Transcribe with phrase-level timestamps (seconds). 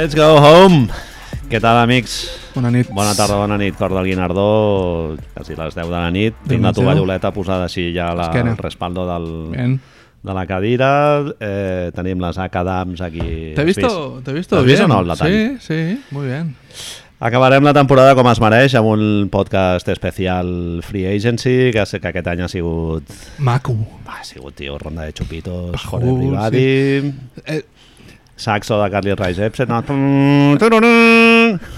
[0.00, 0.86] Let's go home!
[1.52, 2.14] Què tal, amics?
[2.54, 2.88] Bona nit.
[2.88, 4.44] Bona tarda, bona nit, cor del Guinardó,
[5.34, 6.38] quasi les 10 de la nit.
[6.48, 9.74] Tinc la tovalloleta posada així ja la, al respaldo del, Bien.
[10.24, 10.88] de la cadira.
[11.36, 13.20] Eh, tenim les Acadams aquí.
[13.52, 14.24] Te he Has visto, vist?
[14.24, 14.78] te he visto ¿Has bien.
[14.78, 15.36] visto o no el detall?
[15.60, 16.54] Sí, sí, muy bien.
[17.20, 22.08] Acabarem la temporada com es mereix amb un podcast especial Free Agency, que, sé que
[22.08, 23.04] aquest any ha sigut...
[23.36, 23.76] Maco.
[24.08, 27.12] Ha sigut, tio, ronda de xupitos, Pajul, for everybody...
[27.44, 27.60] Eh,
[28.40, 29.70] Saxo de Carly Rae Jepsen...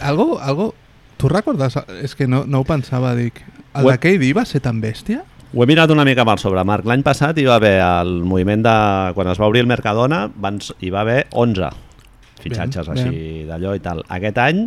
[0.01, 0.73] Algo, algo...
[1.19, 1.77] Tu recordes?
[2.03, 3.43] És que no, no ho pensava, dic.
[3.75, 3.99] El What?
[3.99, 5.23] de KD va ser tan bèstia?
[5.53, 6.87] Ho he mirat una mica per sobre, Marc.
[6.89, 8.75] L'any passat hi va haver el moviment de...
[9.17, 11.71] Quan es va obrir el Mercadona, van, hi va haver 11
[12.43, 14.03] fitxatges Ben, així d'allò i tal.
[14.11, 14.65] Aquest any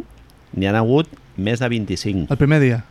[0.55, 2.27] n'hi han hagut més de 25.
[2.31, 2.83] El primer dia.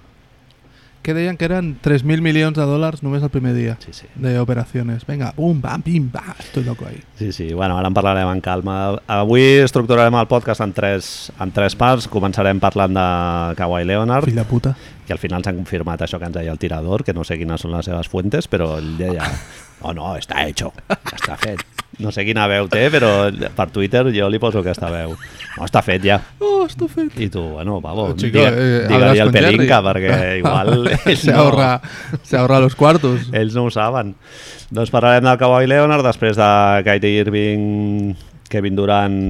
[1.05, 4.07] Que deien que eren 3.000 milions de dòlars només el primer dia Sí, sí.
[4.17, 5.05] de operacions.
[5.05, 6.33] Venga, pum, bam, pim, bam.
[6.41, 7.03] Estoy loco ahí.
[7.19, 7.51] Sí, sí.
[7.53, 8.97] Bueno, ara en parlarem en calma.
[9.07, 12.09] Avui estructurarem el podcast en tres, en tres parts.
[12.09, 14.75] Començarem parlant de Kawhi Leonard, Fill de puta.
[15.05, 17.61] que al final s'han confirmat això que ens deia el tirador, que no sé quines
[17.61, 19.29] són les seves fuentes, però ell deia,
[19.83, 21.65] no, no, està hecho, ja està fet.
[22.03, 25.13] No sé quina veu té, però per Twitter jo li poso aquesta veu.
[25.55, 26.17] No, està fet ja.
[26.43, 27.15] Oh, esto fet.
[27.23, 29.33] I tu, bueno, vamos, Oh, chico, digue, eh, digue-li hablas al.
[29.37, 31.71] Pelinka, perquè igual se, no, ahorra,
[32.25, 33.29] se ahorra los cuartos.
[33.33, 34.17] ells no ho saben.
[34.75, 36.49] Doncs parlarem del Kawhi Leonard, després de
[36.89, 38.17] Kyrie Irving,
[38.51, 39.21] Kevin Durant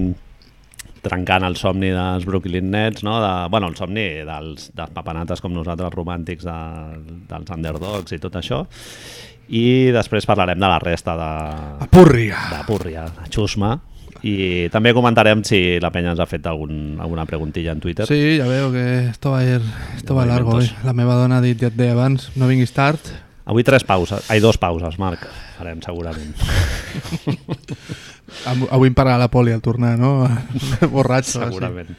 [1.05, 3.19] trencant el somni dels Brooklyn Nets, no?
[3.21, 6.57] de, bueno, el somni dels, dels papanates com nosaltres romàntics de,
[7.29, 8.63] dels underdogs i tot això.
[9.49, 11.33] I després parlarem de la resta de,
[11.85, 12.39] Apurria.
[12.51, 13.75] de Púrria, de Xusma,
[14.25, 18.07] i també comentarem si la penya ens ha fet algun, alguna preguntilla en Twitter.
[18.09, 19.61] Sí, ya veo que esto va a ir,
[19.97, 20.53] esto va largo.
[20.57, 20.85] Movimientos.
[20.85, 22.99] La meva dona ha dit ja et deia abans, no vinguis tard.
[23.45, 25.27] Avui tres pauses, ai, dos pauses, Marc,
[25.59, 26.33] farem segurament.
[28.49, 30.25] Am- Avui em pararà la poli al tornar, no?
[30.95, 31.43] Borratxo.
[31.45, 31.93] segurament.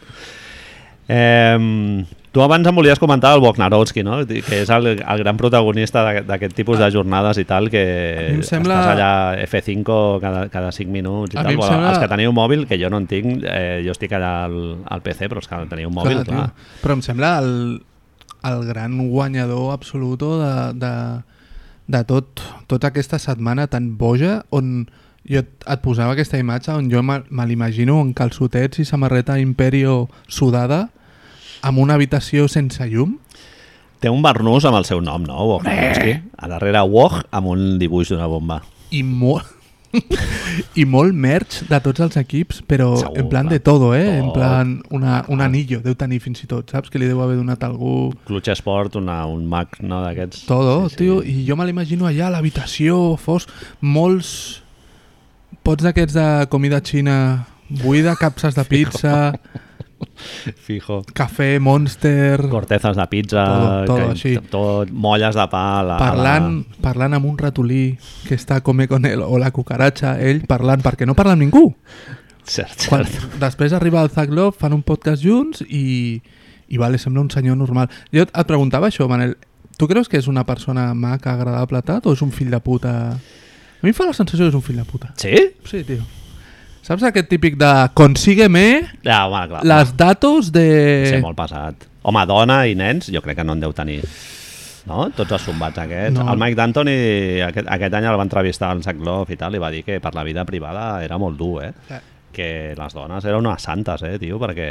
[1.08, 4.18] Eh, tu abans em volies comentar el Bognarowski, no?
[4.28, 8.92] que és el, el gran protagonista d'aquest- tipus de jornades i tal, que sembla- estàs
[8.92, 9.12] allà
[9.46, 11.56] F5 cada, cada 5 minuts i A tal.
[11.56, 14.34] Bueno, sembla- Els que teniu mòbil, que jo no en tinc, eh, jo estic allà
[14.50, 16.50] al, al PC, però és que teniu mòbil, clar.
[16.52, 16.68] tio.
[16.84, 17.54] Però em sembla el,
[18.44, 20.52] el gran guanyador absoluto de,
[20.84, 20.94] de,
[21.88, 24.90] de tot, tota aquesta setmana tan boja on
[25.26, 29.40] jo et, et posava aquesta imatge on jo me, me l'imagino en calçotets i samarreta
[29.42, 30.90] Imperio sudada
[31.66, 33.18] amb una habitació sense llum
[34.04, 35.46] Té un barnús amb el seu nom, no?
[35.50, 36.12] Bognarowski.
[36.38, 38.60] A darrere Wog amb un dibuix d'una bomba.
[38.94, 39.48] i molt
[40.82, 43.54] i molt merch de tots els equips però Segur, en plan clar.
[43.56, 44.18] de todo, eh?
[44.20, 44.36] en Tot.
[44.36, 46.92] plan una, un anillo deu tenir fins i tot, saps?
[46.92, 50.44] que li deu haver donat algú Clutch Sport, una, un Mac no, d'aquests.
[50.50, 53.48] todo, sí, tio, i jo me l'imagino allà a l'habitació fos
[53.82, 54.62] molts
[55.66, 57.18] pots d'aquests de comida xina
[57.70, 59.16] buida, capses de pizza
[60.66, 61.02] Fijo.
[61.14, 64.34] cafè, monster Cortezas de pizza, Todo, todo que- així.
[64.52, 65.64] tot, molles de pa...
[65.84, 70.44] La, parlant, parlant amb un ratolí que està come con ell o la cucaratxa, ell
[70.48, 72.22] parlant, perquè no parla amb ningú La...
[72.46, 72.90] Cert, cert.
[72.92, 73.08] Quan,
[73.42, 76.22] després arriba el Zach Love, fan un podcast junts i,
[76.70, 77.88] i vale, sembla un senyor normal.
[78.14, 79.34] Jo et preguntava això, Manel.
[79.80, 82.92] Tu creus que és una persona maca, agradable, tal, o és un fill de puta?
[83.18, 85.10] A mi em fa la sensació que és un fill de puta.
[85.18, 85.34] Sí?
[85.66, 86.06] Sí, tio.
[86.86, 88.66] Saps aquest típic de consígueme
[89.04, 89.64] Ja, home, clar.
[89.66, 91.22] les datos Ser de...
[91.24, 91.88] molt passat.
[92.06, 94.04] Home, dona i nens, jo crec que no en deu tenir.
[94.86, 95.08] No?
[95.18, 96.20] Tots els zumbats aquests.
[96.20, 96.28] No.
[96.30, 96.94] El Mike D'Antoni
[97.48, 99.98] aquest, aquest any el va entrevistar al Zach Love i tal, i va dir que
[100.04, 101.72] per la vida privada era molt dur, eh?
[101.90, 102.02] Eh.
[102.36, 104.38] Que les dones eren unes santes, eh, tio?
[104.42, 104.70] Perquè,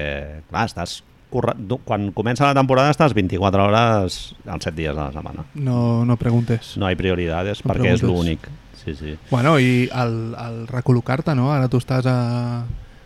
[0.51, 1.01] clar, estàs...
[1.35, 5.43] Quan comença la temporada estàs 24 hores als 7 dies de la setmana.
[5.59, 6.77] No, no preguntes.
[6.79, 8.07] No hi prioritats No perquè és preguntes.
[8.07, 8.47] l'únic.
[8.85, 9.17] Sí, sí.
[9.31, 11.53] Bueno, i el, el recol·locar-te, no?
[11.55, 12.19] Ara tu estàs a...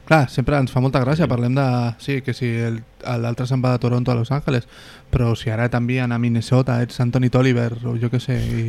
[0.09, 1.65] Clar, sempre ens fa molta gràcia, parlem de...
[2.01, 2.49] Sí, que si
[3.05, 4.65] l'altre se'n va de Toronto a Los Angeles,
[5.13, 8.63] però si ara t'envien a Minnesota, ets Anthony Tolliver, o jo què sé, i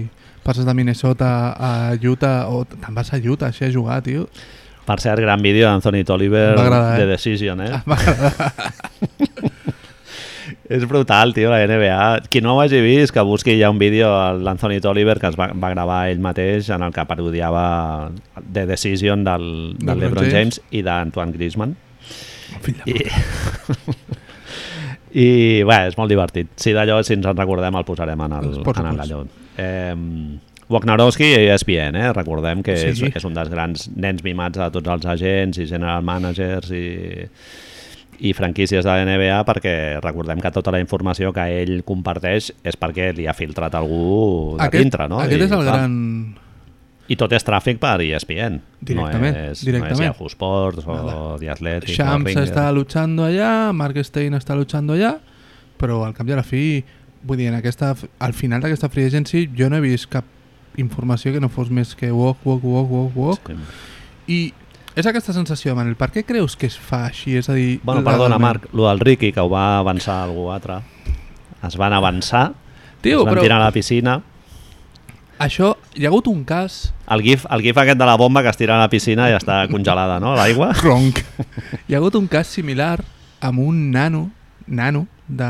[0.44, 4.28] passes de Minnesota a Utah, o te'n vas a Utah així a jugar, tio.
[4.90, 7.10] Per cert, gran vídeo d'Anthony Tolliver Em va agradar, de eh?
[7.14, 7.72] Decision, eh?
[7.72, 8.54] Ah, m'agrada.
[10.70, 12.28] És brutal, tio, la NBA.
[12.30, 15.38] Qui no ho hagi vist, que busqui ja un vídeo a l'Anthony Tolliver que es
[15.40, 17.64] va, va gravar ell mateix en el que parodiava
[18.54, 19.48] The Decision del,
[19.80, 20.60] del LeBron LeBron James.
[20.60, 21.74] James i d'Antoine Griezmann.
[22.62, 23.08] Fill de I,
[25.10, 25.26] I
[25.66, 26.52] bé, és molt divertit.
[26.62, 29.34] Si d'allò, si ens en recordem, el posarem en el, en.
[29.58, 29.96] Eh,
[30.70, 32.12] Wagnerowski i ESPN, eh?
[32.14, 32.92] recordem que Sí.
[32.92, 37.26] és, és un dels grans nens mimats de tots els agents i general managers i,
[38.20, 39.74] i franquícies de la NBA perquè
[40.04, 44.66] recordem que tota la informació que ell comparteix és perquè li ha filtrat algú de
[44.68, 45.22] aquest, dintre, no?
[45.24, 45.98] Aquest I, és el clar, gran...
[47.10, 48.60] I tot és tràfic per ESPN.
[48.86, 49.96] Directament, no és, directament.
[49.96, 51.16] No és Yahoo Sports o Nada.
[51.42, 51.96] The Athletic.
[51.96, 55.16] Shams está luchando allá, Mark Stein està luchando allà,
[55.82, 56.84] però al cap i a la fi,
[57.24, 60.28] vull dir, en aquesta, al final d'aquesta free agency jo no he vist cap
[60.78, 63.50] informació que no fos més que walk, walk, walk, walk, walk.
[63.50, 63.58] Sí.
[64.30, 64.40] I
[64.96, 67.36] és aquesta sensació, Manel, per què creus que es fa així?
[67.40, 68.42] És a dir, Bueno, perdona, legalment?
[68.42, 70.80] Marc, lo del Ricky, que ho va avançar algú altre.
[71.68, 72.54] Es van avançar,
[73.02, 74.22] Tio, es van però tirar a la piscina.
[75.40, 76.94] això, hi ha hagut un cas...
[77.08, 79.36] El gif, el gif aquest de la bomba que es tira a la piscina i
[79.38, 80.74] està congelada, no?, l'aigua.
[80.82, 81.22] Cronc.
[81.88, 83.00] Hi ha hagut un cas similar
[83.40, 84.32] amb un nano,
[84.68, 85.48] nano, de,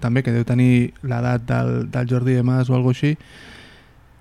[0.00, 3.16] també que deu tenir l'edat del, del Jordi de Mas o alguna així,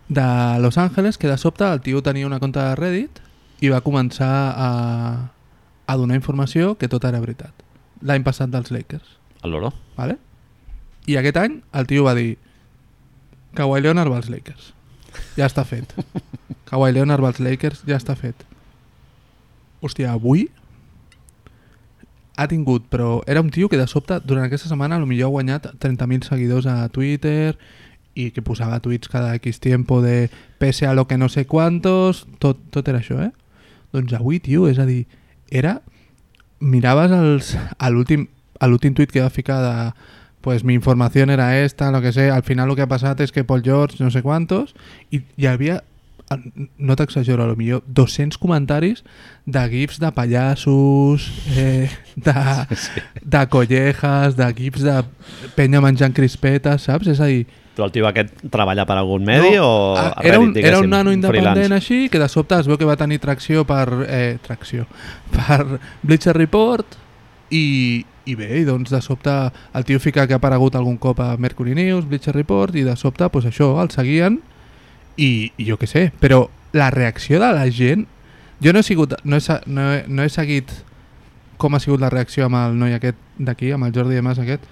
[0.09, 3.23] de Los Angeles, que de sobte el tio tenia una compte de Reddit
[3.63, 4.69] i va començar a,
[5.87, 7.53] a donar informació que tot era veritat.
[8.01, 9.15] L'any passat dels Lakers.
[9.43, 9.71] El loro.
[9.95, 10.17] Vale?
[11.07, 12.35] I aquest any el tio va dir
[13.55, 14.73] Kawhi Leonard va als Lakers.
[15.37, 15.93] Ja està fet.
[16.69, 18.43] Kawhi Leonard va als Lakers, ja està fet.
[19.85, 20.49] Hòstia, avui
[22.35, 25.67] ha tingut, però era un tio que de sobte, durant aquesta setmana, millor ha guanyat
[25.79, 27.55] 30.000 seguidors a Twitter
[28.15, 30.29] i que posava tuits cada X tiempo de
[30.59, 33.31] pese a lo que no sé quantos, tot, tot era això, eh?
[33.95, 35.05] Doncs avui, tio, és a dir,
[35.49, 35.79] era...
[36.65, 39.73] Miraves els, a l'últim tuit que va ficar de
[40.45, 43.31] pues mi información era esta, lo que sé, al final el que ha passat és
[43.33, 44.75] que Paul George no sé quantos
[45.09, 45.79] i hi havia
[46.77, 49.03] no t'exagero, a lo millor 200 comentaris
[49.45, 52.33] de gifs de pallassos, eh, de,
[53.21, 55.03] de collejas, de gifs de
[55.55, 57.13] penya menjant crispetes, saps?
[57.13, 57.45] És a dir,
[57.75, 60.87] Però el tio aquest treballa per algun medi o ah, a era, un, era un
[60.89, 61.75] nano independent freelance?
[61.75, 64.85] així que de sobte es veu que va tenir tracció per eh, tracció
[65.33, 66.95] per Bleacher Report
[67.51, 69.33] i, i bé, i doncs de sobte
[69.75, 72.95] el tio fica que ha aparegut algun cop a Mercury News, Bleacher Report i de
[72.95, 74.39] sobte pues això, el seguien
[75.17, 76.45] i, i jo què sé, però
[76.75, 78.05] la reacció de la gent
[78.63, 80.71] jo no he sigut no he, no he, no he seguit
[81.57, 84.39] com ha sigut la reacció amb el noi aquest d'aquí, amb el Jordi de Mas
[84.39, 84.63] aquest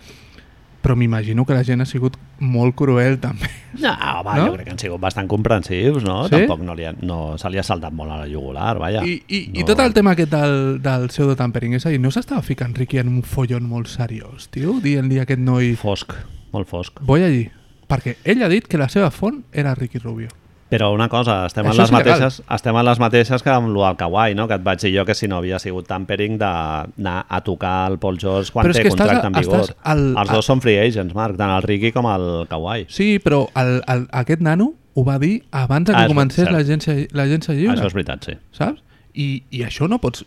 [0.84, 3.48] però m'imagino que la gent ha sigut molt cruel també
[3.80, 4.48] No, home, No?
[4.50, 6.25] jo crec que han sigut bastant comprensius, no?
[6.28, 6.36] Sí?
[6.36, 9.01] Tampoc no, li ha, no se li ha saltat molt a la jugular, vaja.
[9.07, 9.62] I, i, no.
[9.62, 13.00] I tot el tema aquest del, del pseudo-tampering, és a dir, no s'estava ficant Ricky
[13.01, 14.75] en un follon molt seriós, tio?
[14.84, 16.13] Dient-li a aquest noi, Fosc,
[16.54, 17.00] molt fosc.
[17.01, 17.48] voy allí.
[17.90, 20.30] Perquè ell ha dit que la seva font era Ricky Rubio.
[20.74, 22.20] Però una cosa, estem en, Això les és legal.
[22.20, 24.48] mateixes, estem en les mateixes que amb lo del Kawhi, no?
[24.48, 28.00] que et vaig dir jo que si no havia sigut tampering d'anar a tocar el
[28.00, 29.60] Paul George quan Però té estàs contracte a- en vigor.
[29.62, 32.88] estàs al- Els a- dos són free agents, Marc, tant el Ricky com el Kawhi.
[32.90, 37.54] Sí, però el, el, aquest nano ho va dir abans que Ah, és comencés l'agència
[37.54, 38.34] lliure, Això és veritat, sí.
[38.52, 38.82] saps?
[39.14, 40.26] I, I això no pots...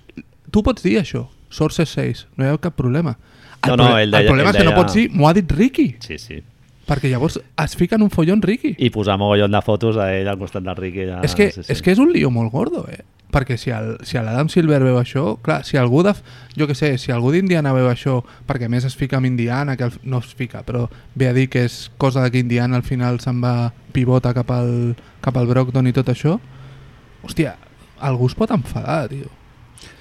[0.50, 3.16] Tu pots dir això, Sources 6, no hi ha cap problema.
[3.64, 5.28] El, No, no, ell deia- el problema ell és que no deia- pots dir, m'ho
[5.28, 6.42] ha dit Ricky, Sí, sí.
[6.86, 8.74] Perquè llavors es fica en un follon Ricky.
[8.78, 11.06] I posar mogollon de fotos a ell al costat del Ricky.
[11.08, 11.72] Ja, és, que, sí, sí.
[11.72, 13.02] és que és un lío molt gordo, eh?
[13.32, 16.12] Perquè si el- si l'Adam Silver veu això, clar, si algú de,
[16.56, 19.82] jo que sé, si algú d'Indiana veu això, perquè més es fica amb Indiana, que
[19.84, 22.84] al- no es fica, però ve a dir que és cosa de que Indiana al
[22.86, 26.38] final se'n va pivota cap al, cap al Brockton i tot això,
[27.26, 27.56] hòstia,
[27.98, 29.26] algú es pot enfadar, tio.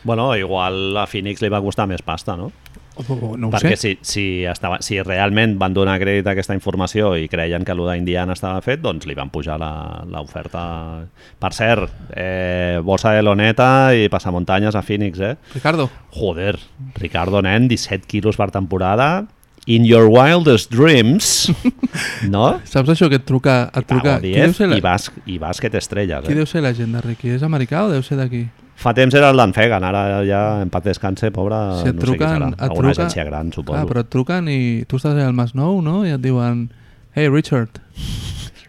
[0.03, 2.51] Bueno, igual a Phoenix li va costar més pasta, no?
[2.95, 3.77] O, o, no Perquè sé.
[3.77, 7.81] si, si, estava, si realment van donar crèdit a aquesta informació i creien que el
[7.83, 11.03] d'Indiana estava fet, doncs li van pujar la- l'oferta.
[11.39, 15.35] Per cert, eh, bossa de loneta i passamuntanyes a Phoenix, eh?
[15.53, 16.57] Ricardo, Joder,
[16.95, 19.25] Ricardo Nen, 17 quilos per temporada.
[19.67, 21.49] In your wildest dreams,
[22.29, 22.61] no?
[22.69, 23.71] saps això que et truca...
[23.73, 26.23] Et truca Pago qui, deu 10 ser la, i vas, i vas que t'estrelles.
[26.27, 26.35] qui Eh?
[26.37, 27.31] deu ser la gent de Ricky?
[27.33, 28.43] És americà o deu ser d'aquí?
[28.75, 32.01] Fa temps era el d'en Fegan, ara ja en paz descanse, pobre, Si et no
[32.01, 32.49] truquen, sé qui serà.
[32.53, 33.77] et Alguna truca- agència gran, suposo.
[33.79, 36.03] Clar, però et truquen i tu estàs al Masnou, no?
[36.05, 36.69] I et diuen
[37.15, 37.79] Hey Richard,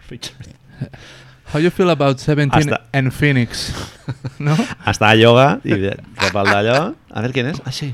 [1.52, 3.72] how you feel about 17 Hasta- and Phoenix?
[4.38, 4.54] no?
[4.86, 6.78] Està a yoga i rep el d'allò.
[7.10, 7.60] A veure quién és.
[7.64, 7.92] Ah, sí.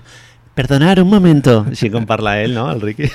[0.55, 1.63] Perdonar un momento.
[1.71, 2.67] Així com parla ell, no?
[2.73, 3.09] El Ricky.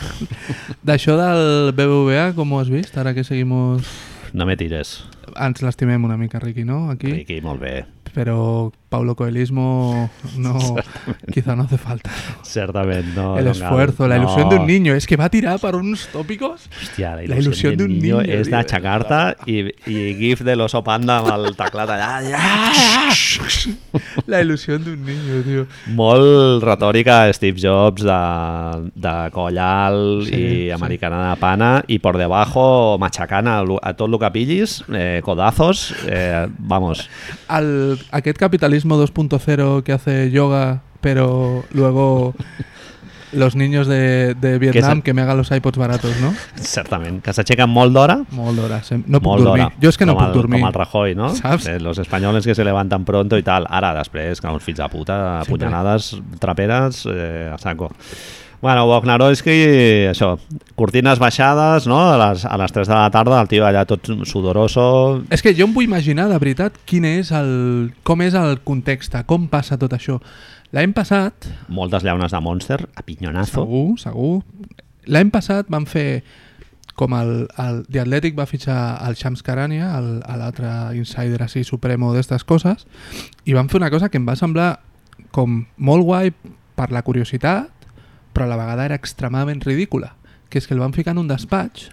[0.85, 2.97] D'això del BBVA, com ho has vist?
[2.97, 3.85] Ara que seguimos...
[4.33, 5.03] No me tires.
[5.37, 6.87] Ens l'estimem una mica, Ricky, no?
[6.89, 7.11] Aquí.
[7.13, 7.75] Ricky, molt bé.
[8.15, 10.57] Pero Paulo Coelismo no,
[11.33, 12.09] quizá no hace falta.
[12.43, 13.37] Certament, no.
[13.37, 14.09] El no esfuerzo, cal.
[14.09, 14.23] la No.
[14.23, 14.93] ilusión de un niño.
[14.93, 16.69] Es que va a tirar para unos tópicos.
[16.81, 18.55] Hòstia, la La il·lusió, il·lusió d'un niño, és tio.
[18.55, 19.19] d'aixecar-te
[19.51, 19.57] i,
[19.91, 21.89] i gif de l'oso panda el teclat
[24.25, 25.65] La ilusión de un niño, tío.
[25.95, 30.71] Molt retòrica Steve Jobs de, de coll alt Sí, i sí.
[30.71, 36.47] americana de pana i por debajo machacant a, tot el que pillis, eh, codazos, eh,
[36.57, 37.09] vamos.
[37.47, 38.37] Al, aquest
[38.77, 42.33] capitalismo 2.0 que hace yoga, pero luego
[43.31, 46.33] los niños de, de Vietnam que, me hagan los iPods baratos, no?
[46.55, 48.19] Certament, que s'aixequen molt d'hora.
[48.31, 49.71] Molt d'hora, sem- no puc dormir.
[49.81, 50.61] Jo és que no com puc el, dormir.
[50.61, 51.29] Com el Rajoy, no?
[51.35, 51.67] Saps?
[51.67, 53.67] Eh, los españoles que se levantan pronto i tal.
[53.69, 55.57] Ara, després, que uns fills de puta, Sempre.
[55.57, 57.91] punyalades, traperes, eh, a saco.
[58.59, 59.55] Bueno, Wojnarowski,
[60.09, 60.31] això,
[60.75, 61.99] cortines baixades, no?
[62.09, 64.87] A les, a les 3 de la tarda, el tio allà tot sudoroso...
[65.29, 69.13] És que jo em vull imaginar, de veritat, quin és el, com és el context,
[69.29, 70.17] com passa tot això.
[70.73, 73.61] L'any passat, Moltes llaunes de Monster, a pinyonazo.
[73.61, 74.41] segur, segur,
[75.05, 76.23] l'any passat van fer
[76.97, 82.41] com el, el The Athletic va fitxar el Shams Karania, l'altre insider així supremo d'estes
[82.43, 82.87] coses,
[83.45, 84.79] i van fer una cosa que em va semblar
[85.31, 86.33] com molt guai
[86.77, 87.69] per la curiositat,
[88.37, 90.13] però a la vegada era extremadament ridícula,
[90.53, 91.89] que és que el van ficar en un despatx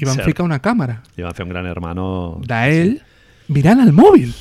[0.00, 0.30] i van Cert.
[0.32, 2.06] ficar una càmera I van fer un gran hermano...
[2.48, 2.96] d'ell
[3.52, 4.32] mirant el mòbil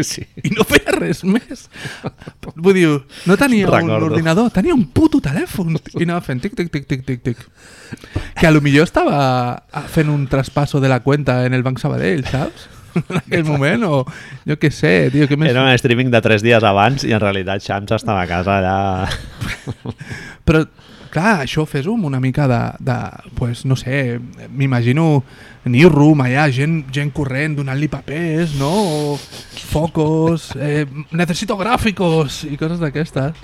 [0.00, 0.22] Sí.
[0.40, 1.66] i no feia res més.
[2.56, 2.86] Vull dir,
[3.28, 3.98] no tenia Recordo.
[3.98, 7.42] un ordinador, tenia un puto telèfon i anava fent tic, tic, tic, tic, tic, tic.
[8.38, 9.18] Que a lo millor estava
[9.68, 12.70] ah, fent un traspasso de la cuenta en el Banc Sabadell, saps?
[13.12, 14.02] En aquell moment, o
[14.48, 15.52] jo què sé, tio, què més...
[15.52, 18.76] Era un streaming de 3 dies abans i en realitat Shams estava a casa allà...
[20.46, 20.64] Però,
[21.12, 22.98] clar, això fes-ho amb una mica de, de
[23.38, 24.18] pues, no sé,
[24.50, 25.22] m'imagino
[25.64, 28.72] newsroom allà, gent, gent corrent donant-li papers, no?
[28.72, 29.18] O
[29.72, 33.38] focos, eh, necessito gràficos i coses d'aquestes.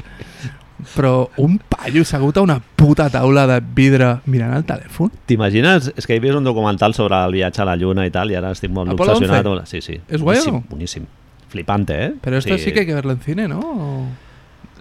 [0.95, 5.11] Però un paio assegut a una puta taula de vidre mirant el telèfon?
[5.27, 5.91] T'imagines?
[5.99, 8.37] És que he vist un documental sobre el viatge a la Lluna i tal, i
[8.39, 9.47] ara estic molt Apolo obsessionat.
[9.47, 9.67] 11?
[9.67, 10.01] Sí, sí.
[10.09, 10.65] ¿Es guay o boníssim, no?
[10.71, 11.07] boníssim.
[11.49, 12.13] Flipante, eh?
[12.23, 13.61] Però esto sí que hay que verlo en cine, no?
[13.61, 14.07] O-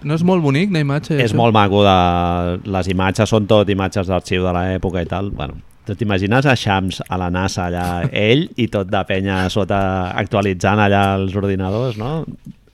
[0.04, 1.16] No és molt bonic, la imatge?
[1.18, 1.36] És això?
[1.40, 2.60] molt maco, de...
[2.70, 5.32] les imatges són tot imatges d'arxiu de l'època i tal.
[5.34, 5.56] Bueno,
[5.88, 11.16] t'imagines a Shams a la NASA allà, ell i tot de penya sota actualitzant allà
[11.16, 12.12] els ordinadors, no?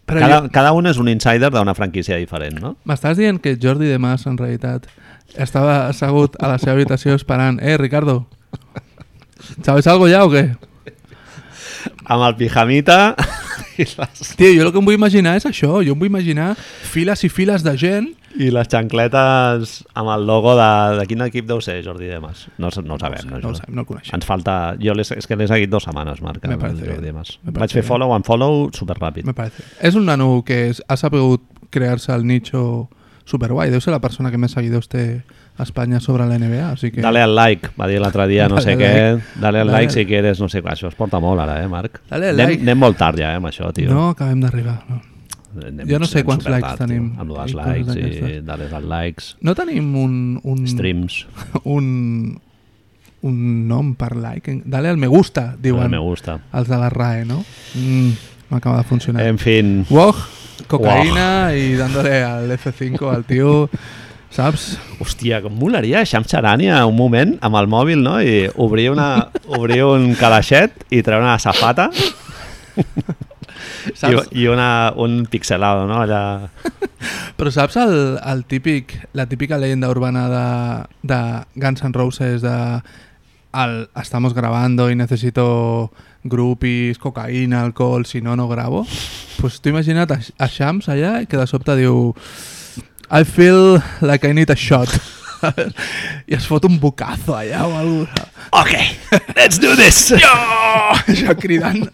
[0.06, 2.74] Però cada, jo- cada un és un insider d'una franquícia diferent, no?
[2.84, 4.86] M'estàs dient que Jordi de Mas, en realitat,
[5.40, 8.26] estava assegut a la seva habitació esperant Eh, Ricardo,
[9.64, 10.56] ¿sabes algo ya o qué?
[12.04, 13.14] Amb el pijamita
[13.78, 13.96] les,
[14.36, 15.80] Tio, jo el que em vull imaginar és això.
[15.84, 18.10] Jo em vull imaginar files i files de gent
[18.40, 22.46] i les xancletes amb el logo de, de quin equip deu ser, Jordi Demas.
[22.58, 23.28] No, no ho sabem.
[23.30, 23.50] no, això.
[23.52, 24.16] ho sabem, no el coneixem.
[24.18, 24.56] Ens falta...
[24.82, 26.98] Jo l'he- és que l'he seguit dues setmanes, Marc, el Jordi.
[27.04, 27.38] Demas.
[27.44, 29.24] Vaig fer follow and follow superràpid.
[29.28, 29.62] Me parece.
[29.80, 32.88] És un nano que és, ha sabut crear-se el nicho
[33.24, 33.70] superguai.
[33.72, 35.22] Deu ser la persona que més seguidors té
[35.56, 37.00] a Espanya sobre la NBA, així que...
[37.00, 38.90] Dale al like, va dir l'altre dia, no sé què.
[39.40, 40.72] Dale al like si quieres, no sé què.
[40.74, 42.00] Això es porta molt ara, eh, Marc?
[42.10, 42.66] Dale al anem, like.
[42.66, 43.88] anem molt tard ja, eh, amb això, tio.
[43.94, 44.80] No acabem d'arribar.
[44.90, 45.00] No.
[45.54, 48.44] Anem, jo no sé quants likes tenim Tio, amb coses likes i d'aquestes.
[48.46, 51.24] dale al likes, no tenim un, un, streams,
[51.76, 51.86] un,
[53.22, 53.36] un
[53.68, 54.60] nom per like.
[54.64, 56.38] Dale al me gusta, diuen me gusta.
[56.52, 57.44] els de la RAE, no?
[57.74, 58.10] Mm,
[58.50, 59.26] no acaba de funcionar.
[59.26, 60.18] En fin, Wog,
[60.70, 63.68] cocaïna i dándole al F5 al tio,
[64.34, 64.74] saps?
[65.02, 68.18] hòstia, com molaria Shams Charania un moment amb el mòbil, no?
[68.22, 71.90] I obrir, una, obrir un calaixet i treure una safata
[73.92, 74.28] saps?
[74.32, 76.00] i, i una, un pixelado, no?
[76.04, 76.48] Allà...
[77.38, 80.46] Però saps el, el típic, la típica leyenda urbana de,
[81.12, 81.20] de
[81.60, 82.56] Guns N' Roses de
[83.54, 85.92] el, estamos grabando y necesito
[86.24, 88.86] groupies, cocaïna, alcohol, si no, no grabo?
[89.40, 92.14] Pues tu imagina't a, a Shams allà i que de sobte diu
[93.10, 94.88] I feel like I need a shot.
[96.30, 98.30] I es fot un bocazo allà o alguna cosa.
[98.50, 98.72] Ok,
[99.36, 100.14] let's do this!
[101.10, 101.84] Això cridant.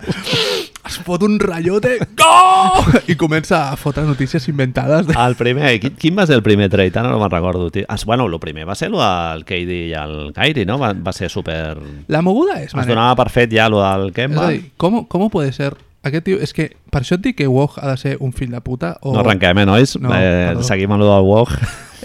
[0.87, 1.99] Es fot un rayote.
[2.17, 2.85] Go!
[3.11, 5.07] I comença a fotre notícies inventades.
[5.07, 5.15] De...
[5.15, 6.97] El primer, quin, quin va ser el primer trade?
[6.97, 7.69] Ara no me'n recordo.
[7.71, 7.85] tio.
[8.07, 10.79] Bueno, el primer va ser lo del KD i el Kyrie, no?
[10.79, 11.77] Va, va ser super...
[12.09, 12.73] La moguda és...
[12.75, 14.47] Es donava per fet ja lo del És Kemba.
[14.47, 15.77] a dir, com, com puede ser...
[16.03, 18.55] Aquest tio, és que per això et dic que Woj ha de ser un fill
[18.55, 19.13] de puta o...
[19.13, 19.99] No arrenquem, eh, nois?
[20.01, 20.65] No, eh, perdó.
[20.65, 21.53] seguim amb lo del WOG.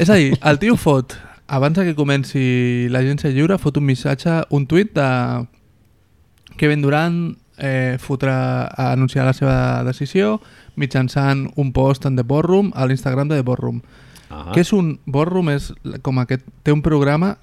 [0.03, 1.15] És a dir, el tio fot,
[1.47, 5.07] abans que comenci l'agència lliure, fot un missatge, un tuit de
[6.59, 7.21] Kevin Durant
[7.57, 10.39] eh, fotrà a anunciar la seva decisió
[10.75, 13.81] mitjançant un post en The Boardroom a l'Instagram de The Boardroom.
[14.29, 14.51] Ah.
[14.53, 15.53] Què és un Boardroom?
[15.55, 15.71] És
[16.03, 16.45] com aquest...
[16.63, 17.37] Té un programa...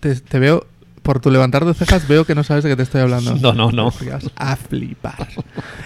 [0.00, 0.64] Te, te veo...
[1.00, 3.34] Por tu levantar de cejas veo que no sabes de qué te estoy hablando.
[3.40, 3.90] No, no, no.
[4.36, 5.16] A flipar.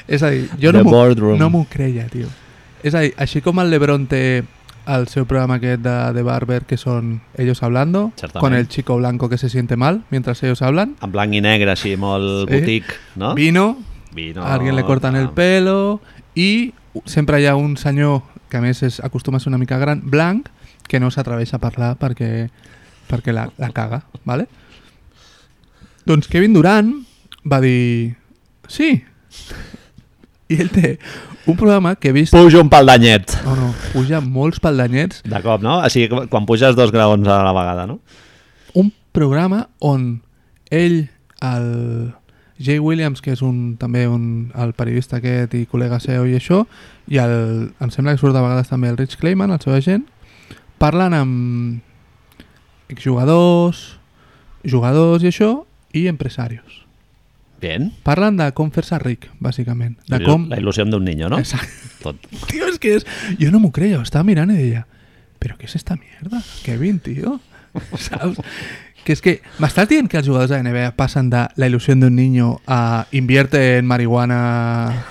[0.08, 2.26] És a dir, jo The no m'ho no creia, tio.
[2.82, 4.42] És a dir, així com el Lebron té
[4.86, 8.40] el seu programa aquest de, de Barber, que són ellos hablando, Certament.
[8.40, 11.70] con el chico blanco que se siente mal mientras ellos hablan, En blanc i negre,
[11.72, 12.54] així, molt Sí.
[12.58, 13.34] boutique, no?
[13.34, 13.78] vino,
[14.12, 14.42] Vino.
[14.44, 15.34] a alguien le cortan el ah.
[15.34, 16.00] pelo
[16.34, 16.74] i
[17.06, 20.02] sempre hi ha un senyor que a més és, acostuma a ser una mica gran,
[20.04, 20.48] blanc,
[20.86, 22.50] que no s'atreveix a parlar perquè,
[23.08, 24.46] perquè la, la caga, ¿vale?
[26.04, 26.92] Doncs Kevin Durant
[27.50, 28.14] va dir
[28.68, 29.02] sí,
[30.52, 30.98] I ell té
[31.48, 32.34] un programa que he vist...
[32.34, 33.32] Pujo un pal d'anyet.
[33.46, 35.22] No, no, puja molts paldanyets.
[35.28, 35.78] De cop, no?
[35.84, 38.00] Així que quan puges dos graons a la vegada, no?
[38.76, 40.22] Un programa on
[40.70, 41.08] ell,
[41.40, 41.66] el
[42.58, 46.64] Jay Williams, que és un, també un, el periodista aquest i col·lega seu i això,
[47.10, 47.34] i el,
[47.80, 50.04] em sembla que surt de vegades també el Rich Clayman, el seu agent,
[50.78, 53.84] parlen amb exjugadors,
[54.64, 55.52] jugadors i això,
[55.94, 56.83] i empresaris.
[57.64, 57.90] Bien.
[58.04, 59.96] Parlen de com fer-se ric, bàsicament.
[60.08, 60.46] De La com...
[60.52, 61.38] La il·lusió d'un niño, no?
[61.40, 61.72] Exacte.
[62.02, 62.16] Tot.
[62.74, 63.06] Es que es...
[63.38, 64.86] Yo no me creo, estaba mirando y decía,
[65.38, 66.42] ¿pero qué es esta mierda?
[66.64, 67.40] Kevin, tío.
[67.98, 68.38] ¿Sabes?
[69.04, 72.14] Que es que m'estàs dient que els jugadors de NBA passen de la il·lusió d'un
[72.16, 75.04] niño a invierte en marihuana...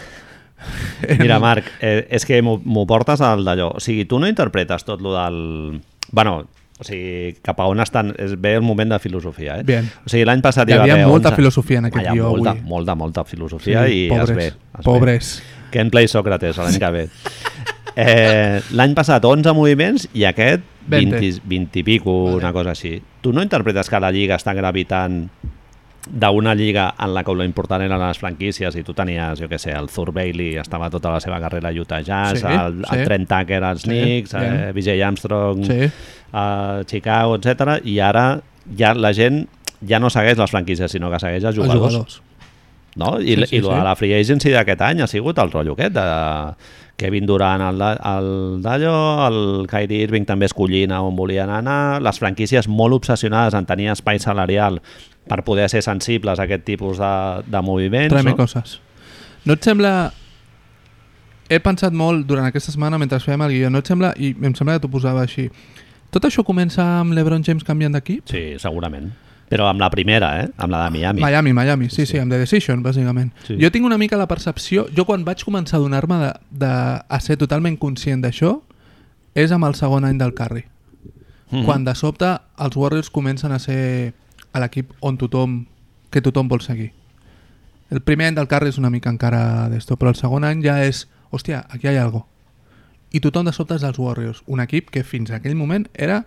[1.07, 3.71] en- Mira, Marc, eh, és que m'ho m'ho portes al d'allò.
[3.77, 5.81] O sigui, tu no interpretes tot lo del...
[6.11, 6.47] Bueno,
[6.79, 8.13] o sigui, cap a on estan...
[8.19, 9.65] És bé el moment de filosofia, eh?
[9.67, 9.89] Bien.
[10.05, 11.41] O sigui, l'any passat Hi hi havia haver molta 11...
[11.41, 12.69] filosofia en aquest guió molta, avui.
[12.69, 14.47] molta, molta filosofia i pobres, es ve.
[14.79, 15.33] Es pobres.
[15.39, 15.69] Ve.
[15.73, 17.07] Can play Sócrates l'any que ve.
[17.93, 21.11] Eh, l'any passat 11 moviments i aquest 20.
[21.13, 22.39] 20, 20 i pico, Vale.
[22.39, 22.95] una cosa així.
[23.21, 25.27] Tu no interpretes que la Lliga està gravitant
[26.09, 29.57] d'una lliga en la que lo important eren les franquícies i tu tenies, jo què
[29.57, 32.95] sé, el Thur Bailey estava tota la seva carrera a Utah Jazz, Sí, el, sí.
[32.97, 34.53] el Trent Tucker als Sí, Knicks, bien.
[34.67, 35.89] eh, Vijay Armstrong Sí.
[36.33, 37.79] a Chicago, etc.
[37.85, 38.41] I ara
[38.77, 39.47] ja la gent
[39.87, 41.93] ja no segueix les franquícies, sinó que segueix els Els jugadors.
[41.93, 42.21] jugadors.
[42.95, 43.19] No?
[43.19, 43.67] I, Sí, sí, sí, i sí.
[43.83, 46.53] la free agency d'aquest any ha sigut el rotllo aquest de
[46.95, 52.01] Kevin Durant al, da- al Dallo, el Kyrie Irving també escollint a on volien anar,
[52.03, 54.81] les franquícies molt obsessionades en tenir espai salarial
[55.27, 57.13] per poder ser sensibles a aquest tipus de,
[57.47, 58.11] de moviments.
[58.13, 58.41] Tráeme no?
[58.43, 58.79] coses.
[59.45, 60.11] No et sembla...
[61.51, 64.53] He pensat molt durant aquesta setmana mentre fèiem el guió, no et sembla, i em
[64.55, 65.49] sembla que t'ho posava així,
[66.13, 68.23] tot això comença amb l'Ebron James canviant d'equip?
[68.31, 69.11] Sí, segurament.
[69.51, 70.47] Però amb la primera, eh?
[70.57, 71.21] amb la de Miami.
[71.21, 73.33] Miami, Miami, sí, sí, amb The Decision, bàsicament.
[73.45, 73.57] Sí.
[73.61, 74.87] Jo tinc una mica la percepció...
[74.95, 76.31] Jo quan vaig començar a donar-me de,
[76.63, 76.71] de,
[77.03, 78.55] a ser totalment conscient d'això
[79.35, 80.63] és amb el segon any del Curry.
[81.51, 81.65] Mhm.
[81.67, 84.13] Quan de sobte els Warriors comencen a ser
[84.53, 85.65] a l'equip on tothom
[86.13, 86.91] que tothom vol seguir.
[87.91, 90.79] El primer any del Curry és una mica encara d'esto, però el segon any ja
[90.85, 92.27] és hòstia, aquí hi ha algo.
[93.13, 96.23] I tothom de sobte és dels Warriors, un equip que fins a aquell moment era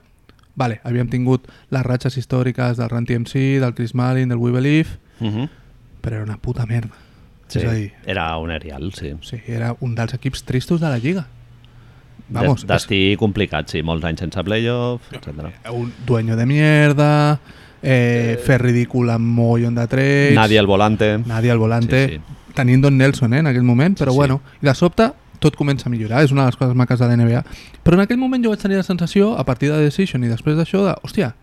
[0.56, 4.88] Vale, havíem tingut les ratxes històriques del Run TMC, del Chris Malin, del We Believe,
[5.20, 5.50] Mhm.
[6.00, 6.94] però era una puta merda.
[7.48, 9.12] Sí, És a dir, era un Arial, sí.
[9.20, 11.26] sí, era un dels equips tristos de la Lliga.
[12.30, 15.52] Vamos, Des, destí complicat, sí, molts anys sense playoff, etc.
[15.62, 17.38] és un dueño de mierda,
[17.82, 20.34] eh, fer ridícul amb mogollon de trades...
[20.34, 21.18] Nadie al volante.
[21.26, 22.52] Nadie al volante, Sí, sí.
[22.54, 24.16] tenint Don Nelson eh, en aquell moment, però Sí, sí.
[24.16, 27.06] bueno, i de sobte tot comença a millorar, és una de les coses maques de
[27.06, 27.42] la NBA.
[27.84, 30.56] Però en aquell moment jo vaig tenir la sensació, a partir de Decision i després
[30.56, 31.34] d'això, de, hòstia,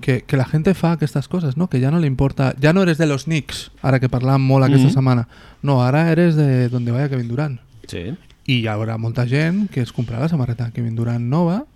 [0.00, 1.68] que, que la gent fa aquestes coses, no?
[1.70, 4.64] que ja no li importa, ja no eres de los Knicks, ara que parlàvem molt
[4.66, 4.94] aquesta Mhm.
[4.94, 5.28] setmana,
[5.62, 7.60] no, ara eres de donde vaya Kevin Durant.
[7.86, 8.14] Sí.
[8.46, 11.66] I hi haurà molta gent que es comprarà la samarreta Kevin Durant nova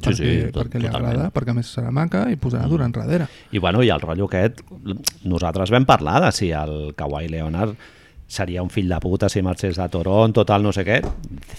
[0.00, 1.12] perquè, sí, tot- perquè li totalment.
[1.12, 3.28] agrada, perquè a més serà maca i posarà Durant darrere.
[3.52, 4.60] I bueno, i el rotllo aquest,
[5.24, 7.74] nosaltres vam parlar de si el Kawhi Leonard
[8.30, 11.00] seria un fill de puta si marxés de Toronto, tal, no sé què.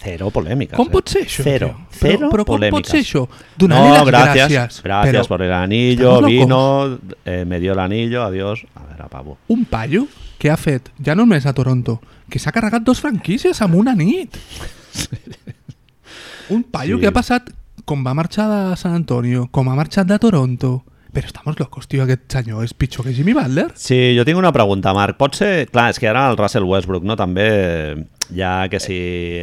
[0.04, 0.78] Zero polèmiques.
[0.78, 0.92] Com eh?
[0.94, 1.44] pot ser això?
[1.44, 1.68] Zero.
[1.68, 1.88] tio?
[2.00, 2.88] Zero però, però com polèmiques.
[2.88, 3.26] pot ser això?
[3.58, 4.82] Donar-li no, les gracias, gràcies.
[4.84, 8.66] Gracias però por el anillo, vino, eh, me dio el anillo, adiós.
[8.76, 9.38] A veure, pavo.
[9.50, 10.08] un paio
[10.40, 12.00] que ha fet, ja no només a Toronto,
[12.30, 14.38] que s'ha carregat dos franquícies en una nit.
[16.50, 17.02] Un paio Sí.
[17.02, 17.50] que ha passat
[17.86, 20.84] com va marxar de San Antonio, com ha marxat de Toronto.
[21.12, 23.66] Però estamos locos, tio, aquest senyor és pitjor que Jimmy Butler?
[23.76, 25.18] Sí, jo tinc una pregunta, Marc.
[25.20, 25.66] Pot ser...
[25.68, 27.18] Clar, és que ara el Russell Westbrook, no?
[27.20, 27.50] També,
[28.32, 28.96] ja que si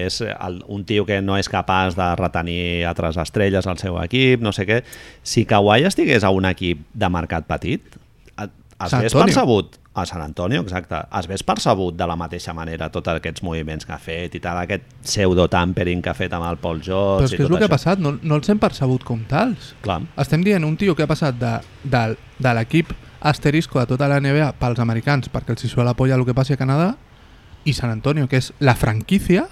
[0.07, 4.41] és el, un tio que no és capaç de retenir altres estrelles al seu equip,
[4.41, 4.81] no sé què,
[5.21, 8.01] si Kawhi estigués a un equip de mercat petit, et-
[8.87, 13.11] es ves percebut a Sant Antonio, exacte, es ves percebut de la mateixa manera tots
[13.11, 16.79] aquests moviments que ha fet i tal aquest pseudo-tampering que ha fet amb el Paul
[16.85, 19.03] Però George és i que és el que ha passat, no, no els hem percebut
[19.07, 19.73] com tals.
[19.83, 22.05] Clar, Estem dient un tio que ha passat de, de,
[22.39, 26.15] de l'equip asterisco de tota la NBA pels americans, perquè els hi sua la polla
[26.15, 26.93] el que passi a Canadà,
[27.67, 29.49] i San Antonio, que és la franquícia,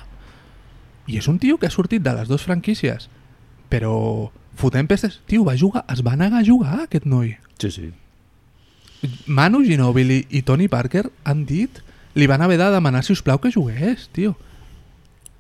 [1.11, 3.11] i és un tio que ha sortit de les dues franquícies,
[3.71, 5.21] però fotent pestes...
[5.27, 7.35] Tio, va jugar, es va negar a jugar, aquest noi.
[7.59, 7.91] sí, sí.
[9.27, 11.83] Manu Ginobili i Tony Parker han dit
[12.17, 14.35] li van haver de demanar, si us plau, que jugués, tio.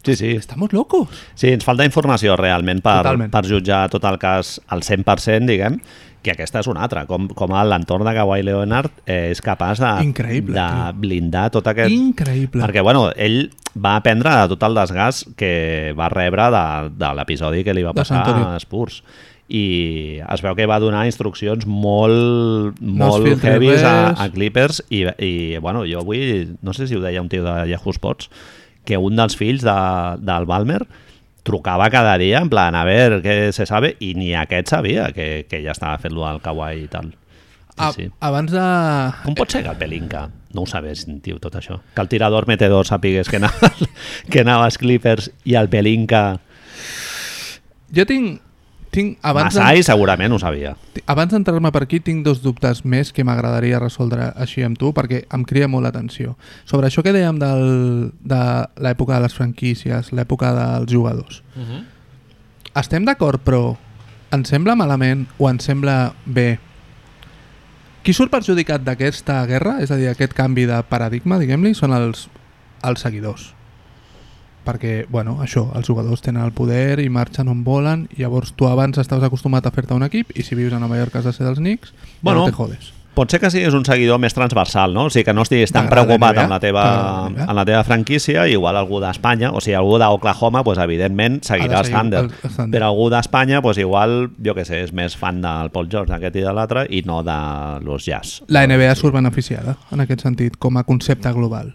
[0.04, 0.28] Sí, sí.
[0.36, 1.08] Estamos locos.
[1.34, 3.32] Sí, ens falta informació realment per, Totalment.
[3.32, 5.80] per jutjar tot el cas al 100%, diguem,
[6.22, 9.92] que aquesta és una altra, com, com l'entorn de Kawhi Leonard eh, és capaç de,
[10.06, 11.00] Increïble, de tio.
[11.02, 11.90] blindar tot aquest...
[11.90, 12.62] Increïble.
[12.62, 16.64] Perquè, bueno, ell va aprendre de tot el desgast que va rebre de,
[17.02, 19.02] de l'episodi que li va passar a Spurs.
[19.48, 25.04] I es veu que va donar instruccions molt, No molt heavies a, a Clippers i,
[25.22, 25.32] i
[25.62, 28.30] bueno, jo avui, no sé si ho deia un tio de Yahoo Sports,
[28.86, 29.76] que un dels fills de,
[30.22, 30.82] del Balmer
[31.46, 35.46] trucava cada dia en plan, a ver, què se sabe, i ni aquest sabia que,
[35.46, 37.12] que ja estava fent-lo al Kawhi i tal.
[37.76, 38.08] A, sí.
[38.24, 38.64] Abans de...
[39.22, 40.24] Com pot ser que el Pelinka
[40.56, 41.78] no ho sabés, tio, tot això?
[41.94, 43.70] Que el tirador metedor sapigués que anava,
[44.32, 46.24] que anava als Clippers i el Pelinka...
[47.94, 48.40] Jo tinc...
[48.96, 50.72] tinc abans de- Masai segurament ho sabia.
[51.06, 55.24] Abans d'entrar-me per aquí, tinc dos dubtes més que m'agradaria resoldre així amb tu, perquè
[55.36, 56.34] em crida molt l'atenció.
[56.64, 58.40] Sobre això que dèiem del, de
[58.82, 61.42] l'època de les franquícies, l'època dels jugadors.
[62.76, 63.76] Estem d'acord, però
[64.34, 66.58] ens sembla malament o ens sembla bé?
[68.06, 72.28] Qui surt perjudicat d'aquesta guerra, és a dir, aquest canvi de paradigma, diguem-li, són els,
[72.86, 73.48] els seguidors.
[74.66, 78.66] Perquè, bueno, això, els jugadors tenen el poder i marxen on volen, i llavors tu
[78.66, 81.32] abans estaves acostumat a fer-te un equip i si vius a Nova York has de
[81.32, 82.92] ser dels Knicks, Bueno, no te jodes.
[83.16, 85.06] Pot ser que siguis un seguidor més transversal, no?
[85.06, 86.82] O sigui, que no estiguis tan preocupat amb la teva,
[87.24, 91.96] amb la teva franquícia, igual algú d'Espanya, o sigui, algú d'Oklahoma, pues, evidentment, seguirà seguir
[91.96, 92.68] el Thunder.
[92.74, 96.36] Però algú d'Espanya, pues, igual, jo que sé, és més fan del Paul George, d'aquest
[96.36, 97.38] i de l'altre, i no de
[97.86, 98.42] los Jazz.
[98.48, 101.72] La NBA surt beneficiada, en aquest sentit, com a concepte global.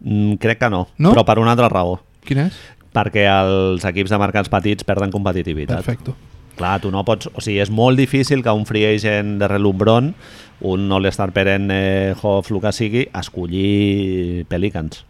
[0.00, 1.14] Mm, crec que no, No?
[1.14, 1.96] però per una altra raó.
[2.28, 2.56] Quin és?
[2.94, 5.80] Perquè els equips de mercats petits perden competitivitat.
[5.84, 6.14] Perfecte.
[6.58, 7.30] Clar, tu no pots...
[7.38, 10.14] O sigui, és molt difícil que un free agent de relumbrón,
[10.66, 15.04] un All-Star perenne Hoff, el que sigui, escollir Pelicans.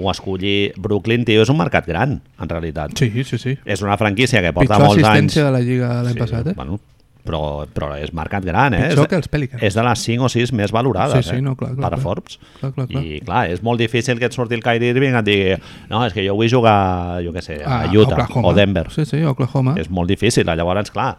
[0.00, 2.96] O escollir Brooklyn, tio, és un mercat gran, en realitat.
[2.96, 3.58] Sí, sí, sí.
[3.68, 5.10] És una franquícia que porta Pitjor molts anys...
[5.10, 6.56] assistència de la Lliga l'any passat, eh?
[6.56, 6.80] Bueno,
[7.24, 8.88] però, però és mercat gran, eh?
[8.90, 9.62] Pitjor que els Pelicans.
[9.62, 11.42] És de les 5 o 6 més valorades, Sí, sí, eh?
[11.42, 12.00] no, clar, clar, per a clar.
[12.02, 12.38] Forbes.
[12.60, 13.02] Clar, clar, clar.
[13.04, 15.54] I clar, és molt difícil que et surti el Kyrie Irving i et digui
[15.90, 18.48] no, és que jo vull jugar, jo què sé, a Ah, Utah Oklahoma.
[18.48, 18.86] o Denver.
[18.90, 19.74] Sí, sí, Oklahoma.
[19.78, 20.44] És molt difícil.
[20.46, 21.16] Llavors, clar,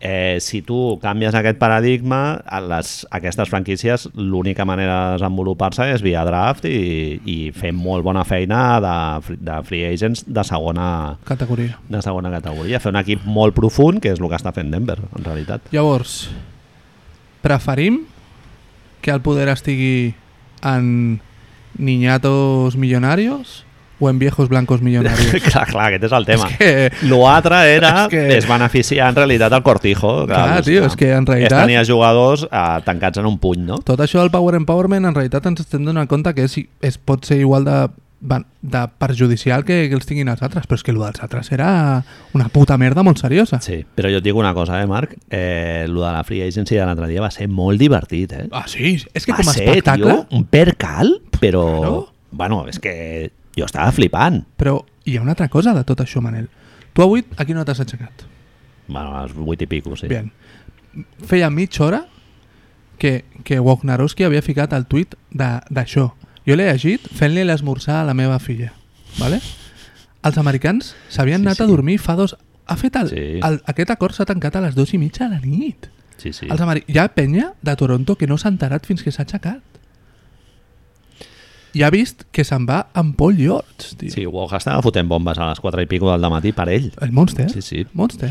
[0.00, 6.04] eh, si tu canvies aquest paradigma, a les, aquestes franquícies, l'única manera de desenvolupar-se és
[6.04, 10.88] via draft i, i fer molt bona feina de, de free agents de segona,
[11.28, 11.78] Categoria.
[11.88, 12.80] de segona categoria.
[12.80, 15.70] Fer un equip molt profund, que és el que està fent Denver, en realitat.
[15.74, 16.28] Llavors,
[17.42, 18.04] preferim
[19.02, 20.14] que el poder estigui
[20.66, 21.20] en
[21.78, 23.64] niñatos millonarios
[24.00, 25.42] o en viejos blancos millonarios?
[25.52, 26.48] clar, clar, aquest és el tema.
[26.50, 30.26] És que- L'altre era és que- es beneficiar en realitat el cortijo.
[30.26, 33.78] Clar, tio, és que en realitat- És tenir jugadors eh, tancats en un puny, no?
[33.84, 37.24] Tot això del power empowerment en realitat ens estem donant compte que és, és, pot
[37.26, 37.88] ser igual de,
[38.20, 41.68] de perjudicial que, que els tinguin els altres, però és que el dels altres era
[42.34, 43.60] una puta merda molt seriosa.
[43.62, 45.14] Sí, però jo et dic una cosa, eh, Marc?
[45.30, 48.46] Eh, lo de la free agency de l'altre dia va ser molt divertit, eh?
[48.50, 48.96] Ah, sí?
[49.14, 50.04] És que va com a ser, espectacle...
[50.14, 51.66] tio, un percal, però...
[51.78, 52.06] Claro.
[52.30, 54.42] Bueno, és que jo estava flipant.
[54.56, 56.48] Però hi ha una altra cosa de tot això, Manel.
[56.92, 58.24] Tu avui a quina hora t'has aixecat?
[58.88, 60.08] Bueno, a les 8 i pico, sí.
[60.08, 60.30] Bien.
[61.26, 62.06] Feia mitja hora
[62.98, 66.08] que, que Wojnarowski havia ficat el tuit d'això.
[66.48, 68.72] Jo l'he llegit fent-li l'esmorzar a la meva filla.
[69.18, 69.38] Vale?
[70.24, 71.70] Els americans s'havien Sí, anat a sí.
[71.70, 72.36] dormir fa dos...
[72.68, 73.40] Ha fet el, Sí.
[73.44, 75.86] el, aquest acord s'ha tancat a les dues i mitja de la nit.
[76.18, 76.48] Sí, sí.
[76.50, 76.82] Els ameri...
[76.88, 79.62] Hi ha penya de Toronto que no s'ha enterat fins que s'ha aixecat.
[81.76, 84.12] I ha vist que se'n va amb Paul George, tio.
[84.14, 86.88] Sí, Woj estava fotent bombes a les 4 i pico del matí per ell.
[87.04, 87.48] El Monster.
[87.52, 87.84] Sí, sí.
[87.92, 88.30] Monster.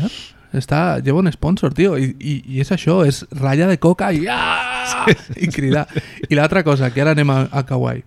[0.56, 4.24] Està, lleva un sponsor, tio, i, i, i és això, és ratlla de coca i,
[4.32, 5.04] ah!
[5.36, 5.86] i cridar.
[6.28, 8.02] I l'altra cosa, que ara anem a, a Kawhi.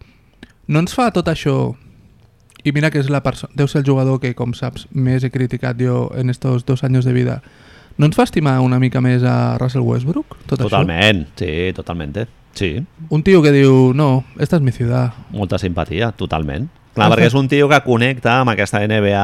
[0.68, 1.76] No ens fa tot això...
[2.62, 3.54] I mira que és la persona...
[3.58, 7.06] Deu ser el jugador que, com saps, més he criticat jo en estos dos anys
[7.06, 7.40] de vida.
[8.02, 12.16] No ens fa estimar una mica més a Russell Westbrook, tot Totalment, sí, totalment.
[12.58, 13.08] Sí, això?
[13.14, 15.14] Un tio que diu, no, esta és mi ciutat.
[15.30, 16.66] molta simpatia, totalment.
[16.96, 17.30] Clar, perquè sí.
[17.30, 19.22] és un tio que connecta amb aquesta NBA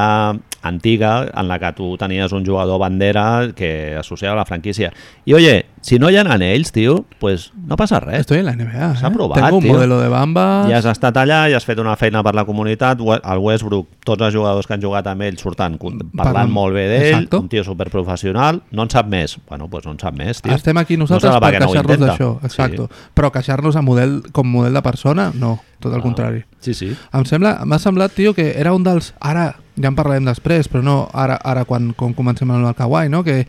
[0.61, 4.91] antiga en la que tu tenies un jugador bandera que associava a la franquícia.
[5.25, 8.21] I, oye, si no hi ha anells, tio, pues no passa res.
[8.21, 9.11] Estoy en la NBA, S'ha eh?
[9.13, 9.73] provat, Tengo un tio.
[9.73, 10.65] modelo de bamba...
[10.69, 12.99] Ja has estat allà i has fet una feina per la comunitat.
[12.99, 16.87] El Westbrook, tots els jugadors que han jugat amb ell surten con- parlant molt bé
[16.89, 18.61] d'ell, un tio superprofessional.
[18.71, 19.37] No en sap més.
[19.47, 20.53] Bueno, doncs no en sap més, tio.
[20.53, 22.11] Estem aquí nosaltres no per no queixar-nos intenta.
[22.13, 22.89] d'això, exacto.
[23.13, 26.43] Però queixar-nos a model, com model de persona, no, tot el Ah, contrari.
[26.59, 26.91] Sí, sí.
[27.13, 29.13] Em sembla, m'ha semblat, tio, que era un dels...
[29.21, 33.09] Ara, ja en parlarem després, però no ara, ara quan, quan comencem amb el Kawhi,
[33.09, 33.23] no?
[33.23, 33.45] Que,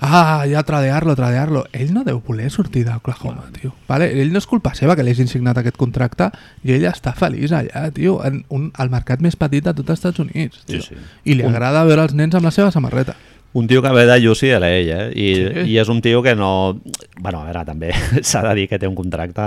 [0.00, 1.64] ah, ja tradear-lo, tradear-lo.
[1.72, 3.72] Ell no deu voler sortir d'Oklahoma, tio.
[3.88, 4.10] Vale?
[4.22, 6.30] Ell no és culpa seva que l'hagin signat aquest contracte
[6.64, 9.98] i ell està feliç allà, tio, en un, el mercat més petit de tot els
[9.98, 10.82] Estats Units, tio.
[10.82, 11.02] Sí, sí.
[11.24, 13.16] I li Un- agrada veure els nens amb la seva samarreta.
[13.56, 15.10] Un tio que ve de UCLA, eh?
[15.16, 15.70] I, Sí.
[15.72, 16.78] i és un tio que no...
[17.18, 17.90] Bueno, a veure, també
[18.22, 19.42] s'ha de dir que té un contracte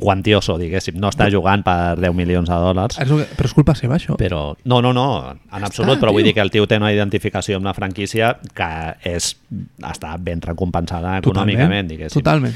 [0.00, 0.96] quantioso, diguéssim.
[0.98, 2.98] No està jugant per 10 milions de dòlars.
[3.00, 4.16] És que- Però és culpa seva, això.
[4.16, 6.28] Però, no, no, no, en absolut, però vull tio.
[6.30, 9.36] dir que el tio té una identificació amb la franquícia que és,
[9.82, 12.22] està ben recompensada econòmicament, diguéssim.
[12.22, 12.54] Totalment.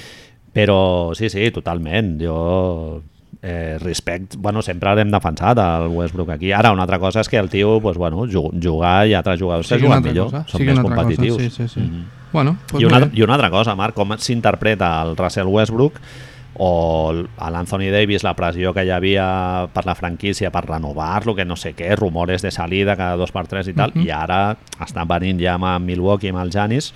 [0.52, 2.18] Però sí, sí, totalment.
[2.20, 3.02] Jo
[3.42, 6.50] eh, respect, bueno, sempre l'hem defensat el Westbrook aquí.
[6.50, 9.68] Ara, una altra cosa és que el tio, pues, bueno, ju- jugar i altres jugadors
[9.68, 10.44] que Sigui una juguen millor, cosa.
[10.48, 11.36] són més competitius.
[11.36, 11.50] Cosa.
[11.50, 11.80] Sí, sí, sí.
[11.80, 12.04] Mhm.
[12.32, 13.10] Bueno, pues I, una.
[13.14, 15.94] I una altra cosa, Marc, com s'interpreta el Russell Westbrook
[16.58, 21.44] o a l'Anthony Davis la pressió que hi havia per la franquícia per renovar-lo, que
[21.46, 24.04] no sé què, rumores de salida cada dos per tres i tal, Mhm.
[24.06, 26.92] i ara estan venint ja amb Milwaukee, amb el Janis.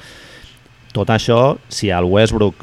[0.93, 2.55] Tot això, si el Westbrook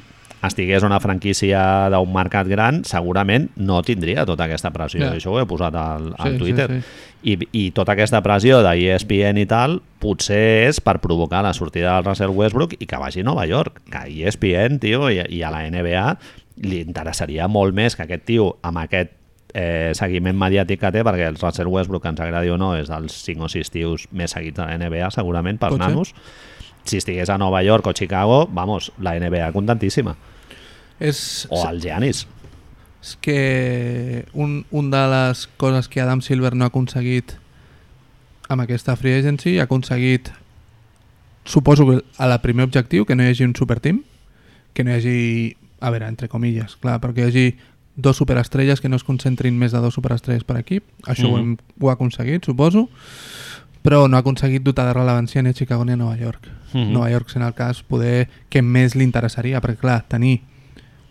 [0.43, 5.01] estigués una franquícia d'un mercat gran, segurament no tindria tota aquesta pressió.
[5.01, 5.15] Yeah.
[5.17, 6.69] Això ho he posat al, al Sí, sí, Twitter.
[6.69, 7.05] sí.
[7.21, 11.51] I, I tota aquesta pressió de E ESPN i tal, potser és per provocar la
[11.53, 13.81] sortida del Russell Westbrook i que vagi a Nova York.
[13.91, 16.17] Que ESPN, tio, i, i a la NBA
[16.63, 19.11] li interessaria molt més que aquest tio amb aquest
[19.53, 22.89] eh, seguiment mediàtic que té, perquè el Russell Westbrook, que ens agradi o no, és
[22.91, 25.89] dels 5 o 6 tios més seguits de la NBA, segurament, pels Pot ser.
[25.89, 26.13] nanos.
[26.85, 30.15] Si estigués a Nova York o Chicago, vamos, la NBA contentíssima.
[30.99, 32.25] És, O el Giannis.
[33.01, 37.37] és que un, un de les coses que Adam Silver no ha aconseguit
[38.49, 40.27] amb aquesta free agency ha aconseguit
[41.45, 44.01] suposo que a la primer objectiu que no hi hagi un superteam
[44.73, 47.57] que no hi hagi, a veure, entre comilles clar, però que hi hagi
[47.95, 51.33] dos superestrelles que no es concentrin més de dos superestrelles per equip això Mhm.
[51.33, 52.89] ho, hem, ho ha aconseguit, suposo
[53.83, 56.91] però no ha aconseguit dotar de rellevància ni a Chicago ni a Nova York Mhm.
[56.93, 60.41] Nova York sent el cas poder que més li interessaria perquè clar, tenir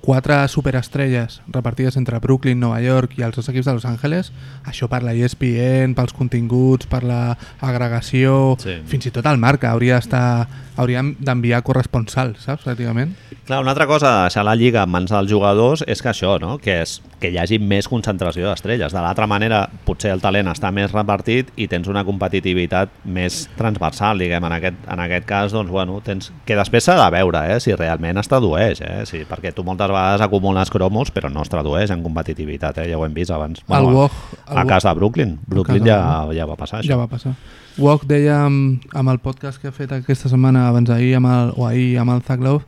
[0.00, 4.32] quatre superestrelles repartides entre Brooklyn, Nova York i els dos equips de Los Angeles,
[4.64, 8.78] això per la ESPN, pels continguts, per la agregació, Sí.
[8.86, 13.14] fins i tot el marca hauria d'estar hauríem d'enviar corresponsals, saps, pràcticament.
[13.48, 16.38] Clar, una altra cosa de deixar la lliga en mans dels jugadors és que això,
[16.40, 16.58] no?
[16.62, 18.92] que, és, que hi hagi més concentració d'estrelles.
[18.94, 24.22] De l'altra manera, potser el talent està més repartit i tens una competitivitat més transversal,
[24.22, 24.44] diguem.
[24.44, 26.30] En aquest, en aquest cas, doncs, bueno, tens...
[26.46, 27.58] que després s'ha de veure eh?
[27.60, 29.02] si realment es tradueix, eh?
[29.08, 32.88] sí, perquè tu moltes vegades acumules cromos però no es tradueix en competitivitat, eh?
[32.90, 33.62] ja ho hem vist abans.
[33.68, 34.10] el Woj,
[34.48, 35.38] el a Woj- cas de Brooklyn.
[35.46, 36.88] Brooklyn ja, ja va passar això.
[36.92, 37.34] ja va passar.
[37.78, 41.52] Wok deia amb, amb el podcast que ha fet aquesta setmana, abans d'ahir, amb el,
[41.56, 42.64] o ahir amb el Zach Love,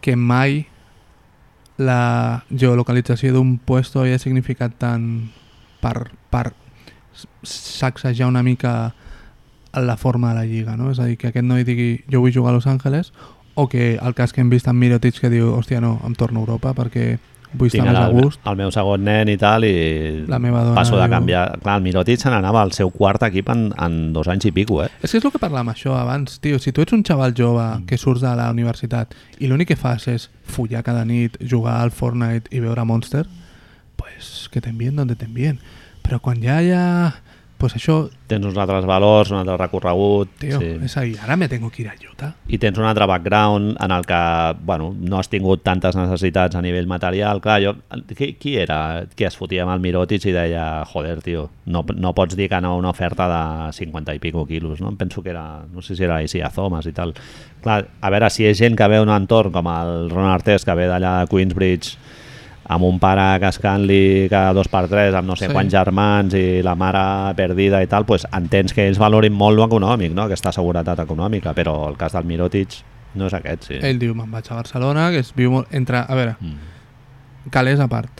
[0.00, 0.66] que mai
[1.78, 5.28] la geolocalització d'un puesto havia significat tant
[5.82, 6.52] per, per
[7.42, 8.94] sacsejar una mica
[9.74, 10.90] la forma de la lliga, no?
[10.90, 13.12] És a dir, que aquest noi digui jo vull jugar a Los Angeles
[13.56, 16.40] o que el cas que hem vist amb Mirotic que diu hòstia no, em torno
[16.40, 17.16] a Europa perquè
[17.56, 20.60] vull estar Tinc més a gust el meu segon nen i tal i La meva
[20.66, 21.44] dona passo de diu- canviar.
[21.62, 24.82] Clar, el Mirotic se n'anava al seu quart equip en, en dos anys i pico,
[24.84, 24.90] eh?
[25.00, 26.58] És que és el que parlàvem això abans, tio.
[26.60, 27.86] Si tu ets un xaval jove Mm.
[27.86, 31.90] que surts de la universitat i l'únic que fas és follar cada nit, jugar al
[31.92, 33.24] Fortnite i veure Monster,
[33.96, 35.58] pues que t'envien donde t'envien.
[36.02, 37.14] Però quan ja hi ha...
[37.56, 40.32] Pues això, Tens uns altres valors, un altre recorregut...
[40.40, 40.72] tio, sí.
[40.82, 41.12] és ahí.
[41.22, 42.32] Ara me tengo que ir a Utah.
[42.50, 44.18] I tens un altre background en el que
[44.66, 47.40] bueno, no has tingut tantes necessitats a nivell material.
[47.40, 47.76] Clar, jo,
[48.10, 52.12] qui, qui era que es fotia amb el Mirotic i deia joder, tio, no, no
[52.18, 54.90] pots dir que no a una oferta de 50 i pico quilos, no?
[54.98, 57.14] Penso que era, no sé si era Isia Thomas i tal.
[57.62, 60.74] Clar, a veure, si és gent que ve un entorn com el Ron Artest, que
[60.74, 61.94] ve d'allà de Queensbridge,
[62.68, 65.52] amb un pare cascant-li cada dos per tres, amb no sé Sí.
[65.52, 69.64] quants germans i la mare perdida i tal, pues entens que ells valorin molt lo
[69.68, 70.22] econòmic, no?
[70.22, 72.68] aquesta seguretat econòmica, però el cas del Mirotic
[73.14, 73.78] no és aquest, sí.
[73.80, 75.68] Ell diu, me'n vaig a Barcelona, que es viu molt...
[75.72, 77.50] Entre, a veure, Mm.
[77.50, 78.10] calés a part.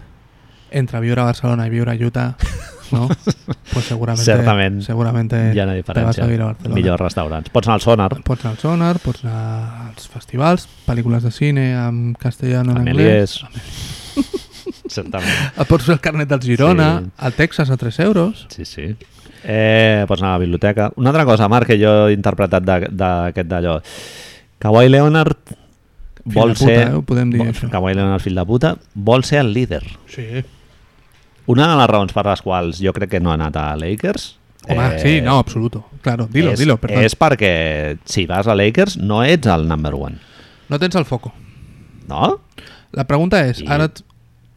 [0.70, 2.34] Entre viure a Barcelona i viure a Utah,
[2.92, 3.08] no?
[3.72, 4.24] pues segurament...
[4.24, 4.80] Certament.
[4.82, 6.24] Segurament Hi ha una te vas diferència.
[6.24, 6.74] a viure a Barcelona.
[6.74, 7.50] Millors restaurants.
[7.50, 11.72] Pots anar al Sonar, Pots anar al Sonar, pots anar als festivals, pel·lícules de cine
[11.74, 13.40] en castellano, en anglès.
[13.42, 13.95] Elies.
[14.96, 15.52] Certament.
[15.60, 17.10] Et pots fer el carnet del Girona, Sí.
[17.18, 18.46] al Texas a 3 euros.
[18.50, 18.94] Sí, sí.
[19.44, 20.90] Eh, pots anar a la biblioteca.
[20.96, 23.80] Una altra cosa, Marc, que jo he interpretat de- d'aquest d'allò.
[24.58, 25.36] Kawhi Leonard
[26.24, 26.88] vol puta, ser...
[26.88, 27.68] eh, ho podem dir, vol- això.
[27.70, 29.84] Kawhi Leonard, fill de puta, vol ser el líder.
[30.10, 30.26] Sí.
[31.46, 34.32] Una de les raons per les quals jo crec que no ha anat a Lakers...
[34.68, 35.84] Home, sí, no, absoluto.
[36.02, 36.98] Claro, dilo, és, dilo, perdó.
[37.06, 40.18] és perquè si vas a Lakers no ets el number one,
[40.68, 41.32] No tens el foco.
[42.08, 42.40] no?
[42.96, 43.90] La pregunta és, I- ara...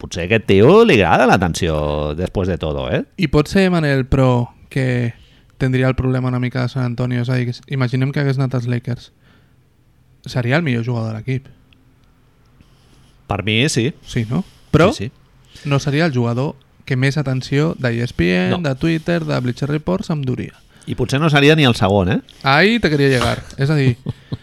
[0.00, 3.02] Potser a aquest tio li agrada l'atenció després de tot, eh?
[3.20, 5.12] I pot ser Manel, però que
[5.60, 7.20] tindria el problema una mica de San Antonio.
[7.20, 9.10] És a dir, imaginem que hagués anat als Lakers.
[10.24, 11.50] Seria el millor jugador de l'equip.
[13.28, 13.92] Per mi sí.
[14.06, 14.42] Sí, no?
[14.72, 15.10] Però sí,
[15.52, 15.68] sí.
[15.68, 16.54] no seria el jugador
[16.88, 18.58] que més atenció de E ESPN, No.
[18.64, 20.56] de Twitter, de Bleacher Report se'm duria.
[20.88, 22.20] I potser no seria ni el segon, eh?
[22.42, 23.44] Ahí te quería llegar.
[23.58, 23.98] És a dir,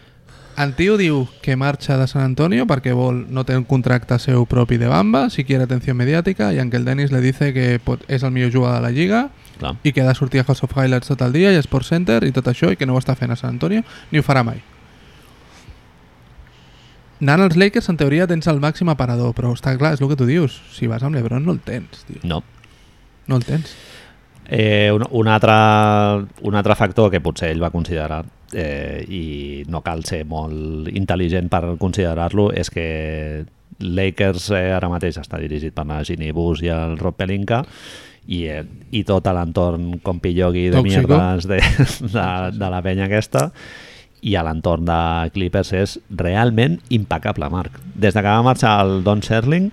[0.58, 4.48] En tio diu que marxa de San Antonio perquè vol, no té un contracte seu
[4.50, 7.78] propi de Bamba, si quiere atenció mediàtica, i en què el Dennis le dice que
[7.78, 9.28] pot, és el millor jugador de la lliga
[9.60, 9.76] Clar.
[9.86, 11.92] i que ha de sortir a House of Highlights tot el dia i a Sports
[11.94, 14.26] Center i tot això i que no ho està fent a San Antonio ni ho
[14.26, 14.64] farà mai.
[17.22, 20.18] Anant als Lakers, en teoria tens el màxim aparador, però està clar, és el que
[20.18, 20.58] tu dius.
[20.74, 22.22] Si vas amb l'Ebron no el tens, tio.
[22.26, 22.42] No.
[23.30, 23.76] No el tens.
[24.50, 25.54] Eh, un, un, altre,
[26.42, 31.50] un altre factor que potser ell va considerar eh, i no cal ser molt intel·ligent
[31.52, 32.88] per considerar-lo és que
[33.80, 37.64] Lakers eh, ara mateix està dirigit per la Ginny Bus i el Rob Pelinka
[38.28, 41.14] i, eh, i tot l'entorn com pillogui de Tóxico.
[41.14, 41.62] mierdes de,
[42.16, 43.50] de, de la penya aquesta
[44.26, 45.02] i a l'entorn de
[45.36, 47.78] Clippers és realment impecable, Marc.
[47.94, 49.70] Des de que va marxar el Don Sherling,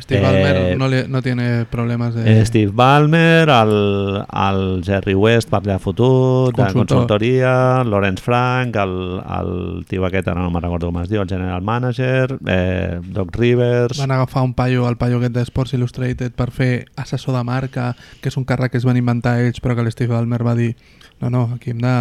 [0.00, 2.40] Steve Eh, Ballmer no, le, no tiene problemas de...
[2.40, 6.86] Eh, Steve Ballmer, el, el Jerry West per allà fotut, de Consultor.
[6.86, 11.30] consultoria, Lawrence Frank, el, el tio aquest, ara no me'n recordo com es diu, el
[11.30, 13.98] general manager, eh, Doc Rivers...
[13.98, 17.92] Van agafar un paio, el paio aquest de Sports Illustrated, per fer assessor de marca,
[18.20, 20.74] que és un càrrec que es van inventar ells, però que l'Steve Ballmer va dir
[21.20, 21.94] no, no, aquí hem de,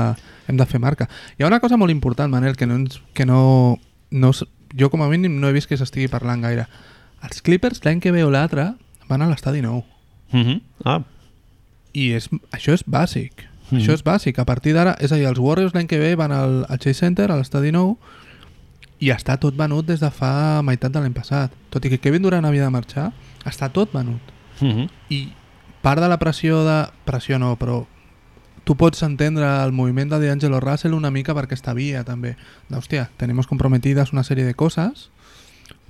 [0.48, 1.08] hem de fer marca.
[1.38, 3.78] Hi ha una cosa molt important, Manel, que no, ens, que no,
[4.10, 4.32] no
[4.74, 6.66] jo com a mínim no he vist que s'estigui parlant gaire.
[7.24, 8.74] Els Clippers l'any que ve o l'altre
[9.10, 9.84] van a l'estadi nou.
[10.34, 10.62] Uh -huh.
[10.84, 11.04] ah,
[11.94, 13.32] I és, això és bàsic.
[13.70, 13.80] Mhm.
[13.80, 14.40] Això és bàsic.
[14.40, 16.94] A partir d'ara, és a dir, els Warriors l'any que ve van al, al Chase
[17.06, 17.98] Center, a l'estadi nou,
[19.00, 21.52] i està tot venut des de fa meitat de l'any passat.
[21.70, 23.12] Tot i que Kevin Durant havia de marxar,
[23.46, 24.22] està tot venut.
[24.62, 24.90] uh -huh.
[25.10, 25.34] I
[25.82, 26.90] part de la pressió de...
[27.06, 27.86] Pressió no, però
[28.64, 32.38] tu pots entendre el moviment de D'Angelo Russell una mica perquè està via també.
[32.70, 35.10] Hòstia, tenemos comprometidas una sèrie de coses,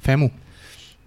[0.01, 0.31] fem-ho,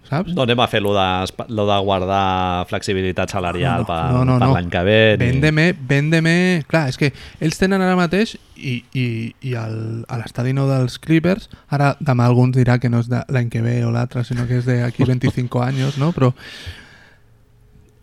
[0.09, 0.33] saps?
[0.35, 1.05] No anem a fer lo de,
[1.53, 4.53] lo de guardar flexibilitat salarial No, no, per, no, no, per no.
[4.55, 4.97] l'any que ve.
[5.19, 6.35] ni- Véndeme, véndeme...
[6.67, 9.05] Clar, és que ells tenen ara mateix i, i,
[9.45, 9.77] i el,
[10.09, 13.61] a l'estadi nou dels Clippers, ara demà alguns dirà que no és de l'any que
[13.61, 16.11] ve o l'altre, sinó que és d'aquí 25 anys, no?
[16.15, 16.33] Però,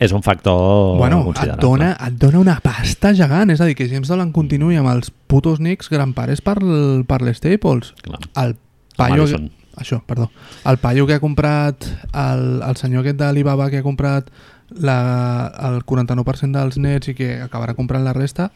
[0.04, 3.48] És un factor bueno, et dona, et dona una pasta gegant.
[3.54, 7.20] És a dir, que James Dolan continuï amb els putos Knicks grandpares per, l- per
[7.22, 7.92] l'Staples.
[8.02, 8.18] Clar.
[8.42, 8.56] El
[8.98, 9.22] paio...
[9.22, 9.46] Madison.
[9.76, 10.30] Això, perdó.
[10.64, 14.28] El paio que ha comprat, el, el senyor aquest d'Alibaba que ha comprat
[14.70, 18.50] la, el 49% dels nets i que acabarà comprant la resta,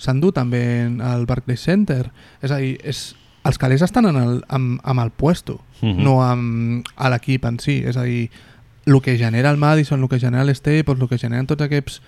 [0.00, 0.62] s'endú també
[1.04, 2.06] al Barclays Center.
[2.42, 3.12] És a dir, és,
[3.44, 6.02] els calés estan en el, amb, amb el puesto, Mhm.
[6.04, 7.80] no amb a l'equip en si.
[7.84, 8.30] És a dir,
[8.86, 12.00] el que genera el Madison, el que genera l'Staples, el que generen tots aquests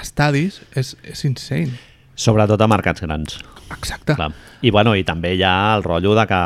[0.00, 1.72] estadis és, és insane.
[2.14, 3.38] Sobretot a mercats grans.
[3.72, 4.14] Exacte.
[4.14, 4.30] Clar.
[4.60, 6.40] I, bueno, I també hi ha el rotllo de que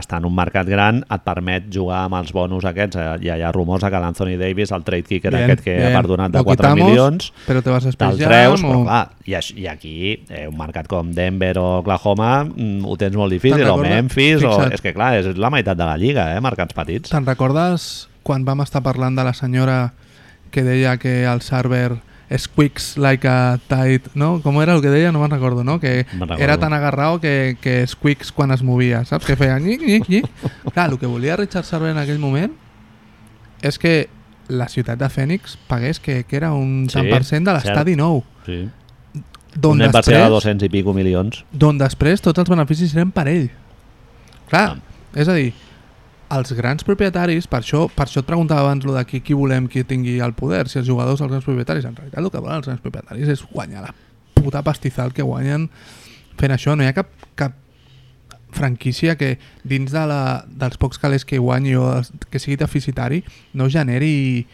[0.00, 2.96] estar en un mercat gran et permet jugar amb els bonus aquests.
[2.96, 5.76] Eh, Hi ha, hi ha rumors que l'Anthony Davis, el trade kicker Bien, aquest que
[5.76, 5.88] bien.
[5.88, 8.80] ha perdonat de Lo 4 quitamos, milions, Però te vas a te'l treus, Jam però
[8.80, 8.84] o...
[8.86, 9.96] clar, i, i aquí
[10.28, 13.78] eh, un mercat com Denver o Oklahoma mm, ho tens molt difícil, o?
[13.82, 17.10] Memphis, o, és que clar, és la meitat de la lliga, eh, mercats petits.
[17.12, 19.78] Te'n recordes quan vam estar parlant de la senyora
[20.50, 21.98] que deia que el server
[22.36, 24.42] squeaks like a tide, no?
[24.42, 25.12] Com era el que deia?
[25.12, 25.78] No me'n recordo, no?
[25.80, 26.36] Que recordo.
[26.42, 29.24] era tan agarrado que, que squeaks quan es movia, saps?
[29.24, 30.26] Que feia nyic, nyic, nyic.
[30.74, 32.52] Clar, el que volia Richard Server en aquell moment
[33.62, 34.08] és que
[34.48, 37.96] la ciutat de Phoenix pagués que, que era un Sí, tant per cent de l'estadi
[37.96, 38.22] nou.
[38.46, 38.66] Sí.
[39.58, 41.40] D'on Una inversió de després, 200 i pico milions.
[41.52, 43.48] d'on després tots els beneficis eren per ell.
[44.48, 44.76] Clar, Ah.
[45.16, 45.52] és a dir,
[46.34, 49.68] els grans propietaris, per això, per això et preguntava abans lo de qui, qui volem
[49.70, 52.60] qui tingui el poder, si els jugadors els grans propietaris, en realitat el que volen
[52.60, 53.94] els grans propietaris és guanyar la
[54.36, 55.68] puta pastizal que guanyen
[56.38, 56.76] fent això.
[56.76, 57.56] No hi ha cap, cap
[58.52, 61.90] franquícia que dins de la, dels pocs calés que guanyi o
[62.30, 63.22] que sigui deficitari
[63.56, 64.46] no generi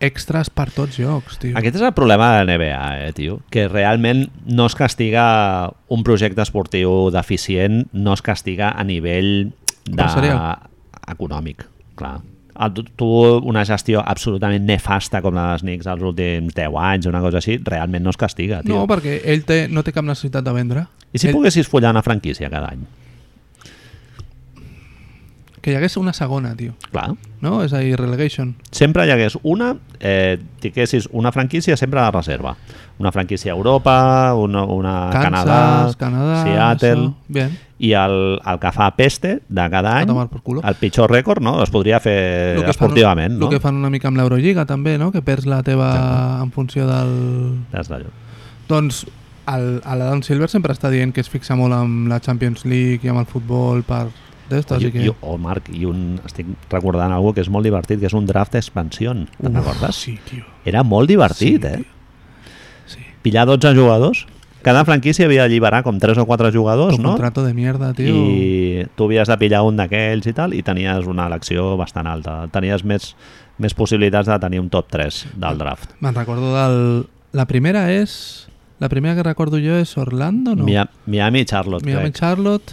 [0.00, 1.52] extras per tots llocs, tio.
[1.60, 3.40] Aquest és el problema de la NBA, eh, tio.
[3.52, 9.52] Que realment no es castiga un projecte esportiu deficient, no es castiga a nivell
[9.84, 9.92] de...
[9.92, 10.70] Empresarial.
[11.08, 12.20] Econòmic, clar.
[12.60, 13.06] El- Tu,
[13.46, 17.58] una gestió absolutament nefasta com la dels Knicks els últims 10 anys, una cosa així,
[17.64, 18.74] realment no es castiga, tio.
[18.74, 20.86] No, perquè ell té, no té cap necessitat de vendre.
[21.12, 22.82] I si ell, poguessis follar una franquícia cada any?
[25.60, 26.72] Que hi hagués una segona, tio.
[26.90, 27.10] Clar.
[27.44, 27.58] No?
[27.64, 28.54] És a dir, relegation.
[28.72, 32.54] Sempre hi hagués una, eh, tinguessis una franquícia sempre de reserva.
[32.98, 37.10] Una franquícia a Europa, una, una Kansas, Canadà, Canadà, Seattle...
[37.28, 37.58] Bien.
[37.80, 41.62] i el, el que fa peste de cada A any, el pitjor rècord, no?
[41.64, 43.50] Es podria fer Lo que fan- esportivament, Lo no?
[43.54, 45.08] que fan una mica amb l'Eurolliga també, no?
[45.14, 45.88] Que perds la teva
[46.42, 47.14] en funció del...
[47.72, 48.12] Des d'allò.
[48.68, 49.06] Doncs
[49.48, 53.08] el, l'Adam Silver sempre està dient que es fixa molt amb la Champions League i
[53.08, 54.10] amb el futbol per
[54.50, 55.04] d'estos I, i que...
[55.06, 58.26] i, oh, Marc, i un, estic recordant algo que és molt divertit, que és un
[58.28, 59.14] draft d'expansió.
[59.38, 59.96] Te'n recordes?
[60.04, 60.44] Sí, tio.
[60.68, 61.84] Era molt divertit, Sí, eh?
[62.90, 63.00] Sí.
[63.22, 64.26] Pillar 12 jugadors,
[64.62, 67.10] cada franquícia havia d'alliberar com 3 o 4 jugadors, Un no?
[67.14, 68.12] contrato de mierda, tio.
[68.12, 72.42] I tu havies de pillar un d'aquells i tal, i tenies una elecció bastant alta.
[72.52, 73.14] Tenies més,
[73.58, 75.94] més possibilitats de tenir un top 3 del draft.
[76.00, 77.06] Me'n recordo del...
[77.32, 78.46] La primera és...
[78.80, 80.64] La primera que recordo jo és Orlando, no?
[80.64, 82.16] Mia- Miami Charlotte, Miami crec.
[82.16, 82.72] Charlotte,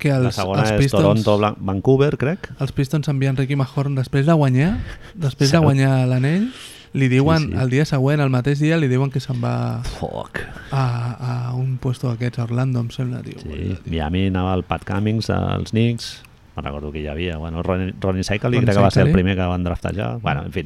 [0.00, 2.48] que els, La segona els és Pistons, Toronto, Blan- Vancouver, crec.
[2.58, 4.72] els Pistons envien Ricky Mahorn després de guanyar,
[5.14, 6.48] després de guanyar l'anell,
[6.92, 7.58] li diuen, Sí, sí.
[7.62, 10.40] el dia següent, el mateix dia, li diuen que se'n va Fuck.
[10.72, 10.82] a,
[11.50, 13.38] a un puesto d'aquests, a Orlando, em sembla, tio.
[13.44, 16.10] Sí, Miami anava el Pat Cummings, els Knicks,
[16.56, 17.36] no recordo qui hi havia.
[17.38, 20.18] Bueno, Ronnie, Ronnie Ronnie crec que va ser el primer que van draftejar.
[20.20, 20.64] Bueno, en fi.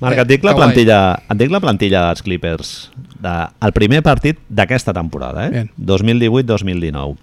[0.00, 0.96] Marc, Eh, et dic la plantilla,
[1.30, 2.90] et dic la plantilla dels Clippers.
[3.20, 5.50] De, el primer partit d'aquesta temporada, eh?
[5.50, 5.70] Bien.
[5.76, 7.16] 2018-2019.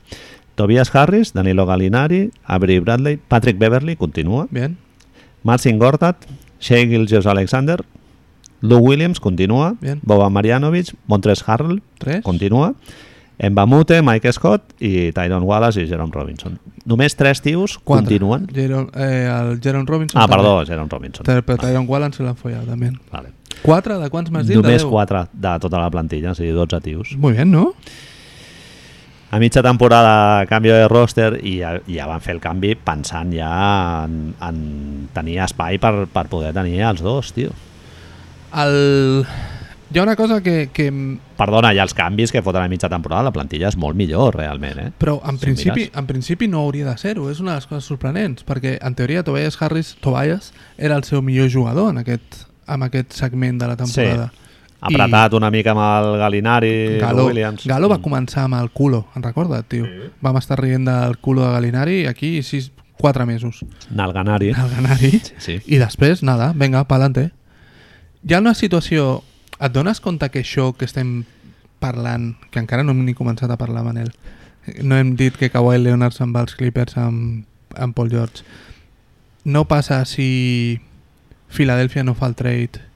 [0.59, 4.75] Tobias Harris, Danilo Gallinari, Avery Bradley, Patrick Beverly, continua, Bien,
[5.41, 6.17] Marcin Gortat,
[6.59, 7.85] Shea Gilgeous Alexander,
[8.59, 10.01] Lou Williams, continua, Bien.
[10.03, 12.21] Boban Marjanovic, Montres Harrell, tres.
[12.23, 12.73] continua,
[13.41, 16.59] Mbamute, Mike Scott i Tyron Wallace i Jerome Robinson.
[16.83, 18.03] Només tres tios Quatre.
[18.19, 18.47] continuen.
[18.53, 20.35] Jerome, eh, el Jerome Robinson Ah, també.
[20.35, 21.25] perdó, Jerome Robinson.
[21.25, 22.91] Però però Tyron Wallen se l'han follat, també.
[23.13, 23.29] Vale.
[23.63, 23.95] Quatre?
[23.97, 24.57] De quants m'has dit?
[24.57, 27.15] Només quatre de tota la plantilla, o sigui, 12 tios.
[27.17, 27.75] Muy bien, ¿no?
[29.31, 33.51] A mitja temporada canvi de roster i ja, ja van fer el canvi pensant ja
[34.07, 34.57] en, en
[35.13, 37.53] tenir espai per, per poder tenir els dos, tio.
[38.57, 39.25] El...
[39.89, 40.89] Hi ha una cosa que, que
[41.37, 44.35] Perdona, hi ha els canvis que foten a mitja temporada, la plantilla és molt millor,
[44.37, 44.89] realment, eh?
[45.01, 47.89] Però en Si principi, en principi no hauria de ser-ho, és una de les coses
[47.89, 52.85] sorprenents, perquè en teoria Tobias Harris, Tobias, era el seu millor jugador en aquest, en
[52.85, 54.29] aquest segment de la temporada.
[54.79, 57.65] Apretat una mica amb el Galinari, Galo, Williams...
[57.67, 59.87] Galo va començar amb el culo, en recorda't, tio?
[60.23, 63.65] Vam estar rient del culo de Galinari aquí sis, quatre mesos.
[63.91, 64.53] Nalganari.
[64.53, 65.11] El Ganari.
[65.37, 65.59] Sí.
[65.67, 67.29] I després, nada, venga, pa'lante.
[68.23, 69.23] Hi ha una situació...
[69.59, 71.25] Et dones compte que això que estem
[71.83, 74.11] parlant, que encara no hem ni començat a parlar amb ell,
[74.87, 77.43] no hem dit que Kawhi Leonard se'n va als Clippers amb,
[77.75, 78.45] amb Paul George,
[79.43, 80.79] no passa si
[81.51, 82.88] Filadèlfia no fa el trade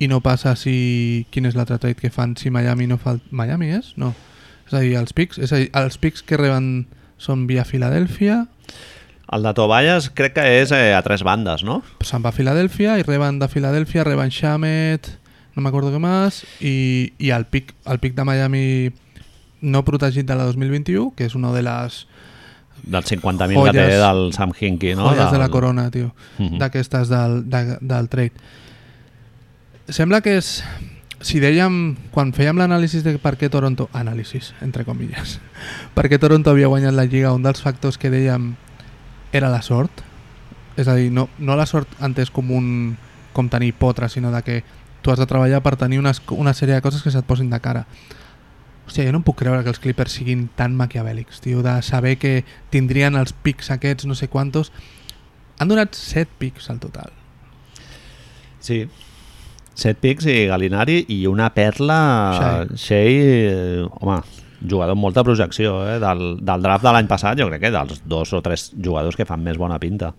[0.00, 1.26] i no passa si...
[1.30, 2.34] Quin és l'altre trade que fan?
[2.40, 3.18] Si Miami no fa.
[3.30, 3.92] Miami és?
[4.00, 4.14] No.
[4.66, 6.86] És a dir, els pics, és a dir, els pics que reben
[7.20, 8.46] són via Filadèlfia,
[9.30, 11.76] El de Tobias crec que és eh, a tres bandes, no?
[12.02, 15.06] se'n va a Filadèlfia i reben de Filadèlfia, reben Shamet,
[15.54, 18.62] no m'acordo què més, i, i el, pic, el pic de Miami
[19.62, 22.00] no protegit de la 2021, que és una de les
[22.80, 25.10] Dels 50.000 que té del Sam Hinkie, no?
[25.12, 26.58] joies de la corona, tio, Mhm.
[26.58, 28.32] d'aquestes del, de, del trade.
[29.90, 30.60] Sembla que és...
[31.20, 33.90] Si dèiem, quan fèiem l'anàlisi de per què Toronto...
[33.92, 35.34] Anàlisis, entre comilles.
[35.96, 38.54] Per què Toronto havia guanyat la Lliga, un dels factors que dèiem
[39.36, 40.00] era la sort.
[40.80, 42.70] És a dir, no, no la sort entès com un
[43.36, 44.62] com tenir potre, sinó de que
[45.02, 47.60] tu has de treballar per tenir unes, una sèrie de coses que se't posin de
[47.60, 47.84] cara.
[48.86, 52.16] Hòstia, jo no em puc creure que els Clippers siguin tan maquiavèlics, tio, de saber
[52.18, 54.72] que tindrien els pics aquests, no sé quantos.
[55.60, 57.12] Han donat 7 pics al total.
[58.58, 58.86] Sí.
[59.74, 62.00] Set pics i Galinari i una perla
[62.36, 62.76] Shea.
[62.76, 63.08] Shea,
[63.50, 64.20] eh, home,
[64.60, 65.98] jugador amb molta projecció eh?
[66.02, 69.28] del, del draft de l'any passat jo crec que dels dos o tres jugadors que
[69.28, 70.12] fan més bona pinta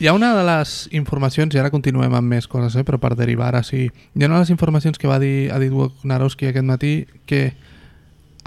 [0.00, 3.10] Hi ha una de les informacions, i ara continuem amb més coses, eh, però per
[3.18, 3.82] derivar ara sí.
[3.92, 6.92] Hi ha una de les informacions que va dir, ha dit Wojnarowski aquest matí
[7.28, 7.50] que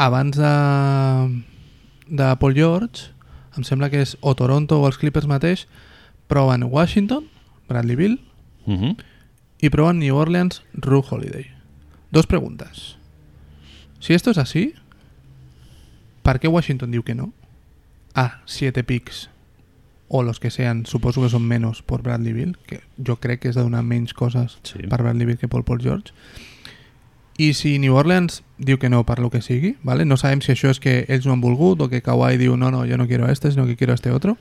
[0.02, 0.54] abans de,
[2.10, 3.12] de Paul George,
[3.54, 5.68] em sembla que és o Toronto o els Clippers mateix,
[6.26, 7.30] proven Washington,
[7.70, 8.18] Bradley Bill,
[8.66, 8.96] uh -huh.
[9.64, 11.46] Y proban New Orleans Ru Holiday.
[12.12, 12.98] Dos preguntas.
[14.02, 14.74] Si esto es así,
[16.22, 17.32] ¿para qué Washington diu que no?
[18.14, 19.30] A, 7 picks
[20.10, 23.48] o los que sean, suposo que son menos por Bradley Bill, que jo crec que
[23.48, 24.84] és de donar menys coses Sí.
[24.84, 26.12] per Bradley Bill que per Paul George.
[27.38, 30.04] I si New Orleans diu que no per lo que sigui, ¿vale?
[30.04, 32.68] no sabem si això és que ells no han volgut o que Kawhi diu no,
[32.70, 34.36] no, yo no quiero a este, sino que quiero a este otro.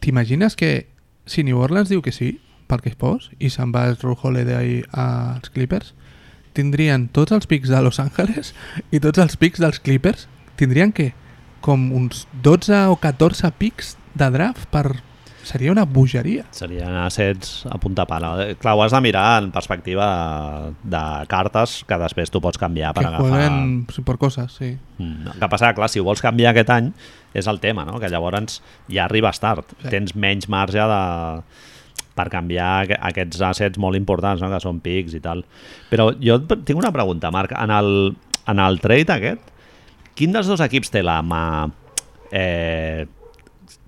[0.00, 0.88] T'imagines que
[1.24, 2.40] si New Orleans diu que sí,
[2.72, 5.92] pel que es pos, i se'n va el Ru Holiday als Clippers,
[6.56, 8.54] tindrien tots els pics de Los Angeles
[8.92, 10.26] i tots els pics dels Clippers
[10.60, 11.12] tindrien que
[11.64, 14.86] com uns 12 o 14 pics de draft per...
[15.42, 16.44] Seria una bogeria.
[16.54, 18.28] serien assets a punta pala
[18.62, 22.92] clar, ho has de mirar en perspectiva de, de cartes que després tu pots canviar
[22.94, 24.76] per que agafar jueguen per coses, sí.
[24.98, 26.92] Mm, El que passa, clar, si ho vols canviar aquest any
[27.34, 27.98] és el tema, no?
[27.98, 29.90] que llavors ja arribes tard, Sí.
[29.90, 31.02] tens menys marge de
[32.16, 34.50] per canviar aqu- aquests assets molt importants, no?
[34.52, 35.44] que són pics i tal.
[35.90, 37.54] Però jo tinc una pregunta, Marc.
[37.58, 38.12] En el,
[38.48, 39.50] en el trade aquest,
[40.18, 41.42] quin dels dos equips té la mà...
[42.32, 43.06] Eh,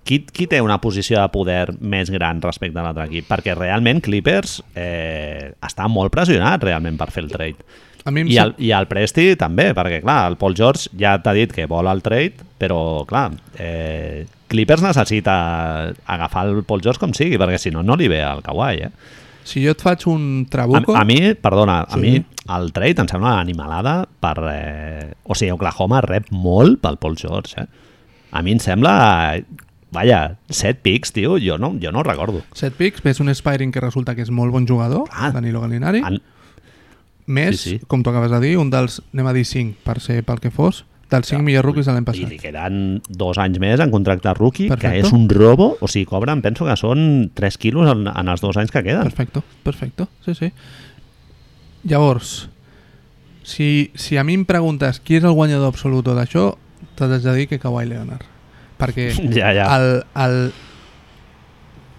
[0.05, 3.29] qui, qui té una posició de poder més gran respecte a l'altre equip?
[3.31, 7.65] Perquè realment Clippers eh, està molt pressionat realment per fer el trade.
[8.05, 11.33] A mi I el, I el Presti també, perquè clar, el Paul George ja t'ha
[11.33, 15.35] dit que vol el trade, però clar, eh, Clippers necessita
[16.07, 18.91] agafar el Paul George com sigui, perquè si no, no li ve al Kawhi, eh?
[19.45, 20.95] Si jo et faig un A, trabuco...
[20.97, 22.01] a mi, perdona, a Sí.
[22.01, 22.25] mi
[22.55, 24.37] el trade em sembla una animalada per...
[24.53, 27.67] Eh, o sigui, Oklahoma rep molt pel Paul George, eh?
[28.33, 29.41] A mi em sembla...
[29.95, 32.41] Vaja, set pics, tio, jo no, jo no recordo.
[32.53, 35.31] Set picks, ves un Spiring que resulta que és molt bon jugador, Ah.
[35.31, 36.19] Danilo Gallinari, En,
[37.27, 37.85] més, sí, sí.
[37.87, 40.51] com tu acabes de dir, un dels, anem a dir 5, per ser pel que
[40.51, 42.31] fos, dels 5 millors rookies de l'any I passat.
[42.31, 42.79] li queden
[43.09, 44.91] dos anys més en contracte rookie, Perfecto.
[44.91, 45.77] que és un robo.
[45.81, 49.03] O sigui, cobren, penso que són 3 quilos en, en els dos anys que queden.
[49.03, 50.53] Perfecto, perfecto, sí, sí.
[51.85, 52.49] Llavors,
[53.43, 56.55] si, si a mi em preguntes qui és el guanyador absolut d'això,
[56.97, 58.25] t'haig de dir que Kawhi Leonard.
[58.81, 59.67] Perquè Ja, ja.
[59.77, 60.53] el, el,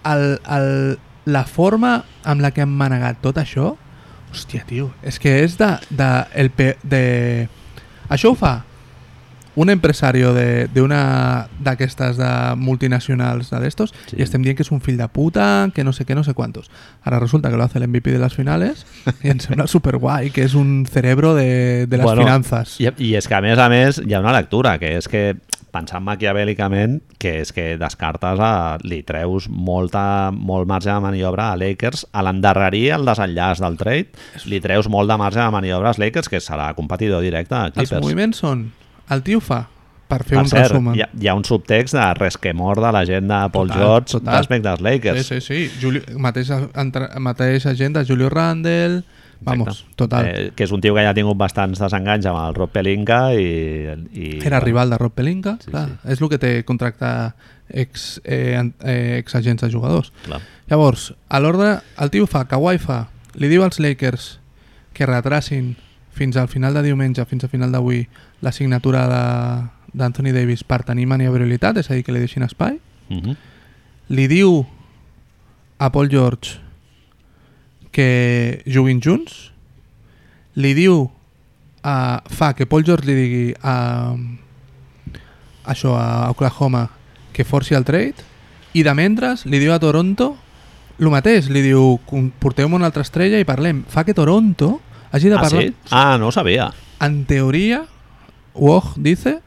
[0.04, 0.24] el,
[0.56, 3.76] el, la forma amb la que han manegat tot això,
[4.32, 5.70] hòstia, tio, és que és de...
[5.90, 7.48] de, el, pe- de...
[8.10, 8.56] Això ho fa
[9.56, 14.16] un empresario de- d'una d'aquestes de multinacionals de d'estos Sí.
[14.18, 16.34] i estem dient que és un fill de puta, que no sé què, no sé
[16.34, 16.70] quantos.
[17.02, 18.86] Ara resulta que lo hace el MVP de las finales
[19.24, 22.76] i em sembla superguai, que és un cerebro de, de les Bueno, finanzas.
[22.80, 25.36] I, I és que, a més a més, hi ha una lectura, que és que,
[25.72, 31.56] pensant maquiavèlicament, que és que descartes, a, li treus molta, molt marge de maniobra a
[31.60, 34.08] Lakers, a l'endarrerir el desenllaç del trade,
[34.46, 37.74] li treus molt de marge de maniobra als Lakers, que serà competidor directe a Els
[37.76, 38.02] Clippers.
[38.04, 38.66] moviments són...
[39.10, 39.68] El tio fa,
[40.08, 40.92] per fer per un cert, resum.
[40.94, 44.12] hi ha, hi ha un subtext de resquemor de la gent de Paul Total, George
[44.18, 44.36] total.
[44.38, 45.26] respecte als Lakers.
[45.26, 45.78] Sí, sí, sí.
[45.82, 49.02] Julio, mateixa, entra, mateixa gent de Julio Randle...
[49.38, 49.92] Vamos, Exacte.
[49.96, 50.26] total.
[50.26, 53.34] Eh, que és un tio que ja ha tingut bastants desenganys amb el Rob Pelinka
[53.36, 53.42] i...
[54.16, 55.90] i Era rival de Rob Pelinka, Sí, clar.
[55.90, 56.08] sí.
[56.14, 57.10] És el que té contracte
[57.68, 60.08] ex, eh, eh, ex agents de jugadors.
[60.24, 60.40] Clar.
[60.72, 64.38] Llavors, a l'ordre, el tio fa, Kawhi fa, li diu als Lakers
[64.96, 65.74] que retracin
[66.16, 68.06] fins al final de diumenge, fins al final d'avui,
[68.40, 72.78] la signatura de- d'Anthony Davis per tenir maniobrabilitat, és a dir, que li deixin espai.
[73.10, 73.36] Uh -huh.
[74.08, 74.66] Li diu
[75.78, 76.58] a Paul George
[77.92, 79.52] que juguin junts.
[80.54, 81.10] Li diu
[81.82, 84.14] a, fa que Paul George li digui a,
[85.66, 86.90] això a Oklahoma
[87.32, 88.14] que forci el trade
[88.72, 90.36] i de mentres li diu a Toronto
[90.98, 93.84] el mateix, li diu "Com- porteu-me una altra estrella i parlem.
[93.86, 94.80] Fa que Toronto
[95.12, 95.62] hagi de Ah, parlar...
[95.62, 95.74] sí?
[95.90, 96.72] Ah, no sabia.
[97.00, 97.84] En teoria,
[98.54, 99.40] Woj dice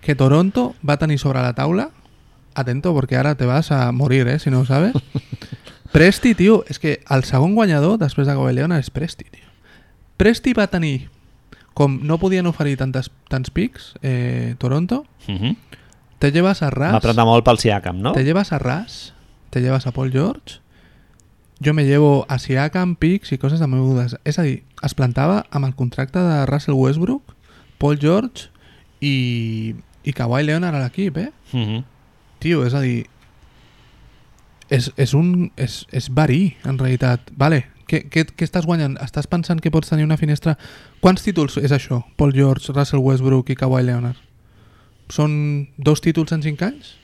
[0.00, 1.90] que Toronto va a tenir sobre la taula,
[2.54, 4.92] atento porque ahora te vas a morir, eh, si no ho sabes,
[5.92, 9.46] Presti, tio, és que el segon guanyador després de Leonard és Presti, tio.
[10.16, 11.08] Presti va tenir,
[11.74, 15.56] com no podien oferir tantes, tants pics, eh, Toronto, Uh -huh.
[16.18, 18.12] te llevas a Va Ras, apretar molt pel Siakam, no?
[18.12, 19.14] te llevas a Ras,
[19.50, 20.60] te llevas a Paul George,
[21.64, 24.16] jo me llevo a Siakam, pics i coses de menudes.
[24.24, 27.34] És a dir, es plantava amb el contracte de Russell Westbrook,
[27.78, 28.48] Paul George
[29.00, 29.74] i,
[30.04, 31.30] i Kawhi Leonard a l'equip, eh?
[31.52, 31.84] Uh -huh.
[32.38, 33.06] Tio, és a dir,
[34.70, 35.50] és, és un...
[35.56, 37.20] És, és verí, en realitat.
[37.36, 38.96] Vale, què, què, què estàs guanyant?
[39.02, 40.56] Estàs pensant que pots tenir una finestra...
[41.00, 42.02] Quants títols és això?
[42.16, 44.16] Paul George, Russell Westbrook i Kawhi Leonard?
[45.10, 46.94] Són dos títols en cinc anys?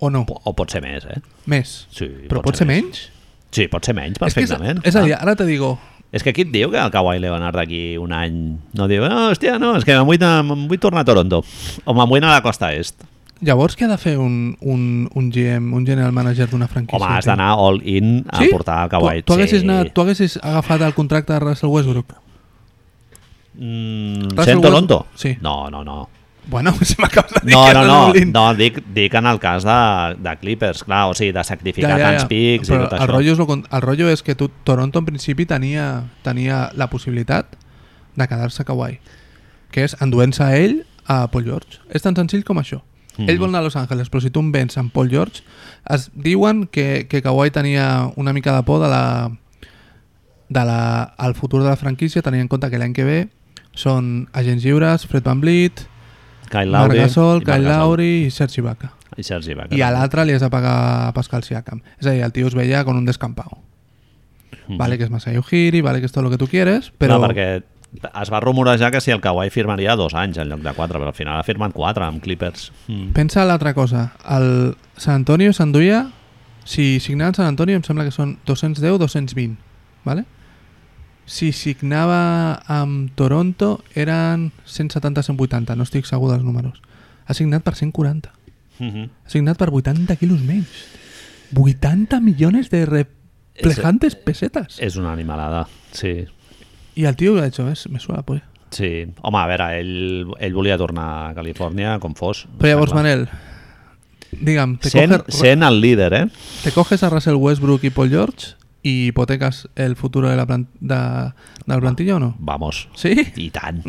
[0.00, 0.24] O no?
[0.28, 1.20] O pot ser més, eh?
[1.46, 1.86] Més?
[1.92, 3.10] Sí, Però pot ser menys?
[3.52, 4.80] Sí, pot ser menys, És, que és, perfectament.
[4.84, 5.22] és a dir, Ah.
[5.22, 5.78] ara te digo...
[6.16, 8.38] És que aquí et diu que el Kawhi Leonard d'aquí un any
[8.78, 11.42] no diu, no, hòstia, no, és que me'n vull, me'n vull tornar a Toronto
[11.84, 13.04] o me'n vull anar a la costa est.
[13.44, 16.96] Llavors què ha de fer un, un, un GM, un general manager d'una franquícia?
[16.96, 18.48] Home, has d'anar all in a Sí?
[18.48, 19.20] portar el Kawhi.
[19.20, 19.68] Tu, tu, haguessis sí.
[19.68, 22.14] anat, tu haguessis agafat el contracte de Russell Westbrook?
[23.58, 25.02] Mm, Russell sent Toronto?
[25.04, 25.20] Westbrook?
[25.20, 25.36] Sí.
[25.44, 26.08] No, no, no.
[26.48, 28.30] Bueno, se m'acaba de dir No, que no, no, all-in.
[28.32, 32.24] no dic, dic en el cas de, de Clippers, clar, o sigui, de sacrificar tants
[32.30, 33.10] pics Però i tot el això.
[33.10, 37.56] rotllo, és lo, el rotllo és que tu, Toronto en principi tenia, tenia la possibilitat
[38.16, 39.00] de quedar-se a Kawhi
[39.74, 42.82] que és enduent-se a ell a Paul George és tan senzill com això
[43.18, 43.30] Mhm.
[43.30, 45.40] ell vol anar a Los Angeles però si tu em vens amb Paul George
[45.88, 49.30] es diuen que, que Kawhi tenia una mica de por de la
[50.48, 53.28] de la, al futur de la franquícia tenint en compte que l'any que ve
[53.76, 55.86] són agents lliures, Fred Van Vliet
[56.50, 57.88] Kyle Marc Lowry, Gasol, Kyle Marc Gasol.
[57.88, 59.76] Lowry i Sergi Ibaka I Sergi Ibaka.
[59.76, 60.74] i a l'altre li has de pagar
[61.08, 61.82] a Pascal Siakam.
[62.00, 63.58] És a dir, el tio es veia con un descampado.
[64.68, 64.78] Mhm.
[64.78, 67.18] Vale que es Masai Ujiri, vale que es todo lo que tú quieres, però...
[67.18, 67.62] Clar, perquè
[68.22, 71.08] es va rumorejar que si el Kawhi firmaria dos anys en lloc de quatre, però
[71.08, 72.72] al final ha firmat quatre amb Clippers.
[72.88, 73.12] Mm.
[73.16, 74.12] Pensa l'altra cosa.
[74.28, 76.06] El San Antonio s'enduia...
[76.66, 79.52] Si signava en San Antonio em sembla que són 210 220,
[80.02, 80.24] vale?
[81.26, 86.78] Si signava amb Toronto eren 170-180, no estic segur dels números.
[87.26, 88.30] Ha signat per 140.
[88.78, 89.10] Mhm.
[89.26, 90.70] Ha signat per 80 quilos menys.
[91.54, 94.78] 80 millones de replejantes pesetas.
[94.78, 96.26] És una animalada, sí.
[97.04, 97.88] Al tío lo ha hecho, ¿ves?
[97.90, 98.42] Me suena, pues.
[98.70, 102.46] Sí, home, a veure, ell, ell volia tornar a Califòrnia com fos.
[102.58, 103.02] Però llavors, clar.
[103.02, 103.28] Manel,
[104.32, 106.26] digue'm, te, Sent, coges, sent el líder, eh?
[106.64, 108.54] te coges a Russell Westbrook y Paul George
[108.86, 111.32] y hipotecas el futuro de la plan de,
[111.66, 112.36] del plantilla o no?
[112.38, 113.14] Vamos, Sí?
[113.36, 113.82] i tant.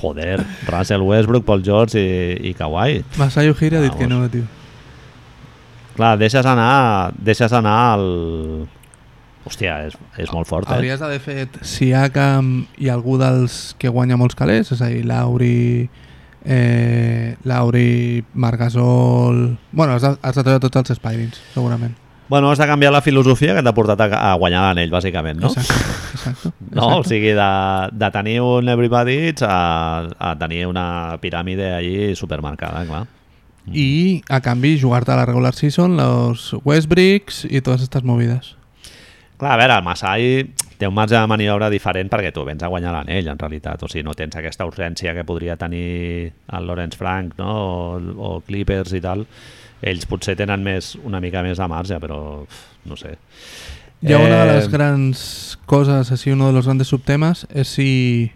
[0.00, 3.02] Joder, Russell Westbrook, Paul George i, i Kawhi.
[3.18, 4.46] Masayo Ujiri ha dit que no, tio.
[5.96, 8.68] Clar, deixes anar, deixes anar el...
[9.44, 10.76] Hòstia, és, és molt fort, eh?
[10.76, 15.88] Hauries d'haver fet Siakam i algú dels que guanya molts calés, és a dir, Lauri,
[16.44, 19.58] eh, Lauri, Margasol...
[19.72, 21.96] Bueno, has de, has de treure tots els Spirings, segurament.
[22.30, 25.50] Bueno, has de canviar la filosofia que t'ha portat a, a guanyar l'anell, bàsicament, no?
[25.50, 26.52] Exacte, exacte.
[26.70, 27.16] No, o exacte.
[27.16, 27.46] sigui, de,
[27.98, 29.56] de tenir un everybody a,
[30.14, 33.08] a tenir una piràmide allí supermarcada, clar.
[33.66, 38.54] Y a canvi jugar-te a la regular season los Westbricks i totes aquestes movides.
[39.40, 40.26] Clar, a veure, el Masai
[40.78, 43.82] té un marge de maniobra diferent perquè tu vens a guanyar l'anell, en realitat.
[43.82, 47.50] O sigui, no tens aquesta urgència que podria tenir el Lawrence Frank no?
[47.50, 49.26] o, o Clippers i tal.
[49.82, 52.18] Ells potser tenen més una mica més de marge, però
[52.84, 53.16] no sé.
[54.02, 57.68] Hi ha una de les Eh, grans coses, així, uno de los grandes subtemes, és
[57.68, 58.32] si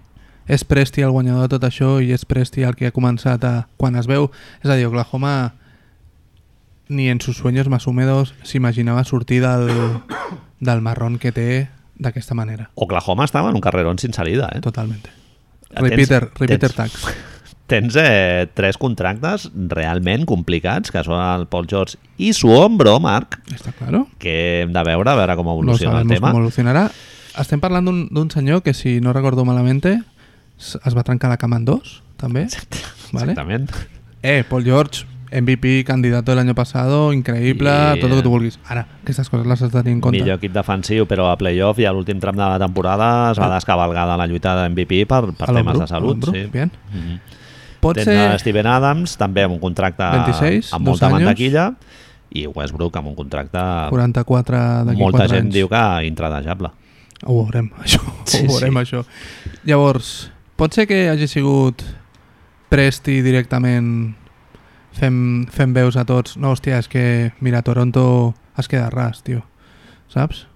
[0.46, 3.66] és Presti el guanyador de tot això i és Presti el que ha començat a...
[3.80, 4.30] Quan es veu...
[4.62, 5.54] És a dir, Oklahoma
[6.88, 9.70] ni en sus sueños más húmedos s'imaginava sortir del,
[10.60, 12.68] del marrón que té d'aquesta manera.
[12.74, 14.60] Oklahoma estava en un carrerón sin salida, eh?
[14.60, 15.08] Totalmente.
[15.70, 17.06] Tens- Repeater, repeater tax.
[17.66, 23.38] Tens eh, tres contractes realment complicats, que són el Paul George i su hombro, Marc,
[23.54, 24.02] Està claro?
[24.20, 26.28] que hem de veure, a veure com No evoluciona el tema.
[26.28, 26.90] cómo evolucionarà.
[27.40, 30.02] Estem parlant d'un senyor que, si no recordo malamente,
[30.58, 32.46] s- es va trencar la cama en dos, també.
[33.12, 33.32] ¿vale?
[33.32, 33.70] Exactament.
[34.22, 38.60] Eh, Paul George, MVP, candidato del año pasado, increíble, I, todo lo que tu vulguis.
[38.68, 40.20] Ara, aquestes coses les has de tenir en compte.
[40.20, 43.48] Millor equip defensiu, però a playoff i a l'últim tram de la temporada es va
[43.54, 46.28] descabalgar de la lluita de MVP per, per temes de salut.
[46.30, 46.44] Sí.
[46.52, 46.70] Bien.
[46.92, 47.18] Mhm.
[47.84, 48.38] Pot Tens ser...
[48.40, 51.18] Steven Adams, també amb un contracte 26, amb molta anys.
[51.18, 51.66] mantequilla,
[52.34, 53.60] i Westbrook amb un contracte...
[53.92, 55.54] 44 d'aquí molta 4 gent anys.
[55.54, 56.72] diu que intradejable.
[57.24, 58.00] Ho veurem, això.
[58.24, 58.86] Sí, ho veurem, sí.
[58.86, 59.60] això.
[59.68, 60.14] Llavors,
[60.60, 61.84] pot ser que hagi sigut
[62.72, 64.16] Presti directament
[64.96, 65.16] fem,
[65.52, 66.38] fem veus a tots.
[66.40, 67.04] No, hòstia, és que,
[67.44, 69.44] mira, Toronto es queda ras, tio.
[70.10, 70.46] Saps?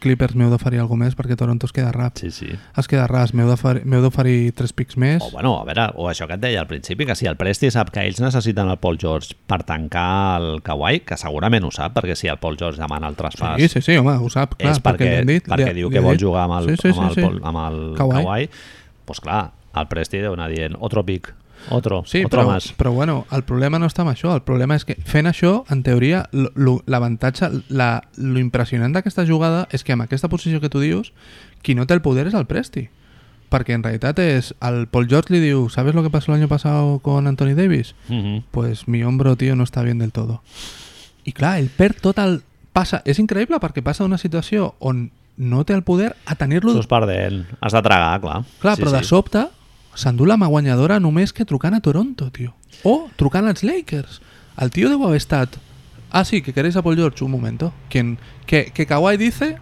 [0.00, 2.18] Clippers m'heu d'oferir alguna més perquè Toronto es queda ras.
[2.20, 2.50] Sí, sí.
[2.78, 5.22] Es queda ras, m'heu d'oferir tres pics més.
[5.24, 7.70] O, bueno, a veure, o això que et deia al principi, que si el Presti
[7.72, 11.96] sap que ells necessiten el Paul George per tancar el Kawhi, que segurament ho sap,
[11.96, 14.74] perquè si el Paul George demana el traspàs Sí, sí, sí, home, ho sap, clar,
[14.74, 17.16] és perquè, han dit, perquè diu que vol jugar amb el, Sí, sí, amb el,
[17.16, 18.24] sí, amb el Kawhi.
[18.24, 18.48] Kawhi,
[19.08, 19.42] pues clar,
[19.80, 21.32] el Presti deu anar dient otro pic,
[21.68, 22.72] otro, Sí, otro però, más.
[22.76, 24.34] però bueno, el problema no està amb això.
[24.34, 26.24] El problema és que fent això, en teoria,
[26.86, 31.12] l'avantatge, la, lo impressionant d'aquesta jugada és que amb aquesta posició que tu dius,
[31.62, 32.88] qui no té el poder és el Presti.
[33.50, 34.52] Perquè en realitat és...
[34.62, 37.94] El Paul George li diu, ¿sabes lo que pasó el año pasado con Anthony Davis?
[38.08, 38.44] Mhm.
[38.52, 40.42] Pues mi hombro, tío, no está bien del todo.
[41.24, 42.42] I clar, el perd tot el...
[42.72, 46.70] Passa, és increïble perquè passa d'una situació on no té el poder a tenir-lo...
[46.76, 47.40] Sus part d'ell.
[47.60, 48.44] Has de tragar, clar.
[48.62, 49.42] Clar, però de sobte
[49.94, 52.54] s'endú la mà guanyadora només que trucant a Toronto, tio.
[52.84, 54.20] O trucant als Lakers.
[54.60, 55.56] El tio deu haver estat...
[56.12, 57.72] Ah, sí, que queréis a Paul George, un momento.
[57.88, 59.58] Quien, que, que Kawhi dice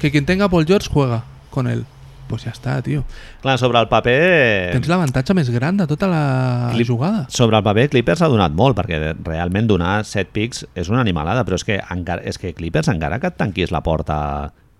[0.00, 1.84] que quien tenga a Paul George juega con él.
[2.28, 3.04] Pues ja està, tio.
[3.40, 4.72] Clar, sobre el paper...
[4.74, 7.22] Tens l'avantatge més gran de tota la Clip- jugada.
[7.32, 11.46] Sobre el paper, Clippers ha donat molt, perquè realment donar 7 pics és una animalada,
[11.48, 14.18] però és que, encara, és que Clippers, encara que et tanquis la porta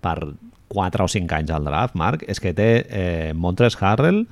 [0.03, 0.17] per
[0.69, 4.27] 4 o 5 anys al draft, Marc, és que té eh, Montres Harrell,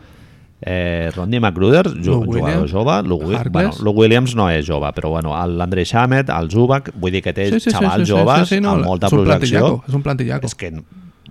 [0.62, 3.20] eh, Rodney McGruder, Lou jugador jove, Lou,
[3.52, 7.34] bueno, Lou Williams no és jove, però bueno, l'André Shamet, el Zubac, vull dir que
[7.36, 9.62] té xavals joves amb molta és un projecció.
[9.62, 10.50] plantillaco, és un plantillaco.
[10.50, 10.74] És que,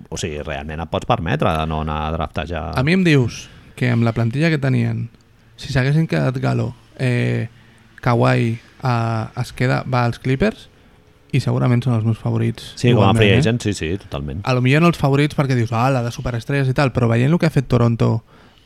[0.08, 2.70] o sigui, realment et pots permetre de no anar a draftejar...
[2.78, 3.46] A mi em dius
[3.76, 5.08] que amb la plantilla que tenien,
[5.58, 7.48] si s'haguessin quedat Galo, eh,
[8.00, 10.68] Kawhi eh, es queda, va als Clippers
[11.34, 12.70] i segurament són els meus favorits.
[12.78, 13.42] Sí, com a free eh?
[13.42, 14.40] agent, sí, sí, totalment.
[14.46, 17.10] A lo millor no els favorits perquè dius, ah, la de superestrelles i tal, però
[17.10, 18.20] veient el que ha fet Toronto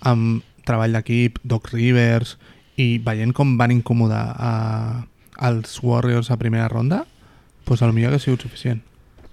[0.07, 2.37] amb treball d'equip, Doc Rivers
[2.81, 4.53] i veient com van incomodar a,
[5.41, 7.05] als Warriors a primera ronda,
[7.67, 8.81] doncs millor ha sigut suficient.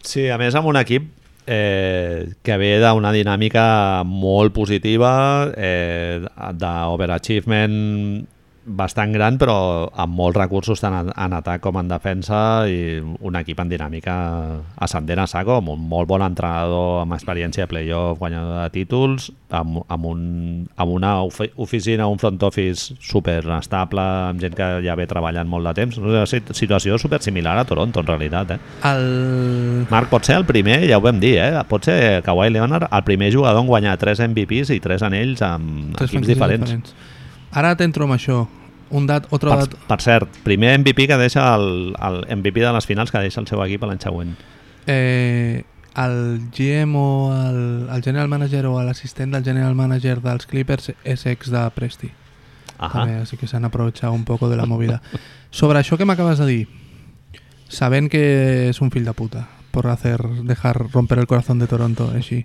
[0.04, 1.08] Sí, a més amb un equip
[1.48, 6.22] eh, que ve d'una dinàmica molt positiva, eh,
[6.54, 8.28] d'overachievement
[8.68, 13.38] bastant gran però amb molts recursos tant en, en atac com en defensa i un
[13.40, 14.16] equip en dinàmica
[14.84, 19.30] ascendent a saco, amb un molt bon entrenador amb experiència de playoff, guanyador de títols,
[19.56, 20.22] amb, amb, un,
[20.76, 24.04] amb una ofi- oficina, un front office super estable,
[24.34, 25.98] amb gent que ja ve treballant molt de temps.
[26.04, 28.52] Una sit- situació super similar a Toronto, en realitat.
[28.52, 28.60] Eh?
[28.92, 29.86] El...
[29.90, 31.54] Marc, pot ser el primer, ja ho vam dir, eh?
[31.72, 35.96] pot ser Kawhi Leonard el primer jugador en guanyar 3 MVPs i 3 anells amb
[35.96, 36.96] Tres equips franquícies diferents.
[37.52, 38.46] Ara t'entro amb això.
[38.90, 39.74] Un dat, otro Per, dat...
[39.90, 43.48] per cert, primer MVP que deixa el, el MVP de les finals que deixa el
[43.50, 44.32] seu equip l'any següent.
[44.88, 45.66] Eh,
[45.98, 51.26] el GM o el, el general manager o l'assistent del general manager dels Clippers és
[51.28, 52.14] ex de Presti.
[52.78, 53.02] Ahà.
[53.02, 55.02] També, así que se han aprovechado un poco de la movida.
[55.50, 56.68] Sobre això que m'acabes de dir,
[57.68, 62.10] sabent que és un fill de puta por hacer, dejar romper el corazón de Toronto,
[62.16, 62.44] així.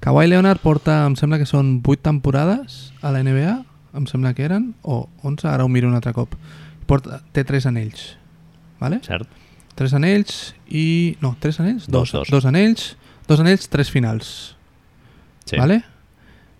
[0.00, 3.56] Kawhi Leonard porta, em sembla que són 8 temporades a la NBA,
[3.94, 6.34] em sembla que eren, o 11, ara ho miro un altre cop.
[6.86, 8.16] Porta, té 3 anells,
[8.80, 9.00] vale?
[9.06, 9.28] Cert?
[9.78, 11.16] Tres anells i...
[11.22, 11.86] No, tres anells?
[11.88, 12.30] Dos, Dos, dos.
[12.30, 12.96] dos anells,
[13.28, 14.56] dos anells, tres finals.
[15.46, 15.56] Sí.
[15.56, 15.82] ¿Vale?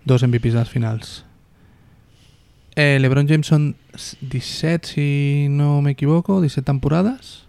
[0.05, 1.11] Dos MVPs dels finals.
[2.75, 3.75] Eh, LeBron James són
[4.23, 5.05] 17, si
[5.51, 7.43] no m'equivoco, 17 temporades.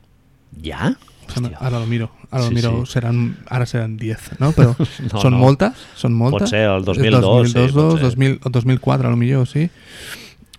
[0.60, 0.92] Ja?
[1.40, 1.58] Hòstia.
[1.60, 2.92] ara lo miro, ara Sí, lo miro, sí.
[2.92, 4.52] seran, ara seran 10, no?
[4.52, 4.74] Però
[5.12, 5.38] No, són no.
[5.38, 6.42] moltes, són moltes.
[6.42, 8.08] Pot ser el És 2002, 2002, sí, pot ser.
[8.10, 9.68] 2000, o 2004, a lo millor, sí.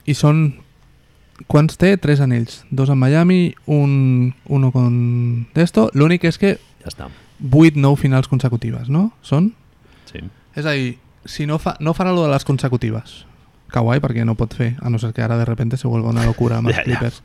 [0.05, 0.59] I són...
[1.49, 1.97] Quants té?
[1.97, 2.61] Tres anells.
[2.69, 5.89] Dos en Miami, un, uno con d'esto.
[5.97, 6.53] L'únic és que
[6.84, 7.07] Ja està.
[7.41, 9.11] 8, 9 finals consecutives, no?
[9.26, 9.49] Són?
[10.11, 10.21] Sí.
[10.55, 13.26] És a dir, si no, fa, no farà lo de les consecutives.
[13.74, 16.24] Kawaii, perquè no pot fer, a no ser que ara de repente se vuelva una
[16.30, 16.86] locura amb els Ja, ja.
[16.86, 17.24] Clippers.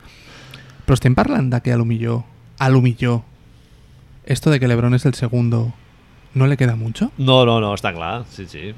[0.87, 2.23] Però estem parlant de que a lo millor,
[2.57, 3.21] a lo millor,
[4.29, 5.73] esto de que LeBron es el segundo,
[6.33, 7.11] ¿no le queda mucho?
[7.17, 8.23] No, no, no, està clar.
[8.29, 8.75] Sí, sí.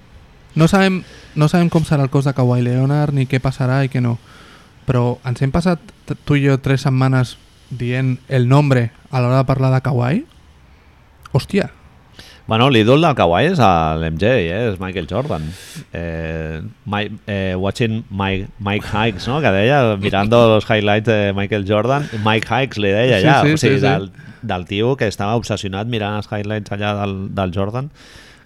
[0.55, 1.03] No sabem,
[1.35, 4.15] no sabem com serà el cos de Kawhi Leonard, ni què passarà i què no.
[4.87, 5.83] Però ens hem passat
[6.23, 7.35] tu i jo tres setmanes
[7.69, 10.23] dient el nombre a l'hora de parlar de Kawhi?
[11.35, 11.69] Hòstia,
[12.47, 14.61] Bueno, l'ídol del Kawhi és l'MJ, eh?
[14.71, 15.45] és Michael Jordan.
[15.93, 19.39] Eh, Mike, eh, watching Mike, Mike Hikes, no?
[19.41, 23.53] que deia, mirando los highlights de Michael Jordan, Mike Hikes li deia Sí, ja, sí,
[23.53, 23.87] o sigui, sí, sí.
[23.87, 24.11] del,
[24.41, 27.91] del tio que estava obsessionat mirant els highlights allà del, del Jordan.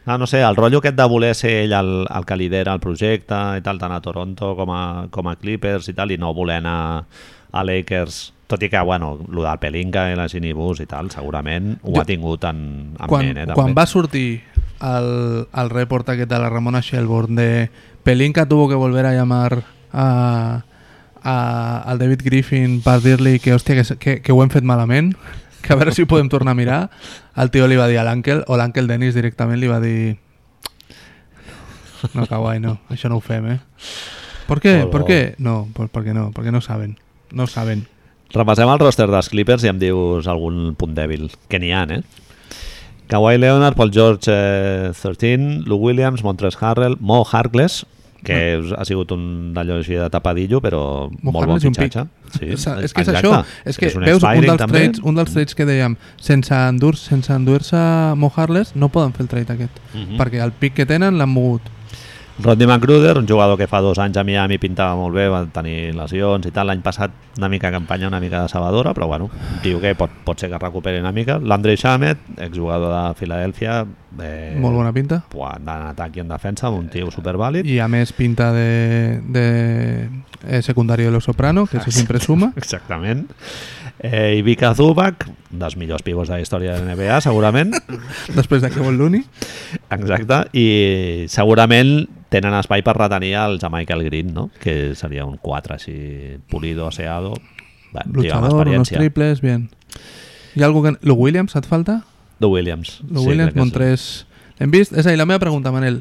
[0.06, 2.82] Ah, no sé, el rotllo aquest de voler ser ell el, el que lidera el
[2.84, 6.36] projecte i tal, tant a Toronto com a, com a Clippers i tal, i no
[6.38, 6.78] voler anar
[7.56, 11.08] a Lakers tot i que, bueno, el del Pelinka i la Ginny Bus i tal,
[11.10, 12.60] segurament ho Jo- ha tingut en,
[13.00, 13.56] en quan, ment, eh, també.
[13.58, 14.44] quan va sortir
[14.86, 17.70] el, el report aquest de la Ramona Shelburne de
[18.06, 20.62] Pelinka tuvo que volver a llamar a,
[21.24, 21.36] a,
[21.90, 25.16] al David Griffin per dir-li que, hòstia, que, que, que ho hem fet malament
[25.66, 26.80] que a veure si ho podem tornar a mirar
[27.42, 30.20] el tio li va dir a l'Àngel o l'Àngel Dennis directament li va dir
[32.14, 33.60] no, Kawhi, no, això no ho fem, eh?
[34.46, 34.84] ¿Por qué?
[34.84, 34.92] Hola.
[34.92, 35.34] ¿Por qué?
[35.40, 37.00] No, pues porque no, porque no saben.
[37.36, 37.86] No saben.
[38.34, 42.02] Repassem el roster dels Clippers i em dius algun punt dèbil, que n'hi ha, eh?
[43.08, 47.84] Kawhi Leonard, Paul George eh, 13, Lou Williams, Montrezl Harrell, Mo Harkless,
[48.26, 50.80] que és, ha sigut un d'allò així de tapadillo, però
[51.22, 52.10] Mo molt bon Harkless un fitxatge.
[52.40, 53.20] Sí, és, és que és exacte.
[53.22, 54.80] això, és que un veus un dels, també.
[54.82, 57.78] trades, un dels trades que dèiem sense endur sense endur-se
[58.18, 60.18] Mo Harless no poden fer el trade aquest Mhm.
[60.18, 61.62] perquè el pic que tenen l'han mogut
[62.38, 65.94] Rodney McGruder, un jugador que fa dos anys a Miami pintava molt bé, va tenir
[65.96, 66.68] lesions i tal.
[66.68, 70.40] L'any passat una mica campanya una mica decebedora, però bueno, un tio que pot, pot
[70.40, 71.38] ser que recuperi una mica.
[71.40, 73.86] L'Andrei Shamet, exjugador de Filadèlfia,
[74.20, 77.66] eh, molt bona pinta Buah, en atac i en defensa, un tio supervàlid.
[77.68, 79.46] i a més pinta de, de
[80.48, 83.30] eh, secundario de Los Soprano que eso siempre suma Exactament.
[84.00, 87.72] Eh, Ivica Zubac, un dels millors pivots de la història de la NBA, segurament.
[88.36, 89.24] després de Kevin Looney
[89.90, 90.44] Exacte.
[90.52, 92.06] I segurament
[92.36, 94.50] tenen espai per retenir el Michael Green, no?
[94.60, 95.96] que seria un 4 així,
[96.52, 97.34] pulido, aseado.
[97.96, 99.70] Amb luchador, unos triples, bien
[100.56, 100.96] hi ha algú que...
[101.02, 102.04] Lo Williams et falta?
[102.40, 103.02] The Williams.
[103.10, 103.60] Lo Sí, Williams, sí.
[103.60, 104.28] Montres...
[104.60, 104.94] L'hem vist?
[104.96, 106.00] És a dir, la meva pregunta, Manel.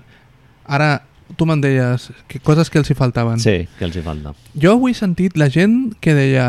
[0.71, 1.03] Ara,
[1.35, 3.43] tu me'n deies que coses que els hi faltaven.
[3.43, 4.31] Sí, que els hi falta.
[4.55, 6.47] Jo avui he sentit la gent que deia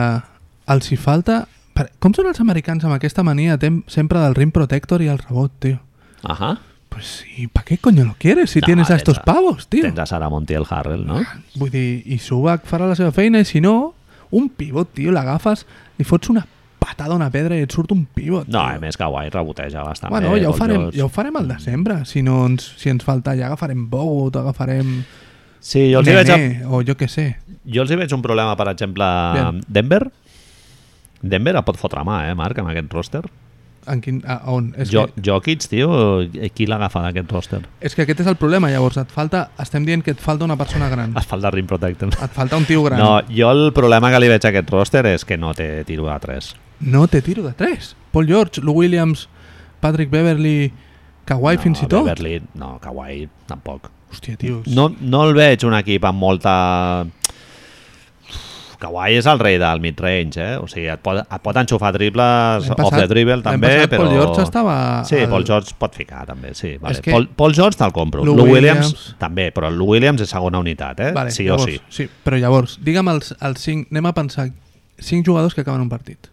[0.70, 1.46] els hi falta...
[2.00, 3.58] Com són els americans amb aquesta mania
[3.92, 5.82] sempre del rim protector i el rebot, tio?
[6.24, 6.54] Ajá.
[6.96, 9.82] Pues, ¿y para qué coño lo quieres si No, tienes a estos tens pavos, tío?
[9.84, 11.20] Tens a Sara Montiel Harrell, no?
[11.60, 13.94] Vull dir, i Subac farà la seva feina i si no,
[14.32, 15.66] un pivot, tio, l'agafes,
[16.00, 16.46] li fots una
[16.80, 18.48] patada a una pedra i et surt un pivot.
[18.48, 18.78] No, tio.
[18.78, 20.42] a més Kawhi reboteja bastant Bueno, bé.
[20.46, 22.00] ja ho, farem, ja ho farem al desembre.
[22.06, 25.02] Si, no ens, si ens falta, ja agafarem Bogut, agafarem
[25.60, 27.24] Sí, jo els, hi veig, Nené, o jo què sé.
[27.66, 29.46] jo els hi veig un problema, per exemple, Bien.
[29.52, 30.04] amb Denver.
[31.26, 33.24] Denver et pot fotre mà, eh, Marc, amb aquest roster.
[33.88, 34.72] En quin, a, on?
[34.82, 35.90] És, Jo, que, Jokic, tio,
[36.58, 37.60] qui l'agafa d'aquest roster?
[37.80, 38.98] és que aquest és el problema, llavors.
[38.98, 41.14] Et falta, estem dient que et falta una persona gran.
[41.18, 42.10] Es falta rim protector.
[42.10, 43.00] Et falta un tio gran.
[43.00, 46.08] No, jo el problema que li veig a aquest roster és que no té tiro
[46.10, 46.56] de 3.
[46.92, 47.96] No té tiro de 3.
[48.12, 49.28] Paul George, Lou Williams,
[49.82, 50.72] Patrick Beverly,
[51.26, 52.06] Kawhi no, fins i tot.
[52.06, 53.92] Beverly, no, Kawhi tampoc.
[54.12, 54.68] Hòstia, tios.
[54.68, 57.06] No, no el veig un equip amb molta...
[58.82, 60.58] Kawhi és el rei del mid-range, eh?
[60.62, 64.04] O sigui, et pot, et pot enxufar triples L'any off the dribble també, passat però...
[64.06, 64.76] Paul George estava...
[65.10, 66.76] Sí, al- Paul George pot ficar també, sí.
[66.82, 67.02] Vale.
[67.02, 68.24] Que- Paul, Paul George te'l compro.
[68.28, 69.16] Lou Lou Williams, Williams.
[69.22, 71.12] també, però el Lou Williams és segona unitat, eh?
[71.16, 71.82] Vale, sí llavors, o sí.
[72.04, 72.10] sí.
[72.26, 73.88] Però llavors, digue'm els, els cinc...
[73.94, 74.50] Anem a pensar
[75.00, 76.32] cinc jugadors que acaben un partit.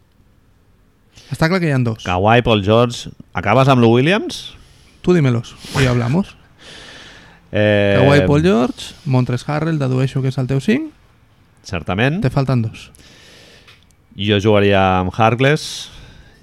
[1.32, 2.04] Està clar que hi ha dos.
[2.04, 3.10] Kawhi, Paul George...
[3.32, 4.52] Acabes amb Lou Williams?
[5.02, 6.36] Tú dímelos y hablamos.
[7.50, 10.90] Eh, Kawhi Paul George, Montres Harrell, dedueixo que és el teu 5.
[11.62, 12.20] Certament.
[12.24, 12.90] Te falten dos.
[14.18, 15.90] Jo jugaria amb Harkless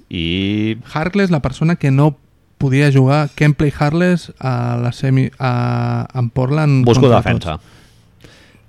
[0.10, 0.78] i...
[0.94, 2.16] Harkless, la persona que no
[2.60, 7.60] podia jugar Kempley Harkless a la semi, a, en Portland Busco defensa.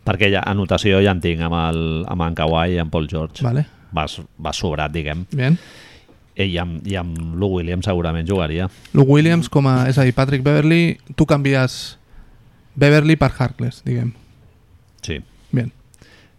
[0.07, 3.41] Perquè ja, anotació ja en tinc amb, el, amb en Kawhi i amb Paul George.
[3.41, 3.47] tots.
[3.47, 5.25] Vale, Vas, vas sobrat, diguem.
[5.33, 5.59] bien.
[6.41, 8.69] I amb, I amb Lou Williams segurament jugaria.
[8.95, 9.89] Luke Williams com a...
[9.91, 11.99] És a dir, Patrick Beverly, tu canvies
[12.81, 14.15] Beverly per Harkless, diguem.
[15.05, 15.19] Sí.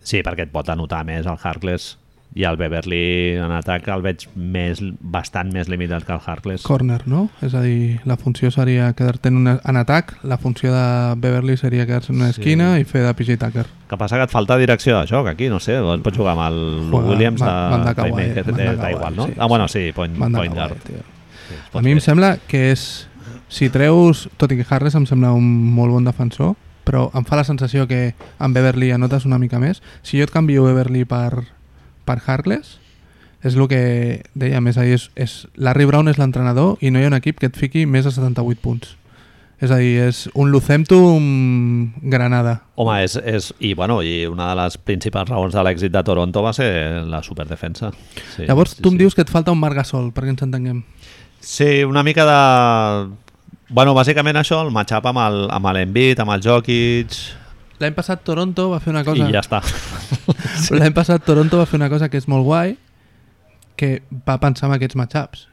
[0.04, 1.98] Sí, perquè et pot anotar més el Harkless
[2.34, 6.64] i el Beverly en atac el veig més, bastant més limitat que el Harkless.
[6.64, 7.26] Corner, no?
[7.44, 10.86] És a dir, la funció seria quedar-te en, una, en atac, la funció de
[11.20, 12.40] Beverly seria quedar-se en una Sí.
[12.40, 13.66] esquina i fer de PJ Tucker.
[13.90, 16.90] que passa que et falta direcció de joc aquí, no sé, pots jugar amb el
[16.90, 19.26] Juega- Williams de, banda da Kawhi, igual, no?
[19.28, 20.78] sí, ah, bueno, sí, point, point guard.
[20.88, 20.94] Sí,
[21.74, 22.02] A mi em fer.
[22.02, 23.08] sembla que és...
[23.52, 24.30] Si treus...
[24.38, 25.44] Tot i que Harris em sembla un
[25.76, 26.56] molt bon defensor,
[26.92, 28.12] però em fa la sensació que
[28.44, 29.80] amb Beverly anotes una mica més.
[30.04, 31.46] Si jo et canvio Beverly per,
[32.04, 32.82] per Harkless,
[33.42, 33.84] és el que
[34.36, 37.40] deia més ahir, és, és Larry Brown és l'entrenador i no hi ha un equip
[37.40, 38.98] que et fiqui més de 78 punts.
[39.62, 41.26] És a dir, és un Lucentum
[42.12, 42.58] Granada.
[42.82, 46.42] Home, és, és, i, bueno, i una de les principals raons de l'èxit de Toronto
[46.44, 46.72] va ser
[47.08, 47.92] la superdefensa.
[48.36, 49.04] Sí, Llavors sí, tu em sí.
[49.06, 50.82] dius que et falta un Marc Gasol, perquè ens entenguem.
[51.40, 52.42] Sí, una mica de...
[53.72, 57.16] Bueno, bàsicament això, el matchup amb el- amb l'Embiid, amb el Jokic...
[57.82, 59.26] L'any passat Toronto va fer una cosa...
[59.26, 59.62] I ja està.
[59.64, 60.76] Sí.
[60.78, 62.76] L'any passat Toronto va fer una cosa que és molt guai,
[63.80, 65.48] que va pensar en aquests matchups.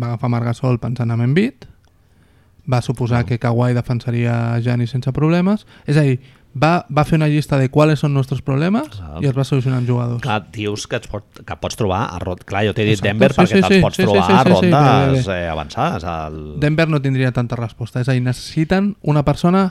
[0.00, 1.68] Va agafar Marc Gasol pensant en Embiid,
[2.66, 3.26] va suposar No.
[3.28, 6.16] que Kawhi defensaria Giannis sense problemes, és a dir,
[6.56, 9.20] va, va fer una llista de quals són nostres problemes Clar.
[9.22, 10.22] i els va solucionar amb jugadors.
[10.24, 12.44] Clar, dius que, pot, que pots trobar a rot...
[12.48, 14.26] Clar, jo t'he dit Exacte, Denver sí, perquè sí, te'ls sí, pots sí, sí, trobar
[14.26, 16.06] sí, a sí, sí, bé, rondes bé, eh, avançades.
[16.12, 16.38] El...
[16.62, 19.68] Denver no tindria tanta resposta, és a dir, necessiten una persona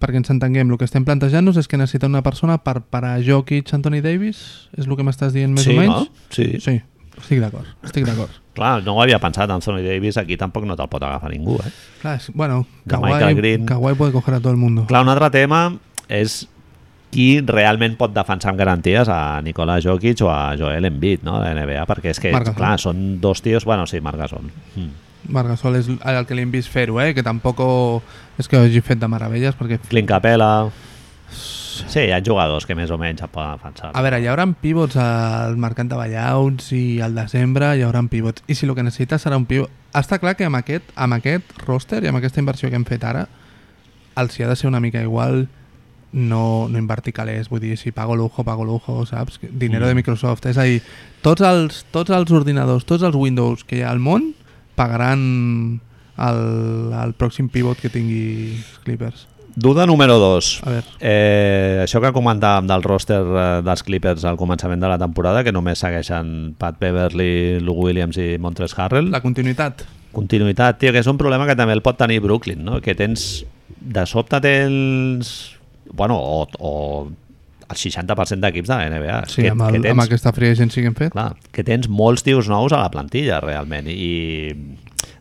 [0.00, 3.68] perquè ens entenguem, el que estem plantejant-nos és que necessiten una persona per parar Jokic,
[3.76, 6.06] Anthony Davis, és el que m'estàs dient més sí, o menys?
[6.08, 6.30] no?
[6.32, 6.46] Sí.
[6.64, 6.78] Sí,
[7.18, 8.32] estic d'acord, estic d'acord.
[8.56, 11.74] Clar, no ho havia pensat, Anthony Davis aquí tampoc no te'l pot agafar ningú, eh?
[12.00, 13.60] Clar, és, bueno, Kawhi.
[13.68, 14.86] Kawhi puede coger a todo el mundo.
[14.88, 15.68] Clar, un altre tema
[16.10, 16.42] és
[17.10, 21.48] qui realment pot defensar amb garanties a Nikola Jokic o a Joel Embiid, no?, de
[21.48, 23.66] la NBA, perquè és que, Marc clar, són dos tios...
[23.66, 24.46] Bueno, sí, Marc Gasol.
[24.76, 24.92] Mm.
[25.34, 27.10] Marc Gasol és el que li hem vist fer-ho, eh?
[27.14, 27.60] que tampoc
[28.38, 29.80] és que ho hagi fet de meravelles, perquè...
[29.90, 30.70] Clint Capella...
[31.80, 33.90] Sí, hi ha jugadors que més o menys et poden defensar.
[33.96, 38.44] A veure, hi haurà pivots al mercat de buyouts i al desembre hi haurà pivots.
[38.52, 39.72] I si el que necessites serà un pivot...
[39.96, 43.06] Està clar que amb aquest, amb aquest roster i amb aquesta inversió que hem fet
[43.08, 43.24] ara,
[44.20, 45.46] els hi ha de ser una mica igual
[46.12, 49.38] no, no invertir calés, vull dir, si pago lujo, pago lujo, saps?
[49.50, 49.96] Dinero de Mm.
[50.02, 50.46] Microsoft.
[50.46, 50.82] És a dir,
[51.22, 54.32] tots els, tots els ordinadors, tots els Windows que hi ha al món
[54.74, 55.80] pagaran
[56.18, 56.40] el,
[56.92, 59.26] el pròxim pivot que tingui Clippers.
[59.56, 60.60] Duda número 2.
[60.62, 64.98] A veure, Eh, això que comentàvem del roster eh, dels Clippers al començament de la
[64.98, 69.10] temporada, que només segueixen Pat Beverly, Lou Williams i Montres Harrell.
[69.10, 69.82] la continuïtat.
[70.12, 72.80] Continuïtat, tio, que és un problema que també el pot tenir Brooklyn, no?
[72.80, 73.44] Que tens...
[73.80, 75.56] De sobte tens...
[75.92, 77.10] Bueno, o, o
[77.70, 79.18] el 60% d'equips de la NBA.
[79.30, 81.12] Sí, que, amb, el, que tens, amb aquesta free agency que hem fet.
[81.14, 84.54] clar, que tens molts tios nous a la plantilla, realment, i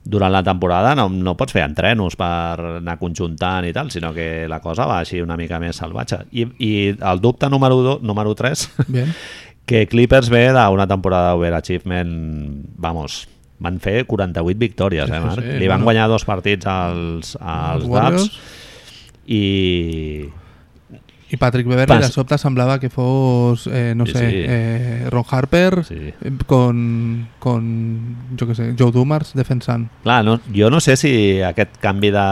[0.09, 4.47] durant la temporada no, no pots fer entrenos per anar conjuntant i tal, sinó que
[4.49, 6.23] la cosa va així una mica més salvatge.
[6.33, 9.11] I, i el dubte número, do, número 3, Bien.
[9.69, 12.15] que Clippers ve d'una temporada overachievement,
[12.81, 13.27] vamos,
[13.61, 15.43] van fer 48 victòries, Sí, eh, sí, Marc?
[15.45, 15.91] sí, Li van bueno.
[15.91, 18.31] guanyar dos partits als, als Dubs
[19.27, 19.43] i
[21.31, 24.35] I Patrick Beverly Pas- de sobte semblava que fos, eh, no Sí, sé, sí.
[24.47, 26.13] Eh, Ron Harper Sí.
[26.21, 29.89] eh, con, con, jo què sé, Joe Dumars defensant.
[30.03, 32.25] Clar, no, jo no sé si aquest canvi de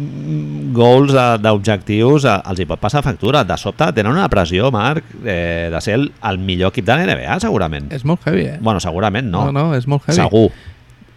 [0.00, 3.42] eh, d'objectius els hi pot passar factura.
[3.44, 7.06] De sobte tenen una pressió, Marc, eh, de ser el, el millor equip de la
[7.06, 7.90] NBA, segurament.
[7.92, 8.58] És molt heavy, eh?
[8.60, 9.46] Bueno, segurament no.
[9.50, 10.16] no, no és molt heavy.
[10.22, 10.50] Segur.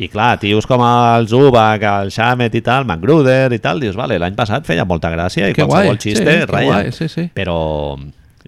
[0.02, 4.18] I clar, tios com el Zubac, el Shamet i tal, McGruder i tal, dius, vale,
[4.20, 6.72] l'any passat feia molta gràcia i Que qualsevol guai, xiste sí, reia.
[6.72, 7.28] guai, sí, sí.
[7.34, 7.98] Però...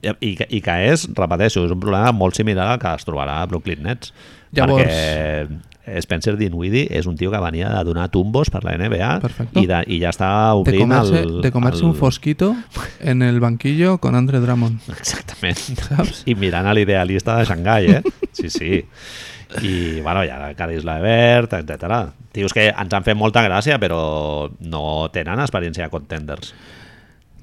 [0.05, 3.45] I, I que és, repeteixo, és un problema molt similar al que es trobarà a
[3.49, 4.11] Brooklyn Nets.
[4.53, 5.57] Llavors- Perquè
[6.01, 9.61] Spencer Dinwiddie és un tio que venia de donar tumbos per la NBA Perfecto.
[9.61, 11.35] i, de, i ja està De obrint comerse, el...
[11.43, 11.89] de comerse el...
[11.91, 12.55] un fosquito
[12.99, 14.89] en el banquillo con Andre Drummond.
[14.97, 15.57] Exactament.
[15.89, 16.23] Saps?
[16.25, 18.03] I mirant a l'idealista de Xangai, eh?
[18.33, 18.83] Sí, sí.
[19.61, 22.11] I, bueno, hi ha Caris Levert, etc.
[22.33, 26.51] Tios que ens han fet molta gràcia, però no tenen experiència de contenders.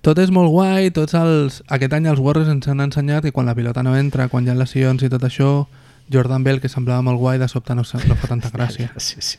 [0.03, 1.61] Tot és molt guai, tots els...
[1.71, 4.51] Aquest any els Warriors ens han ensenyat que quan la pilota no entra, quan hi
[4.51, 5.53] ha lesions i tot això,
[6.13, 8.93] Jordan Bell, que semblava molt guai, de sobte no, no fa tanta gràcia.
[8.97, 9.39] Sí, sí.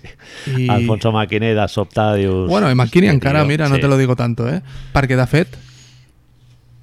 [0.57, 0.67] I...
[0.69, 2.49] Alfonso McKinney de sobte dius...
[2.49, 3.47] Bueno, i "Hòstia, encara, tio".
[3.47, 4.61] mira, no te lo digo tanto, eh?
[4.93, 5.57] Perquè, de fet,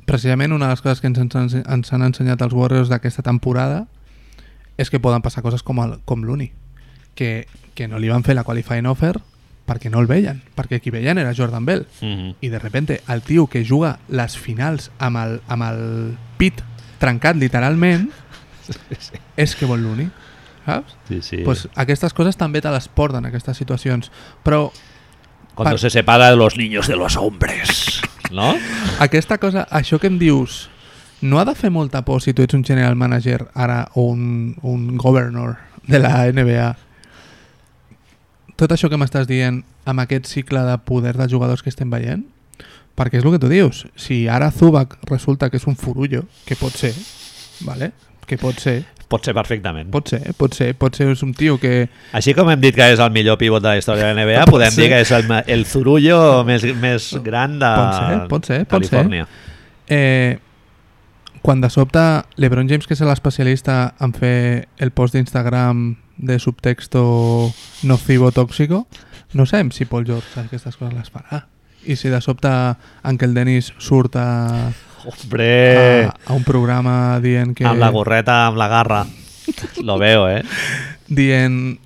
[0.07, 3.87] precisament una de les coses que ens, ens, ens han ensenyat els Warriors d'aquesta temporada
[4.81, 6.51] és que poden passar coses com, el, com l'Uni,
[7.15, 9.15] que, que no li van fer la qualifying offer
[9.71, 11.85] perquè no el veien, perquè qui veien era Jordan Bell.
[12.03, 12.33] Mhm.
[12.41, 15.85] I de repente el tio que juga les finals amb el, amb el
[16.41, 16.59] pit
[16.99, 18.09] trencat literalment
[19.41, 20.07] és que vol l'Uni,
[20.67, 20.97] saps?
[21.09, 21.41] Sí, sí.
[21.45, 24.11] Pues aquestes coses també te les porten, aquestes situacions.
[24.45, 24.69] Però
[25.55, 28.01] Cuando per- se separa de los niños de los hombres.
[28.31, 28.55] ¿No?
[29.01, 30.69] aquesta cosa, això que em dius,
[31.21, 34.55] no ha de fer molta por si tu ets un general manager ara o un,
[34.63, 35.57] un governor
[35.89, 36.77] de la NBA.
[38.61, 42.23] Tot això que m'estàs dient amb aquest cicle de poder de jugadors que estem veient,
[42.97, 46.57] perquè és el que tu dius, si ara Zubac resulta que és un furullo, que
[46.61, 46.93] pot ser,
[47.65, 47.93] vale?
[48.31, 49.89] que pot ser, Pot ser perfectament.
[49.91, 52.87] pot ser, pot ser, pot ser és un tio que Així com hem dit que
[52.93, 54.85] és el millor pivot de la història de la NBA, Pot podem ser.
[54.85, 58.87] dir que és el, el zurullo més, més gran de Pot ser, pot ser, pot
[58.87, 58.95] ser.
[59.01, 59.27] Califòrnia.
[59.91, 60.39] Eh,
[61.43, 62.01] quan de sobte
[62.37, 67.03] l'Ebron James, que és l'especialista en fer el post d'Instagram de subtexto
[67.83, 68.87] nocivo tóxico,
[69.33, 71.47] no sabem si Paul George aquestes coses les farà.
[71.89, 72.51] I si de sobte
[73.09, 74.71] Ankel Dennis surt a,
[75.05, 77.65] Hombre, a, a un programa dient que...
[77.67, 79.05] amb la gorreta, amb la garra.
[79.83, 80.43] Lo veo, eh?
[81.09, 81.79] Dient...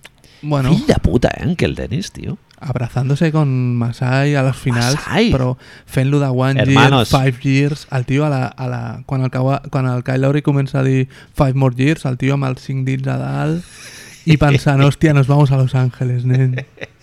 [0.43, 1.43] Bueno, Fill de puta, eh?
[1.43, 2.37] Ankel Dennis, tio.
[2.65, 5.31] abrazándose con Masai a les finals, Masai.
[5.33, 7.11] però fent-lo de one Hermanos.
[7.11, 10.41] year, five years, el tio a la, a la, quan, el, quan el Kyle Lowry
[10.43, 13.65] comença a dir five more years, el tio amb els cinc dits a dalt
[14.25, 16.57] i pensant, hòstia, nos vamos a Los Ángeles, nen.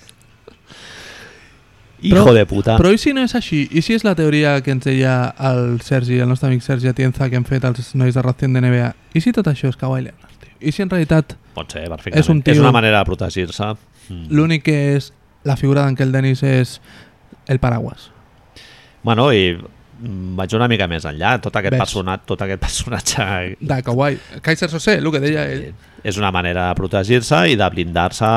[2.01, 2.77] Hijo Però- de puta.
[2.77, 3.67] Però i si no és així?
[3.71, 7.29] I si és la teoria que ens deia el Sergi, el nostre amic Sergi Atienza,
[7.29, 8.95] que han fet els nois de Racing de NBA?
[9.13, 10.49] I si tot això és Kawhi Leonard, tio?
[10.59, 12.19] I si en realitat Pot ser, perfectament.
[12.23, 13.73] És un tio- és una manera de protegir-se.
[14.09, 14.25] Mm.
[14.33, 16.81] l'únic que és la figura d'Ankel Dennis és
[17.47, 18.09] el paraguas?
[19.03, 19.57] Bueno, i
[20.37, 21.35] vaig una mica més enllà.
[21.43, 23.25] Tot aquest, personat, tot aquest personatge
[23.71, 24.17] De Kawhi.
[24.41, 25.67] Kaiser Sose, el que deia ell.
[26.03, 28.29] és una manera de protegir-se i de blindar-se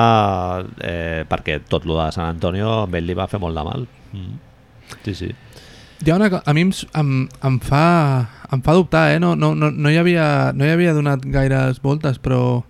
[0.85, 3.87] eh, perquè tot lo de San Antonio amb ell li va fer molt de mal.
[4.13, 4.35] Mm.
[5.07, 5.31] Sí, sí.
[6.05, 7.13] Hi ha una, a mi em, em,
[7.49, 7.85] em, fa,
[8.53, 9.21] em fa dubtar, eh?
[9.23, 12.61] No, no, no, no, hi havia, no hi havia donat gaires voltes, però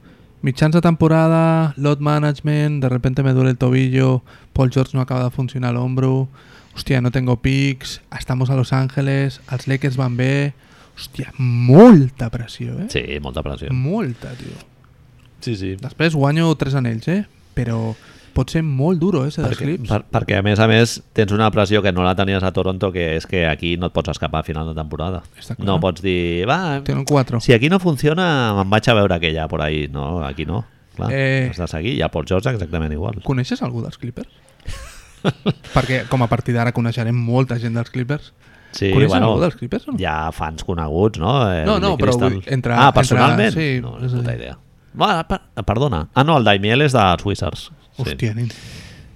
[0.45, 4.22] mitjans de temporada, lot management, de repente me duele el tobillo,
[4.53, 6.28] Paul George no acaba de funcionar l'ombro,
[6.75, 10.53] hòstia, no tengo picks, estamos a Los Ángeles, els Lakers van bé,
[10.97, 12.89] hòstia, molta pressió, eh?
[12.91, 13.72] Sí, molta pressió.
[13.72, 14.57] Molta, tio.
[15.45, 15.75] Sí, sí.
[15.81, 17.25] Després guanyo tres anells, eh?
[17.55, 17.95] Però
[18.35, 19.89] pot ser molt duro, eh, ser dels Perquè, clips.
[19.93, 22.91] per, perquè a més a més tens una pressió que no la tenies a Toronto
[22.91, 25.20] que és que aquí no et pots escapar a final de temporada
[25.59, 26.83] no pots dir, va,
[27.39, 30.64] si aquí no funciona me'n vaig a veure aquella por ahí no, aquí no,
[30.97, 31.47] clar, Eh.
[31.53, 34.27] has de seguir i a Port George exactament igual Coneixes algú dels Clippers?
[35.75, 38.33] Perquè com a partir d'ara coneixerem molta gent dels Clippers.
[38.72, 39.95] sí, Coneixes bueno, algú dels Clippers no?
[39.99, 41.35] hi ha fans coneguts no?
[41.53, 43.49] Eh, No, no, però vull- entre- ah, personalment?
[43.55, 44.57] entre- sí, no, és no a puta idea
[44.99, 48.03] Va, per, perdona, ah no, el Daimiel és dels Wizards sí.
[48.03, 48.51] Hòstia, nen.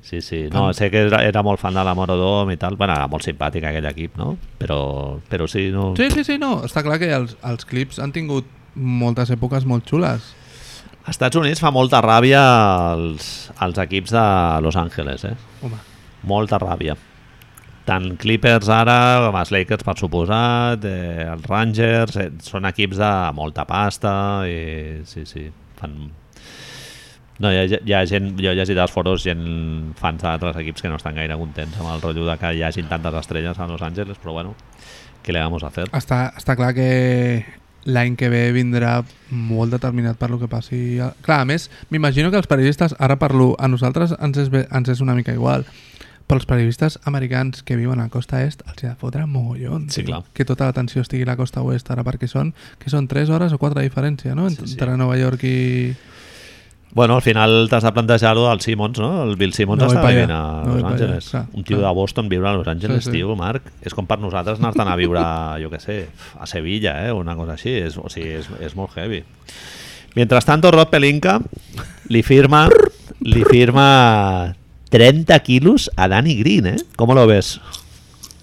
[0.02, 2.94] Sí, sí, no, sé que era, era molt fan de la Morodom i tal, bueno,
[2.94, 4.38] era molt simpàtic aquell equip, no?
[4.58, 5.90] Però, però sí, no...
[5.98, 6.62] Sí, sí, sí, no.
[6.64, 10.30] Està clar que els, els clips han tingut moltes èpoques molt xules.
[11.04, 12.40] Als Estats Units fa molta ràbia
[12.94, 14.24] als, als equips de
[14.64, 15.34] Los Angeles, eh?
[15.62, 15.76] Home,
[16.26, 16.96] Molta ràbia.
[17.88, 23.12] Tant Clippers ara, com els Lakers per suposat, eh, els Rangers, eh, són equips de
[23.36, 24.12] molta pasta
[24.48, 25.46] i sí, sí,
[25.78, 25.96] fan...
[27.38, 30.82] No, hi ha, hi ha gent, jo he llegit als foros gent fans d'altres equips
[30.82, 33.68] que no estan gaire contents amb el rotllo de que hi hagin tantes estrelles a
[33.70, 34.56] Los Angeles, però bueno,
[35.22, 35.86] què le vamos a hacer?
[35.94, 36.88] està, està clar que
[37.88, 38.98] l'any que ve vindrà
[39.30, 40.98] molt determinat per lo que passi.
[41.22, 45.00] Clar, a més, m'imagino que els periodistes, ara parlo, a nosaltres ens és, ens és
[45.00, 45.97] una mica igual, Però
[46.36, 49.88] els periodistes americans que viuen a la costa est els hi ha de fotre mogollon.
[49.90, 50.22] Sí, clar.
[50.36, 53.52] Que tota l'atenció estigui a la costa oest ara, perquè són, que són 3 hores
[53.52, 54.50] o 4 de diferència, no?
[54.50, 54.72] Sí, sí.
[54.76, 55.94] Entre Nova York i...
[56.90, 59.22] Bueno, al final t'has de plantejar-ho del Simmons, no?
[59.22, 61.26] El Bill Simmons No està vivint a No Los Angeles.
[61.30, 61.88] clar, un tio clar.
[61.90, 63.16] de Boston viure a Los Angeles, Sí, sí.
[63.18, 63.62] tio, Marc.
[63.84, 65.20] És com per nosaltres anar-te'n a viure,
[65.62, 65.98] jo què sé,
[66.40, 67.12] a Sevilla, eh?
[67.12, 67.74] Una cosa així.
[67.76, 69.22] És, o sigui, és, és molt heavy.
[70.16, 71.38] Mientras tanto, Rob Pelinka
[72.08, 72.66] li firma,
[73.20, 74.54] li firma
[74.90, 76.76] 30 kilos a Danny Green, ¿eh?
[76.96, 77.60] ¿Cómo lo ves?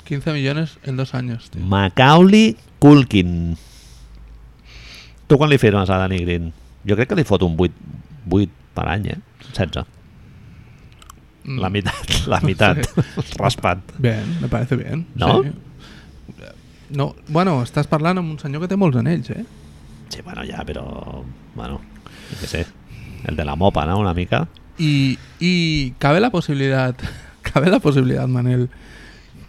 [0.06, 1.64] 15 millones en dos años, tío.
[1.64, 3.58] Macaulay Culkin.
[5.28, 6.54] Tu quan li firmes a Danny Green?
[6.86, 7.74] Jo crec que li fot un 8,
[8.30, 9.20] 8 per any, eh?
[9.56, 9.86] 16.
[11.46, 11.60] Mm.
[11.62, 12.82] La meitat, la meitat.
[13.42, 13.98] Raspat.
[13.98, 15.08] Bien, me parece bien.
[15.16, 15.42] No?
[15.44, 15.54] Sí.
[16.96, 19.42] No, bueno, estàs parlant amb un senyor que té molts anells, eh?
[20.14, 20.86] Sí, bueno, ja, però...
[21.56, 21.80] Bueno,
[22.38, 22.62] què sé.
[23.26, 23.98] El de la mopa, ¿no?
[23.98, 24.44] Una mica.
[24.78, 26.96] Y, y cabe la posibilidad,
[27.42, 28.70] cabe la posibilidad, Manel,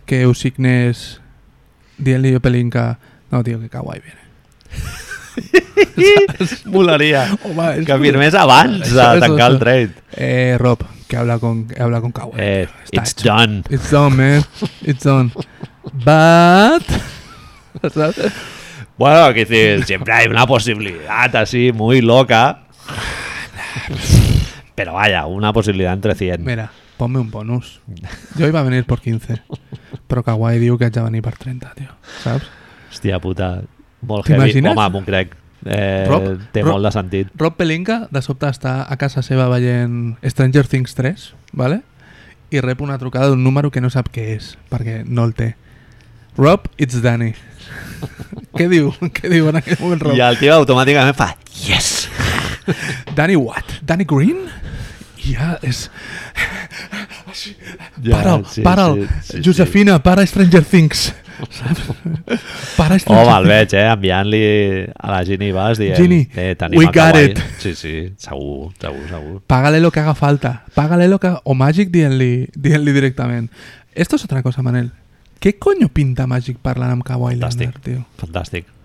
[0.05, 1.21] que ho signes
[1.99, 2.99] Dielio Pelinka.
[3.31, 4.21] No, tío, que kawaii viene.
[6.67, 7.37] Molaria.
[7.45, 9.91] Home, és Que firmés abans de Eso, el trade.
[10.17, 12.41] Eh, Rob, que habla con, que habla con kawaii.
[12.41, 13.29] Eh, it's hecho.
[13.29, 13.65] done.
[13.69, 14.45] It's done, man.
[14.83, 15.33] It's done.
[15.93, 16.85] But...
[17.93, 18.33] ¿sabes?
[18.97, 22.63] Bueno, que siempre hay una posibilidad así muy loca.
[24.77, 26.45] Pero vaya, una posibilidad entre 100.
[26.45, 27.81] Mira, ponme un bonus.
[28.39, 29.41] Jo iba a venir por 15,
[30.07, 31.97] però Kawaii diu que haig de venir per 30, tio.
[32.23, 32.47] Saps?
[32.93, 33.51] Hòstia puta,
[34.07, 34.61] molt heavy.
[34.61, 35.35] Home, m'ho crec.
[35.67, 36.29] Eh, Rob?
[36.53, 36.77] té Rob?
[36.77, 37.33] molt de sentit.
[37.41, 41.81] Rob Pelinka de sobte està a casa seva veient Stranger Things 3, ¿vale?
[42.51, 45.55] i rep una trucada d'un número que no sap què és, perquè no el té.
[46.37, 47.33] Rob, it's Danny.
[48.59, 48.93] què diu?
[49.17, 50.15] Què diu en aquell moment Rob?
[50.15, 51.33] I el tio automàticament fa
[51.65, 52.07] yes!
[53.17, 53.79] Danny what?
[53.87, 54.45] Danny Green?
[55.27, 55.87] Ja, és...
[58.03, 59.07] Ja, Para'l, sí, para'l.
[59.23, 61.13] sí, sí, Josefina, para Stranger Things.
[62.77, 63.85] Para Stranger Home, el veig, eh?
[63.93, 64.43] Enviant-li
[64.97, 65.97] a la Ginny Vas dient...
[65.99, 67.41] Ginny, eh, we got it.
[67.59, 69.43] Sí, sí, segur, segur, segur.
[69.47, 70.63] Págale lo que haga falta.
[70.75, 71.35] Págale lo que.
[71.45, 73.51] O Magic dient-li dient directament.
[73.95, 74.93] Esto es otra cosa, Manel.
[75.41, 77.37] Què coño pinta Magic parlant amb Kawhi.
[77.37, 78.07] Leonard, tio?
[78.21, 78.76] Fantàstic.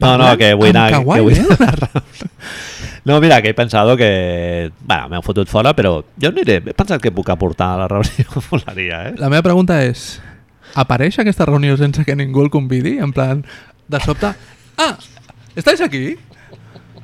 [0.00, 0.90] No, no, que vull anar...
[0.96, 1.36] Kawhi que vull...
[1.36, 2.02] Leonard?
[3.04, 4.70] No, mira, que he pensado que...
[4.80, 6.58] Bueno, m'heu fotut fora, però jo aniré...
[6.60, 8.26] He pensat que puc aportar a la reunió.
[8.50, 9.14] Molaria, eh?
[9.20, 10.20] La meva pregunta és...
[10.78, 12.98] Apareix aquesta reunió sense que ningú el convidi?
[13.02, 13.44] En plan,
[13.88, 14.34] de sobte...
[14.76, 14.92] Ah,
[15.56, 16.18] ¿estáis aquí?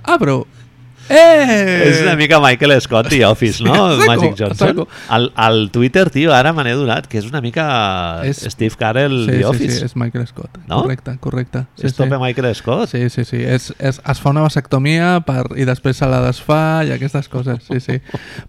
[0.04, 0.44] Ah, però...
[1.08, 1.82] Eh!
[1.86, 3.74] És una mica Michael Scott i Office, no?
[3.96, 4.56] saco, Magic Johnson.
[4.68, 4.88] saco.
[5.08, 9.14] Al, al Twitter, tio, ara me n'he donat, que és una mica És- Steve Carell
[9.28, 9.78] Sí, i sí, Office.
[9.78, 10.58] sí, és Michael Scott.
[10.66, 10.82] No?
[10.82, 11.64] Correcte, correcte.
[11.76, 11.98] Sí, és sí.
[12.02, 12.88] tope Michael Scott.
[12.90, 13.38] Sí, sí, sí.
[13.42, 17.62] És, és, es fa una vasectomia per, i després se la desfà i aquestes coses,
[17.70, 18.00] sí, sí.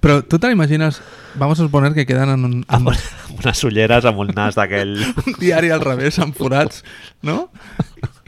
[0.01, 1.01] Però tu te l'imagines,
[1.36, 4.58] vamos a suponer que queden en un, en Amb, amb unes ulleres amb un nas
[4.58, 4.97] d'aquell...
[5.28, 6.82] un diari al revés, amb forats,
[7.22, 7.51] no?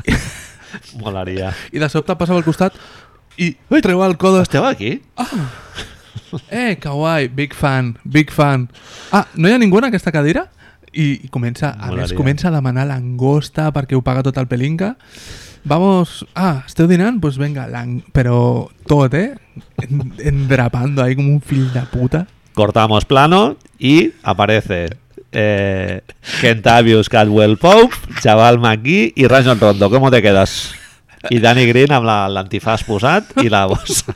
[1.01, 1.51] Molaria.
[1.73, 2.75] I de sobte passa pel costat
[3.47, 4.41] i treu el codo.
[4.43, 4.99] Esteu aquí?
[6.51, 8.67] Eh, kawaii, big fan, big fan.
[9.11, 10.47] Ah, no hi ha ningú en aquesta cadira?
[10.93, 12.17] I, i comença, a més, Molaria.
[12.17, 14.95] comença a demanar langosta perquè ho paga tot el pelinca.
[15.65, 17.19] Vamos, ah, esteu dinant?
[17.21, 17.99] Pues venga, lang...
[18.13, 19.35] però tot, eh?
[19.85, 22.27] En- Endrapando ahí como un fill de puta.
[22.53, 24.97] Cortamos plano y aparece
[25.31, 26.01] eh,
[26.41, 29.89] Kentavius Cadwell Pope, Jabal McGee y Rajon Rondo.
[29.89, 30.73] ¿Cómo te quedas?
[31.29, 34.15] I Danny Green amb la- l'antifàs posat i la bossa.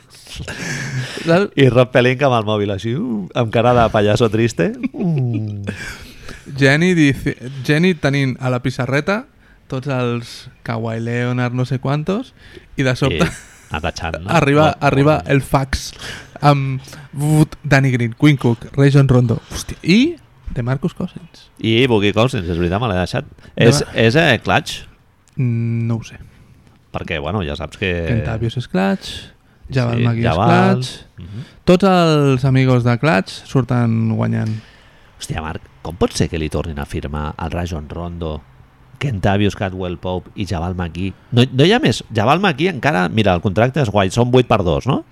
[1.56, 4.72] I Rob Pelinka amb el mòbil així, uh, amb cara de pallasso triste.
[4.92, 5.62] Uh.
[6.58, 9.24] Jenny, dice, Jenny tenint a la pissarreta
[9.68, 10.34] tots els
[10.66, 12.34] Kawaii Leonard no sé quantos
[12.76, 13.28] i de I sobte
[13.74, 14.30] atachant, no?
[14.30, 15.30] arriba, No, arriba no.
[15.32, 15.92] el fax
[16.44, 16.82] amb
[17.14, 20.16] Wood, Danny Green, Quinn Cook, Rajon Rondo Hòstia, i
[20.54, 21.48] de Marcus Cousins.
[21.58, 23.24] I Boogie Cousins, és veritat, me l'he deixat.
[23.24, 23.54] No.
[23.56, 24.82] És, és eh, clutch,
[25.36, 26.14] Mm, No ho sé.
[26.94, 27.90] Perquè, bueno, ja saps que...
[28.08, 29.12] Kentavius és Clutch,
[29.74, 30.38] Jabal sí, Magui és.
[30.38, 30.94] Clutch.
[31.20, 31.44] Mhm.
[31.68, 34.54] Tots els amigos de Clutch surten guanyant.
[35.18, 38.34] Hòstia, Marc, com pot ser que li tornin a firmar el Rajon Rondo,
[39.00, 41.12] Kentavius Cadwell Pope i Jabal McGee?
[41.32, 42.02] No, no hi ha més.
[42.14, 43.08] Jabal McGee encara...
[43.12, 45.02] Mira, el contracte és guai, són 8 per 2, no?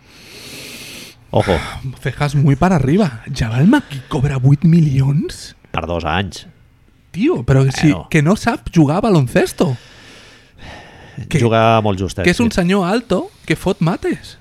[1.33, 1.57] Ojo,
[2.03, 3.23] Cejas muy para arriba.
[3.33, 5.57] Jabal Magui cobra 8 milions?
[5.73, 6.47] per dos anys.
[7.13, 8.07] Tio, però si, Bueno.
[8.11, 9.77] que no sap jugar a baloncesto.
[11.29, 12.25] Que- Juga molt justet.
[12.25, 14.39] Que és un senyor alto que fot mates.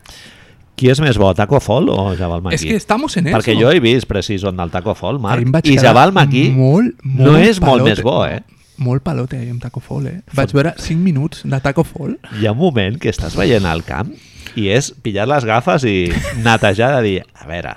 [0.76, 2.56] Qui és més bo, Taco Fall o Jabal McGee?
[2.56, 3.38] Es que estamos en eso.
[3.38, 7.44] Perquè jo he vist Precision del Taco Fall, Marc, i Jabal McGee molt, no molt
[7.46, 7.90] és molt palote.
[7.92, 8.40] més bo, eh?
[8.82, 10.22] Molt palote ahir amb Taco Fall, eh?
[10.34, 12.16] Vaig veure 5 minuts de Taco Fall.
[12.40, 14.10] Hi ha un moment que estàs veient al camp
[14.56, 16.10] i és pillar les gafes i
[16.42, 17.76] netejar de dir, a veure,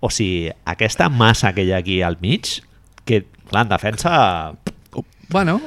[0.00, 2.60] o sigui, aquesta massa que hi ha aquí al mig,
[3.06, 4.52] que, clar, en defensa...
[5.30, 5.62] Bueno,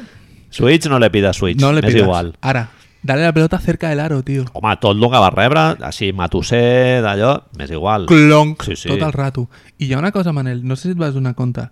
[0.50, 2.04] Switch no le pida Switch, no le és pidas.
[2.04, 2.36] igual.
[2.42, 2.70] Ahora,
[3.04, 4.46] dale la pelota cerca del aro, tío.
[4.54, 8.06] Home, tot el que va rebre, així, matusser, d'allò, m'és igual.
[8.08, 8.90] Clonc, Sí, sí.
[8.90, 9.50] tot el rato.
[9.78, 11.70] I hi ha una cosa, Manel, no sé si et vas donar compte,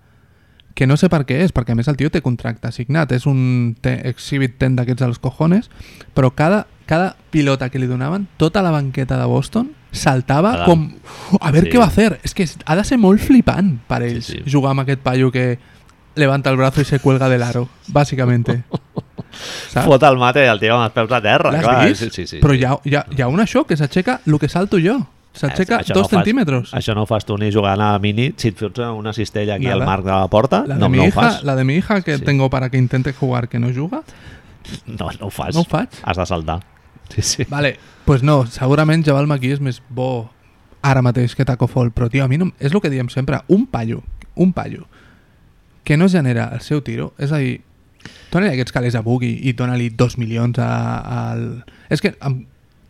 [0.76, 3.26] que no sé per què és, perquè a més el tio té contracte assignat, és
[3.26, 5.70] un te exhibit ten d'aquests als cojones,
[6.14, 10.66] però cada, cada pilota que li donaven, tota la banqueta de Boston saltava Adam.
[10.66, 11.38] com...
[11.40, 11.72] A veure Sí.
[11.72, 12.20] què va fer.
[12.24, 14.42] És que ha de ser molt flipant per ells sí.
[14.46, 15.58] jugar amb aquest paio que
[16.16, 18.64] levanta el brazo i se cuelga del aro, bàsicamente.
[19.70, 19.86] Saps?
[19.86, 22.02] Fot el mate el tio amb els peus a terra, L'has vist?
[22.04, 22.60] Sí, sí, sí, Però sí.
[22.62, 24.96] hi ha, hi, ha, hi ha un això que s'aixeca el que salto jo.
[25.36, 26.70] S'aixeca Això dos no ho fas- centímetres.
[26.74, 28.30] Això no ho fas tu ni jugant a mini.
[28.38, 29.82] Si et fots una cistella aquí Nada.
[29.82, 31.44] al marc de la porta, La de, no, mi no ho hija, fas.
[31.44, 32.24] la de mi hija que Sí.
[32.24, 34.04] tengo para que intente jugar que no juga.
[34.86, 35.54] No, no ho fas.
[35.54, 35.90] No ho faig.
[36.04, 36.62] Has de saltar.
[37.10, 37.44] Sí, sí.
[37.50, 40.30] Vale, pues no, segurament Jabal Maki és més bo
[40.82, 43.42] ara mateix que Taco Fall, però tio, a mi no, és el que diem sempre,
[43.48, 44.04] un pallo,
[44.36, 44.88] un pallo,
[45.86, 47.60] que no genera el seu tiro, és a dir,
[48.34, 51.00] dona-li aquests calés a Boogie i dona-li dos milions a-
[51.30, 51.46] al...
[51.94, 52.42] És que, em,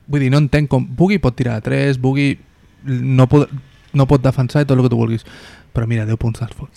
[0.08, 0.88] vull dir, no entenc com...
[0.96, 2.38] Boogie pot tirar a 3, Boogie
[2.86, 3.52] no pot,
[3.94, 5.26] no pot defensar i tot el que tu vulguis,
[5.76, 6.70] però mira, 10 punts dels.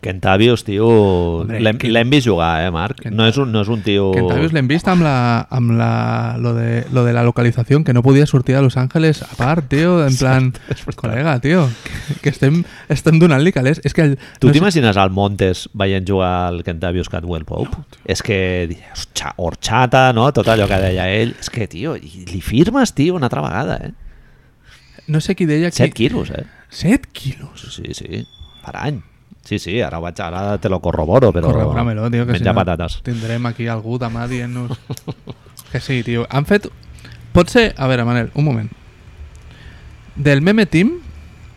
[0.00, 3.02] Kentavius, tio, l'hem Ken- l'hem vist jugar, eh, Marc?
[3.02, 4.06] Kent- No és un, no és un tio...
[4.16, 5.14] Kentavius l'hem vist amb, la,
[5.52, 5.90] amb la,
[6.40, 9.68] lo, de, lo de la localització, que no podia sortir a Los Ángeles a part,
[9.68, 10.50] tio, en plan,
[11.00, 13.82] col·lega, tio, que, que estem, estem donant-li calés.
[13.84, 17.84] És que el, Tu no sé- al Montes veient jugar al Kentavius Catwell Pope?
[18.08, 18.78] és que,
[19.36, 20.30] horchata, no?
[20.32, 21.34] Tot allò que deia ell.
[21.38, 23.92] És que, tio, li firmes, tio, una altra vegada, eh?
[25.10, 25.70] no sé qui deia...
[25.70, 26.08] 7 Qui...
[26.08, 26.44] quilos, eh?
[26.70, 27.66] 7 quilos.
[27.74, 28.24] Sí, sí,
[28.64, 29.00] per any.
[29.46, 32.54] Sí, sí, ara, vaig, ara te lo corroboro, però Correbramelo, tio, que menja si no
[32.54, 33.00] patates.
[33.02, 34.76] tindrem aquí algú demà dient-nos...
[35.72, 36.26] que sí, tio.
[36.30, 36.68] Han fet...
[37.32, 37.70] Pot ser...
[37.78, 38.70] A veure, Manel, un moment.
[40.16, 40.98] Del meme team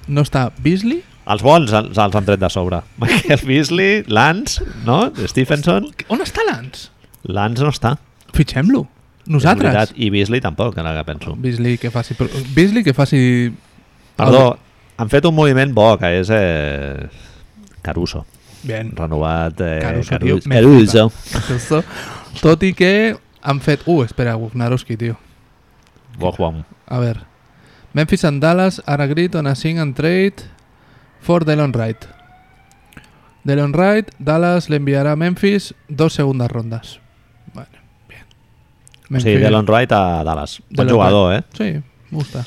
[0.08, 1.04] no està Beasley...
[1.24, 2.82] Els bons els, els han tret de sobre.
[3.04, 5.06] Michael Beasley, Lance, no?
[5.28, 5.88] Stephenson.
[6.12, 6.90] On està Lance?
[7.24, 7.96] Lance no està.
[8.36, 8.88] Fitxem-lo.
[9.32, 9.70] Nosaltres.
[9.72, 9.94] veritat.
[9.96, 11.36] I Beasley tampoc, ara que penso.
[11.40, 12.16] Beasley que faci...
[12.56, 13.22] Beasley que faci...
[14.20, 14.58] Perdó,
[15.00, 17.08] han fet un moviment bo, que és eh,
[17.84, 18.26] Caruso.
[18.64, 18.96] Bien.
[18.96, 20.50] Renovat eh, Caruso, tio, Caruso.
[20.50, 21.12] me Caruso.
[21.32, 21.84] Caruso.
[22.42, 23.84] Tot i que han fet...
[23.86, 25.20] Uh, espera, Ufnarowski, tio.
[26.18, 26.64] Bochum.
[26.88, 27.20] A ver.
[27.94, 30.42] Memphis and Dallas are agreed on a sing and trade
[31.22, 32.08] for Delon Wright.
[33.44, 37.00] Delon Wright, Dallas le enviará a Memphis dos segundas rondas.
[37.54, 37.70] Vale,
[38.08, 39.22] bien.
[39.22, 40.64] Sigui, Delon Wright a Dallas.
[40.70, 41.44] Delon jugador, eh?
[41.54, 41.84] Sí, me
[42.18, 42.46] gusta.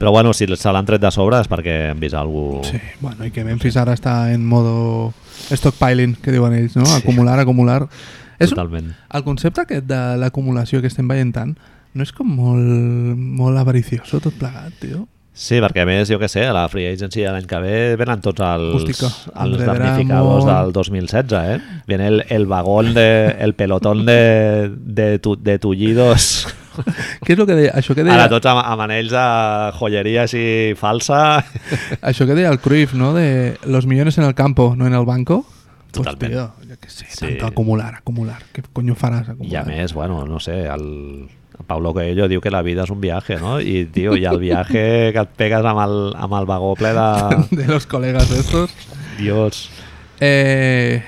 [0.00, 2.62] Però bueno, si se l'han tret de sobre és perquè hem vist algú...
[2.64, 5.12] Sí, bueno, y que Memphis ahora está en modo
[5.52, 6.86] stockpiling, que diuen ells, no?
[6.94, 7.82] Acumular, acumular.
[8.38, 8.94] És un, Totalment.
[9.12, 11.52] el concepte aquest de l'acumulació que estem veient tant
[11.92, 15.02] no és com molt, molt avaricioso tot plegat, tio?
[15.36, 18.24] Sí, perquè a més, jo que sé, a la Free Agency l'any que ve venen
[18.24, 19.10] tots els, Hòstica,
[19.44, 21.82] els damnificados del 2016, eh?
[21.86, 26.48] Viene el, el vagón, de, el pelotón de, de, tu, de tullidos.
[27.24, 27.72] Què és el que deia?
[27.78, 29.24] Això que deia, Ara tots amb, amb anells de
[29.78, 30.44] joieria així
[30.80, 31.44] falsa.
[32.02, 33.12] això que deia el Cruyff, ¿no?
[33.14, 35.44] De los millones en el campo, no en el banco.
[35.92, 36.32] Totalment.
[36.32, 37.26] tío, yo qué sé, Sí.
[37.26, 38.42] tanto acumular, acumular.
[38.52, 39.66] ¿Qué coño faràs I a acumular?
[39.66, 41.28] més, bueno, no sé, el,
[41.66, 43.58] Paulo Coelho diu que la vida és un viaje, no?
[43.60, 47.08] I, tio, i el viaje que et pegues amb el, amb el vagó ple de...
[47.50, 48.70] de los colegas estos.
[49.18, 49.68] Dios.
[50.20, 51.02] Eh,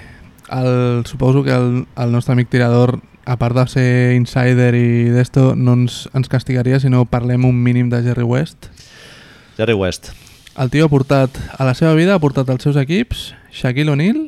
[0.51, 5.55] el, suposo que el, el nostre amic tirador, a part de ser insider i d'esto,
[5.57, 8.67] no ens, ens castigaria si no parlem un mínim de Jerry West.
[9.57, 10.11] Jerry West.
[10.59, 14.27] El tio ha portat, a la seva vida, ha portat als seus equips Shaquille O'Neal,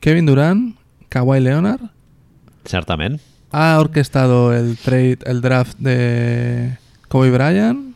[0.00, 0.74] Kevin Durant,
[1.08, 1.90] Kawhi Leonard,
[2.64, 3.20] Certament.
[3.52, 6.76] ha orquestado el trade, el draft de
[7.08, 7.94] Kobe Bryant,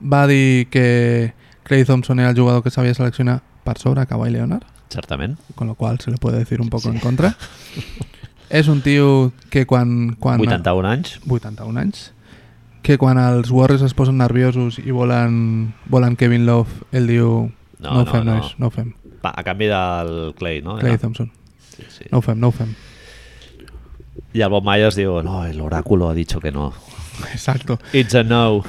[0.00, 1.34] va dir que
[1.64, 5.38] Clay Thompson era el jugador que sabía seleccionar per sobre Kawhi Leonard, Certament.
[5.54, 7.36] con lo cual se le puede decir un poco en contra.
[8.50, 10.16] És un tio que quan...
[10.18, 11.20] quan 81 anys.
[11.28, 12.10] 81 anys
[12.82, 17.90] que quan els Warriors es posen nerviosos i volen, volen Kevin Love, ell diu No,
[17.90, 18.34] no, ho no, fem, no.
[18.38, 18.94] nois, no ho fem.
[19.24, 20.78] Va, a canvi del Clay, no?
[20.80, 20.96] Clay?
[20.98, 21.28] Thompson,
[21.76, 22.04] Sí, sí.
[22.10, 22.72] no ho fem, no ho fem.
[24.32, 26.72] Y el Bob Myers digo, no, el oráculo ha dicho que no.
[27.32, 27.78] Exacto.
[27.92, 28.62] It's a no.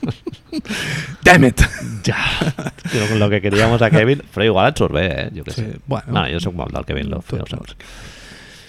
[1.24, 1.60] Damn it!
[2.06, 2.16] ja.
[2.92, 5.30] Digo, con lo que queríamos a Kevin, però igual et surt bé, eh?
[5.36, 5.78] Jo que Sí, sé.
[5.86, 6.12] bueno.
[6.12, 7.36] no, jo soc molt del Kevin Love, Tu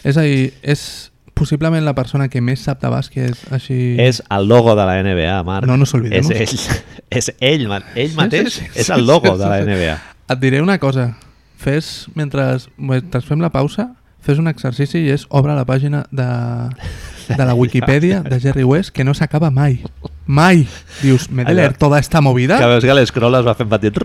[0.03, 3.95] És a dir, és possiblement la persona que més sap de bàsquet així...
[4.02, 5.68] És el logo de la NBA, Marc.
[5.69, 6.32] No nos olvidemos.
[6.34, 6.86] És ell,
[7.22, 7.65] és ell,
[7.95, 9.78] ell mateix, sí, sí, és sí, el logo sí, de la sí, sí.
[9.78, 9.98] NBA.
[10.36, 11.11] Et diré una cosa.
[11.61, 12.45] Fes, mentre,
[12.78, 13.91] mentre fem la pausa,
[14.26, 16.28] fes un exercici i és obre la pàgina de,
[17.30, 19.80] de la Wikipedia de Jerry West que no s'acaba mai.
[20.26, 20.65] Mai.
[21.02, 22.57] Dius, m'he de leer toda esta movida?
[22.61, 23.98] Que veus que l'escroll es va fent petit.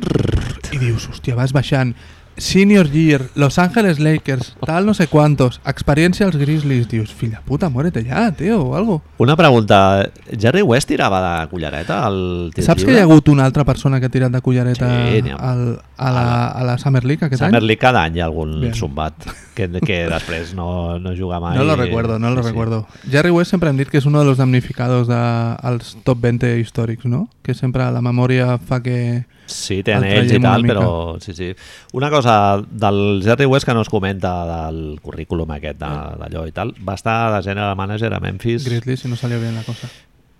[0.72, 1.94] I dius, hòstia, vas baixant.
[2.36, 6.86] Senior Year, Los Angeles Lakers, tal no sé quantos, experiència als Grizzlies.
[6.88, 9.02] Dius, fill de puta, muérete ja, tio, o algo.
[9.18, 10.10] Una pregunta.
[10.38, 14.00] Jerry West tirava de cullereta al tir Saps que hi ha hagut una altra persona
[14.00, 15.36] que ha tirat de cullereta Sí, ha.
[15.52, 17.66] al, a, la, a la Summer League aquest Summer any?
[17.66, 18.74] League cada any hi ha algun Bien.
[18.74, 19.14] zumbat
[19.56, 21.56] que, que després no, no juga mai.
[21.56, 22.86] No lo recuerdo, no lo Sí, recuerdo.
[23.10, 26.58] Jerry West sempre hem dit que és uno de los damnificados de, als top 20
[26.60, 27.30] històrics, no?
[27.42, 29.24] Que sempre la memòria fa que...
[29.46, 30.86] Sí, té El anells i tal, però
[31.22, 31.52] sí, sí.
[31.94, 36.74] Una cosa del Jerry West que no es comenta del currículum aquest d'allò i tal,
[36.86, 38.66] va estar de general manager a Memphis.
[38.66, 39.88] Grizzlies, si no salió bien la cosa.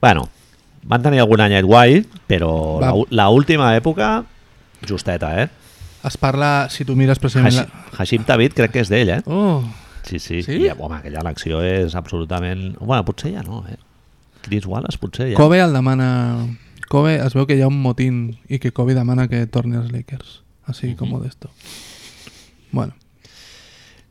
[0.01, 0.29] Bueno,
[0.83, 2.53] van tenir algun anyet guai, però
[3.11, 4.21] la, última època,
[4.89, 5.49] justeta, eh?
[6.07, 7.57] Es parla, si tu mires precisament...
[7.57, 9.23] Hashim, Hashim Tabit crec que és d'ell, eh?
[9.27, 9.65] Oh,
[10.07, 10.43] Sí, sí.
[10.43, 10.53] Sí?
[10.53, 12.77] I, home, aquella elecció és absolutament...
[12.79, 13.77] Bueno, potser ja no, eh?
[14.47, 15.37] Chris Wallace potser ja.
[15.39, 16.09] Kobe el demana...
[16.87, 19.91] Kobe, es veu que hi ha un motín i que Kobe demana que torni als
[19.91, 20.46] Lakers.
[20.67, 21.51] Així com d'esto.
[22.73, 22.95] Bueno,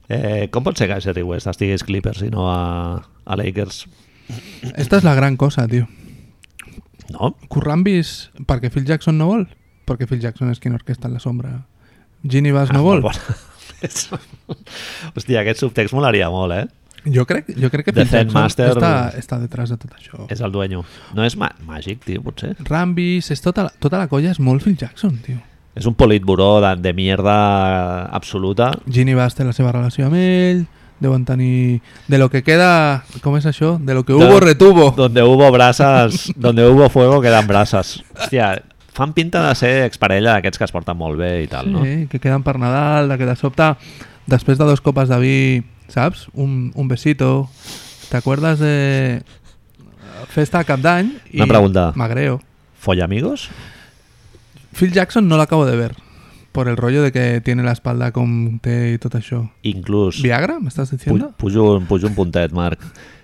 [0.07, 3.87] Eh, com pot ser que Jerry West estigués Clippers i no a, a Lakers?
[4.77, 5.87] esta és la gran cosa, tio.
[7.09, 7.31] No?
[7.49, 9.47] Currambis, perquè Phil Jackson no vol?
[9.89, 11.55] Perquè Phil Jackson és qui orquesta en la sombra.
[12.21, 13.01] Ginny Bass no Ah, vol?
[15.15, 16.65] Hòstia, aquest subtext molaria molt, eh?
[17.13, 20.25] Jo crec, jo crec que The Phil Jackson Master- està, està detrás de tot això.
[20.33, 20.83] És el dueño.
[21.13, 22.55] No és mà màgic, tio, potser?
[22.65, 25.37] Rambis, és tota, la- tota la colla és molt Phil Jackson, tio.
[25.75, 28.71] És un politburó de, de mierda absoluta.
[28.87, 30.63] Ginny Bass té la seva relació amb ell,
[31.03, 31.81] deuen tenir...
[32.07, 33.03] De lo que queda...
[33.23, 33.75] Com és això?
[33.83, 34.93] De lo que hubo, retuvo.
[34.95, 37.99] Donde hubo brasas, donde hubo fuego quedan brasas.
[38.15, 38.53] Hòstia,
[38.95, 41.83] fan pinta de ser exparella d'aquests que es porten molt bé i tal, no?
[41.83, 43.73] Sí, que queden per Nadal, de que de sobte,
[44.31, 45.37] després de dos copes de vi,
[45.91, 46.29] saps?
[46.33, 47.49] Un, un besito.
[48.09, 49.23] ¿Te acuerdas de
[50.31, 51.11] festa a cap d'any?
[51.35, 51.89] i Una pregunta.
[51.99, 52.39] M'agreo.
[52.79, 53.49] Follamigos?
[54.75, 55.95] Phil Jackson no l'acabo de ver.
[56.51, 59.41] Por el rollo de que tiene la espalda com té i tot això.
[59.67, 60.21] Inclús...
[60.23, 60.59] ¿Viagra?
[60.59, 61.33] ¿Me estás Pu diciendo?
[61.37, 62.79] pujo, pujo un puntet, Marc.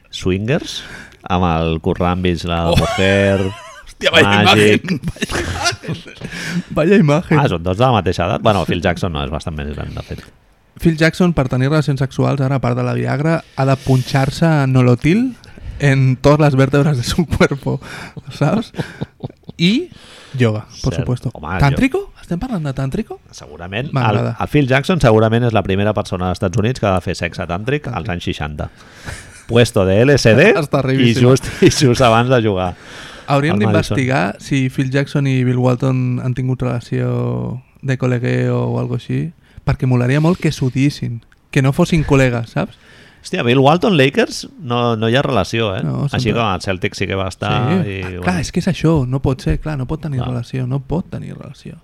[0.10, 0.82] Swingers?
[1.24, 2.76] Amb el Currambis, la Oh.
[2.76, 3.40] mujer...
[3.88, 5.00] Hòstia, vaya imagen.
[5.14, 6.14] Vaya imagen.
[6.76, 7.40] Vaya imagen.
[7.40, 8.42] Ah, són tots de la mateixa edat?
[8.44, 10.24] Bueno, Phil Jackson no, és bastant més gran, de fet.
[10.82, 14.50] Phil Jackson, per tenir relacions sexuals, ara, a part de la Viagra, ha de punxar-se
[14.68, 15.36] nolotil
[15.80, 17.80] en todas las vértebras de su cuerpo,
[18.34, 18.72] ¿sabes?
[19.58, 19.92] Y
[20.38, 21.04] yoga, por Cert.
[21.04, 21.30] supuesto.
[21.34, 22.14] Home, ¿Tántrico?
[22.22, 23.20] ¿Estem parlant de tàntrico?
[23.32, 23.90] Segurament.
[23.96, 27.16] El, el Phil Jackson segurament és la primera persona als Estats Units que de fer
[27.20, 28.70] sexe tàntric als anys 60.
[29.48, 30.52] Puesto de LSD
[31.04, 32.76] i just, i just abans de jugar.
[33.32, 38.98] Hauríem d'investigar si Phil Jackson i Bill Walton han tingut relació de col·legueo o algo
[39.00, 39.32] així,
[39.66, 41.22] perquè molaria molt que s'odissin,
[41.52, 42.80] que no fossin col·legues, saps?
[43.22, 45.84] Hòstia, Bill Walton Lakers no, no hi ha relació, eh?
[45.86, 47.52] No, Així com el Celtic sí que va estar.
[47.84, 47.90] sí.
[47.92, 50.20] I, Ah, bueno, Clar, és que és això, no pot ser, clar, no pot tenir
[50.20, 50.30] Clar.
[50.32, 51.78] relació, no pot tenir relació.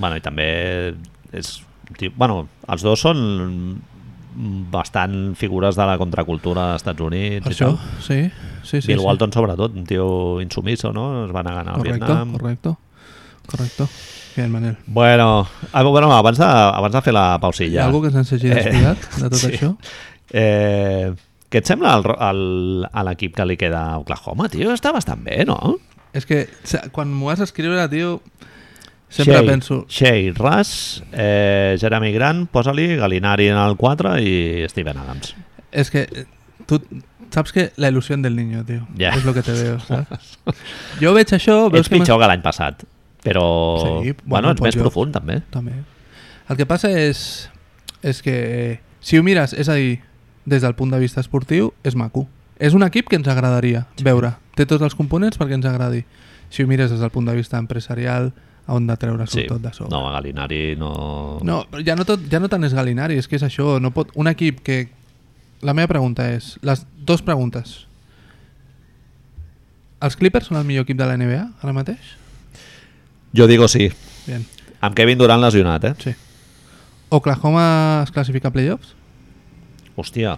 [0.00, 0.94] bueno, i també
[1.32, 1.62] és...
[2.16, 3.80] Bueno, els dos són
[4.70, 8.02] bastant figures de la contracultura als Estats Units Per i això, tal.
[8.06, 8.20] sí,
[8.62, 8.86] sí, sí.
[8.88, 9.04] Bill sí.
[9.04, 11.26] Walton sobretot, un tio insumiso, no?
[11.26, 12.32] Es va negar a al Correcto, Vietnam.
[12.32, 12.78] correcto,
[13.46, 13.88] correcto.
[14.36, 14.76] Bien, Manel.
[14.86, 17.84] Bueno, ah, bueno abans, de, abans de fer la Hi ha pausilla...
[17.84, 19.48] algú que se'ns hagi Eh, descuidat de tot sí.
[19.56, 19.72] això?
[20.30, 21.10] Eh,
[21.50, 22.42] què et sembla el, el,
[22.86, 24.70] a l'equip que li queda a Oklahoma, tio?
[24.74, 25.58] Està bastant bé, no?
[26.14, 26.44] És que
[26.94, 28.18] quan m'ho vas escriure, tio,
[29.10, 29.80] sempre Shea, penso...
[29.90, 34.34] Shea, Russ, eh, Jeremy Grant, posa-li Galinari en el 4 i
[34.70, 35.34] Steven Adams.
[35.70, 36.26] És que eh,
[36.70, 36.78] tu
[37.34, 38.86] saps que la il·lusió del niño, tio.
[38.98, 39.14] Ja.
[39.14, 40.36] És lo que te veo, saps?
[41.02, 41.64] Jo veig això...
[41.68, 42.84] Ets Veus que pitjor que l'any passat,
[43.26, 43.46] però...
[43.82, 44.86] Sí, bueno, bueno, ets més jo.
[44.86, 45.40] profund, també.
[45.54, 45.74] També.
[46.50, 47.48] El que passa és,
[48.02, 48.36] és que
[49.02, 50.00] si ho mires, és a dir,
[50.50, 52.26] des del punt de vista esportiu, és maco.
[52.60, 54.34] És un equip que ens agradaria veure.
[54.58, 56.02] Té tots els components perquè ens agradi.
[56.50, 58.32] Si ho mires des del punt de vista empresarial,
[58.70, 59.46] on de treure Sí.
[59.48, 59.90] tot de sobre.
[59.90, 61.38] No, Galinari no...
[61.42, 63.78] No, ja no, tot, ja no tant és Galinari, és que és això.
[63.80, 64.88] No pot, un equip que...
[65.62, 66.54] La meva pregunta és...
[66.62, 67.86] Les dos preguntes.
[70.00, 72.14] Els Clippers són el millor equip de la NBA ara mateix?
[73.36, 73.90] Jo digo sí.
[74.26, 74.46] Bien,
[74.80, 75.94] Amb Kevin Durant lesionat, eh?
[76.00, 76.14] sí.
[77.10, 78.94] Oklahoma es classifica a playoffs?
[80.00, 80.36] Hòstia,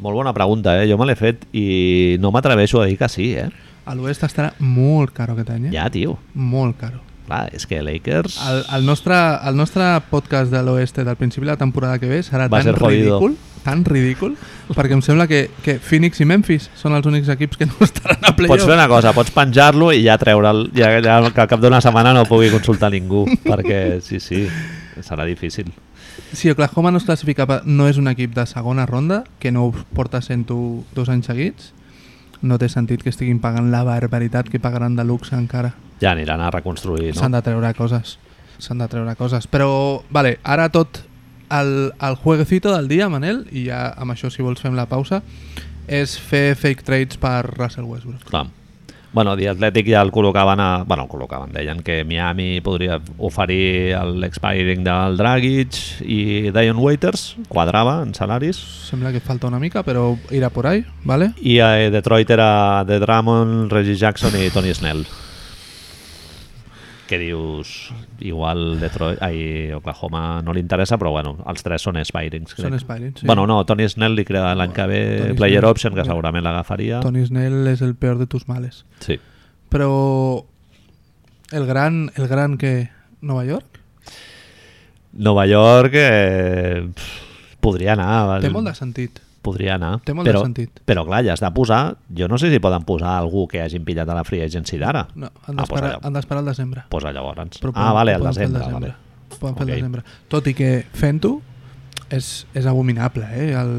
[0.00, 0.88] molt bona pregunta, eh?
[0.88, 3.50] Jo me l'he fet i no m'atreveixo a dir que sí, eh?
[3.84, 5.74] A l'oest estarà molt caro aquest any, eh?
[5.74, 6.16] Ja, tio.
[6.32, 7.02] Molt caro.
[7.24, 8.36] Clar, és que Lakers...
[8.48, 9.16] El, el, nostre,
[9.48, 12.68] el nostre podcast de l'oeste del principi de la temporada que ve serà Va tan
[12.68, 14.34] ser ridícul, tan ridícul,
[14.76, 18.20] perquè em sembla que, que Phoenix i Memphis són els únics equips que no estaran
[18.20, 18.58] a playoffs.
[18.58, 21.80] Pots fer una cosa, pots penjar-lo i ja treure'l, ja, ja que al cap d'una
[21.84, 24.44] setmana no pugui consultar ningú, perquè sí, sí,
[25.00, 25.72] serà difícil.
[26.32, 29.72] Si Oklahoma no es classifica, no és un equip de segona ronda, que no ho
[29.94, 31.72] porta sent dos anys seguits,
[32.42, 35.72] no té sentit que estiguin pagant la barbaritat que pagaran de luxe encara.
[36.02, 37.38] Ja aniran a reconstruir, S'han no?
[37.38, 38.18] de treure coses.
[38.58, 39.46] S'han de treure coses.
[39.50, 41.00] Però, vale, ara tot
[41.50, 45.22] el, el jueguecito del dia, Manel, i ja amb això, si vols, fem la pausa,
[45.86, 48.24] és fer fake trades per Russell Westbrook.
[48.28, 48.46] Clar.
[49.14, 50.82] Bueno, The Athletic ja el col·locaven a...
[50.82, 58.00] Bueno, el col·locaven, deien que Miami podria oferir l'expiring del Dragic i Dion Waiters, quadrava
[58.02, 58.58] en salaris,
[58.88, 61.30] Sembla que falta una mica, però irà por ahí, ¿vale?
[61.38, 65.06] i a Detroit era The Drummond, Reggie Jackson i Tony Snell.
[67.06, 67.92] Que dius,
[68.24, 72.56] igual Detroit, ai, Oklahoma no li interessa, però bueno, els tres són expirings.
[72.56, 72.80] Són crec.
[72.80, 73.28] expirings, sí.
[73.28, 75.70] Bueno, no, Tony Snell li crea l'any que ve Tony player Snell.
[75.70, 77.00] option, que segurament l'agafaria.
[77.04, 78.84] Tony Snell és el peor de tus males.
[79.04, 79.18] Sí.
[79.70, 80.44] Però
[81.52, 82.90] el gran, el gran que...
[83.24, 83.78] Nova York?
[85.16, 88.40] Nova York eh, pff, podria anar.
[88.44, 89.23] Té molt de sentit.
[89.44, 89.98] Podria anar.
[90.06, 90.80] Té molt però, de sentit.
[90.88, 91.82] Però clar, ja has de posar...
[92.16, 95.06] Jo no sé si poden posar algú que hagin pillat a la free agency d'ara.
[95.14, 96.84] No, han Ah, d'esperar posa, han d'esperar al desembre.
[96.88, 97.60] posa llavors.
[97.60, 98.72] Però ah, vale, al poden fer desembre.
[98.94, 98.94] Vale.
[99.38, 99.68] Poden fer Ok.
[99.68, 100.02] el desembre.
[100.32, 101.34] Tot i que fent-ho
[102.10, 103.50] és, és abominable, eh?
[103.58, 103.72] El,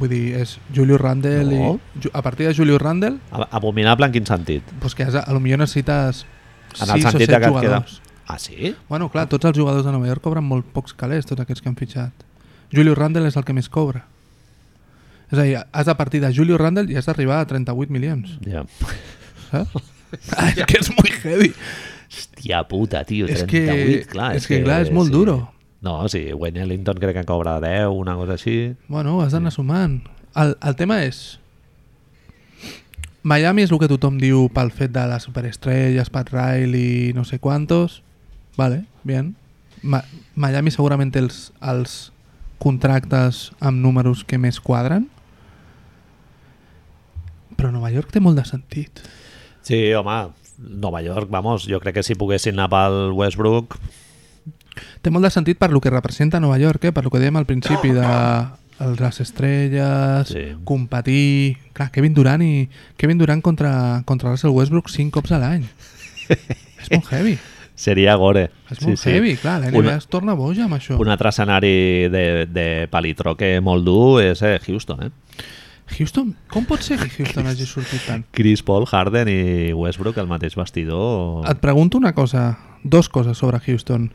[0.00, 1.74] vull dir, és Julius Randle No.
[2.02, 2.08] i...
[2.12, 4.62] A partir de Julius Randle, Ab- Abominable en quin sentit?
[4.80, 6.24] doncs que has, a lo millor necessites
[6.80, 7.84] En el 6 o sentit 7 de que et queda...
[8.26, 8.74] Ah, sí?
[8.88, 11.68] Bueno, clar, tots els jugadors de Nova York cobren molt pocs calés, tots aquests que
[11.68, 12.24] han fitxat.
[12.72, 14.06] Julius Randle és el que més cobra.
[15.32, 18.36] És a dir, has de partir de Julius Randle i has d'arribar a 38 milions,
[18.46, 18.64] Ja.
[19.50, 19.82] saps?
[20.36, 21.52] ah, és que és molt heavy.
[22.14, 24.34] Hòstia puta, tio, És 38, que- clar.
[24.36, 25.16] és que, clar, és molt sí.
[25.16, 25.38] duro.
[25.84, 28.74] No, sí, Wayne Ellington crec que en cobra 10, una cosa així.
[28.88, 30.02] Bueno, has d'anar sumant.
[30.34, 31.38] El, el tema és...
[33.24, 37.38] Miami és el que tothom diu pel fet de les superestrelles, Pat Riley, no sé
[37.40, 38.02] quantos.
[38.56, 39.34] Vale, bien.
[39.82, 40.02] Ma
[40.36, 42.12] Miami segurament té els, els
[42.58, 45.08] contractes amb números que més quadren.
[47.56, 49.02] Però Nova York té molt de sentit.
[49.64, 50.16] Sí, home,
[50.58, 53.78] Nova York, vamos, jo crec que si poguessin anar pel Westbrook...
[55.04, 56.92] Té molt de sentit per lo que representa Nova York, eh?
[56.92, 58.08] per lo que dèiem al principi de
[58.98, 60.46] les estrelles, Sí.
[60.66, 61.58] competir...
[61.74, 62.68] Clar, Kevin Durant i
[62.98, 65.68] Kevin Durant contra, contra Russell Westbrook cinc cops a l'any.
[66.28, 67.38] és molt heavy.
[67.74, 68.48] Seria gore.
[68.70, 69.58] És molt heavy, clar.
[69.60, 70.94] La NBA Una- es torna boja amb això.
[71.00, 75.10] Un altre escenari de, de palitroque molt dur és eh, Houston, eh?
[75.98, 78.22] Houston, com pot ser que Houston hagi sortit tant?
[78.32, 81.44] Chris Paul, Harden i Westbrook, el mateix vestidor...
[81.50, 84.08] Et pregunto una cosa, dos coses sobre Houston.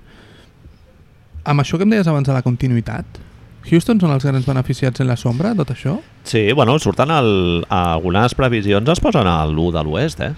[1.46, 3.20] Amb això que em deies abans de la continuïtat,
[3.70, 6.00] Houston són els grans beneficiats en la sombra, tot això?
[6.28, 7.32] Sí, bueno, surten el,
[7.70, 10.34] algunes previsions es posen a l'1 de l'oest, eh?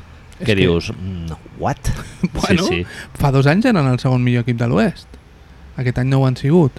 [0.46, 1.78] Que, que- dius, mm, what?
[2.34, 2.86] Bueno, sí, sí.
[3.18, 5.08] fa dos anys eren el segon millor equip de l'Oest.
[5.78, 6.72] Aquest any no ho han sigut.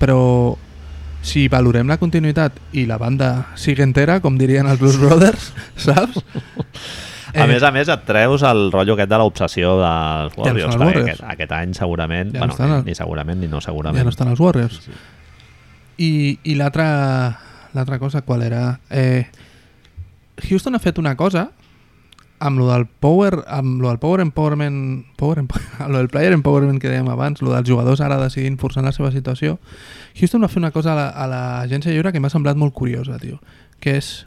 [0.00, 0.56] Però
[1.26, 5.52] si valorem la continuïtat i la banda sigue entera, com dirien els Blues Brothers,
[5.88, 6.20] saps?
[7.36, 10.70] A més a més et treus el rotllo aquest de l'obsessió dels Ja no Warriors,
[10.70, 11.08] estan els perquè Warriors.
[11.20, 13.98] aquest, aquest any segurament, Ja no bueno, el- ni segurament ni no segurament.
[13.98, 14.78] ja no estan els Warriors.
[15.98, 16.86] I, i l'altra
[17.74, 18.78] l'altra cosa, qual era?
[18.88, 19.26] Eh,
[20.48, 21.50] Houston ha fet una cosa
[22.38, 26.78] amb lo del power, amb lo del power empowerment, power empowerment lo del player empowerment
[26.82, 29.58] que dèiem abans, lo dels jugadors ara decidint forçant la seva situació,
[30.20, 33.40] Houston va fer una cosa a la- l'agència lliure que m'ha semblat molt curiosa, tio,
[33.80, 34.26] que és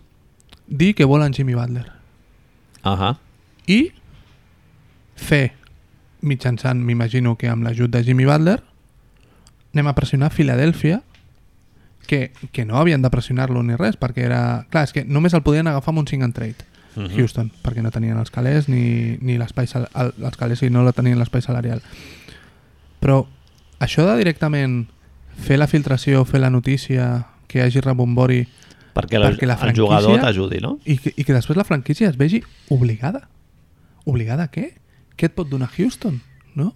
[0.68, 1.86] dir que volen Jimmy Butler
[2.84, 3.16] Ahà.
[3.68, 3.92] i
[5.16, 5.52] fer
[6.22, 8.60] mitjançant, m'imagino que amb l'ajut de Jimmy Butler
[9.74, 11.02] anem a pressionar Filadèlfia
[12.10, 14.66] que, que no havien de pressionar-lo ni res perquè era...
[14.74, 16.66] Clar, és que només el podien agafar amb un 5 and trade
[17.08, 17.18] Mhm.
[17.18, 20.92] Houston, perquè no tenien els calés ni, ni l'espai el- els calés i no la
[20.92, 21.82] tenien l'espai salarial
[23.00, 23.26] però
[23.80, 24.88] això de directament
[25.40, 28.48] fer la filtració, fer la notícia que hi hagi rebombori
[28.94, 30.80] Perquè, la, Perquè la el jugador t'ajudi, no?
[30.84, 33.30] i que, i que després la franquícia es vegi obligada.
[34.04, 34.74] Obligada a què?
[35.16, 36.20] Què et pot donar Houston?
[36.56, 36.74] No?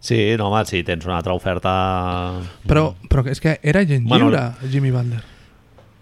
[0.00, 2.42] Sí, no, home, si tens una altra oferta...
[2.66, 5.22] Però, però és que era gent Bueno, lliure, Jimmy Butler.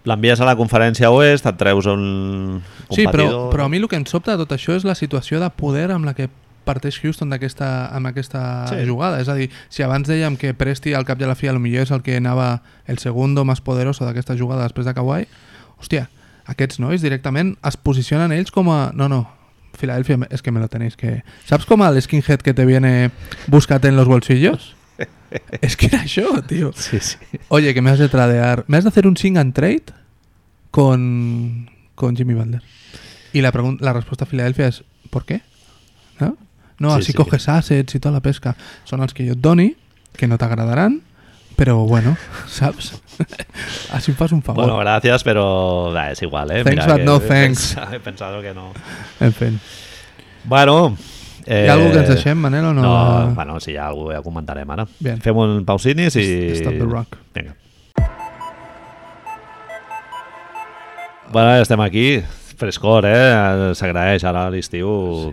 [0.05, 3.49] L'envies a la conferència oest, et treus un Sí, però, competidor...
[3.53, 5.91] però a mi el que em sobta de tot això és la situació de poder
[5.91, 6.29] amb la que
[6.65, 8.85] parteix Houston d'aquesta amb aquesta Sí.
[8.87, 9.19] jugada.
[9.21, 11.81] És a dir, si abans dèiem que Presti al cap i a la fi potser
[11.81, 15.27] és el que anava el segundo més poderoso d'aquesta jugada després de Kawhi,
[15.81, 16.09] hòstia,
[16.45, 18.91] aquests nois directament es posicionen ells com a...
[18.93, 19.27] No, no,
[19.77, 21.23] Filadelfia, es que me lo tenéis que...
[21.45, 23.11] ¿Sabes com el skinhead que te viene
[23.47, 24.75] búscate en los bolsillos?
[25.61, 26.71] es que era això, tío.
[26.75, 27.17] Sí, sí.
[27.49, 28.65] Oye, que me has de tradear.
[28.67, 29.93] Me has de hacer un sing and trade
[30.71, 32.61] con, con Jimmy Butler.
[33.33, 35.41] Y la, la respuesta a Filadelfia es: ¿por qué?
[36.19, 36.37] ¿No?
[36.79, 37.13] No, Sí, así sí.
[37.13, 38.55] coges assets y toda la pesca.
[38.83, 39.75] Son els que et doni,
[40.17, 41.01] que no t'agradaran,
[41.61, 42.15] Però bueno,
[42.49, 42.95] saps?
[43.93, 44.63] Així em fas un favor.
[44.63, 46.63] Bueno, gracias, pero es igual, ¿eh?
[46.63, 47.75] Thanks, but no thanks.
[47.91, 48.71] He pensado que no.
[49.19, 49.57] En fi.
[50.45, 50.97] Bueno...
[51.45, 52.81] Eh, Hi ha algú que ens deixem, Manel, o no?
[52.85, 54.85] No, bueno, si hi ha algú ja comentarem ara.
[54.99, 55.19] Bien.
[55.23, 56.25] Fem un pausinis i...
[56.59, 57.17] Stop the rock.
[57.35, 57.55] Vinga.
[61.31, 62.21] Bueno, ja estem aquí.
[62.61, 63.71] Frescor, eh?
[63.77, 65.31] S'agraeix ara l'estiu.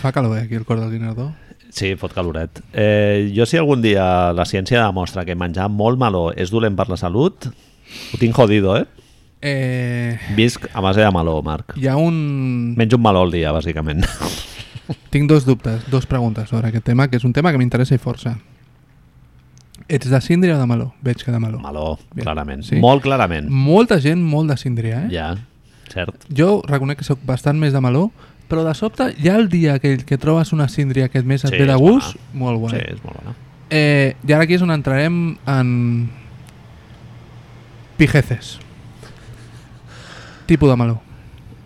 [0.00, 1.32] Fa calor, eh, aquí al cor del Guinardó.
[1.76, 2.62] Sí, fot caloret.
[2.72, 6.86] Eh, jo si algun dia la ciència demostra que menjar molt meló és dolent per
[6.88, 8.86] la salut, ho tinc jodido, eh?
[9.42, 11.74] Eh, Visc a base de meló, Marc.
[11.76, 12.72] hi ha un...
[12.78, 14.06] Menjo un meló al dia, bàsicament.
[15.10, 17.98] Tinc dos dubtes, dos preguntes sobre aquest tema, que és un tema que m'interessa i
[17.98, 18.36] força.
[19.88, 20.92] Ets de síndria o de meló?
[21.02, 21.58] Veig que de meló.
[21.62, 22.24] Meló, Bien.
[22.24, 22.62] clarament.
[22.66, 22.76] Sí?
[22.82, 23.48] Molt clarament.
[23.50, 25.10] Molta gent molt de síndria, eh?
[25.12, 25.36] Ja,
[25.92, 26.24] cert.
[26.34, 28.10] Jo reconec que sóc bastant més de meló,
[28.50, 31.50] però de sobte ha el dia aquell que trobes una síndria que et més et
[31.50, 32.38] Sí, ve de gust, bona.
[32.44, 32.84] molt Sí, guai.
[32.94, 33.34] és molt bona.
[33.70, 36.10] Eh, I ara aquí és on entrarem en
[37.96, 38.58] pijeces.
[40.46, 41.00] Tipus de meló.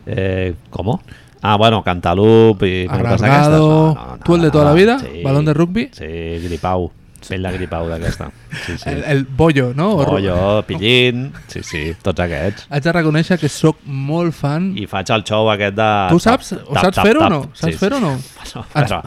[0.06, 1.00] Eh, ¿Cómo?
[1.42, 3.18] Ah, bueno, cantalup coses Arrangado.
[3.20, 3.58] d'aquestes.
[3.60, 4.98] No, no, ¿Tú el de toda la vida?
[4.98, 5.22] Sí.
[5.22, 5.90] ¿Balón de rugby?
[5.92, 6.04] Sí,
[6.48, 6.90] gripau.
[7.28, 8.30] Pell de gripau d'aquesta.
[8.66, 8.88] Sí, sí.
[8.88, 9.90] El, el bollo, no?
[9.96, 11.32] O ru- Pollo, pillín...
[11.48, 12.64] Sí, sí, tots aquests.
[12.70, 14.70] Haig de reconèixer que sóc molt fan...
[14.80, 15.88] I faig el show aquest de...
[16.14, 16.54] Tu saps?
[16.56, 17.42] tap, tap, saps fer-ho o no?
[17.52, 18.14] Saps fer-ho o no?
[18.40, 19.02] Bueno, però,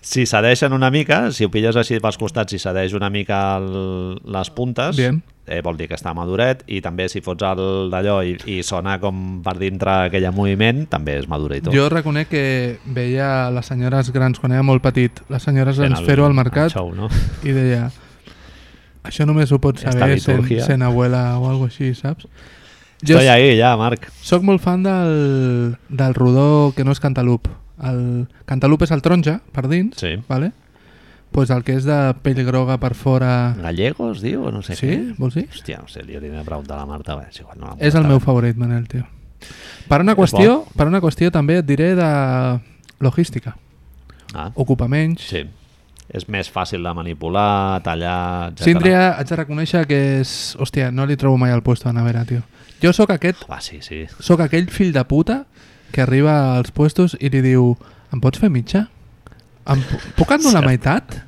[0.00, 4.16] si cedeixen una mica, si ho pilles així pels costats i cedeix una mica el,
[4.24, 5.20] les puntes, Bien.
[5.48, 8.98] Eh, vol dir que està maduret, i també si fots el d'allò i, i sona
[9.00, 11.68] com per dintre aquell moviment, també és maduret.
[11.72, 12.44] Jo reconec que
[12.84, 16.92] veia les senyores grans quan era molt petit, les senyores el- fer-ho al mercat show,
[16.94, 17.08] no?
[17.44, 17.90] i deia
[19.08, 22.26] això només ho pots saber sent, sent abuela o algo així, saps?
[23.00, 24.08] Jo Estoy ahí ja, Marc.
[24.20, 27.46] sóc molt fan del, del rodó que no és cantalup.
[27.78, 30.16] El cantalup és el taronja, per dins, Sí.
[30.28, 30.50] vale?
[31.32, 33.54] Pues el que és de pell groga per fora...
[33.60, 34.86] Gallegos, diu, o no sé Sí?
[34.88, 35.14] què?
[35.18, 35.46] Vols dir?
[35.52, 37.16] Hòstia, no sé, li hauria de preguntar a la Marta.
[37.16, 39.04] Bé, és igual, no És el meu favorit, Manel, tio.
[39.88, 42.08] Per una qüestió, per una qüestió també et diré de
[43.00, 43.56] logística.
[44.34, 45.22] Ah, Ocupa menys.
[45.28, 45.44] sí.
[46.08, 48.62] És més fàcil de manipular, tallar, etc.
[48.64, 50.30] Síndria, haig de reconèixer que és...
[50.56, 52.40] Hòstia, no li trobo mai al puesto de nevera, tio.
[52.80, 54.06] Jo sóc aquest, Ah, sí, sí.
[54.18, 55.42] sóc aquell fill de puta
[55.92, 57.74] que arriba als puestos i li diu
[58.10, 58.86] em pots fer mitja?
[59.68, 61.18] Em pu- puc endur la meitat?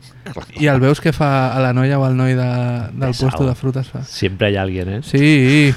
[0.61, 3.29] I el veus que fa a la noia o al noi de, del Pesado.
[3.31, 4.05] puesto de frutes fa.
[4.05, 5.01] Siempre hay alguien, eh?
[5.03, 5.75] Sí,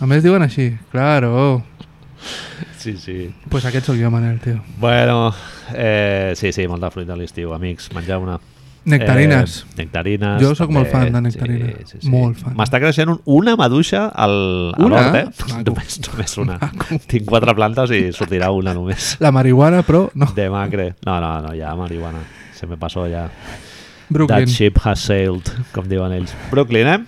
[0.00, 1.62] a més diuen així, claro.
[2.78, 3.34] Sí, sí.
[3.50, 4.62] Pues aquest sóc jo, Manel, tio.
[4.78, 5.34] Bueno,
[5.74, 7.90] eh, sí, sí, molta fruita a l'estiu, amics.
[7.94, 8.38] Menjar una...
[8.84, 9.60] Nectarines.
[9.60, 10.40] Eh, nectarines.
[10.40, 11.74] Jo sóc molt fan de nectarines.
[11.84, 12.10] Sí, sí, sí.
[12.12, 12.54] Molt fan.
[12.56, 14.36] M'està creixent un, una maduixa al,
[14.72, 15.02] a Una?
[15.02, 15.24] l'hort, eh?
[15.50, 15.62] Maco.
[15.68, 16.56] Només, només una.
[16.62, 17.00] Maco.
[17.10, 19.14] Tinc quatre plantes i sortirà una només.
[19.20, 20.30] La marihuana, però no.
[20.36, 20.94] De macre.
[21.06, 22.24] No, no, no, ja marihuana.
[22.56, 23.26] Se me passó ja.
[24.08, 24.46] Brooklyn.
[24.46, 26.32] That ship has sailed, com diuen ells.
[26.50, 26.98] Brooklyn, eh?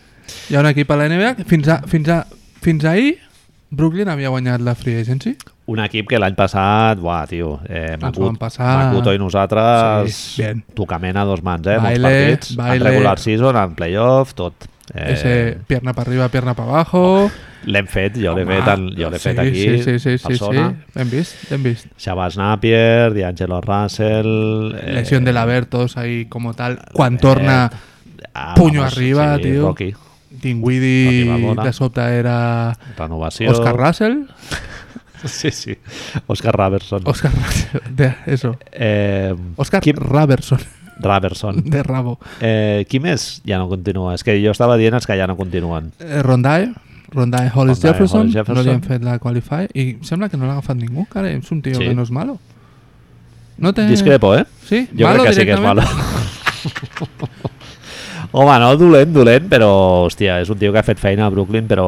[0.51, 2.23] Hi ha un equip a la NBA que fins, a, fins, a,
[2.63, 3.17] fins ahir
[3.73, 5.35] Brooklyn havia guanyat la free agency.
[5.73, 8.73] Un equip que l'any passat, buah, tio, eh, van passar.
[8.91, 10.65] Makuto i nosaltres Sí, bien.
[10.77, 11.79] tocament a dos mans, eh?
[11.81, 12.77] Baile, Molts partits, baile.
[12.77, 14.69] en regular season, en playoff, tot.
[14.93, 17.31] Eh, Ese pierna para arriba, pierna para abajo.
[17.65, 20.27] L'hem fet, jo l'he fet, en, jo l'he sí, fet aquí, Sí, sí, sí, sí,
[20.29, 20.75] persona.
[20.75, 20.99] sí.
[21.01, 21.87] Hem vist, hem vist.
[21.97, 24.75] Shabazz Napier, D'Angelo Russell...
[24.83, 26.81] Eh, Lesión de Labertos ahí como tal.
[26.93, 27.71] Quan torna
[28.35, 29.69] ah, puño arriba, sí, tio.
[29.69, 29.95] Rocky,
[31.29, 31.65] Balboa.
[31.65, 33.53] de sobte era renovació...
[33.53, 34.25] Oscar Russell.
[35.29, 35.77] Sí, sí.
[36.27, 37.03] Oscar Robertson.
[37.05, 37.31] Oscar
[37.91, 38.57] de, eso.
[38.73, 40.59] Eh, Oscar Qui- Robertson,
[41.01, 41.63] Robertson.
[41.65, 42.19] de rabo.
[42.41, 44.15] Eh, qui més ja no continua?
[44.15, 45.93] És que jo estava dient els que ja no continuen.
[46.01, 46.73] Eh, Rondae,
[47.13, 48.57] Rondae Hollis Rondae Jefferson, Hollis Jefferson.
[48.65, 51.51] no li han fet la qualify i sembla que no l'ha agafat ningú, cara, és
[51.53, 51.85] un tio Sí.
[51.89, 52.39] que no és malo.
[53.59, 53.87] No té...
[53.87, 54.45] Discrepo, eh?
[54.67, 54.89] Sí?
[54.97, 55.83] Jo malo crec que sí que és malo.
[58.35, 59.67] Home, no dolent, dolent, però,
[60.07, 61.85] hòstia, és un tio que ha fet feina a Brooklyn, però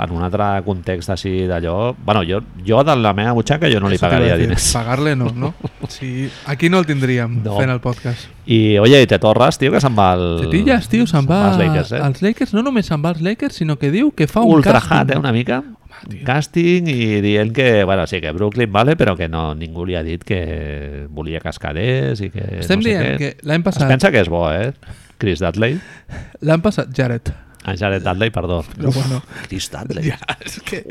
[0.00, 1.90] en un altre context així d'allò...
[2.06, 4.70] Bueno, jo, jo de la meva butxaca jo no li Eso pagaria diners.
[4.72, 5.52] Pagarle no, no?
[5.92, 7.58] Sí, aquí no el tindríem No.
[7.58, 8.30] fent el podcast.
[8.48, 10.24] I, oye, i te torres, tio, que se'n va al...
[10.46, 12.00] Tetillas, tio, se'n va als Lakers, eh?
[12.00, 12.56] als Lakers.
[12.56, 15.12] No només se'n va als Lakers, sinó que diu que fa un Ultra càsting.
[15.12, 15.60] eh, una mica.
[16.08, 16.24] tio.
[16.24, 20.02] Casting i dient que, bueno, sí, que Brooklyn vale, però que no, ningú li ha
[20.02, 23.16] dit que volia cascaders i que Estem no sé dient què.
[23.18, 24.72] que l'any Es passat, pensa que és bo, eh?
[25.18, 25.80] Chris Dudley.
[26.40, 27.32] l'any passat, Jared,
[27.66, 28.62] Ah, Jared Dudley, perdó.
[28.76, 29.22] Pero bueno.
[29.48, 30.04] Chris Dudley.
[30.08, 30.84] ya, es que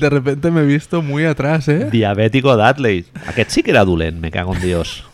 [0.00, 1.90] de repente me he visto muy atrás, eh?
[1.92, 3.04] Diabètico Dudley.
[3.26, 5.04] Aquest sí que era dolent, me cago en Dios.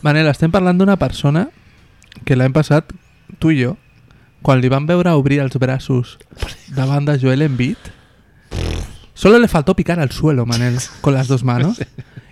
[0.00, 1.50] Manel, estem parlant d'una persona
[2.24, 2.88] que l'any passat,
[3.38, 3.74] tu i jo,
[4.40, 6.16] quan li vam veure obrir els braços
[6.72, 7.76] davant de Joel Embiid,
[9.12, 11.82] solo le faltó picar al suelo, Manel, con las dos manos,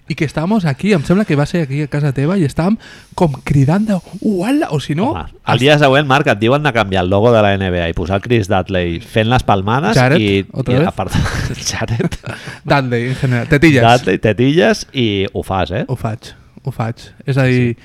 [0.08, 2.78] i que estàvem aquí, em sembla que va ser aquí a casa teva i estàvem
[3.18, 6.72] com cridant de uala, o si no Home, el dia següent, Marc, et diuen de
[6.72, 10.20] canviar el logo de la NBA i posar el Chris Dudley fent les palmades Jared,
[10.20, 10.88] i, otra i vez?
[10.88, 11.14] a part,
[11.70, 12.18] Jared,
[12.64, 13.84] Dudley en general, tetilles.
[13.84, 15.84] Dudley, tetilles i ho fas, eh?
[15.88, 16.32] ho faig,
[16.64, 17.06] ho faig.
[17.28, 17.76] És a dir,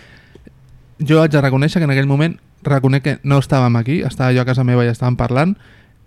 [1.04, 4.44] jo haig de reconèixer que en aquell moment reconec que no estàvem aquí, estava jo
[4.44, 5.58] a casa meva i estàvem parlant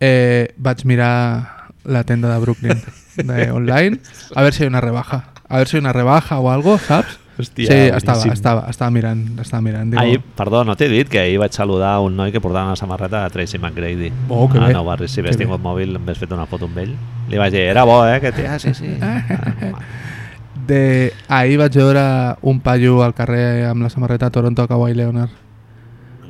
[0.00, 2.82] eh, vaig mirar la tenda de Brooklyn
[3.16, 4.00] de online,
[4.34, 7.18] a ver si hay una rebaja a ver si una rebaja o algo, saps?
[7.36, 8.32] Hòstia, sí, estava, boníssim.
[8.32, 9.90] estava, estava mirant, estava mirant.
[9.92, 12.76] Digo, Ahir, perdó, no t'he dit que ahir vaig saludar un noi que portava una
[12.80, 14.08] samarreta de Tracy McGrady.
[14.30, 14.72] Oh, que a bé.
[14.72, 15.12] Nou Barris.
[15.12, 16.94] Si hagués tingut mòbil, em fet una foto amb ell.
[17.28, 18.16] Li vaig dir, era bo, eh?
[18.24, 18.46] Que té...
[18.48, 18.88] Ah, sí, sí.
[19.04, 19.20] Ah,
[20.66, 21.12] de...
[21.28, 22.06] Ahir vaig veure
[22.40, 25.30] un paio al carrer amb la samarreta Toronto Kawhi Leonard.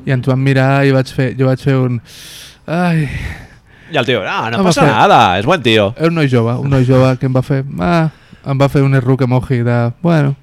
[0.07, 2.01] I ens vam mirar i vaig fer, jo vaig fer un...
[2.67, 3.07] Ai,
[3.93, 5.93] I el tio, ah, no Home, passa fer- nada, és buen tio.
[5.97, 7.63] era un noi jove, un noi jove que em va fer...
[7.79, 8.09] Ah,
[8.47, 9.79] em va fer un erruc emoji de...
[10.03, 10.37] Bueno,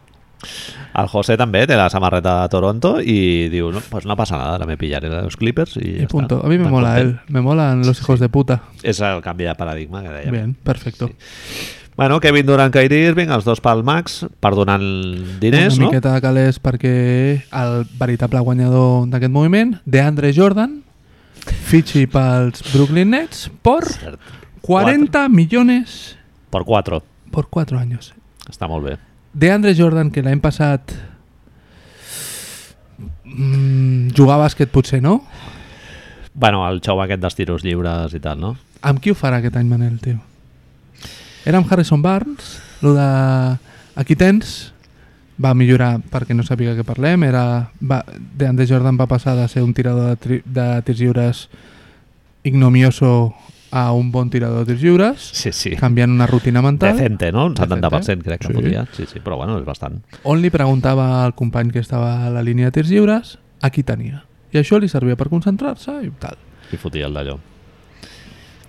[0.93, 4.57] El José també té la samarreta de Toronto i diu, no, pues no passa nada,
[4.59, 6.37] ara me pillaré los Clippers i, y ja punto.
[6.41, 6.45] està.
[6.45, 7.07] A mí me Tan mola content.
[7.23, 8.59] él, me molan los hijos de puta.
[8.83, 10.31] És el canvi de paradigma que dèiem.
[10.35, 11.09] Bien, perfecto.
[11.95, 14.79] Bueno, Kevin Durant, Kyrie Irving, els dos pel max, per donar
[15.39, 15.91] diners, una no?
[15.91, 16.93] miqueta de calés perquè
[17.53, 20.81] el veritable guanyador d'aquest moviment, DeAndre Jordan,
[21.69, 24.19] fitxi pels Brooklyn Nets por Cert.
[24.61, 26.17] 40 millones
[26.49, 27.01] Per 4.
[27.33, 28.13] Por 4 años.
[28.47, 28.97] Està molt bé.
[29.33, 30.93] DeAndre Jordan, que l'any passat
[33.25, 35.19] mm, jugar a bàsquet potser no,
[36.33, 38.55] Bueno, el xou aquest dels tiros lliures i tal, no?
[38.83, 40.19] amb qui ho farà aquest any Manel, tio?
[41.47, 43.07] Era amb Harrison Barnes, lo de
[43.99, 44.73] aquí tens
[45.43, 48.03] va millorar perquè no sàpiga què parlem era, va,
[48.37, 51.47] DeAndre Jordan va passar de ser un tirador de, tri, de tirs lliures
[52.43, 53.33] ignomioso
[53.73, 55.71] a un bon tirador de tirs lliures Sí, sí.
[55.75, 57.47] canviant una rutina mental Decente, no?
[57.47, 57.81] Un Decente.
[57.89, 58.53] 70% crec que Sí.
[58.53, 58.85] fotia.
[58.93, 60.03] Sí, sí, però bueno, és bastant.
[60.23, 63.81] on li preguntava al company que estava a la línia de tirs lliures a qui
[63.83, 66.37] tenia i això li servia per concentrar-se i tal
[66.71, 67.39] I fotia el d'allò.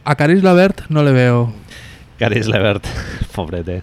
[0.04, 1.52] a Caris Lavert no le veo
[2.18, 2.86] Caris Levert,
[3.34, 3.82] pobrete.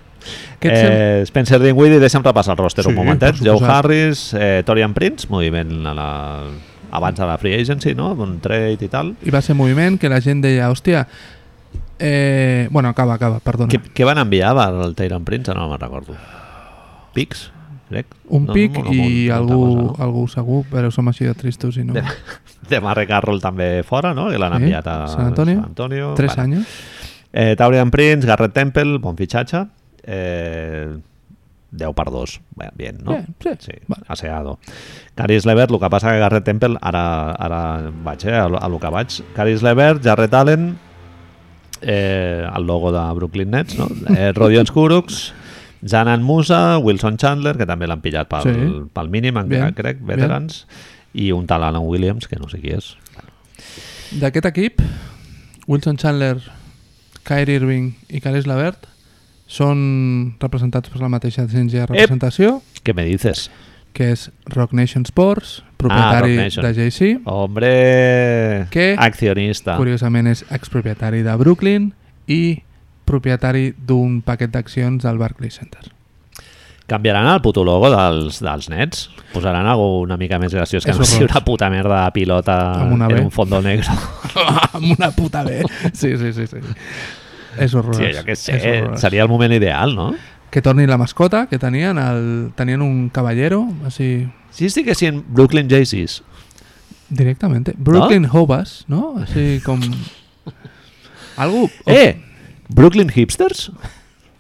[0.61, 3.35] Sem- Eh, Spencer Dinwiddie, deixa'm repassar el roster Sí, un momentet.
[3.43, 3.59] Joe.
[3.65, 6.43] Harris, eh, Torian Prince, moviment a la...
[6.91, 8.11] abans de la free agency, no?
[8.13, 9.15] Un trade i tal.
[9.23, 11.05] i va ser moviment que la gent deia hòstia
[11.99, 12.67] eh...
[12.71, 15.53] bueno, acaba, acaba, perdona Què, què van enviar al Tyron Prince?
[15.55, 16.15] No me'n recordo.
[17.13, 17.51] Pics,
[17.89, 18.07] crec.
[18.29, 20.03] un No, pic no, no, i molta algú, cosa, no?
[20.05, 22.03] algú segur però som així de tristos i no De,
[22.69, 24.29] de Marre Carroll també fora, no?
[24.31, 25.59] Que l'han Sí, enviat a San Antonio.
[25.61, 26.13] San Antonio.
[26.15, 26.57] tres Bueno.
[26.63, 26.81] anys
[27.33, 29.61] Eh, Taurian Prince, Garrett Temple, bon fitxatge.
[30.03, 30.89] Eh,
[31.71, 32.41] 10 per 2.
[32.55, 33.11] Bé, bien, no?
[33.11, 34.03] Bé, sí, sí vale.
[34.07, 34.59] aseado.
[35.15, 38.67] Caris Levert, el que passa que Garrett Temple, ara, ara vaig, eh, a, lo- a
[38.69, 39.07] lo que vaig.
[39.35, 40.77] Caris Levert, Jarrett Allen,
[41.81, 43.87] eh, el logo de Brooklyn Nets, no?
[44.15, 45.33] Eh, Rodion Skuruks,
[45.83, 48.89] Janan Musa, Wilson Chandler, que també l'han pillat pel, Sí.
[48.93, 50.67] pel mínim, encara, Bien, crec, veterans,
[51.13, 52.97] i un tal Alan Williams, que no sé qui és.
[54.11, 54.81] d'aquest equip
[55.67, 56.41] Wilson Chandler
[57.23, 58.87] Kyrie Irving i Caris Lavert
[59.51, 63.49] són representats per la mateixa agència de representació Què me dices?
[63.91, 66.63] que és Rock Nation Sports propietari Nation.
[66.63, 67.71] de JC Hombre,
[68.71, 68.95] Què?
[68.97, 69.75] accionista.
[69.75, 71.91] curiosament és expropietari de Brooklyn
[72.31, 72.61] i
[73.03, 75.91] propietari d'un paquet d'accions del Barclays Center
[76.91, 79.05] Canviaran el puto logo dels, dels nets?
[79.31, 82.99] Posaran algú una mica més graciós que no sigui una puta merda de pilota en
[83.21, 83.93] un fondo negro.
[84.75, 85.61] amb una puta B
[85.93, 86.59] sí, sí, sí, sí.
[87.57, 88.59] És horrorós Sí, jo què sé,
[89.01, 90.11] seria el moment ideal, no?
[90.51, 96.21] que torni la mascota que tenien el, tenien un caballero així Si estiguessin Brooklyn Jaycees,
[97.09, 99.15] directamente Brooklyn Hobas no?
[99.23, 99.79] així com
[101.43, 102.19] algú eh,
[102.69, 103.69] Brooklyn Hipsters?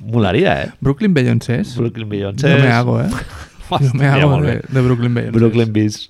[0.01, 0.69] Molaria, eh?
[0.81, 2.49] Brooklyn Beyoncés Brooklyn Beyoncé.
[2.49, 3.09] yo me hago eh
[3.79, 6.09] yo me hago de, Brooklyn Beyoncés Brooklyn Bees.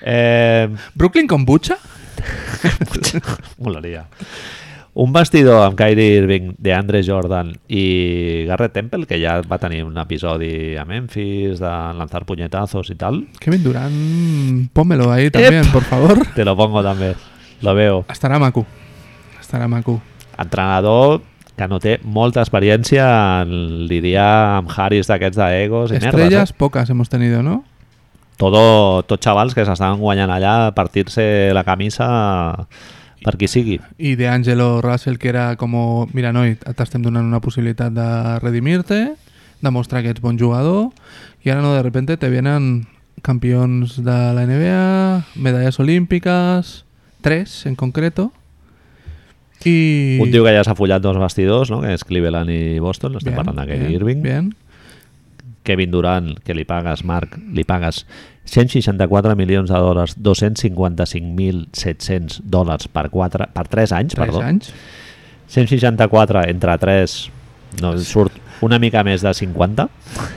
[0.00, 1.76] Eh, Brooklyn Kombucha
[3.58, 4.06] Molaria.
[5.00, 9.80] Un vestidor amb Kyrie Irving, de Andre Jordan i Garrett Temple, que ja va tenir
[9.86, 13.22] un episodi a Memphis de lanzar puñetazos i tal.
[13.40, 17.14] Kevin Durant pómelo ahí también por favor Te lo pongo també.
[17.62, 18.04] Lo veo.
[18.12, 18.66] estarà maco
[19.40, 20.02] estarà maco
[20.36, 21.22] Entrenador
[21.56, 23.08] que no té molta experiència
[23.40, 26.08] en lidiar amb Harris d'aquests d'egos i merdes.
[26.12, 26.54] estrellas Eh?
[26.58, 27.64] pocas hemos tenido no
[28.36, 32.68] Todo, tot xavals que s'estaven guanyant allà a partir-se la camisa
[33.24, 33.78] per qui sigui.
[33.98, 35.74] i de Angelo Russell que era com
[36.12, 39.14] mira noi, t'estem donant una possibilitat de redimir-te
[39.60, 40.88] demostrar que ets bon jugador
[41.44, 42.86] i ara no de repente te vienen
[43.22, 46.84] campions de la NBA medallas olímpicas
[47.20, 48.32] tres en concreto
[49.64, 51.82] i Un tio que ja s'ha follat dos vestidors, no?
[51.84, 54.22] que és Cleveland i Boston, estem Bien, parlant de Kyrie Irving.
[54.24, 54.54] bien.
[55.62, 58.06] Kevin Durant, que li pagues, Marc, li pagues
[58.50, 64.42] 164 milions de dòlars, 255.700 dòlars per, 4, per 3 anys, 3 perdó.
[64.42, 64.72] anys?
[65.50, 67.30] 164 entre 3,
[67.82, 68.32] no, surt
[68.66, 69.88] una mica més de 50.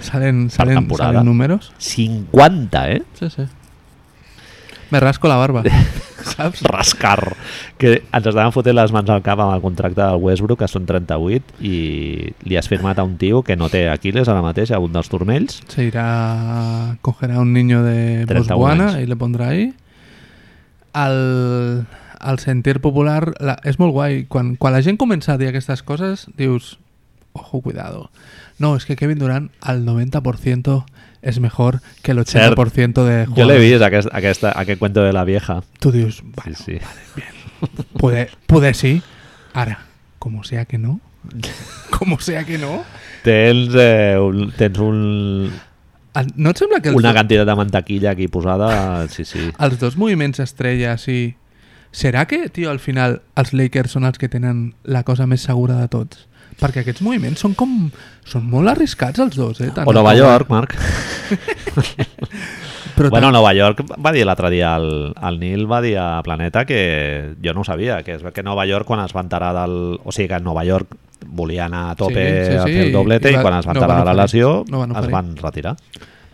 [0.05, 1.71] Salen, salen, salen números?
[1.81, 3.01] 50, eh?
[3.19, 3.43] Sí, sí.
[4.93, 5.63] Me rasco la barba,
[6.35, 6.61] saps?
[6.69, 7.33] rascar
[7.81, 10.85] que ens estaven fotent les mans al cap amb el contracte del Westbrook que són
[10.85, 11.73] 38 i
[12.45, 15.09] li has firmat a un tio que no té Aquiles ara mateix a un dels
[15.09, 16.05] turmells Se irá,
[17.01, 19.73] cogerá un niño de 31 Botswana y le pondrá ahí.
[20.93, 21.87] Al,
[22.19, 24.25] al sentir popular, la, és molt guai.
[24.29, 26.77] Quan, quan la gent comença a dir aquestes coses, dius,
[27.33, 28.11] ojo, cuidado.
[28.59, 30.85] No, es que Kevin Durant al 90%
[31.23, 35.23] es mejor que el 80% de jo l'he vist aquest, aquesta, aquest cuento de la
[35.23, 36.79] vieja Tu dius, sí, sí.
[37.97, 39.01] poder, poder sí.
[39.53, 39.79] Ara,
[40.19, 40.99] como sea que no,
[41.97, 42.83] como sea que no,
[43.23, 45.51] tens, eh, un, tens un,
[46.15, 49.47] el- no et sembla que els, una do- quantitat de mantequilla aquí posada sí, sí.
[49.59, 51.35] els dos moviments estrella, sí...
[51.93, 55.75] Serà que, tio, al final els Lakers són els que tenen la cosa més segura
[55.77, 56.23] de tots?
[56.59, 57.89] Perquè aquests moviments són com...
[58.23, 59.71] Són molt arriscats els dos, eh?
[59.75, 60.75] Tant o Nova York, Marc
[62.95, 66.63] Però bueno, Nova York va dir l'altre dia el, el Nil va dir a Planeta
[66.69, 69.97] que jo no ho sabia, que és que Nova York quan es va enterar del...
[70.03, 70.93] O sigui que Nova York
[71.25, 73.57] volia anar a tope Sí, sí, a sí, fer el doblete i i, va- quan
[73.57, 75.75] es va no enterar van de la lesió no van es van retirar.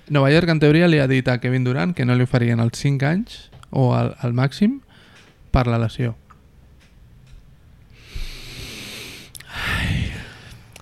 [0.10, 2.80] Nova York, en teoria, li ha dit a Kevin Durant que no li oferien els
[2.82, 3.40] 5 anys
[3.70, 4.80] o al, al màxim
[5.54, 6.16] per la lesió.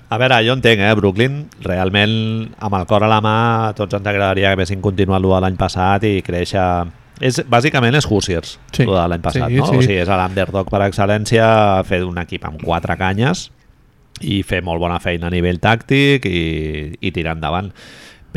[0.10, 0.94] A veure, jo entenc, eh?
[0.96, 2.14] Brooklyn, realment,
[2.64, 3.34] amb el cor a la mà,
[3.76, 6.64] tots ens agradaria que haguessin continuat de l'any passat i créixer...
[7.20, 8.86] És, bàsicament és Hoosiers, Sí.
[8.86, 9.66] de l'any passat, Sí, no?
[9.68, 9.76] sí.
[9.76, 11.48] O sigui, és l'underdog per excel·lència,
[11.90, 13.48] fer un equip amb quatre canyes
[14.22, 17.72] i fer molt bona feina a nivell tàctic i, i tirar endavant.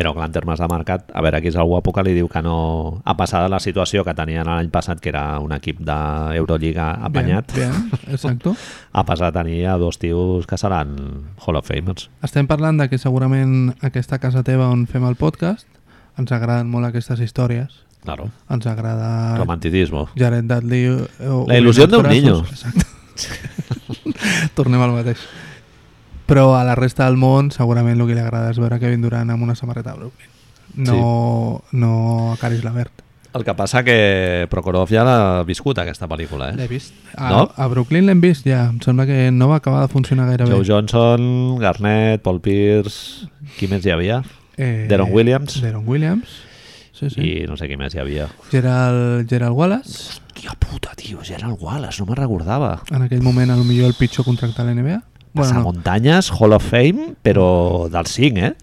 [0.01, 2.29] Però clar, en termes de mercat, a veure, aquí és el guapo que li diu
[2.33, 3.03] que no...
[3.05, 7.53] A passar de la situació que tenien l'any passat, que era un equip d'Eurolliga apanyat,
[7.53, 8.55] Bien, bien, exacto.
[8.97, 10.95] a passar a tenir a dos tios que seran
[11.45, 12.09] Hall of Famers.
[12.25, 15.69] Estem parlant de que segurament aquesta casa teva on fem el podcast
[16.17, 17.83] ens agraden molt aquestes històries.
[18.01, 18.31] Claro.
[18.49, 20.07] Ens agrada Romanticismo.
[20.17, 20.87] Jared Dudley...
[20.97, 22.41] eh, o- La il·lusió d'un niño.
[22.49, 22.89] Exacte.
[24.57, 25.21] Tornem al mateix.
[26.31, 29.31] Però a la resta del món segurament el que li agrada és veure Kevin Durant
[29.35, 30.29] amb una samarreta de Brooklyn.
[30.87, 33.03] No, no a Caris Lavert.
[33.35, 36.57] El que passa que Prokhorov ja l'ha viscut aquesta pel·lícula, eh?
[36.59, 36.95] L'he vist.
[37.17, 37.43] A, No?
[37.55, 38.69] a Brooklyn l'hem vist ja.
[38.71, 40.67] Em sembla que no va acabar de funcionar gaire Joe bé.
[40.67, 43.27] Johnson, Garnett, Paul Pierce...
[43.59, 44.23] Qui més hi havia?
[44.57, 45.61] Eh, Deron Williams.
[45.63, 46.31] Deron Williams.
[46.93, 47.21] Sí, sí.
[47.23, 48.27] I no sé qui més hi havia.
[48.51, 50.21] Gerald, Gerald Wallace.
[50.31, 52.77] Hòstia puta, tio, Gerald Wallace, no me'n recordava.
[52.91, 55.01] En aquell moment, a lo millor el pitjor contracte de la NBA.
[55.33, 55.73] Bueno, Bueno, no.
[55.73, 58.55] muntanyes, Hall of Fame, però dels 5, eh?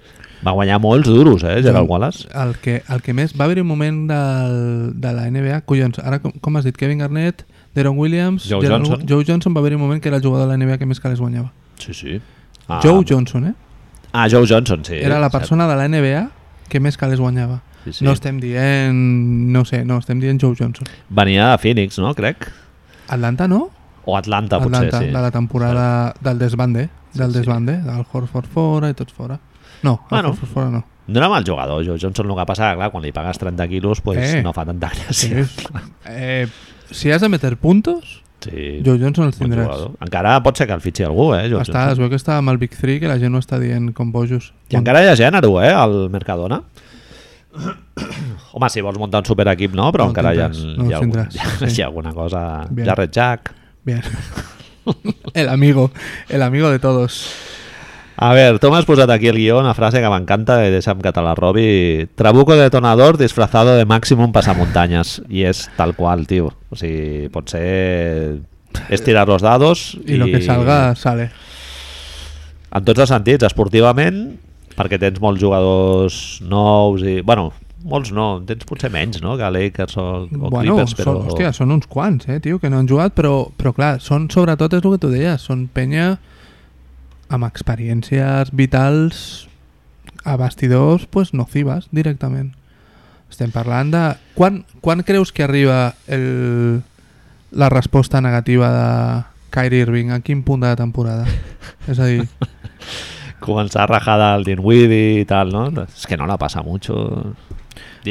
[0.45, 2.27] Va guanyar molts duros, eh, Gerald Wallace.
[2.35, 3.33] El que, el que més...
[3.39, 5.61] Va haver un moment del, de la NBA...
[5.65, 6.75] Collons, ara com, com has dit?
[6.77, 8.45] Kevin Garnett, Deron Williams...
[8.49, 9.07] Joe Gerald- Johnson.
[9.09, 10.99] Joe Johnson va haver un moment que era el jugador de la NBA que més
[10.99, 11.51] calés guanyava.
[11.79, 12.19] Sí, sí.
[12.67, 13.53] Ah, Joe Johnson, eh?
[14.11, 14.95] Ah, Joe Johnson, sí.
[14.99, 15.41] era la cert.
[15.41, 16.29] persona de la NBA
[16.69, 17.61] que més calés guanyava.
[17.85, 18.05] Sí, sí.
[18.05, 18.93] No estem dient...
[19.55, 20.85] No sé, no, estem dient Joe Johnson.
[21.09, 22.13] Venia de Phoenix, no?
[22.13, 22.51] Crec.
[23.07, 23.69] Atlanta, no?
[24.07, 25.13] O Atlanta, Atlanta, potser, sí.
[25.13, 27.39] de la temporada del desbande, del Sí, sí.
[27.39, 29.37] desbande, del Horford fora i tots fora.
[29.83, 30.29] No, el Bueno.
[30.29, 30.85] Horford fora no.
[31.07, 32.29] No era mal jugador, Joe Johnson.
[32.31, 34.43] El que passa, clar, quan li pagues 30 quilos, pues, Eh.
[34.43, 35.47] no fa tanta Sí, gràcia.
[36.05, 36.47] eh,
[36.91, 39.65] si has de meter puntos, Sí, Joe Johnson els tindràs.
[39.65, 39.91] jugador.
[39.99, 41.97] Encara pot ser que el fitxi algú, eh, Joe Està, es Johnson.
[41.99, 44.53] veu que està amb el Big 3 que la gent no està dient com bojos.
[44.69, 46.61] I encara hi ha gènere, eh, al Mercadona.
[48.53, 50.93] Home, si vols muntar un superequip, no, però No encara hi ha, tindràs, no hi,
[50.93, 51.75] ha algun, tindràs, hi, ha, sí.
[51.79, 52.41] hi ha alguna cosa...
[52.69, 52.87] Bien.
[52.87, 53.53] Jared Jack.
[53.87, 54.01] Bien.
[55.33, 55.91] el amigo,
[56.27, 57.31] el amigo de todos.
[58.17, 61.21] A ver, tu m'has posat aquí el guió, una frase que m'encanta i que te
[61.23, 62.09] la robi.
[62.19, 65.21] Trabuco detonador disfrazado de Maximum pasamuntanyes.
[65.29, 66.51] I és tal qual, tio.
[66.69, 68.41] O sigui, pot ser...
[68.89, 71.31] És tirar los dados Y, lo que salga, sale.
[72.73, 74.35] En tots els sentits, esportivament,
[74.75, 77.21] perquè tens molts jugadors nous i...
[77.21, 77.53] Bueno,
[77.87, 81.13] molts no, tens potser menys, no?, que Lakers o, o bueno, Clippers, però...
[81.13, 84.27] són, hòstia, són uns quants, eh, tio, que no han jugat, però, però clar, són
[84.33, 86.15] sobretot, és el que tu deies, són penya
[87.33, 89.47] amb experiències vitals
[90.27, 92.53] a bastidors pues, nocives directament.
[93.31, 94.03] Estem parlant de...
[94.37, 96.83] Quan, quan creus que arriba el,
[97.51, 98.87] la resposta negativa de
[99.51, 100.13] Kyrie Irving?
[100.15, 101.27] A quin punt de la temporada?
[101.91, 102.23] És a dir,
[103.43, 105.67] Començar a rajar del Dinwiddie i tal, no?
[105.85, 106.95] És que no la passa mucho.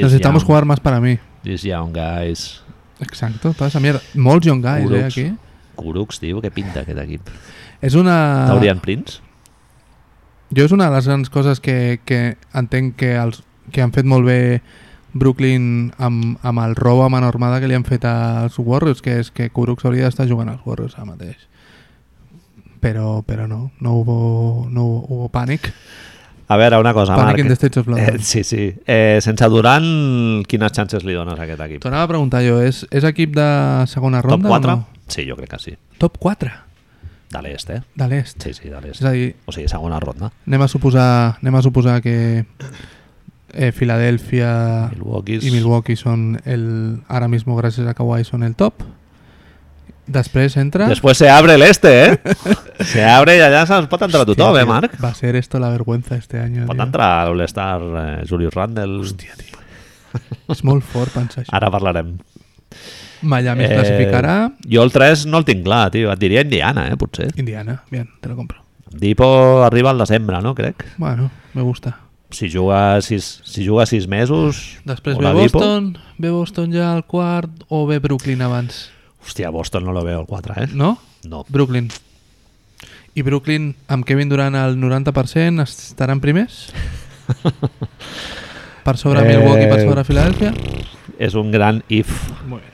[0.02, 1.18] Necesitamos young- jugar más para mí.
[1.42, 2.62] These young guys.
[3.00, 4.00] Exacto, toda esa mierda.
[4.14, 5.04] Molts young guys, eh, Uruks.
[5.18, 5.32] aquí.
[5.76, 7.28] Kuruks, tio, què pinta aquest equip?
[7.82, 8.46] És una...
[8.48, 9.20] Taurian Prince?
[10.56, 13.42] Jo és una de les grans coses que, que entenc que, els,
[13.72, 14.62] que han fet molt bé
[15.12, 19.30] Brooklyn amb, amb el robo amb enormada que li han fet als Warriors, que és
[19.30, 21.36] que Kurux hauria d'estar jugant als Warriors ara mateix.
[22.80, 25.72] Però, però no, no hubo, no hubo pànic.
[26.48, 27.58] A veure, una cosa, Pànic in the Marc.
[27.58, 28.20] States of Eh, London.
[28.22, 28.74] sí, sí.
[28.86, 31.80] Eh, sense Durant, quines chances li dones a aquest equip?
[31.82, 33.46] T'ho anava a preguntar jo, és, és equip de
[33.90, 34.72] segona Top ronda 4?
[34.72, 34.86] o no?
[35.08, 35.74] Sí, jo crec que sí.
[35.98, 36.50] Top 4
[37.32, 37.80] De l'est, eh?
[37.96, 38.38] de l'est.
[38.42, 39.00] Sí, sí, de l'est.
[39.02, 40.30] És a dir, O sigui, segona ronda.
[40.46, 42.46] anem a suposar, anem a suposar que
[43.52, 45.40] eh, Filadèlfia Milwaukee.
[45.42, 48.82] i Milwaukee són el, ara mismo gràcies a Kawhi són el top.
[50.06, 50.86] Després entra...
[50.86, 52.18] Después se abre el este, eh?
[52.92, 54.94] se abre i allà se'ns pot entrar tothom, Hòstia, eh, tío, Marc?
[55.02, 56.66] Va a ser esto la vergüenza este año.
[56.66, 56.86] Pot tío.
[56.86, 59.00] entrar l'All-Star eh, Julius Randle.
[59.02, 59.58] Hòstia, tio.
[60.54, 61.50] És molt fort pensar això.
[61.58, 62.14] Ara parlarem.
[63.26, 64.36] Miami es classificarà.
[64.70, 66.12] Jo el 3 no el tinc clar, tio.
[66.14, 67.32] Et diria Indiana, eh, potser.
[67.34, 68.62] Indiana, bien, te lo compro.
[68.96, 70.54] Dipo arriba al desembre, no?
[70.54, 70.86] Crec.
[70.96, 71.98] Bueno, me gusta.
[72.30, 74.78] Si juga sis, si juga sis mesos...
[74.86, 78.88] Després ve Boston, ve Boston ja al quart o ve Brooklyn abans?
[79.26, 80.68] Hòstia, Boston no lo veo el 4, eh?
[80.72, 80.98] No?
[81.28, 81.44] No.
[81.48, 81.88] Brooklyn.
[83.16, 86.68] I Brooklyn, amb Kevin Durant al 90%, estaran primers?
[88.84, 90.52] Per sobre Eh, Milwaukee, per sobre Filadèlfia?
[91.18, 92.10] És un gran if,
[92.46, 92.72] Muy bien.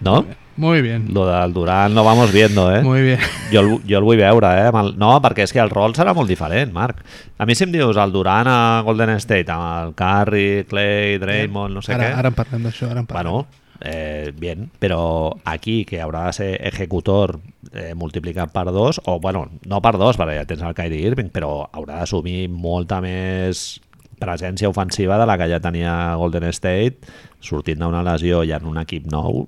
[0.00, 0.24] no?
[0.54, 1.08] Muy bien.
[1.12, 2.82] Lo del Durant lo vamos viendo, eh?
[2.82, 3.18] Muy bien.
[3.52, 4.70] Jo el, jo el vull veure, eh?
[4.72, 7.00] El, no, perquè és que el rol serà molt diferent, Marc.
[7.40, 11.74] A mi si em dius el Durant a Golden State, amb el Curry, Clay, Draymond,
[11.74, 12.18] no sé ara, què...
[12.20, 13.32] ara en parlem d'això, ara en parlem.
[13.32, 13.46] Bueno,
[13.84, 17.40] eh, bien, però aquí que haurà de ejecutor
[17.72, 21.30] eh, multiplicat per dos, o bueno, no per dos, perquè ja tens el Kyrie Irving,
[21.34, 23.80] però haurà d'assumir molta més
[24.22, 28.78] presència ofensiva de la que ja tenia Golden State, sortint d'una lesió i en un
[28.82, 29.46] equip nou,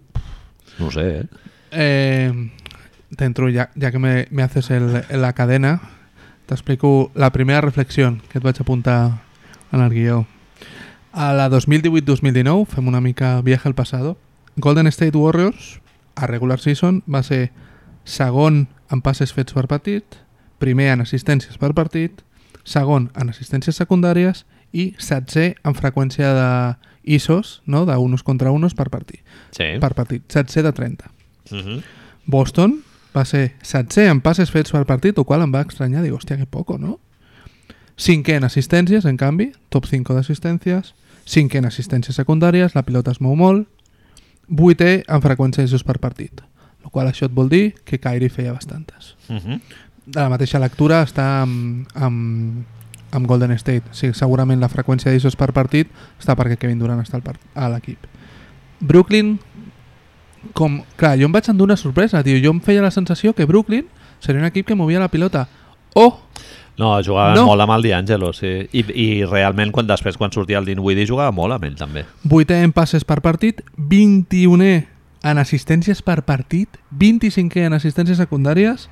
[0.81, 1.51] no sé, eh?
[1.75, 2.51] Eh,
[3.11, 5.81] dentro, ya, ya que me, me haces el, la cadena,
[6.47, 9.23] t'explico la primera reflexió que et vaig apuntar
[9.73, 10.25] en el guió.
[11.13, 14.17] A la 2018-2019, fem una mica viaje al passado,
[14.57, 15.81] Golden State Warriors,
[16.15, 17.51] a regular season, va ser
[18.05, 20.05] segon en passes fets per partit,
[20.63, 22.23] primer en assistències per partit,
[22.65, 26.49] segon en assistències secundàries i setzer en freqüència de
[27.17, 27.85] ISOs, no?
[27.87, 29.21] de unos contra unos per partit.
[29.51, 29.77] Sí.
[29.81, 31.11] Per partit, setzer de 30.
[31.51, 31.83] Uh -huh.
[32.27, 32.81] Boston
[33.17, 36.03] va ser setzer en passes fets per partit, el qual em va estranyar.
[36.03, 36.99] Dic, hòstia, que poco, no?
[37.97, 40.95] Cinquè en assistències, en canvi, top 5 d'assistències.
[41.27, 43.69] Cinquè en assistències secundàries, la pilota es mou molt.
[44.49, 46.43] Vuitè en freqüència d'issos per partit.
[46.85, 49.17] El qual això et vol dir que Kyrie feia bastantes.
[49.29, 49.61] Uh -huh.
[50.07, 52.65] De la mateixa lectura està amb, amb,
[53.11, 53.85] amb Golden State.
[53.93, 55.89] Sí, segurament la freqüència d'issos per partit
[56.21, 57.99] està perquè Kevin Durant està al a l'equip.
[58.81, 59.39] Brooklyn,
[60.53, 60.83] com...
[60.97, 62.37] Clar, jo em vaig endur una sorpresa, tio.
[62.43, 63.87] Jo em feia la sensació que Brooklyn
[64.21, 65.49] seria un equip que movia la pilota.
[65.95, 66.21] Oh!
[66.79, 67.47] No, jugava No.
[67.47, 68.69] molt amb el D'Angelo, sí.
[68.73, 72.05] I, I realment, quan després, quan sortia el Dinwiddie, jugava molt amb ell, també.
[72.25, 74.85] Vuitè en passes per partit, 21è
[75.25, 76.69] en assistències per partit,
[76.99, 78.89] 25è en assistències secundàries,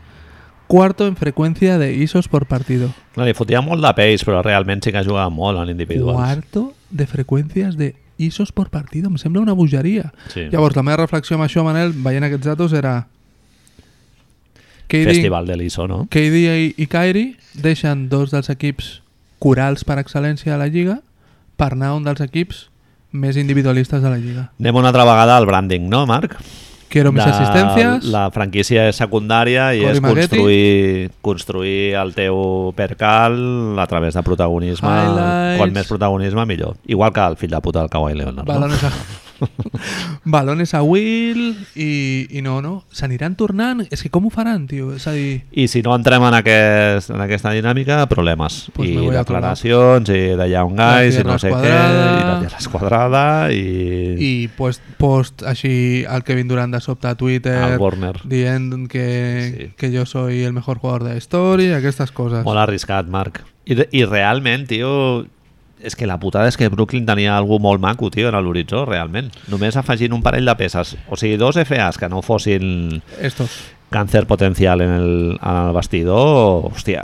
[0.69, 2.89] cuarto en freqüència de ISOs por partido.
[3.13, 6.17] Clar, li fotia molt de pace, però realment sí que jugava molt en individuals.
[6.17, 9.09] Cuarto de freqüències de ISOs por partido.
[9.11, 10.13] Em sembla una bogeria.
[10.33, 10.47] Sí.
[10.53, 13.09] Llavors, la meva reflexió amb això, Manel, veient aquests datos, era...
[14.93, 16.03] KD, Festival de l'ISO, no?
[16.13, 18.99] KD i, i Kyrie deixen dos dels equips
[19.43, 20.99] corals per excel·lència de la Lliga
[21.57, 22.67] per anar un dels equips
[23.13, 24.51] més individualistes de la Lliga.
[24.61, 26.37] Anem una altra vegada al branding, no, Marc?
[26.93, 28.05] Quiero mis De- assistències.
[28.13, 32.37] La franquícia és secundària i Cory és construir, construir el teu
[32.77, 34.93] percal a través de protagonisme.
[34.93, 35.59] Highlights.
[35.61, 36.77] Quan més protagonisme, millor.
[36.85, 38.45] Igual que el fill de puta del Kawhi Leonard.
[38.45, 38.53] No?
[38.53, 38.93] Balones a...
[40.25, 42.85] Balones a Will i, i no, no.
[42.95, 43.83] S'aniran tornant.
[43.91, 44.93] És que com ho faran, tio?
[44.97, 45.43] És a dir...
[45.53, 48.71] I si no entrem en, aquest, en aquesta dinàmica, problemes.
[48.77, 51.91] Pues I voy a declaracions, i de young guys, i no sé quadrada.
[51.93, 53.67] què, i la tierra és quadrada, i,
[54.23, 55.75] I post, post així
[56.09, 57.59] el Kevin Durant de sobte a Twitter
[58.25, 59.07] dient que,
[59.43, 59.69] Sí.
[59.77, 62.45] que jo soy el mejor jugador de la història, aquestes coses.
[62.45, 63.43] Molt arriscat, Marc.
[63.67, 65.27] I, I realment, tio,
[65.83, 69.31] és que la putada és que Brooklyn tenia algú molt maco, tio, en l'horitzó, realment.
[69.51, 70.95] Només afegint un parell de peces.
[71.11, 73.59] O sigui, dos FAs que no fossin Estos.
[73.91, 75.11] càncer potencial en el,
[75.43, 77.03] en el vestidor, hòstia,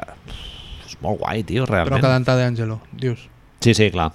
[0.87, 2.01] és molt guai, tio, Però realment.
[2.03, 3.27] quedant-te d'Angelo, dius.
[3.61, 4.13] Sí, sí, clar.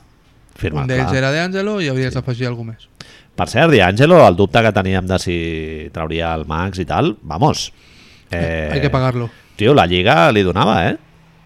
[0.55, 2.87] Firma, un d'ells era d'Angelo i hauries d'afegir alguna més.
[3.33, 5.37] Per cert, D'Angelo, el dubte que teníem de si
[5.91, 7.71] trauria el Max i tal, vamos.
[8.29, 9.29] Eh, Hay que pagarlo.
[9.55, 10.97] Tio, la Lliga li donava, eh?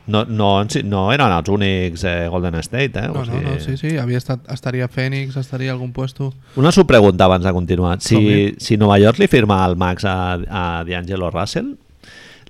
[0.08, 0.50] No, no,
[0.88, 3.08] no eren els únics eh, Golden State, eh?
[3.12, 6.34] No, O no, no, sí, sí, havia estat, estaria Phoenix, estaria algun puesto.
[6.56, 8.00] Una subpregunta abans de continuar.
[8.02, 10.16] Si, si Nova York li firma el Max a,
[10.50, 11.76] a D'Angelo Russell,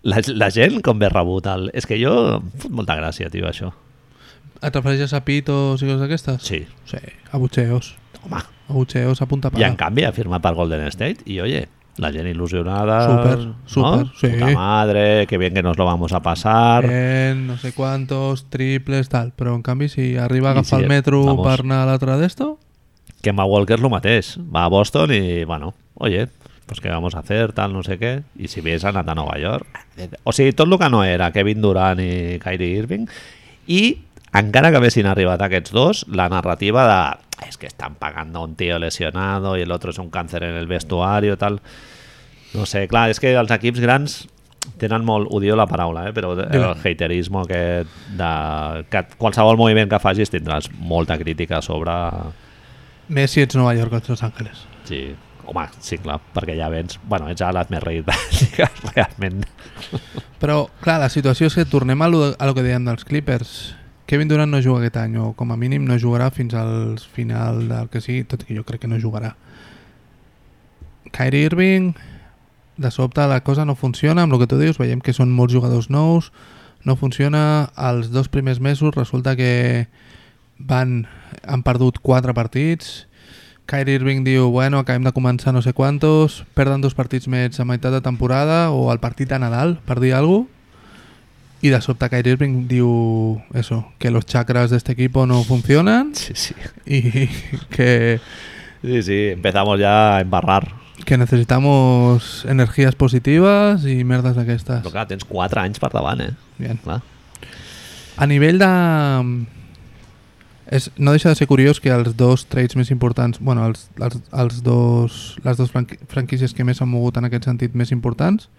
[0.08, 1.66] La, la gent com ve rebut el...
[1.76, 2.12] És que jo
[2.62, 3.72] fot molta gràcia, tio, això.
[4.62, 6.46] Et refereixes a pitos i coses d'aquestes?
[6.46, 6.60] Sí.
[6.88, 7.00] Sí,
[7.34, 7.96] a butxeos.
[8.24, 8.40] Home,
[8.70, 9.68] A butxeos a punta i pala.
[9.68, 11.66] en canvi ha firmat per Golden State i, oye,
[11.98, 12.98] la gent il·lusionada...
[13.08, 14.12] Súper, súper, ¿no?
[14.20, 14.28] sí.
[14.28, 16.88] Puta madre, que bien que nos lo vamos a pasar...
[16.88, 19.34] Bien, no sé cuántos, triples, tal.
[19.36, 21.48] Però en canvi, si arriba a I agafar si- el metro vamos.
[21.48, 22.60] per anar a l'altre d'esto,
[23.22, 24.38] Kemba Walker lo mateix.
[24.54, 26.28] Va a Boston y, bueno, oye,
[26.68, 28.22] pues qué vamos a hacer, tal, no sé què.
[28.38, 29.66] I si hagués anat a Nova York...
[30.24, 33.08] O sigui, tot el que no era Kevin Durant i Kyrie Irving.
[33.66, 33.98] I
[34.38, 37.00] encara que haguessin arribat aquests dos, la narrativa de
[37.48, 40.56] es que están pagando a un tío lesionado y el otro es un cáncer en
[40.56, 41.62] el vestuario, tal...
[42.54, 44.14] No sé, clar, és que els equips grans
[44.80, 46.14] tenen molt, odio la paraula, eh?
[46.16, 46.72] però el Dila.
[46.80, 48.30] haterisme aquest de
[48.90, 51.94] que qualsevol moviment que facis tindràs molta crítica sobre
[53.08, 54.66] més si ets Nova York o ets Los Angeles.
[54.88, 55.16] Sí,
[55.48, 57.00] home, sí, clar, perquè ja vens...
[57.08, 58.16] Bueno, ets a més rei de
[58.94, 59.46] realment.
[60.42, 63.77] Però, clar, la situació és que tornem a lo, a lo que dèiem dels Clippers.
[64.08, 67.66] Kevin Durant no juga aquest any, o com a mínim no jugarà fins al final
[67.68, 69.34] del que sigui, tot i que jo crec que no jugarà.
[71.12, 71.92] Kyrie Irving,
[72.80, 75.52] de sobte la cosa no funciona, amb el que tu dius, veiem que són molts
[75.52, 76.32] jugadors nous,
[76.88, 79.90] no funciona, els dos primers mesos resulta que
[80.58, 81.02] van,
[81.44, 83.10] han perdut quatre partits,
[83.68, 87.68] Kyrie Irving diu, bueno, acabem de començar no sé quantos, perden dos partits més a
[87.68, 90.57] meitat de temporada o al partit de Nadal, per dir alguna cosa,
[91.68, 96.16] y de sobte Kyrie Irving diu eso, que los chakras de este equipo no funcionan
[96.16, 96.54] Sí, sí.
[96.86, 97.28] y
[97.70, 98.20] que,
[98.84, 100.72] Sí, sí, empezamos ya a embarrar.
[101.06, 104.82] que necesitamos energías positivas y merdes d'aquestes.
[104.84, 106.34] Però clar, tens 4 anys per davant, eh?
[106.58, 106.78] Bien.
[106.84, 107.02] Clar.
[108.18, 108.68] A nivell de...
[110.68, 114.18] És, no deixa de ser curiós que els dos trades més importants, bueno, els, els,
[114.36, 118.50] els dos, les dues franqui franquícies que més s'han mogut en aquest sentit més importants,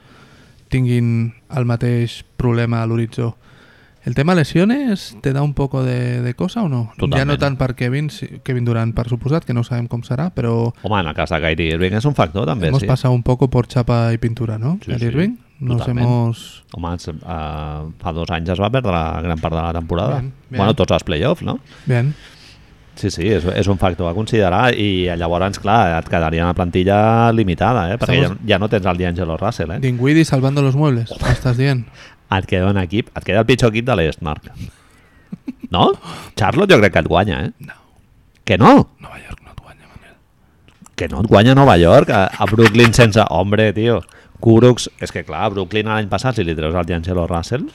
[0.69, 3.36] tinguin el mateix problema a l'horitzó.
[4.05, 6.86] ¿El tema lesiones te da un poco de, de cosa o no?
[6.97, 7.40] Ja no Totalment.
[7.40, 8.09] tant per Kevin,
[8.45, 11.40] Kevin Durant, per suposat, que no sabem com serà, però Home, en el cas de
[11.43, 12.89] Kyrie Irving és un factor, també, hemos sí.
[12.89, 14.78] pasado un poco por chapa y pintura, ¿no?
[14.81, 15.36] Sí, Kyrie sí, Irving.
[15.61, 16.07] Nos totalment.
[16.07, 16.65] hemos...
[16.73, 20.20] Home, uh, fa dos anys es va perdre la gran part de la temporada.
[20.20, 20.59] Bien, bien.
[20.62, 21.59] Bueno, tots els playoffs, no?
[21.85, 22.15] Bien.
[22.99, 27.31] Sí, sí, és, és un factor a considerar i llavors, clar, et quedaria una plantilla
[27.31, 27.99] limitada, eh?
[28.01, 29.79] perquè ja, Estamos- ja no tens el D'Angelo Russell, eh?
[29.85, 31.85] Dinwiddie salvando los muebles, m'estàs dient?
[32.35, 34.51] Et queda un equip, et queda el pitjor equip de l'est, Marc.
[35.70, 35.93] No?
[36.37, 37.53] Charlotte jo crec que et guanya, eh?
[37.69, 37.77] No.
[38.45, 38.73] Que no?
[39.01, 40.16] Nova York no et guanya, Manel.
[40.97, 43.23] Que no et guanya Nova York, a, a Brooklyn sense...
[43.31, 44.01] Hombre, tio,
[44.41, 44.89] Kurucs...
[45.01, 47.69] És que clar, a Brooklyn l'any passat, si li treus el D'Angelo Russell...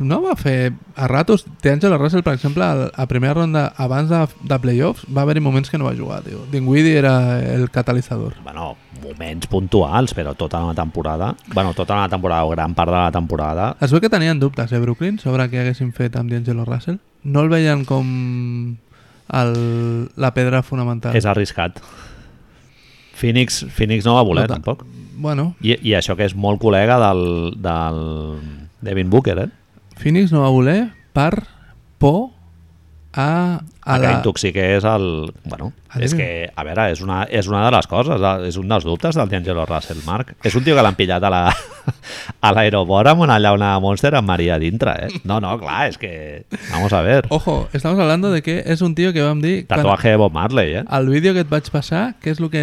[0.00, 0.72] No va fer...
[0.96, 5.42] A ratos, D'Angelo Russell, per exemple, a primera ronda, abans de, de playoffs, va haver-hi
[5.44, 6.40] moments que no va jugar, tio.
[6.50, 8.34] Dinwiddie era el catalitzador.
[8.42, 11.34] Bueno, moments puntuals, però tota la temporada...
[11.54, 13.76] Bueno, tota la temporada o gran part de la temporada...
[13.84, 16.98] Es veu que tenien dubtes, eh, Brooklyn, sobre què haguessin fet amb D'Angelo Russell.
[17.22, 18.76] No el veien com
[19.28, 19.54] el,
[20.16, 21.14] la pedra fonamental.
[21.14, 21.78] És arriscat.
[23.18, 24.84] Phoenix, Phoenix no va voler, No ta- tampoc.
[25.18, 27.22] Bueno, I, I això que és molt col·lega del,
[27.58, 27.96] del
[28.80, 29.50] Devin Booker, eh?
[29.98, 31.44] Phoenix no va voler per
[31.98, 32.30] por
[33.12, 34.16] a, a A que la...
[34.20, 35.06] intoxiqués el...
[35.48, 38.68] Bueno, A és que, a veure, és una, és una de les coses, és un
[38.68, 40.34] dels dubtes del D'Angelo Russell, Marc.
[40.44, 41.40] És un tio que l'han pillat a la
[42.44, 45.20] a l'aeroport amb una llauna de Monster amb Maria dintre, eh?
[45.24, 46.44] No, no, clar, és que...
[46.70, 47.24] Vamos a ver.
[47.30, 49.64] Ojo, estamos hablando de que és un tio que vam dir...
[49.66, 50.84] quan- Tatuaje de Bob Marley, eh?
[50.92, 52.62] El vídeo que et vaig passar, què és el que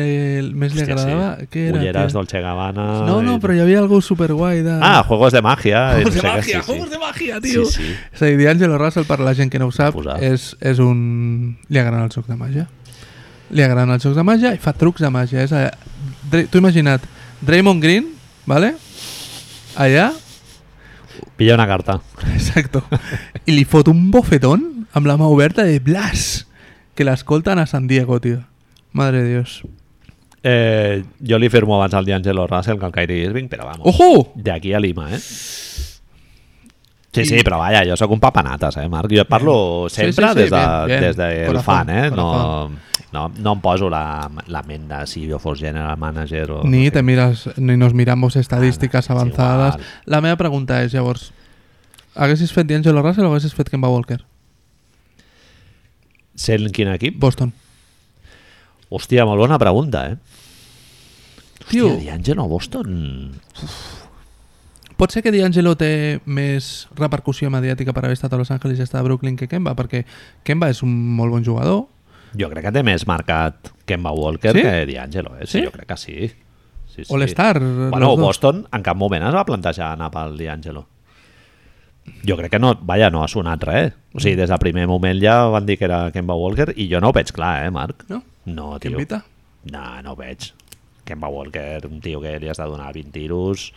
[0.53, 1.31] més li Hòstia, agradava?
[1.41, 1.49] sí.
[1.55, 1.79] Què era?
[1.81, 2.19] Ulleres tio?
[2.19, 2.85] Dolce Gabbana...
[3.09, 4.77] No, no, però hi havia algú superguai de...
[4.85, 5.81] Ah, Juegos de Magia.
[5.97, 6.93] Juegos no de sé què, magia, sí, juegos sí.
[6.93, 7.65] de magia, tio.
[7.65, 7.97] Sí, sí.
[8.13, 10.21] És a dir, D'Angelo Russell, per la gent que no ho sap, Posat.
[10.21, 11.01] és, és un...
[11.69, 12.67] Li agraden els jocs de màgia.
[13.51, 15.43] Li agraden els jocs de màgia i fa trucs de màgia.
[15.45, 15.67] És a...
[16.31, 17.03] Dra- Tu imagina't,
[17.45, 18.07] Draymond Green,
[18.45, 18.73] ¿vale?
[19.75, 20.11] Allà,
[21.37, 21.99] Pilla una carta.
[22.33, 22.81] exacto,
[23.45, 26.45] i li fot un bofetón amb la mà oberta de Blas,
[26.95, 28.41] que l'escolten a San Diego, tio.
[28.93, 29.61] Madre de Dios.
[30.43, 34.31] Eh, jo li firmo abans al D'Angelo Russell que al Kyrie Irving, però vamos, Ojo!
[34.35, 35.19] de aquí a Lima, eh?
[37.15, 39.09] Sí, sí, però vaja, jo sóc un papanates, eh, Marc?
[39.11, 41.01] Jo et parlo Sí, sempre sí, sí, des, de, bien, bien.
[41.01, 42.09] des del Corazón, fan, eh?
[42.11, 42.79] No, corazón.
[43.13, 46.61] no, no em poso la, la ment de si jo fos general manager o...
[46.65, 46.91] Ni no sé.
[46.91, 49.75] te miras, ni nos miramos estadísticas Ah, no, és avanzades.
[49.75, 49.87] igual.
[50.05, 51.31] La meva pregunta és, llavors,
[52.15, 54.19] haguessis fet D'Angelo Russell o haguessis fet Kemba Walker?
[56.35, 57.15] Sent quin equip?
[57.19, 57.53] Boston.
[58.91, 60.17] Hòstia, molt bona pregunta, eh?
[61.65, 63.31] Hòstia, D'Angelo Boston...
[64.95, 68.85] Pot ser que D'Angelo té més repercussió mediàtica per haver estat a Los Angeles i
[68.85, 70.05] estar a Brooklyn que Kemba, perquè
[70.47, 71.85] Kemba és un molt bon jugador.
[72.39, 74.63] Jo crec que té més marcat Kemba Walker Sí?
[74.63, 75.45] que D'Angelo, eh?
[75.47, 75.59] Sí?
[75.59, 75.65] Sí?
[75.67, 76.17] jo crec que sí.
[76.87, 77.13] Sí, sí.
[77.13, 77.59] All-Star.
[77.59, 78.19] Bueno, dos.
[78.23, 80.85] Boston en cap moment es va plantejar anar pel D'Angelo.
[82.23, 83.93] Jo crec que no, vaja, no ha sonat res.
[84.13, 87.01] O sigui, des del primer moment ja van dir que era Kemba Walker i jo
[87.03, 88.05] no ho veig clar, eh, Marc?
[88.07, 88.21] No?
[88.45, 88.91] No, tio.
[88.95, 89.25] invita?
[89.73, 90.53] No, no ho veig.
[91.03, 93.73] Kemba Walker, un tio que li has de donar 20 tiros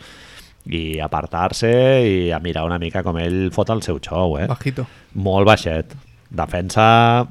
[0.65, 1.69] i apartar-se
[2.05, 4.47] i a mirar una mica com ell fot el seu show, eh?
[4.49, 4.85] Bajito.
[5.15, 5.95] Molt baixet.
[6.29, 7.25] Defensa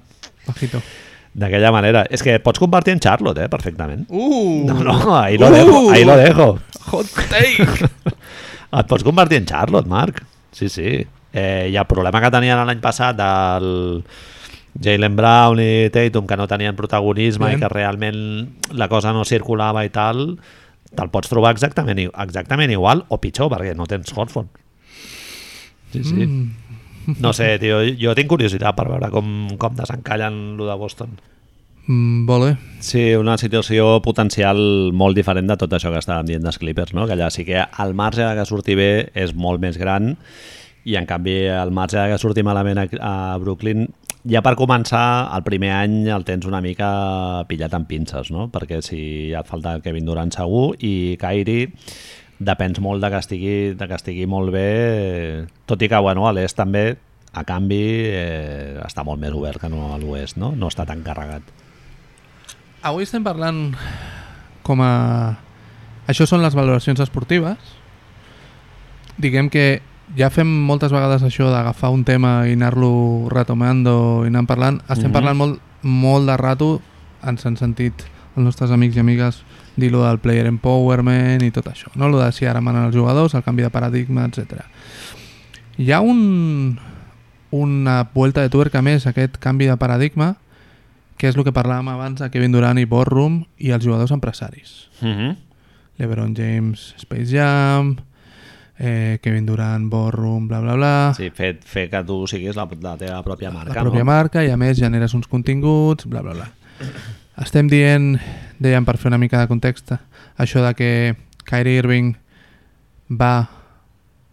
[0.46, 0.80] Bajito.
[1.38, 2.06] d'aquella manera.
[2.10, 4.06] És que pots convertir en Charlotte, eh, perfectament.
[4.08, 4.64] Uh!
[4.66, 6.58] No, no, ahí lo dejo, ahí lo dejo.
[6.90, 7.66] Hot take!
[8.78, 10.24] Et pots convertir en Charlotte, Marc.
[10.52, 11.06] Sí, sí.
[11.32, 14.02] Eh, I el problema que tenien l'any passat del
[14.82, 17.58] Jalen Brown i Tatum, que no tenien protagonisme Bien.
[17.58, 18.20] i que realment
[18.72, 20.38] la cosa no circulava i tal,
[20.96, 24.48] te'l pots trobar exactament, exactament igual o pitjor, perquè no tens Horford.
[25.92, 26.26] Sí, sí.
[26.26, 27.16] Mm.
[27.24, 31.16] No sé, tio, jo tinc curiositat per veure com, com desencallen lo de Boston.
[31.88, 32.50] Mm, bé.
[32.84, 34.58] Sí, una situació potencial
[34.92, 37.06] molt diferent de tot això que estàvem dient dels Clippers, no?
[37.08, 40.12] que allà sí que el marge de que surti bé és molt més gran
[40.84, 43.88] i en canvi el marge de que surti malament a, a Brooklyn
[44.26, 48.48] ja per començar el primer any el tens una mica pillat amb pinces, no?
[48.50, 49.00] perquè si
[49.36, 51.68] et falta Kevin Durant segur i Kyrie
[52.38, 56.34] depens molt de que estigui, de que estigui molt bé, tot i que bueno, a
[56.34, 56.96] l'est també
[57.34, 60.54] a canvi eh, està molt més obert que no a l'oest, no?
[60.56, 61.42] no està tan carregat.
[62.86, 63.72] Avui estem parlant
[64.62, 64.92] com a...
[66.08, 67.74] Això són les valoracions esportives.
[69.20, 69.82] Diguem que
[70.16, 74.80] ja fem moltes vegades això d'agafar un tema i anar-lo retomando i anar parlant.
[74.88, 75.12] Estem Mhm.
[75.12, 76.80] parlant molt, molt de rato,
[77.26, 78.04] ens han sentit
[78.36, 79.42] els nostres amics i amigues
[79.76, 81.88] dir lo del player empowerment i tot això.
[81.94, 82.08] No?
[82.08, 84.64] Lo de si ara manen els jugadors, el canvi de paradigma, etc.
[85.78, 86.78] Hi ha un,
[87.50, 90.36] una vuelta de tuerca més, aquest canvi de paradigma,
[91.16, 94.88] que és el que parlàvem abans de Kevin Durant i Boardroom i els jugadors empresaris.
[95.00, 95.36] Mm -hmm.
[95.98, 97.96] LeBron James, Space Jam,
[98.78, 100.94] eh, Kevin Durant, Boardroom, bla, bla, bla.
[101.16, 103.74] Sí, fer, fer que tu siguis la, la teva pròpia marca.
[103.74, 104.10] la pròpia no?
[104.10, 106.48] marca i a més generes uns continguts, bla, bla, bla.
[107.42, 108.16] Estem dient,
[108.62, 109.92] dèiem per fer una mica de context,
[110.38, 110.90] això de que
[111.48, 112.14] Kyrie Irving
[113.10, 113.48] va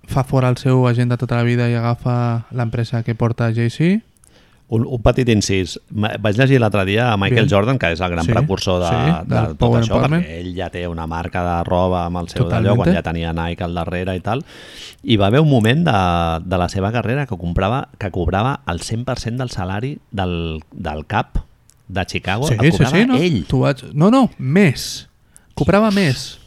[0.05, 4.01] fa fora el seu agent de tota la vida i agafa l'empresa que porta JC.
[4.73, 5.75] Un, un petit incís.
[5.93, 7.51] Vaig llegir l'altre dia a Michael Bien.
[7.51, 10.49] Jordan, que és el gran Sí, precursor de, sí, de, del tot això, perquè ell
[10.57, 13.77] ja té una marca de roba amb el seu d'allò, quan ja tenia Nike al
[13.77, 14.41] darrere i tal.
[15.03, 15.99] I va haver un moment de,
[16.49, 21.43] de la seva carrera que, comprava, que cobrava el 100% del salari del, del cap
[21.87, 22.47] de Chicago.
[22.47, 23.21] Sí, el sí, cobrava sí, no?
[23.21, 23.43] ell.
[23.45, 23.85] Tu vaig...
[23.93, 25.05] No, no, més.
[25.53, 26.39] Cobrava més.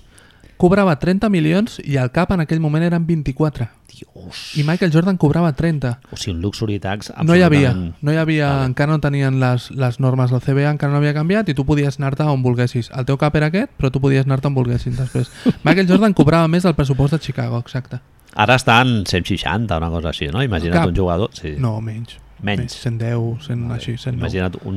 [0.58, 3.68] Cobrava 30 milions i el cap en aquell moment eren 24.
[3.98, 4.52] Dios.
[4.56, 5.98] I Michael Jordan cobrava 30.
[6.10, 8.66] O sigui, un luxury tax No hi havia, absolutament- no hi havia, Vale.
[8.72, 11.98] encara no tenien les, les normes del CBA, encara no havia canviat i tu podies
[11.98, 12.90] anar-te on volguessis.
[12.96, 15.30] El teu cap era aquest, però tu podies anar-te on volguessis després.
[15.66, 18.00] Michael Jordan cobrava més del pressupost de Chicago, exacte.
[18.38, 20.42] Ara està en 160, una cosa així, no?
[20.42, 20.88] Imagina't Cap.
[20.92, 21.30] un jugador...
[21.34, 21.56] Sí.
[21.58, 22.18] No, menys.
[22.40, 22.76] Menys.
[22.84, 24.20] 110, 100, així, 109.
[24.20, 24.76] Imagina't un,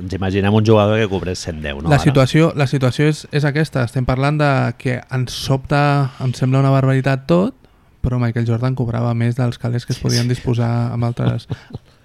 [0.00, 1.90] ens imaginem un jugador que cobrés 110, no?
[1.90, 2.04] la, Ara?
[2.06, 3.82] situació, la situació és, és aquesta.
[3.84, 4.48] Estem parlant de
[4.80, 5.82] que ens sobta,
[6.24, 7.58] em sembla una barbaritat tot,
[8.04, 11.48] però Michael Jordan cobrava més dels calés que es podien disposar amb altres...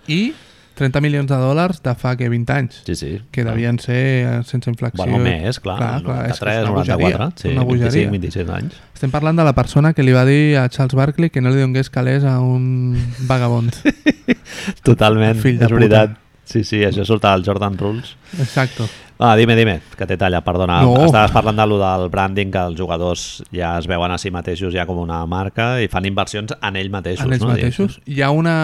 [0.09, 0.31] I
[0.80, 3.09] 30 milions de dòlars de fa que 20 anys, Sí, sí.
[3.35, 5.03] que devien ser eh, sense inflexió.
[5.03, 5.76] Bueno, més, clar.
[5.76, 8.11] Clar, clar, és que 93, és una 94, bogeria, sí, una bogeria.
[8.13, 8.77] 25, 26 anys.
[8.95, 11.59] Estem parlant de la persona que li va dir a Charles Barkley que no li
[11.59, 12.95] donés calés a un
[13.27, 13.76] vagabond.
[14.88, 15.76] Totalment, Fill de és puta.
[15.81, 16.15] veritat.
[16.49, 18.15] Sí, sí, això surt al Jordan Rules.
[18.39, 18.88] Exacto.
[19.20, 20.78] Ah, dime, dime, que té talla, perdona.
[20.88, 20.94] No.
[21.04, 24.72] Estaves parlant de lo del branding, que els jugadors ja es veuen a si mateixos
[24.72, 27.26] ja com una marca i fan inversions en ells mateixos.
[27.28, 27.50] en ells no?
[27.52, 27.98] mateixos.
[28.08, 28.56] Hi ha una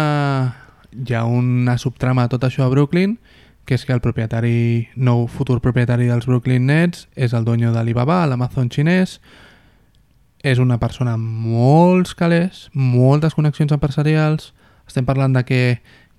[0.95, 3.17] hi ha una subtrama a tot això a Brooklyn
[3.65, 8.21] que és que el propietari, nou futur propietari dels Brooklyn Nets és el dueño d'Alibaba,
[8.29, 9.17] l'Amazon xinès
[10.45, 14.53] és una persona amb molts calés, moltes connexions empresarials
[14.85, 15.61] estem parlant de que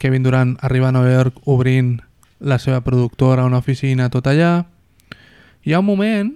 [0.03, 2.01] Kevin Durant arriba a Nova York obrint
[2.41, 4.51] la seva productora, una oficina, tot allà
[5.65, 6.35] hi ha un moment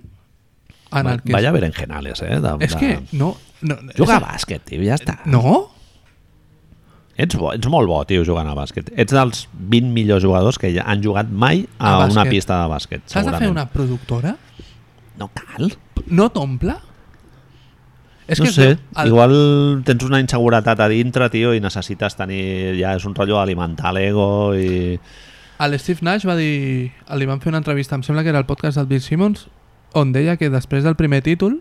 [0.93, 1.33] en el que...
[1.33, 2.41] Vaya berenjenales, eh?
[2.41, 2.79] De, és de...
[2.81, 3.35] que no...
[3.63, 5.19] no Juga a és- bàsquet, tio, ja està.
[5.31, 5.69] No?
[7.21, 8.89] Ets, bo, ets molt bo, tio, jugant a bàsquet.
[8.97, 12.71] Ets dels 20 millors jugadors que ja han jugat mai a, A una pista de
[12.73, 13.51] bàsquet, S'has de fer segurament.
[13.53, 14.37] una productora?
[15.21, 15.75] No cal.
[16.09, 16.79] No t'omple?
[18.31, 19.35] És no que sé, el, igual
[19.85, 22.77] tens una inseguretat a dintre, tio, i necessites tenir...
[22.81, 24.95] Ja és un rotllo alimentar l'ego i...
[25.61, 26.93] el Steve Nash va dir...
[27.17, 29.49] Li van fer una entrevista, em sembla que era el podcast del Bill Simmons,
[29.93, 31.61] on deia que després del primer títol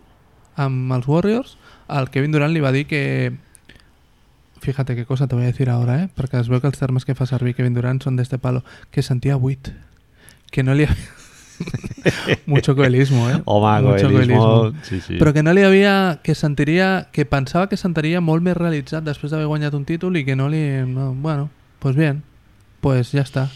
[0.60, 1.56] amb els Warriors,
[1.90, 3.32] el Kevin Durant li va dir que...
[4.60, 6.08] Fíjate qué cosa te voy a decir ahora, eh?
[6.12, 8.60] perquè es veu que els termes que fa servir Kevin Durant són d'este palo,
[8.92, 9.72] que sentia buit,
[10.52, 10.84] que no li,
[12.46, 13.40] Mucho coelismo, eh?
[13.44, 15.16] Home, Mucho coelismo, sí, sí.
[15.20, 16.20] Però que no li havia...
[16.24, 17.08] Que sentiria...
[17.12, 20.48] Que pensava que sentiria molt més realitzat després d'haver guanyat un títol i que no
[20.48, 20.62] li...
[20.88, 22.22] No, bueno, pues bien.
[22.80, 23.48] Pues ja està.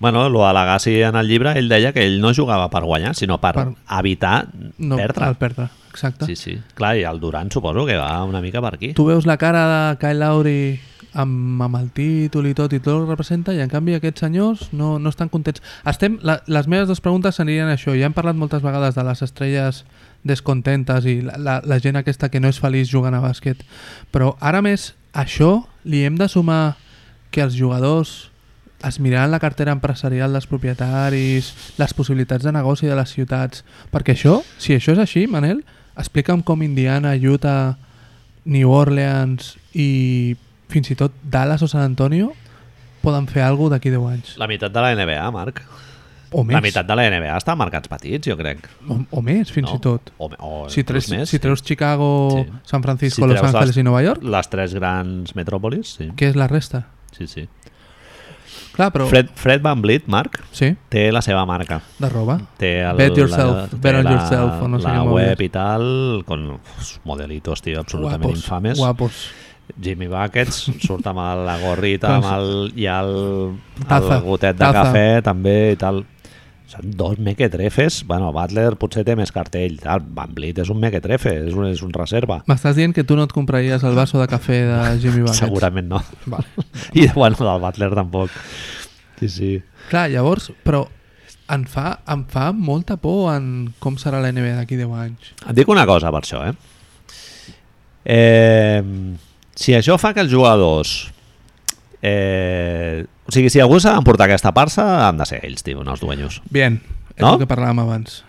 [0.00, 3.14] Bueno, lo de l'Agassi en el llibre, ell deia que ell no jugava per guanyar,
[3.14, 4.46] sinó per, Per- evitar
[4.78, 5.24] No, perdre.
[5.26, 6.24] Al perdre, exacte.
[6.26, 6.58] Sí, sí.
[6.74, 8.94] Clar, i el Durant suposo que va una mica per aquí.
[8.96, 10.80] Tu veus la cara de Kyle Lowry
[11.12, 14.68] amb, amb el títol i tot i tot el representa i en canvi aquests senyors
[14.72, 15.60] no, no estan contents.
[15.84, 17.92] Estem, la, les meves dues preguntes serien això.
[17.98, 19.84] Ja hem parlat moltes vegades de les estrelles
[20.24, 23.60] descontentes i la, la, la gent aquesta que no és feliç jugant a bàsquet.
[24.14, 26.76] Però ara més això li hem de sumar
[27.30, 28.29] que els jugadors
[28.86, 34.14] es miraran la cartera empresarial dels propietaris, les possibilitats de negoci de les ciutats, perquè
[34.16, 35.64] això, si això és així, Manel,
[36.00, 37.76] explica'm com Indiana, Utah,
[38.44, 40.36] New Orleans i
[40.70, 42.32] fins i tot Dallas o San Antonio
[43.02, 44.34] poden fer alguna d'aquí 10 anys.
[44.40, 45.62] La meitat de la NBA, Marc.
[46.32, 46.54] O més.
[46.54, 48.68] La meitat de la NBA està a mercats petits, jo crec.
[48.86, 49.76] O, o més, fins no?
[49.76, 50.12] i tot.
[50.16, 52.44] O, o Si treus, més, si treus Chicago, Sí.
[52.70, 56.10] San Francisco, Si Los Angeles les- i Nova York, Les tres grans metròpolis, sí.
[56.16, 56.86] què és la resta?
[57.16, 57.48] Sí, sí.
[58.72, 59.06] Clar, però...
[59.10, 61.80] Fred, Fred Van Vliet, Marc, Sí, té la seva marca.
[61.98, 62.38] de roba.
[62.56, 65.30] Té el, Bet yourself, la, bet on la, yourself, o no sé la què web
[65.34, 65.46] movies.
[65.46, 66.46] i tal, con
[67.04, 68.78] modelitos, tio, absolutament Guapos, infames.
[68.78, 69.20] guapos.
[69.80, 73.12] Jimmy Buckets, surt amb la gorrita, amb el, i el,
[73.86, 74.82] Taza, el gotet de taza.
[74.88, 76.04] cafè també i tal.
[76.70, 78.04] Són dos mequetrefes.
[78.06, 79.80] Bueno, Butler potser té més cartell.
[79.82, 80.04] Tal.
[80.14, 82.44] Van Vliet és un mequetrefe, és un, és un reserva.
[82.46, 85.42] M'estàs dient que tu no et compraries el vaso de cafè de Jimmy Buckets?
[85.42, 85.98] Segurament no.
[86.30, 86.46] Vale.
[87.00, 88.38] I bueno, del Butler tampoc.
[89.18, 89.52] Sí, sí.
[89.90, 90.84] Clar, llavors, però
[91.50, 95.32] em fa, em fa molta por en com serà la NBA d'aquí 10 anys.
[95.42, 96.54] Et dic una cosa per això, eh?
[98.14, 98.82] eh
[99.58, 101.00] si això fa que els jugadors...
[102.00, 105.94] Eh, o sigui, si algú s'ha d'emportar aquesta parça, han de ser ells, tio, no
[105.94, 106.42] els dueños.
[106.50, 106.80] Bien,
[107.14, 107.34] és No?
[107.36, 108.24] el que parlàvem abans.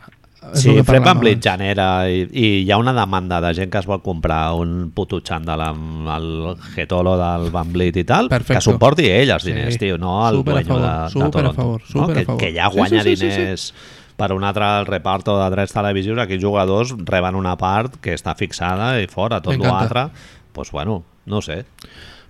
[0.54, 1.38] És Sí, Fred Van abans.
[1.44, 5.20] genera i, i hi ha una demanda de gent que es vol comprar un puto
[5.22, 8.56] xandall amb el getolo del Van Vliet i tal, Perfecto.
[8.58, 9.52] que suporti ell els Sí.
[9.52, 11.54] diners, tio, no el Súper a dueño favor, de, de Toronto.
[11.54, 12.08] favor, no?
[12.08, 12.40] que, favor.
[12.42, 13.38] que ja Sí, guanya sí, sí, sí, sí.
[13.38, 13.74] diners
[14.18, 18.14] per un altre el reparto de drets televisius, aquí els jugadors reben una part que
[18.16, 20.08] està fixada i fora, tot l'altre,
[20.54, 21.66] doncs bueno, no sé.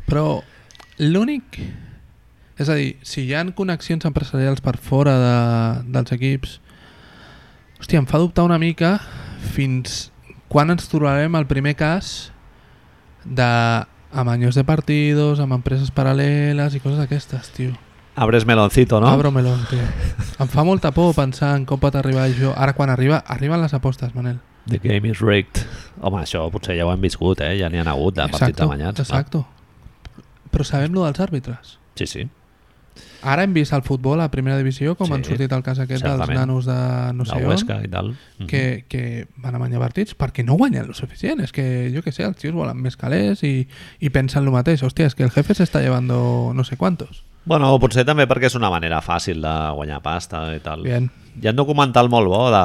[0.06, 0.42] Però
[1.00, 1.60] l'únic...
[2.62, 5.38] És a dir, si hi ha connexions empresarials per fora de,
[5.96, 6.60] dels equips,
[7.82, 9.00] hòstia, em fa dubtar una mica
[9.56, 10.12] fins
[10.52, 12.30] quan ens trobarem el primer cas
[13.26, 13.48] de
[14.12, 17.74] amb anyos de partidos, amb empreses paral·leles i coses d'aquestes, tio.
[18.20, 19.08] Abres meloncito, no?
[19.08, 19.86] Abro melón, tio.
[20.44, 22.52] Em fa molta por pensar en com pot arribar això.
[22.60, 24.42] Ara, quan arriba, arriben les apostes, Manel.
[24.68, 25.64] The game is rigged.
[26.02, 27.56] Home, això potser ja ho hem viscut, eh?
[27.58, 29.00] Ja n'hi ha hagut de partits amanyats.
[29.00, 29.08] clar.
[29.08, 29.46] exacto.
[30.52, 31.78] Però sabem lo dels àrbitres.
[31.96, 32.28] Sí, sí.
[33.24, 36.04] Ara hem vist al futbol, a primera divisió, com Sí, han sortit el cas aquest
[36.04, 36.40] dels certament.
[36.40, 38.16] nanos de no sé de on, i tal.
[38.40, 38.48] Mhm.
[38.48, 41.40] que, que van a guanyar partits perquè no guanyen lo suficient.
[41.42, 43.68] És que, jo que sé, els tios volen més calés i,
[44.00, 44.82] i pensen lo mateix.
[44.84, 47.24] Hòstia, és que el jefe s'està llevando no sé quantos.
[47.46, 50.84] Bueno, potser també perquè és una manera fàcil de guanyar pasta i tal.
[50.84, 51.10] Bien.
[51.42, 52.64] Hi ha un documental molt bo de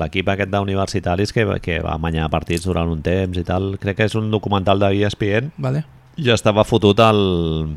[0.00, 3.76] l'equip aquest d'universitaris que, que va guanyar partits durant un temps i tal.
[3.78, 5.84] Crec que és un documental de ESPN Vale.
[6.16, 7.76] i estava fotut el,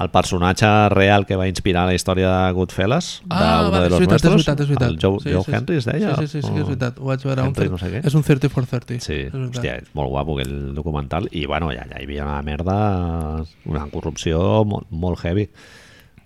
[0.00, 3.90] el personatge real que va inspirar la història de Goodfellas, Ah, d'uno vale, de és
[3.90, 4.88] los veritat, és nuestros, veritat, és veritat.
[4.90, 6.12] el Joe, Sí, Joe sí, Henry es deia?
[6.16, 6.98] Sí, sí, sí, sí, que és veritat.
[7.00, 7.42] Ho vaig veure.
[7.42, 8.04] Un, Henry thir- no sé què.
[8.06, 9.00] És un 30 for 30.
[9.04, 12.40] Sí, és hòstia, és molt guapo aquell documental i bueno, ja, ja hi havia una
[12.42, 15.48] merda una corrupció molt, molt heavy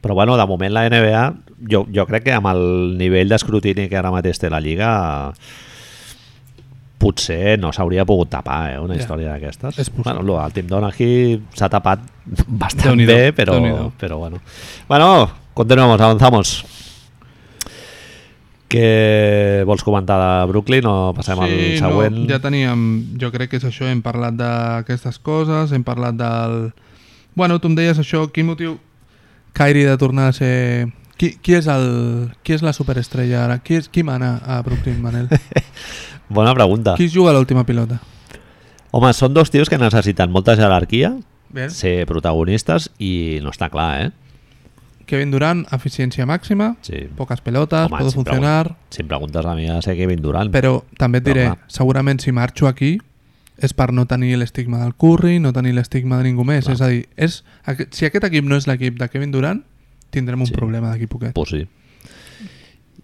[0.03, 1.23] però bueno, de moment la NBA
[1.71, 5.33] jo, jo crec que amb el nivell d'escrutini que ara mateix té la Lliga
[7.03, 9.03] potser no s'hauria pogut tapar eh, una Ja.
[9.03, 12.07] història d'aquestes bueno, lo del Tim Donaghy s'ha tapat
[12.63, 13.59] bastant bé però,
[13.99, 14.39] però bueno
[14.89, 15.11] bueno,
[15.55, 16.55] continuamos, avanzamos
[18.73, 22.15] què vols comentar de Brooklyn o passem al següent?
[22.23, 22.85] No, ja teníem,
[23.21, 26.71] jo crec que és això, hem parlat d'aquestes coses, hem parlat del...
[27.37, 28.79] Bueno, tu em deies això, quin motiu
[29.53, 30.89] Kyrie de tornar a ser...
[31.21, 33.59] Qui, qui, és, el, qui és la superestrella ara?
[33.63, 35.29] Qui, és, qui mana a Brooklyn, Manel?
[36.33, 36.95] Bona pregunta.
[36.97, 38.01] Qui juga a l'última pilota?
[38.93, 41.15] Home, són dos tios que necessiten molta jerarquia,
[41.53, 41.69] Bé.
[41.71, 44.11] ser protagonistes i no està clar, eh?
[45.07, 47.07] Kevin Durant, eficiència màxima, Sí.
[47.17, 50.51] poques pelotes, Home, pot si funcionar, Si em preguntes a mi a ser Kevin Durant,
[50.53, 51.59] però també et Però diré, clar.
[51.69, 52.99] segurament si marxo aquí
[53.59, 56.65] és per no tenir l'estigma del Curry, no tenir l'estigma de ningú més.
[56.65, 56.75] Clar.
[56.75, 57.45] És a dir, és,
[57.91, 59.65] si aquest equip no és l'equip de Kevin Durant,
[60.11, 60.53] tindrem un Sí.
[60.55, 61.33] problema d'aquí poquet.
[61.35, 61.67] pues sí.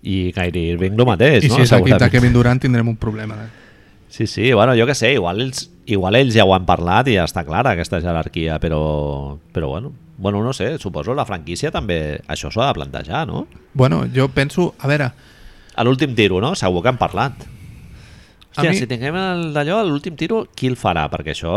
[0.02, 1.56] I Irving el mateix, I no?
[1.56, 2.10] si és l'equip de.
[2.10, 3.34] Kevin Durant, tindrem un problema.
[3.44, 3.48] eh?
[4.08, 7.16] Sí, sí, bueno, jo que sé, igual ells, igual ells ja ho han parlat i
[7.18, 12.20] ja està clara aquesta jerarquia, però, però bueno, bueno, no sé, suposo la franquícia també
[12.26, 13.46] això s'ho ha de plantejar, no?
[13.74, 14.74] Bueno, jo penso...
[14.78, 15.10] A veure,
[15.78, 16.54] A l'últim tiro, no?
[16.58, 17.32] Segur que han parlat.
[18.56, 21.04] A Hòstia, mi- si tinguem el d'allò, a l'últim tiro, qui el farà?
[21.12, 21.52] Perquè això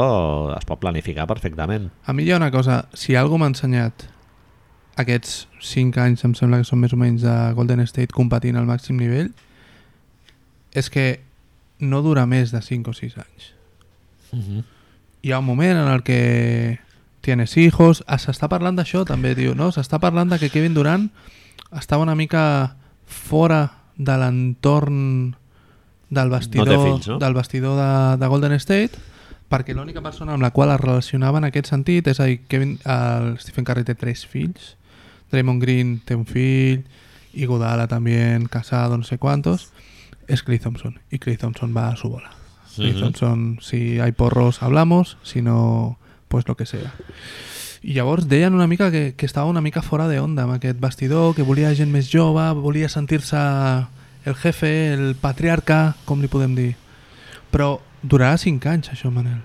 [0.57, 1.87] es pot planificar perfectament.
[2.05, 2.83] a mi hi ha una cosa.
[2.93, 4.03] Si algú m'ha ensenyat
[4.99, 8.67] aquests 5 anys, em sembla que són més o menys de Golden State competint al
[8.69, 9.31] màxim nivell,
[10.73, 11.21] és que
[11.79, 13.51] no dura més de 5 o 6 anys.
[15.21, 16.79] hi ha un moment en el que
[17.21, 19.69] tienes hijos, ah, s'està parlant d'això també, tio, no?
[19.71, 21.09] S'està parlant de que Kevin Durant
[21.77, 25.35] estava una mica fora de l'entorn
[26.09, 27.19] del vestidor, No fills, no?
[27.19, 28.97] del vestidor de, de Golden State
[29.51, 32.77] perquè l'única persona amb la qual es relacionava en aquest sentit, és a dir, Kevin,
[32.87, 34.77] el Stephen Curry té tres fills,
[35.31, 36.85] Draymond Green té un fill,
[37.33, 39.71] y Godala también, casado, no sé cuántos,
[40.27, 40.99] es Clay Thompson.
[41.09, 42.31] Y Clay Thompson va a su bola.
[42.75, 42.99] Clay Mhm.
[42.99, 45.97] Thompson, si hay porros, hablamos, si no,
[46.27, 46.93] pues lo que sea.
[47.83, 50.79] I llavors deien una mica que, que estava una mica fora de onda amb aquest
[50.79, 53.37] vestidor, que volia gent més jove, volia sentir-se
[54.23, 56.75] el jefe, el patriarca, com li podem dir.
[57.51, 59.41] Però durarà 5 anys, això, Manel.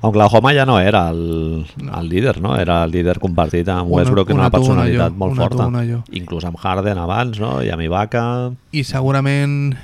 [0.00, 2.00] Oklahoma ja no era el, No.
[2.00, 2.56] el líder, no?
[2.56, 5.32] Era el líder compartit amb Una- Westbrook, una, una una tu, una personalitat jo, molt
[5.32, 5.66] una tu, forta.
[5.66, 6.02] una jo.
[6.12, 7.62] Inclús amb Harden abans, no?
[7.62, 8.52] I amb Ibaka...
[8.72, 9.76] I segurament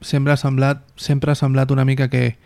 [0.00, 2.36] sempre ha semblat, sempre ha semblat una mica que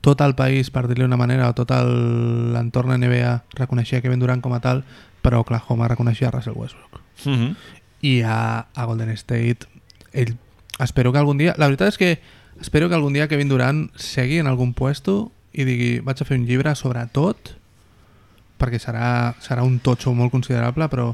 [0.00, 4.52] tot el país, per dir-li una manera, o tot l'entorn NBA reconeixia Kevin Durant com
[4.56, 4.84] a tal,
[5.20, 7.00] però Oklahoma reconeixia Russell Westbrook.
[7.26, 7.56] Mm -hmm.
[8.02, 9.66] I a, a Golden State,
[10.12, 10.36] ell,
[10.78, 11.54] espero que algun dia...
[11.58, 12.20] La veritat és que
[12.60, 16.38] espero que algun dia Kevin Durant segui en algun puesto i digui, vaig a fer
[16.38, 17.54] un llibre sobre tot,
[18.60, 21.10] perquè serà, serà un totxo molt considerable, però,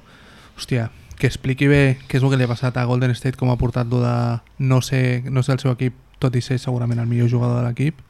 [0.58, 3.50] hòstia, que expliqui bé què és el que li ha passat a Golden State, com
[3.50, 4.16] ha portat-lo de
[4.58, 7.68] no ser, no ser el seu equip, tot i ser segurament el millor jugador de
[7.68, 8.00] l'equip.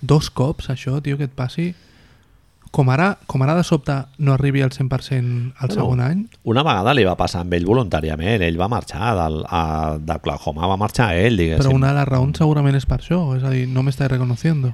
[0.00, 1.72] Dos cops, això, tio, que et passi.
[2.72, 6.62] Com ara, com ara de sobte no arribi al 100% al Bueno, segon any, Una
[6.64, 11.10] vegada li va passar amb ell voluntàriament, ell va marxar del, a, d'Oklahoma, va marxar
[11.12, 11.66] ell, diguéssim.
[11.66, 14.72] Però una de les raons segurament és per això, és a dir, no m'estàs reconociendo.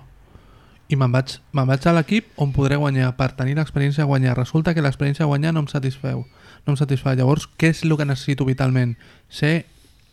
[0.89, 4.37] I me'n vaig, me'n vaig a l'equip on podré guanyar, per tenir l'experiència de guanyar.
[4.39, 6.25] Resulta que l'experiència de guanyar no em satisfeu.
[6.67, 7.13] No em satisfà.
[7.15, 8.97] Llavors, què és el que necessito vitalment?
[9.29, 9.67] Ser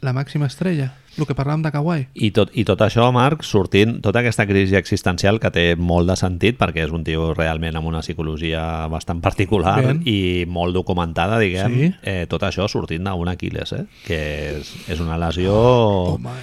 [0.03, 2.02] la màxima estrella, el que parlàvem de Kawhi.
[2.14, 6.18] I tot, I tot això, Marc, sortint, tota aquesta crisi existencial que té molt de
[6.19, 10.03] sentit perquè és un tio realment amb una psicologia bastant particular Ben.
[10.06, 11.91] i molt documentada, diguem, Sí.
[12.03, 13.85] eh, tot això sortint d'un Aquiles, eh?
[14.06, 14.19] que
[14.60, 16.35] és, és una lesió Home,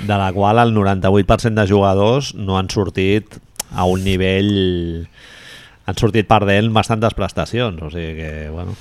[0.00, 3.38] de la qual el 98% de jugadors no han sortit
[3.74, 5.06] a un nivell
[5.86, 8.74] han sortit perdent bastantes prestacions o sigui que, bueno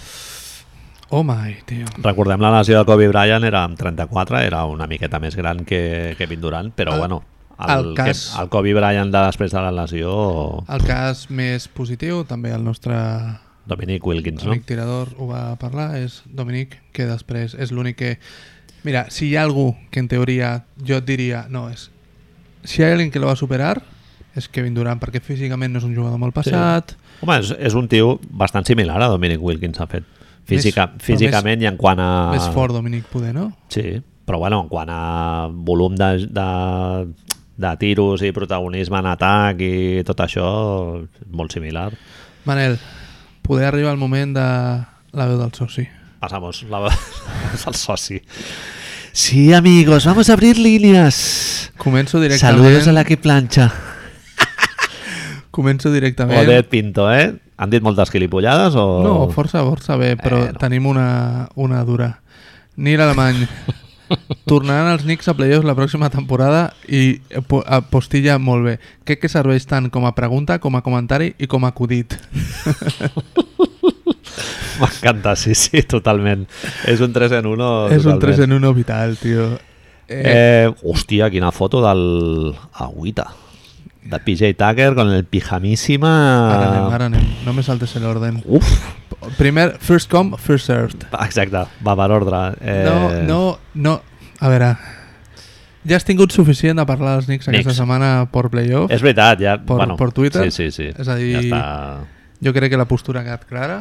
[1.09, 1.85] oh my, tio.
[2.01, 6.15] recordem la lesió de Kobe Bryant era amb 34, era una miqueta més gran que
[6.17, 7.23] Kevin Durant, però El- bueno
[7.59, 11.67] el, el cas- que, el Kobe Bryant de després de la lesió El cas més
[11.69, 12.95] positiu, també el nostre
[13.69, 14.51] Dominic Wilkins, no?
[14.55, 18.17] amic tirador ho va parlar, és Dominic, que després és l'únic que...
[18.83, 21.85] Mira, si hi ha algú que en teoria jo et diria, no, és...
[22.67, 23.77] Si hi ha alguien que lo va superar,
[24.35, 27.85] és Kevin Durant, perquè físicament no és un jugador molt passat, Home, és, és un
[27.87, 30.03] tio bastant similar a Dominic Wilkins, ha fet.
[30.49, 32.09] Física, Més- físicament i en quant a...
[32.33, 33.45] més fort Dominic poder, no?
[33.71, 36.47] Sí, però bueno, en quant a volum de, de,
[37.63, 40.47] de tiros i protagonisme en atac i tot això,
[41.31, 41.93] molt similar.
[42.43, 42.75] Manel,
[43.41, 44.47] poder arribar el moment de
[45.13, 45.87] la veu del soci.
[46.19, 48.19] Pasamos la, al soci.
[49.13, 51.71] Sí, amigos, vamos a abrir líneas.
[51.77, 52.57] Començo directament...
[52.57, 53.71] Saludos a la que plancha.
[55.53, 56.41] Començo directament...
[56.41, 57.29] Odet Pinto, eh?
[57.61, 58.85] Han dit moltes gilipollades o...?
[59.05, 60.57] No, força, força bé, però Bueno.
[60.59, 62.09] tenim una, una dura.
[62.81, 63.43] Nil Alemany.
[64.49, 67.19] Tornaran els Knicks a playoffs la pròxima temporada i
[67.93, 68.73] postilla molt bé.
[69.07, 72.17] Crec que serveix tant com a pregunta, com a comentari i com a acudit.
[74.81, 76.47] M'encanta, sí, sí, totalment.
[76.89, 78.23] És un 3 en 1 És un totalment.
[78.25, 79.47] 3 en 1 vital, tio.
[79.53, 83.29] Eh, Eh, hòstia, quina foto del Agüita.
[84.05, 86.09] De PJ Tucker con el pijamíssima...
[86.55, 87.27] Ara anem, ara anem.
[87.45, 88.41] No me saltes l'orden.
[88.45, 88.67] Uf,
[89.37, 91.05] Primer, first come, first served.
[91.23, 92.41] exacte, va per ordre.
[92.59, 93.93] Eh, No, no, no.
[94.43, 94.73] A veure,
[95.87, 97.77] ja has tingut suficient de parlar dels Knicks aquesta Knicks.
[97.79, 98.91] setmana per playoff.
[98.91, 99.55] És veritat, ja...
[99.57, 100.49] Per- bueno, per Twitter?
[100.51, 100.89] Sí, sí, sí.
[100.99, 101.63] És a dir- Ja està,
[102.43, 103.77] Jo crec que la postura ha quedat clara.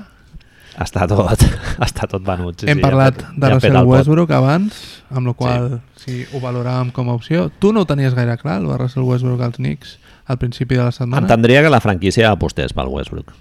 [0.78, 1.42] està, tot,
[1.88, 2.60] està tot venut.
[2.62, 3.92] Sí, Hem sí, parlat ja, de ja Russell el pot.
[3.96, 4.78] Westbrook abans,
[5.10, 6.22] amb la qual sí.
[6.32, 7.48] ho valoràvem com a opció.
[7.58, 9.98] Tu no ho tenies gaire clar, el Russell Westbrook als Knicks,
[10.32, 11.22] al principi de la setmana?
[11.26, 13.32] Entendria que la franquícia apostés pel Westbrook.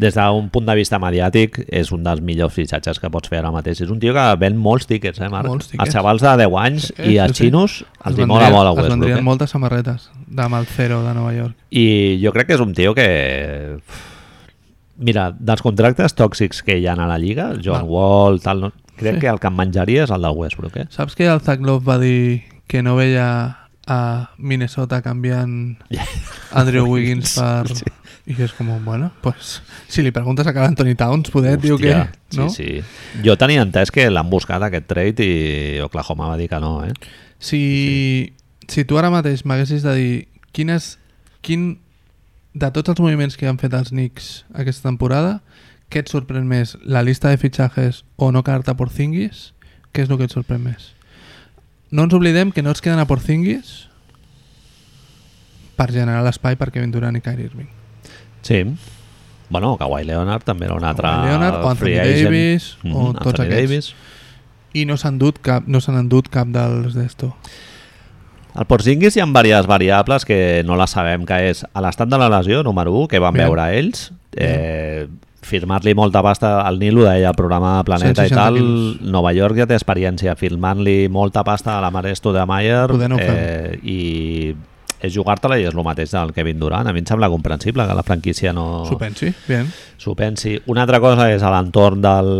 [0.00, 3.50] Des d'un punt de vista mediàtic, és un dels millors fitxatges que pots fer ara
[3.50, 3.80] mateix.
[3.82, 5.48] És un tio que ven molts tickets, eh, Marc?
[5.50, 5.82] Molts tickets.
[5.88, 7.48] Els xavals de 10 anys Sí, i els sí, sí.
[7.48, 8.90] xinos els hi Es mola molt a Es Westbrook.
[8.90, 9.22] vendrien Eh?
[9.22, 11.56] moltes samarretes de Malcero de Nova York.
[11.70, 13.80] I jo crec que és un tio que...
[15.00, 17.88] Mira, dels contractes tòxics que hi ha a la Lliga, John Va.
[17.88, 18.72] Wall, tal, no...
[19.00, 19.20] crec Sí.
[19.20, 20.86] que el que em menjaria és el del Westbrook, eh?
[20.90, 23.56] Saps que el Zach Love va dir que no veia
[23.90, 25.76] a Minnesota canviant
[26.52, 27.74] Andrew Wiggins per...
[27.74, 27.96] Sí.
[28.30, 29.56] I és com, bueno, pues,
[29.90, 31.96] si li preguntes a cada Anthony Towns, poder diu que...
[32.36, 32.46] No?
[32.52, 33.22] Sí, sí.
[33.24, 36.92] Jo tenia entès que l'han buscat aquest trade i Oklahoma va dir que no, eh?
[37.42, 37.62] Si,
[38.70, 40.12] si tu ara mateix m'haguessis de dir
[40.54, 40.92] quin és,
[41.42, 41.72] quin,
[42.54, 45.40] de tots els moviments que han fet els Knicks aquesta temporada,
[45.90, 46.76] què et sorprèn més?
[46.86, 49.48] La lista de fitxatges o no quedar-te a Porzingis?
[49.90, 50.92] Què és el que et sorprèn més?
[51.90, 53.88] No ens oblidem que no ens queden a Porzingis
[55.76, 57.68] per generar l'espai per Kevin Durant i Kyrie Irving.
[58.46, 58.62] Sí.
[59.50, 62.24] Bueno, Kawhi Leonard també era un altre Kawhi Leonard o Anthony agent.
[62.28, 63.70] Davis o Mhm, tots Anthony aquests.
[63.70, 63.94] Davis.
[64.72, 67.34] I no s'han dut cap, no s'han endut cap dels d'esto.
[68.54, 72.18] Al Porzingis hi ha diverses variables que no les sabem, que és a l'estat de
[72.18, 73.46] la lesió, número 1, que van Bien.
[73.46, 75.08] veure ells, eh,
[75.46, 79.12] firmar-li molta pasta al Nilo, deia el programa Planeta i 160 tal, quilos.
[79.12, 83.24] Nova York ja té experiència, firmant-li molta pasta a la Mare Stoudemire Poder no ho
[83.24, 84.00] eh, i
[85.00, 86.84] és jugar-te-la i és el mateix del Kevin Durant.
[86.86, 89.30] A mi em sembla comprensible que la franquícia no S'ho pensi?
[89.46, 89.68] Bien.
[89.96, 90.58] s'ho pensi.
[90.68, 92.30] Una altra cosa és a l'entorn del,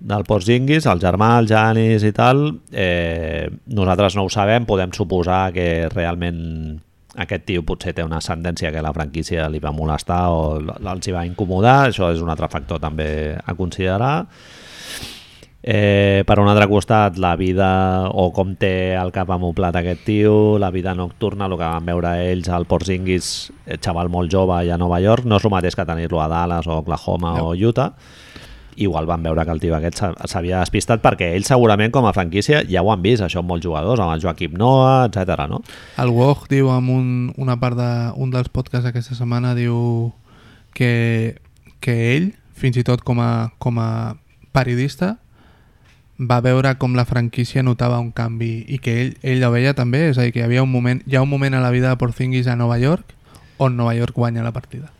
[0.00, 2.48] del Porzingis, el germà, el Janis i tal.
[2.72, 6.80] Eh, nosaltres no ho sabem, podem suposar que realment
[7.16, 11.12] aquest tio potser té una ascendència que la franquícia li va molestar o els hi
[11.12, 14.26] va incomodar, això és un altre factor també a considerar.
[15.62, 20.56] Eh, per un altre costat, la vida o com té el cap amoplat aquest tio,
[20.58, 24.78] la vida nocturna, el que van veure ells al Porzingis, eh, xaval molt jove allà
[24.78, 27.50] a Nova York, no és el mateix que tenir-lo a Dallas o Oklahoma No.
[27.50, 27.92] o Utah.
[28.76, 32.12] Igual van veure que el tio aquest s'ha- s'havia despistat perquè ells segurament com a
[32.12, 35.48] franquícia ja ho han vist, això amb molts jugadors, amb el Joaquim Noah, etc.
[35.48, 35.62] no?
[35.98, 40.12] El Woj diu en un, una part de, un dels podcasts aquesta setmana diu
[40.74, 41.36] que,
[41.80, 44.16] que ell, fins i tot com a, com a
[44.52, 45.16] periodista,
[46.20, 50.10] va veure com la franquícia notava un canvi i que ell, ell ho veia també,
[50.10, 51.88] és a dir, que hi havia un moment, hi ha un moment a la vida
[51.88, 53.14] de Porzingis a Nova York
[53.58, 54.90] on Nova York guanya la partida.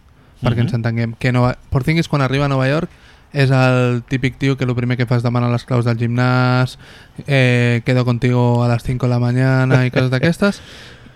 [0.41, 0.61] Perquè Mhm.
[0.69, 1.15] ens entenguem.
[1.19, 2.89] Que Nova, Porzingis quan arriba a Nova York
[3.33, 6.79] és el típic tio que el primer que fa és demanar les claus del gimnàs,
[7.27, 10.61] eh, quedo contigo a les 5 de la mañana i coses d'aquestes,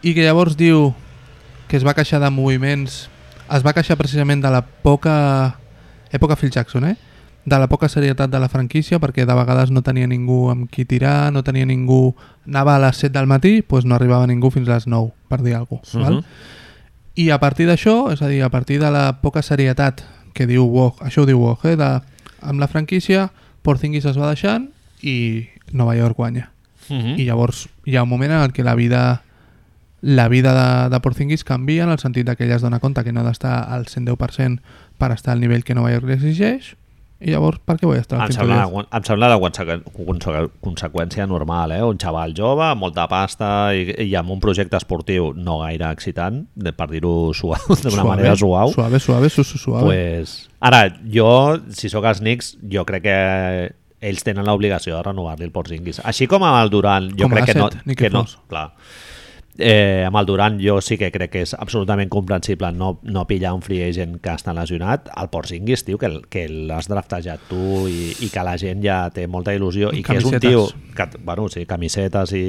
[0.03, 0.93] i que llavors diu
[1.69, 3.09] que es va queixar de moviments,
[3.51, 5.59] es va queixar precisament de la poca...
[6.15, 6.97] època Phil Jackson, eh?
[7.45, 10.85] de la poca serietat de la franquícia perquè de vegades no tenia ningú amb qui
[10.89, 12.15] tirar, no tenia ningú...
[12.47, 15.43] Anava a les 7 del matí, doncs no arribava ningú fins a les 9, per
[15.43, 15.99] dir alguna cosa.
[15.99, 16.20] val?
[16.20, 16.53] Mhm.
[17.16, 20.03] I a partir d'això, és a dir, a partir de la poca serietat
[20.35, 21.90] que diu Woj, això ho diu Woj, eh, de,
[22.43, 23.31] amb la franquícia,
[23.65, 24.69] Porzingis es va deixant
[25.01, 26.51] i Nova York guanya.
[26.90, 27.16] Mhm.
[27.16, 29.23] I llavors hi ha un moment en el que la vida
[30.02, 33.12] la vida de, de Porzingis canvia en el sentit que ella es dona compte que
[33.12, 34.61] no ha d'estar al 110%
[34.98, 36.77] per estar al nivell que Nova York exigeix
[37.25, 38.89] i llavors per què vull estar al Em sembla, 110?
[38.99, 41.83] em sembla la conse- conseqüència normal, eh?
[41.83, 46.43] Un xaval jove, amb molta pasta i, i amb un projecte esportiu no gaire excitant,
[46.55, 47.33] de, per dir-ho
[47.85, 48.73] d'una manera suau.
[48.75, 49.87] Suave, suave, su, su, suave.
[49.89, 51.31] Pues, ara, jo,
[51.75, 53.19] si sóc els Knicks, jo crec que
[54.05, 56.03] ells tenen l'obligació de renovar-li el Porzingis.
[56.05, 57.71] Així com amb el Durant, jo Com crec que no...
[57.97, 58.67] que no clar.
[59.57, 63.53] Eh, amb el Durant jo sí que crec que és absolutament comprensible no, no pillar
[63.55, 65.13] un free agent que està lesionat.
[65.15, 69.29] El Porzingis, tio, que, que l'has draftejat tu i, i que la gent ja té
[69.31, 70.67] molta il·lusió i, que és un tio
[70.97, 72.45] que, bueno, sí, camisetes i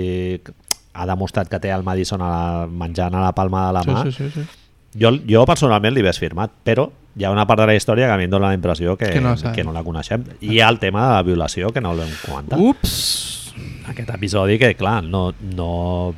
[0.95, 4.03] ha demostrat que té el Madison a la, menjant a la palma de la mà
[4.05, 4.99] sí, sí, sí, sí.
[5.01, 8.15] jo, jo personalment li hagués firmat, però hi ha una part de la història que
[8.15, 10.25] a mi em dona la impressió que, Que no que no la coneixem.
[10.41, 12.59] I hi ha el tema de la violació, que no l'hem comentat.
[12.59, 13.53] Ups!
[13.87, 16.15] Aquest episodi que, clar, no, no,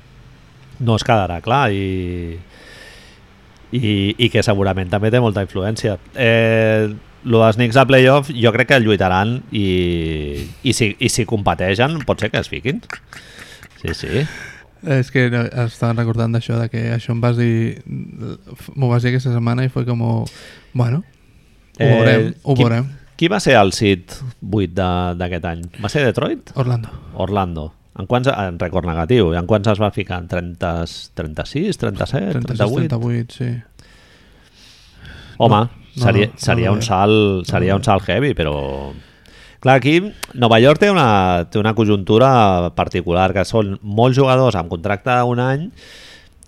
[0.80, 2.38] no es quedarà clar i,
[3.72, 5.98] i, i que segurament també té molta influència.
[6.16, 6.88] Eh,
[7.28, 9.66] lo dels Knicks a playoff jo crec que lluitaran i,
[10.64, 12.80] i, si, i si competeixen pot ser que es fiquin.
[13.82, 14.24] Sí, sí.
[14.88, 17.82] És que no, estava recordant d'això, de que això em vas dir...
[17.84, 20.04] M'ho vas dir aquesta setmana i fue com...
[20.78, 22.88] Bueno, ho Eh, veurem, ho qui- veurem.
[23.18, 24.14] Qui va ser el sit
[24.46, 25.64] 8 de- d'aquest any?
[25.82, 26.52] Va ser Detroit?
[26.62, 26.90] Orlando.
[27.18, 27.64] Orlando.
[27.98, 30.20] En quants, en rècord negatiu, en quants es va ficar?
[30.22, 30.74] En 30,
[31.18, 32.88] 36, 37, 36, 38?
[32.90, 33.50] 38, sí.
[35.40, 38.34] Home, No, no, seria, no, no seria, lo un salt, seria No un salt heavy,
[38.38, 38.92] però...
[39.60, 39.96] Clar, aquí
[40.38, 45.40] Nova York té una, té una conjuntura particular, que són molts jugadors amb contracte d'un
[45.42, 45.64] any,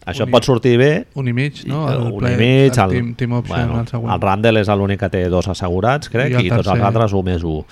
[0.05, 1.87] això Un i- pot sortir bé, Un i mig, no?
[1.89, 4.13] i- El un play- i mig, el el, team, team option, bueno, el següent.
[4.13, 7.13] el Randall és l'únic que té dos assegurats, crec, I i, el tots els altres
[7.17, 7.65] 1 més 1.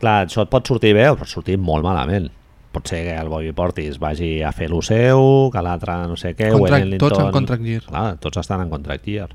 [0.00, 2.28] Clar, això et pot sortir bé o pot sortir molt malament.
[2.70, 6.36] Pot ser que el Bobby Portis vagi a fer lo seu, que l'altre no sé
[6.38, 7.82] què, Contract- Wayne tots en contract year.
[7.82, 9.28] Clar, tots estan en contract year.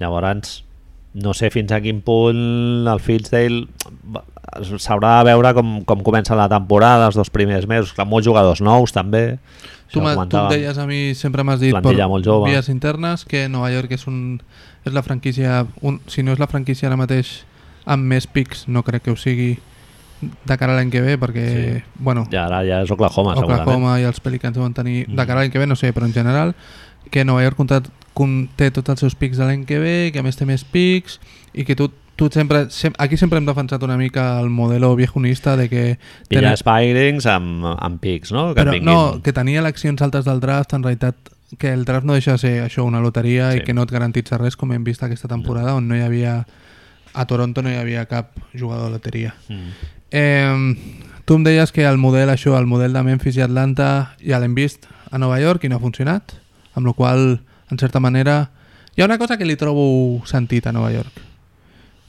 [0.00, 0.64] Llavors,
[1.14, 3.68] no sé fins a quin punt el Fitzdale
[4.78, 8.60] s'haurà de veure com, com comença la temporada, els dos primers mesos, clar, molts jugadors
[8.64, 9.38] nous també.
[9.90, 11.72] Tu, tu em deies a mi, sempre m'has dit
[12.26, 12.50] jove.
[12.50, 14.40] vies internes, que Nova York és, un,
[14.86, 17.40] és la franquícia, un, si no és la franquícia ara mateix
[17.86, 19.58] amb més pics, no crec que ho sigui
[20.20, 21.44] de cara a l'any que ve, perquè,
[21.78, 21.82] Sí.
[21.98, 23.62] bueno, Ja, ara ja és Oklahoma, segurament.
[23.62, 25.26] Oklahoma i els Pelicans deuen tenir, de Mm.
[25.26, 26.54] cara a l'any que ve, no sé, però en general,
[27.10, 27.82] que Nova York compta,
[28.14, 31.20] conté tots els seus pics de l'any que ve, que a més té més pics,
[31.54, 35.56] i que tu, tu sempre, sem, aquí sempre hem defensat una mica el modelo viejunista
[35.56, 35.98] de que...
[36.28, 38.52] Pillar Spirings amb, amb pics, no?
[38.54, 39.22] Que però et no, vinguin.
[39.22, 41.16] que tenia eleccions altes del draft, en realitat
[41.58, 43.58] que el draft no deixa de ser això, una loteria Sí.
[43.58, 46.46] i que no et garantitza res, com hem vist aquesta temporada, on no hi havia...
[47.12, 49.34] A Toronto no hi havia cap jugador de loteria.
[49.48, 49.70] Mm.
[50.10, 50.76] Eh,
[51.24, 54.56] tu em deies que el model, això, el model de Memphis i Atlanta ja l'hem
[54.58, 56.34] vist a Nova York i no ha funcionat,
[56.74, 58.50] amb la qual en certa manera,
[58.96, 61.20] hi ha una cosa que li trobo sentit a Nova York,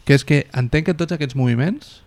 [0.06, 2.00] que és que entenc que tots aquests moviments,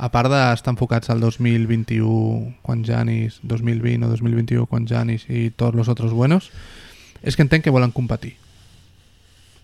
[0.00, 5.78] a part d'estar enfocats al 2021 quan Janis, 2020 o 2021 quan Janis i tots
[5.78, 6.50] els altres buenos,
[7.22, 8.34] és que entenc que volen competir.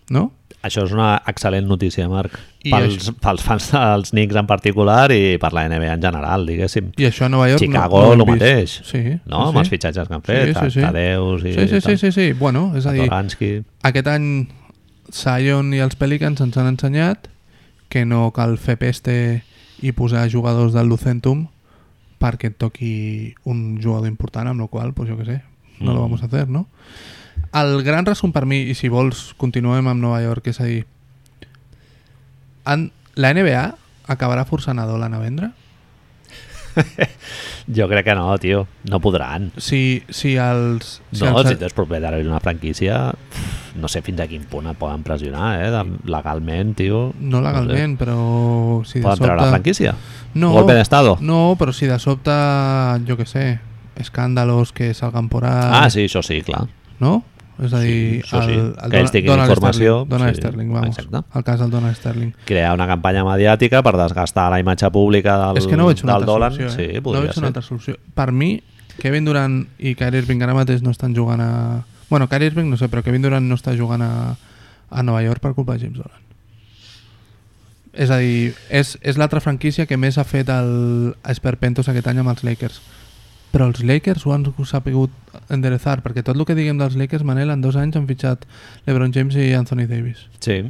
[0.09, 0.31] No?
[0.63, 2.35] Això és una excel·lent notícia, Marc.
[2.63, 6.45] I Pels, això- pels fans dels Knicks en particular i per la NBA en general,
[6.45, 6.91] diguéssim.
[7.01, 8.37] I això a Nova York Chicago, no, no vist.
[8.41, 8.81] mateix.
[8.85, 9.41] Sí, No?
[9.41, 10.81] sí, Amb els fitxatges que han fet, Sí, sí, sí.
[10.81, 12.33] Tadeus i Sí, sí, sí, sí, sí.
[12.33, 13.63] Bueno, és a dir, Satoransky.
[13.81, 14.47] aquest any
[15.11, 17.27] Sion i els Pelicans ens han ensenyat
[17.89, 19.43] que no cal fer peste
[19.81, 21.47] i posar jugadors del Lucentum
[22.21, 25.41] perquè et toqui un jugador important, amb la qual pues jo que sé,
[25.79, 25.95] no Mm.
[25.95, 26.67] lo vamos a hacer, no?
[27.53, 30.85] El gran resum per mi, i si vols continuem amb Nova York, és a dir,
[32.71, 33.63] en, la NBA
[34.11, 35.51] acabarà forçant a Dolan a vendre?
[37.75, 38.65] Jo crec que no, tio.
[38.89, 39.51] No podran.
[39.57, 40.99] Si, si els...
[41.11, 44.43] Si No, els, si tu ets propietari d'una franquícia, pff, no sé fins a quin
[44.49, 45.69] punt et poden pressionar, eh?
[45.71, 47.03] De, legalment, tio.
[47.19, 48.17] no legalment, però
[48.87, 49.55] si de Poden treure la sobte...
[49.55, 49.95] franquícia?
[50.33, 51.17] No, Golpe de estado?
[51.21, 52.35] No, però si de sobte,
[53.07, 53.45] jo que sé,
[53.99, 55.83] escàndalos que salgan por ahí...
[55.83, 56.65] Ah, sí, això sí, clar.
[56.99, 57.21] No?
[57.61, 58.35] És a dir, Sí, sí.
[58.57, 60.97] el, el Que tinguin informació, Sterling, Donald sí, Sterling, vamos.
[60.97, 61.37] exacte.
[61.37, 62.31] El cas del Donald Sterling.
[62.45, 66.13] Crear una campanya mediàtica per desgastar la imatge pública del, és que no veig una
[66.17, 66.55] del altra Dolan.
[66.55, 66.93] solució, eh?
[66.95, 67.37] Sí, no veig ser.
[67.43, 67.97] una altra solució.
[68.17, 68.63] Per mi,
[68.97, 71.51] Kevin Durant i Kyrie Irving ara mateix no estan jugant a...
[72.09, 74.35] Bueno, Kyrie Irving no sé, però Kevin Durant no està jugant a,
[74.89, 76.17] a Nova York per culpa de James Dolan.
[77.93, 82.21] És a dir, és, és l'altra franquícia que més ha fet el Esperpentos aquest any
[82.23, 82.81] amb els Lakers.
[83.51, 85.11] Però els Lakers ho han sapigut
[85.51, 88.47] enderezar, perquè tot el que diguem dels Lakers, Manel, en dos anys han fitxat
[88.87, 90.27] LeBron James i Anthony Davis.
[90.39, 90.63] Sí.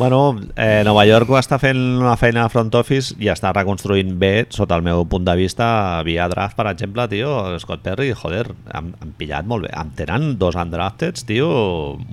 [0.00, 4.14] Bueno, eh, Nova York ho està fent una feina de front office i està reconstruint
[4.18, 5.66] bé, sota el meu punt de vista,
[6.06, 9.74] via draft, per exemple, tio, Scott Perry, joder, han, han pillat molt bé.
[9.76, 11.50] Em tenen dos undrafteds, tio,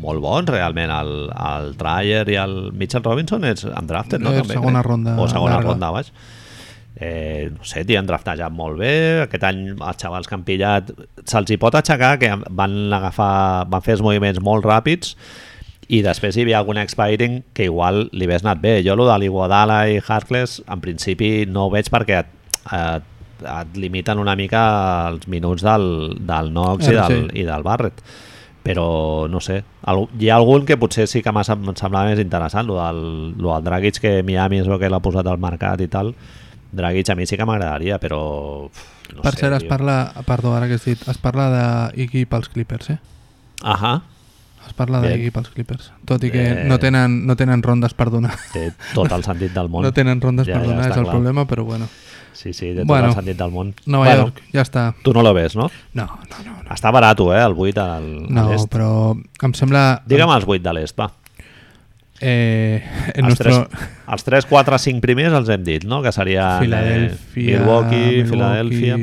[0.03, 0.91] molt bons, realment.
[0.97, 4.35] El, el Trier i el Mitchell Robinson és undrafted, no?
[4.35, 6.11] Eh, També, segona ronda O segona ronda, vaig.
[6.99, 8.93] Eh, no sé, tio, han draftejat molt bé.
[9.27, 10.89] Aquest any els xavals que han pillat
[11.29, 15.13] se'ls hi pot aixecar que van agafar, van fer els moviments molt ràpids
[15.93, 18.79] i després hi havia algun expiring que igual li hagués anat bé.
[18.83, 22.33] Jo, el de l'Iguodala i Harkless, en principi no ho veig perquè et,
[22.75, 23.05] et,
[23.45, 24.63] et limiten una mica
[25.11, 27.43] els minuts del, del Knox i Ah, del, sí.
[27.43, 28.01] i del Barrett.
[28.67, 29.61] Però, no sé,
[30.19, 31.39] hi ha algun que potser sí que em
[31.79, 32.99] semblava més interessant, lo del,
[33.39, 36.11] lo del Dragic, que Miami és el que l'ha posat al mercat i tal.
[36.77, 38.69] Dragic a mi sí que m'agradaria, però...
[39.15, 39.69] No per sé, cert, es tio.
[39.71, 41.47] parla, perdó, ara que has dit, es parla
[41.95, 42.99] d'Iggy pels Clippers, eh?
[43.63, 44.01] Ahà,
[44.67, 45.91] Es parla d'Iggy pels Clippers.
[46.05, 46.63] Tot i que Eh.
[46.67, 48.33] no, tenen, no tenen rondes per donar.
[48.51, 49.81] té tot el sentit del món.
[49.85, 51.13] No tenen rondes Ja, per ja donar, està és el clar.
[51.15, 51.87] problema, però bueno.
[52.33, 53.71] Sí, sí, té tot Bueno, el sentit del món.
[53.85, 54.93] Nova bueno, York, ja està.
[55.03, 55.71] Tu no lo ves, no?
[55.93, 56.57] No, no, no.
[56.67, 58.67] No, Està barat, eh, el 8 al, no a l'est.
[58.69, 60.01] però em sembla...
[60.05, 61.07] Digue'm els 8 de l'est, va.
[62.19, 62.83] Eh,
[63.13, 63.67] en Els, nuestro...
[63.69, 66.01] 3, els 3, 4, 5 primers els hem dit, no?
[66.01, 68.97] Que serien Filadèlfia, eh, Milwaukee, Filadèlfia...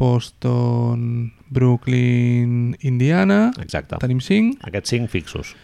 [0.00, 3.50] Boston, Brooklyn, Indiana.
[3.60, 3.98] Exacte.
[4.00, 4.56] Tenim 5.
[4.64, 5.54] Aquests 5 fixos.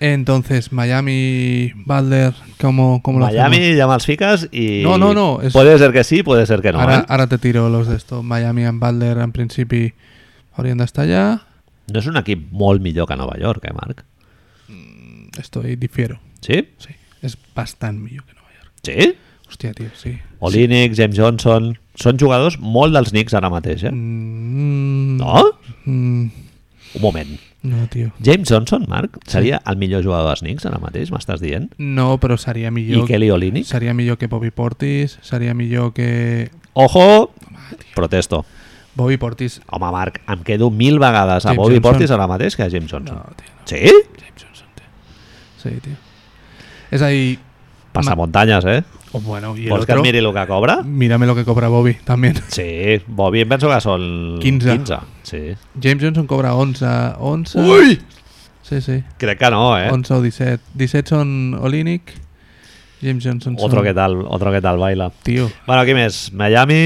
[0.00, 4.82] Entonces, Miami, Butler, ¿cómo, cómo lo Miami ja me'ls fiques i...
[4.84, 7.04] No, no, no, és- Puede ser que sí, puede ser que no, ara, eh?
[7.08, 8.22] ara te tiro los de esto.
[8.22, 9.92] Miami en Butler, en principi,
[10.54, 11.24] haurien d'estar allà.
[11.90, 14.04] No és un equip molt millor que Nova York, eh, Marc?
[15.38, 16.18] Estoy, difiero.
[16.44, 16.64] Sí?
[16.82, 18.72] Sí, és bastant millor que Nova York.
[18.82, 19.14] Sí?
[19.48, 20.16] Hòstia, tio, sí.
[20.44, 21.76] Olinick, James Johnson...
[21.98, 23.90] Són jugadors molt dels Knicks ara mateix, eh?
[23.90, 25.40] Mm, No?
[25.84, 26.28] Mm,
[26.94, 27.32] Un moment.
[27.62, 28.12] no, tio.
[28.22, 31.72] James Johnson, Marc, seria el millor jugador dels Knicks ara mateix, m'estàs dient?
[31.78, 33.08] No, però seria I millor...
[33.08, 33.66] Kelly Olinick?
[33.66, 36.50] Seria millor que Bobby Portis, seria millor que...
[36.74, 37.32] Ojo,
[37.96, 38.44] protesto.
[38.94, 39.58] Bobby Portis...
[39.74, 41.90] Home, Marc, em quedo mil vegades a James Bobby Johnson.
[41.90, 43.16] Portis ara mateix que a James Johnson.
[43.26, 43.66] No, tio, no.
[43.66, 43.82] Sí?
[44.22, 44.47] James Johnson.
[45.62, 45.96] Sí, tio.
[46.90, 47.38] És a dir...
[47.92, 48.82] Passa Ma- muntanyes, eh?
[49.12, 50.02] Oh, bueno, y el Vols que otro...
[50.04, 50.82] et miri el que cobra?
[50.82, 52.34] Mírame lo que cobra Bobby, también.
[52.48, 54.02] Sí, Bobby em penso que són
[54.42, 54.74] 15.
[54.84, 54.98] 15.
[55.24, 55.40] Sí.
[55.80, 56.84] James Johnson cobra 11.
[57.18, 57.98] 11 Ui!
[58.68, 59.02] Sí, sí.
[59.16, 59.88] Crec que no, eh?
[59.90, 60.60] 11 o 17.
[60.76, 61.30] 17 són
[61.64, 62.12] Olinick,
[63.00, 63.64] James Johnson són...
[63.64, 65.08] Otro que tal, otro que tal baila.
[65.24, 65.48] Tio.
[65.66, 66.26] Bueno, qui més?
[66.36, 66.82] Miami,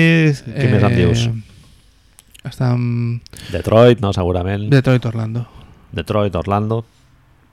[0.46, 1.26] qui més em dius?
[2.46, 4.68] Està amb Detroit, no, segurament.
[4.70, 5.42] Detroit Orlando.
[5.90, 6.84] Detroit, Orlando.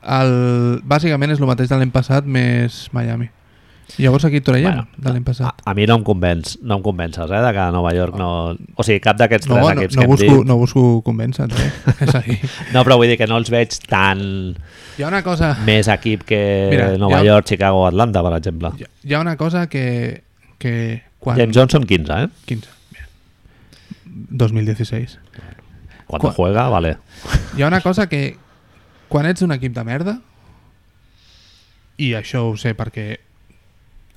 [0.04, 3.28] El, bàsicament és el mateix de l'any passat més Miami.
[3.98, 5.62] Llavors aquí traiem Bueno, de l'any A, passat.
[5.66, 8.28] a mi no em convenç, no em convences, eh, de que Nova York no...
[8.78, 10.46] O sigui, cap d'aquests No, tres no, equips no, que hem busco, dit...
[10.48, 11.72] no busco convèncer eh?
[12.06, 12.38] és a dir,
[12.72, 14.22] No, però vull dir que no els veig tan
[15.00, 16.40] hi ha una cosa més equip que
[16.70, 18.72] Mira, Nova ha- York, Chicago o Atlanta, per exemple.
[18.78, 20.22] hi ha- hi ha una cosa que,
[20.62, 21.36] que quan...
[21.42, 22.28] James Johnson, 15, eh?
[22.46, 22.70] 15.
[22.94, 23.08] Bien.
[24.06, 25.18] 2016.
[26.06, 26.98] Cuando Quan- juega, vale.
[27.58, 28.38] Hi ha una cosa que
[29.10, 30.20] quan ets un equip de merda
[32.00, 33.18] i això ho sé perquè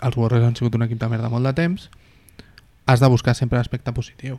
[0.03, 1.89] els Warriors han sigut un equip de merda molt de temps
[2.87, 4.39] has de buscar sempre l'aspecte positiu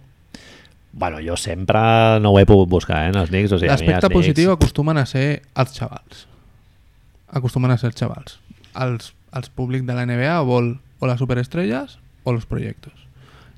[0.95, 1.79] Bueno, jo sempre
[2.21, 3.51] no ho he pogut buscar, eh, en els Knicks.
[3.51, 6.27] O sigui, l'aspecte els Knicks- positiu acostumen a ser els xavals
[7.33, 8.39] acostumen a ser els xavals
[8.75, 12.93] els, els públic de la NBA o vol o les superestrelles o els projectes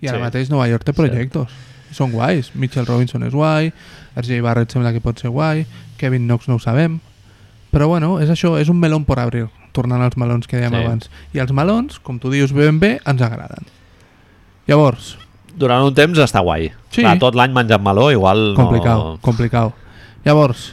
[0.02, 0.24] i ara Sí.
[0.24, 1.02] mateix Nova York té Sí.
[1.02, 1.52] projectes
[1.92, 3.74] són guais, Mitchell Robinson és guai
[4.16, 5.66] RJ Barrett sembla que pot ser guai
[5.98, 7.00] Kevin Knox no ho sabem
[7.76, 10.84] però bueno, és això, és un melón por abrir tornant als melons que dèiem Sí.
[10.86, 13.66] abans i els melons, com tu dius ben bé, ens agraden
[14.68, 15.18] llavors,
[15.56, 16.66] Durant un temps està guai.
[16.92, 17.00] Sí.
[17.00, 19.14] Clar, tot l'any menjant meló, igual Complicat, no...
[19.24, 19.72] complicat.
[20.26, 20.66] Llavors,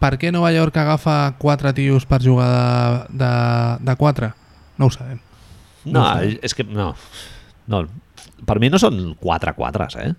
[0.00, 2.48] per què Nova York agafa quatre tios per jugar
[3.10, 3.32] de, de,
[3.84, 4.30] de quatre?
[4.80, 5.20] No ho sabem.
[5.84, 6.38] No, No ho sé.
[6.40, 6.94] és que no.
[7.68, 7.82] no.
[8.48, 10.14] Per mi no són 4-4, eh?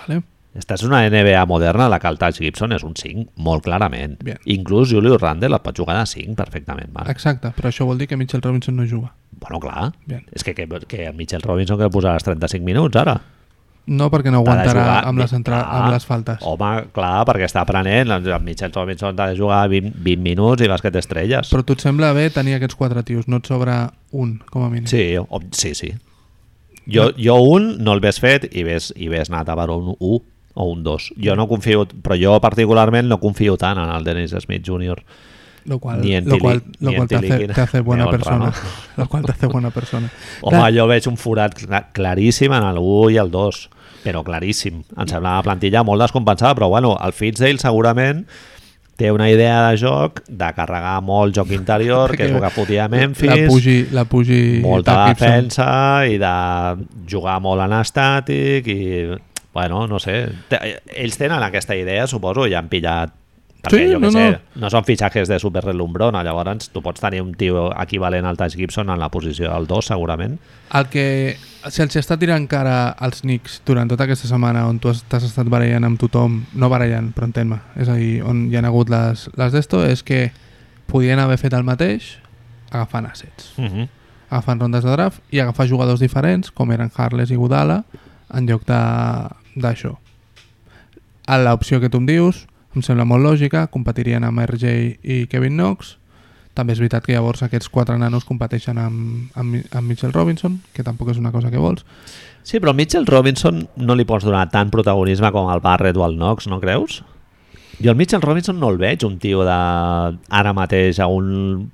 [0.00, 0.18] Vale?
[0.56, 4.16] Esta és una NBA moderna, la que el Taj Gibson és un 5, molt clarament.
[4.24, 4.38] Bien.
[4.46, 7.10] Inclús Julius Randle el pot jugar de 5 perfectament, Marc.
[7.12, 9.12] Exacte, però això vol dir que Mitchell Robinson no juga.
[9.36, 9.90] Bueno, clar.
[10.06, 10.24] Bien.
[10.32, 13.18] És que, que, que el Mitchell Robinson que posaràs 35 minuts ara.
[13.86, 15.60] No perquè no aguantarà jugar- amb les, entra...
[15.62, 15.82] Clar.
[15.84, 16.38] amb les faltes.
[16.42, 18.10] Home, clar, perquè està aprenent.
[18.16, 21.52] El el Mitchell Robinson t'ha de jugar 20, 20 minuts i bàsquet estrelles.
[21.52, 24.70] Però tu et sembla bé tenir aquests quatre tios, no et sobra un, com a
[24.72, 24.88] mínim.
[24.90, 25.92] Sí, o, sí, sí.
[26.90, 29.92] Jo, jo un no el ves fet i ves, i ves anat a per un
[29.98, 30.18] 1
[30.56, 31.12] o un 2.
[31.20, 35.02] Jo no confio, però jo particularment no confio tant en el Dennis Smith Jr.
[35.66, 38.52] Lo cual, Ni en lo cual, lo cual te, hace, te hace buena persona.
[38.96, 40.08] Lo cual te hace buena persona.
[40.40, 43.58] Home, Clar, jo veig un forat cla- claríssim en el 1 i el 2,
[44.04, 44.84] però claríssim.
[44.94, 48.22] Em sembla una plantilla molt descompensada, però bueno, el Fitzdale segurament
[48.96, 52.86] té una idea de joc de carregar molt joc interior, que és el que fotia
[52.94, 55.66] Memphis, La pugi, la pugi molta defensa
[56.06, 56.30] i de
[57.10, 58.80] jugar molt en estàtic i,
[59.56, 60.18] bueno, no sé.
[60.92, 63.14] Ells tenen aquesta idea, suposo, i han pillat
[63.66, 64.60] perquè, Sí, jo no, sé, no.
[64.62, 68.54] no són fitxatges de super relumbrona, llavors tu pots tenir un tio equivalent al Taj
[68.54, 70.36] Gibson en la posició del 2, segurament.
[70.76, 71.06] El que
[71.66, 75.48] se'ls està tirant cara als Knicks durant tota aquesta setmana on tu has- t'has estat
[75.50, 79.26] barallant amb tothom, no barallant, però entén-me, és a dir, on hi ha hagut les,
[79.34, 80.28] les d'esto, és que
[80.86, 82.18] podien haver fet el mateix
[82.70, 83.88] agafant assets, Uh -huh.
[84.30, 87.82] agafant rondes de draft i agafar jugadors diferents, com eren Harles i Godala,
[88.34, 89.96] en lloc de- d'això.
[91.26, 92.44] A l'opció que tu em dius,
[92.76, 95.96] em sembla molt lògica, competirien amb RJ i Kevin Knox,
[96.56, 100.84] també és veritat que llavors aquests quatre nanos competeixen amb, amb, amb Mitchell Robinson, que
[100.86, 101.84] tampoc és una cosa que vols.
[102.46, 106.16] Sí, però Mitchell Robinson no li pots donar tant protagonisme com al Barrett o al
[106.16, 107.02] Knox, no creus?
[107.82, 109.56] Jo al Mitchell Robinson no el veig un tio de
[110.40, 111.66] ara mateix a un,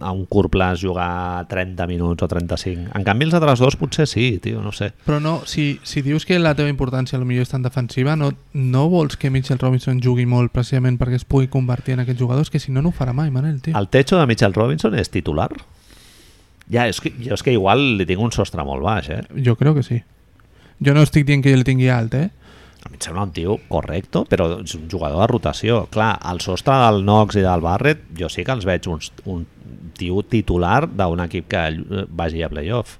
[0.00, 2.90] a un curt plaç jugar 30 minuts o 35.
[2.94, 4.90] En canvi els altres dos potser sí, tio, no sé.
[5.06, 8.84] Però no, si, si dius que la teva importància potser és tan defensiva, no, no
[8.92, 12.60] vols que Mitchell Robinson jugui molt precisament perquè es pugui convertir en aquests jugadors, que
[12.60, 13.76] si no, no ho farà mai, Manel, tio.
[13.78, 15.50] El techo de Mitchell Robinson és titular?
[16.68, 19.22] Ja, és que, jo és que igual li tinc un sostre molt baix, eh?
[19.44, 20.02] Jo crec que sí.
[20.84, 22.28] Jo no estic dient que jo el tingui alt, eh?
[22.84, 25.80] A mi em sembla un tio correcte, però és un jugador de rotació.
[25.90, 29.02] Clar, el sostre del Knox i del Barrett, jo sí que els veig un,
[29.32, 29.42] un
[29.90, 32.98] tio titular d'un equip que eh, vagi a playoff.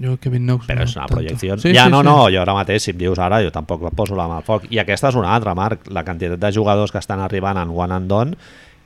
[0.00, 1.16] Jo Kevin Knox Però no, és una tanto.
[1.18, 1.58] projecció.
[1.58, 2.06] Sí, ja, sí, no, sí.
[2.08, 4.64] no, jo ara mateix, si em dius ara, jo tampoc poso la mà al foc.
[4.72, 7.94] I aquesta és una altra, Marc, la quantitat de jugadors que estan arribant en one
[7.98, 8.38] and done,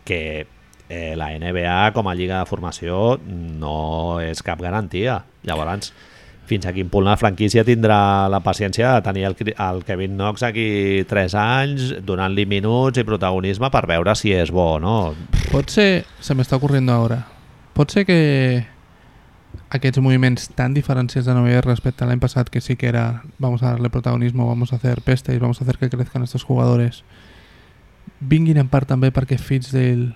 [0.05, 0.47] que
[0.89, 5.21] eh, la NBA com a lliga de formació no és cap garantia.
[5.45, 5.93] Llavors,
[6.49, 10.45] fins a quin punt la franquícia tindrà la paciència de tenir el, el Kevin Knox
[10.45, 14.99] aquí 3 anys, donant-li minuts i protagonisme per veure si és bo o no.
[15.51, 17.23] Pot ser, se m'està ocorriendo ahora,
[17.75, 18.21] pot ser que
[19.75, 23.25] aquests moviments tan diferenciats de Nova York respecte a l'any passat, que sí que era
[23.39, 27.05] vamos a darle protagonismo, vamos a hacer pestes, vamos a hacer que crezcan estos jugadores,
[28.21, 30.13] vinguin en part també perquè Fitzdale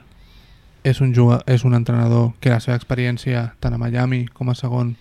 [0.86, 4.55] és un, juga, és un entrenador que la seva experiència tant a Miami com a
[4.55, 4.94] segon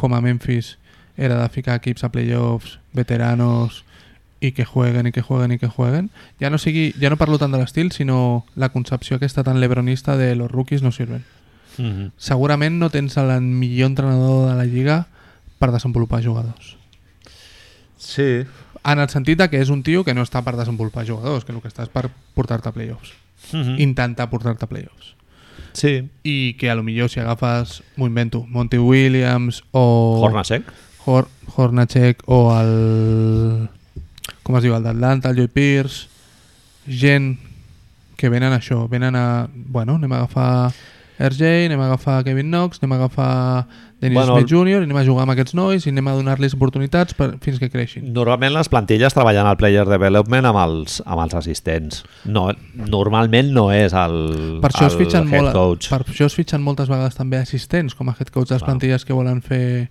[0.00, 0.78] com a Memphis
[1.20, 3.84] era de ficar equips a playoffs, veteranos
[4.40, 6.08] i que jueguen i que jueguen i que jueguen
[6.40, 10.16] ja no, sigui, ja no parlo tant de l'estil sinó la concepció aquesta tan lebronista
[10.16, 11.24] de los rookies no sirven
[11.78, 12.10] Mm -hmm.
[12.18, 15.06] segurament no tens el millor entrenador de la lliga
[15.58, 16.76] per desenvolupar jugadors
[17.96, 18.44] Sí.
[18.84, 21.52] en el sentit de que és un tio que no està per desenvolupar jugadors que
[21.52, 23.12] el que està és per portar-te a playoffs
[23.52, 23.80] Mm -hmm.
[23.80, 25.14] intentar portar-te a playoffs
[25.72, 26.08] Sí.
[26.22, 30.64] i que a lo millor si agafes, m'ho invento, Monty Williams o Hornacek.
[31.06, 33.68] Hor Hornacek o el
[34.42, 36.08] com es diu, el d'Atlanta, el Joy Pierce
[36.86, 37.38] gent
[38.16, 40.72] que venen a això, venen a bueno, anem a agafar
[41.20, 43.66] RJ, anem a agafar Kevin Knox, anem a agafar
[44.00, 44.80] Dennis Bueno, Smith Jr.
[44.80, 47.68] i anem a jugar amb aquests nois i anem a donar-los oportunitats per, fins que
[47.68, 48.06] creixin.
[48.16, 52.00] Normalment les plantilles treballen al player development amb els, amb els assistents.
[52.24, 52.46] No,
[52.80, 54.16] normalment no és el,
[54.62, 55.90] Per això, es el fitxen head molt, coach.
[55.92, 59.04] per això es fitxen moltes vegades també assistents com a head coach de les plantilles
[59.04, 59.90] que volen fer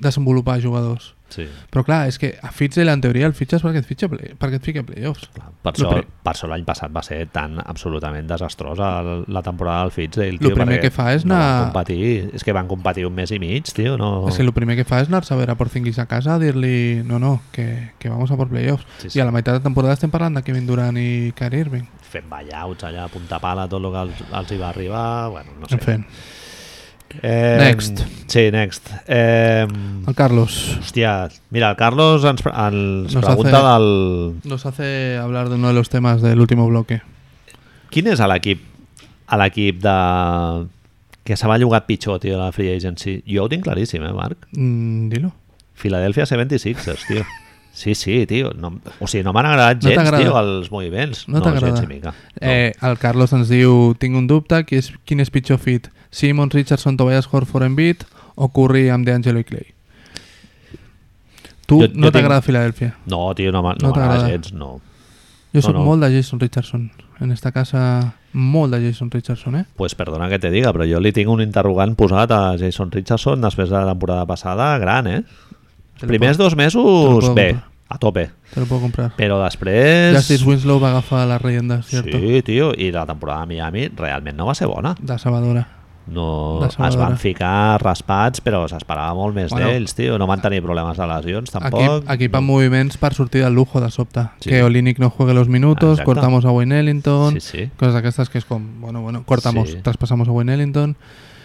[0.00, 1.12] desenvolupar jugadors.
[1.34, 1.46] Sí.
[1.72, 4.60] Però clar, és que a Fitzel en teoria el fitxes perquè et, fitxa play, perquè
[4.60, 5.28] et fiqui a playoffs.
[5.34, 5.90] Clar, Per això,
[6.22, 10.32] per això l'any passat va ser tan absolutament desastrosa el- la temporada del Fitzdale.
[10.38, 12.30] Lo tio, primer que fa és no anar- van competir.
[12.34, 13.96] És que van competir un mes i mig, tio.
[13.98, 14.28] No...
[14.28, 17.02] És que el primer que fa és anar-se a veure Porzingis a casa a dir-li
[17.04, 18.86] no, no, que, que vamos a por playoffs.
[18.98, 19.18] Sí, sí.
[19.18, 21.88] I a la meitat de temporada estem parlant de Kevin Durant i Kyrie Irving.
[22.14, 25.30] Fent ballouts allà punta pala, tot el que els, els hi va arribar.
[25.30, 25.74] Bueno, no sé.
[25.74, 26.06] En fin,
[27.22, 28.00] Eh, Next.
[28.26, 28.88] Sí, next.
[29.06, 29.66] Eh,
[30.06, 34.40] el Carlos hòstia, mira, el Carlos ens, ens Nos pregunta hace- del...
[34.44, 37.02] nos hace hablar de uno de los temas del último bloque.
[37.90, 38.60] Quin és l'equip
[39.30, 40.66] a l'equip de...
[41.24, 43.22] que se va jugar pitjor, tio, la Free Agency?
[43.26, 44.48] Jo ho tinc claríssim, eh, Marc?
[44.52, 45.32] Mm, dilo.
[45.74, 47.24] Philadelphia 76ers, tio.
[47.72, 48.52] Sí, sí, tio.
[48.54, 50.22] No, o sigui, no m'han agradat No gens, t'agrada?
[50.22, 51.24] tio, els moviments.
[51.28, 51.68] No t'agrada?
[51.72, 52.10] gens ni mica.
[52.10, 52.38] No.
[52.40, 55.88] Eh, el Carlos ens diu tinc un dubte, qui és, quin és pitjor fit?
[56.14, 58.04] Simons, Richardson, Tobias Horford, Embiid
[58.36, 59.66] o Curry amb DeAngelo i Clay?
[61.66, 62.94] Tu Jo- no t'agrada tinc- Philadelphia?
[63.06, 64.80] No, tio, no No no m'agrada gens, no.
[65.54, 65.84] Jo sóc no.
[65.86, 66.90] molt de Jason Richardson.
[67.20, 69.64] En esta casa, molt de Jason Richardson, eh?
[69.76, 73.40] Pues perdona que te diga, però jo li tinc un interrogant posat a Jason Richardson
[73.40, 75.22] després de la temporada passada, gran, eh?
[75.94, 77.70] Els primers dos mesos, bé, comprar.
[77.88, 78.30] a tope.
[78.52, 79.12] Te lo puedo comprar.
[79.16, 80.16] Però després...
[80.16, 82.18] Justice Winslow va agafar les riendes, ¿cierto?
[82.18, 84.96] Sí, tio, i la temporada de Miami realment no va ser bona.
[85.00, 85.68] De Salvadora.
[86.06, 89.68] No, es van ficar raspats, però s'esperava molt més Bueno.
[89.68, 90.18] d'ells, tio.
[90.18, 91.80] No van tenir problemes de lesions, tampoc.
[91.80, 94.26] Equip, equip amb moviments per sortir del lujo de sobte.
[94.40, 94.50] Sí.
[94.50, 96.04] Que Olinick no juegue los minutos, Exacte.
[96.04, 97.70] cortamos a Wayne Ellington, Sí, sí.
[97.78, 99.78] cosas d'aquestes que és com, bueno, bueno, cortamos, Sí.
[99.82, 100.96] traspasamos a Wayne Ellington,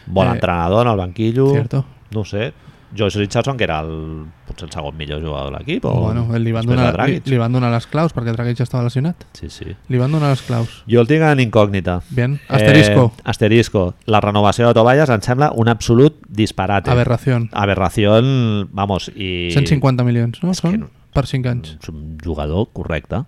[0.08, 1.52] Bon Eh, entrenador en el banquillo.
[1.52, 1.86] ¿cierto?
[2.12, 2.52] No sé.
[2.98, 5.86] Josh Richardson, que era el, potser el segon millor jugador de l'equip.
[5.86, 9.26] O, bueno, li van, donar, li, li van donar les claus perquè Dragic estava lesionat.
[9.38, 9.76] Sí, sí.
[9.90, 10.82] Li van donar les claus.
[10.90, 12.00] Jo el tinc en incògnita.
[12.10, 12.40] Bien.
[12.48, 13.12] Asterisco.
[13.16, 13.86] Eh, asterisco.
[14.10, 16.90] La renovació de Tobias em sembla un absolut disparate.
[16.92, 17.50] Aberración.
[17.54, 18.18] Aberració,
[18.72, 19.50] vamos, i...
[19.54, 20.54] 150 milions, no?
[20.58, 21.76] Són no- per 5 anys.
[21.82, 23.24] És un jugador correcte.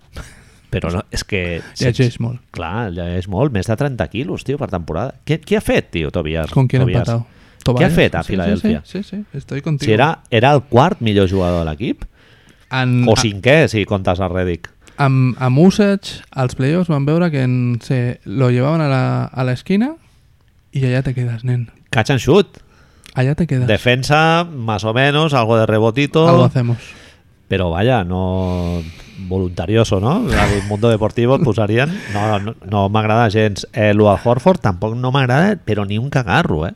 [0.72, 1.60] Però no, és que...
[1.76, 2.40] Llegeix molt.
[2.56, 3.52] Clar, ja és molt.
[3.52, 5.18] Més de 30 quilos, tio, per temporada.
[5.28, 6.50] Què, què ha fet, tio, Tobias?
[6.50, 7.18] ¿Con quién ha
[7.62, 7.80] Tobias?
[7.80, 8.82] Què ha fet a Sí, sí, Filadèlfia?
[8.84, 9.86] Sí, sí, sí, estoy contigo.
[9.86, 12.04] Si era, era el quart millor jugador de l'equip?
[12.72, 14.70] En, O cinquè, si comptes a Redick.
[14.96, 19.44] Amb, amb Usage, als playoffs van veure que en, se lo llevaban a la, a
[19.44, 19.94] la esquina
[20.72, 21.70] y allá te quedas, nen.
[21.90, 22.58] Catch and shoot.
[23.14, 23.66] Allá te quedas.
[23.66, 26.26] Defensa, más o menos, algo de rebotito.
[26.28, 26.78] Algo hacemos.
[27.48, 28.82] Pero vaya, no
[29.18, 30.26] voluntarioso, no?
[30.32, 31.92] Al mundo deportivo el posarien.
[32.14, 33.68] No, no, no m'agrada gens.
[33.74, 36.72] Eh, lo del Horford tampoc no m'agrada, però ni un cagarro, eh?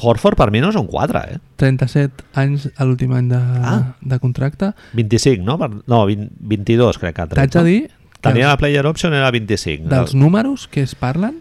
[0.00, 1.38] Horford per mi no és un 4, eh?
[1.60, 3.94] 37 anys a l'últim any de, Ah.
[4.00, 4.72] de contracte.
[4.94, 5.58] 25, no?
[5.86, 7.36] No, 20, 22 crec que ha tret.
[7.50, 9.88] T'haig de dir Tenia la player option era 25.
[9.88, 11.38] dels números que es parlen,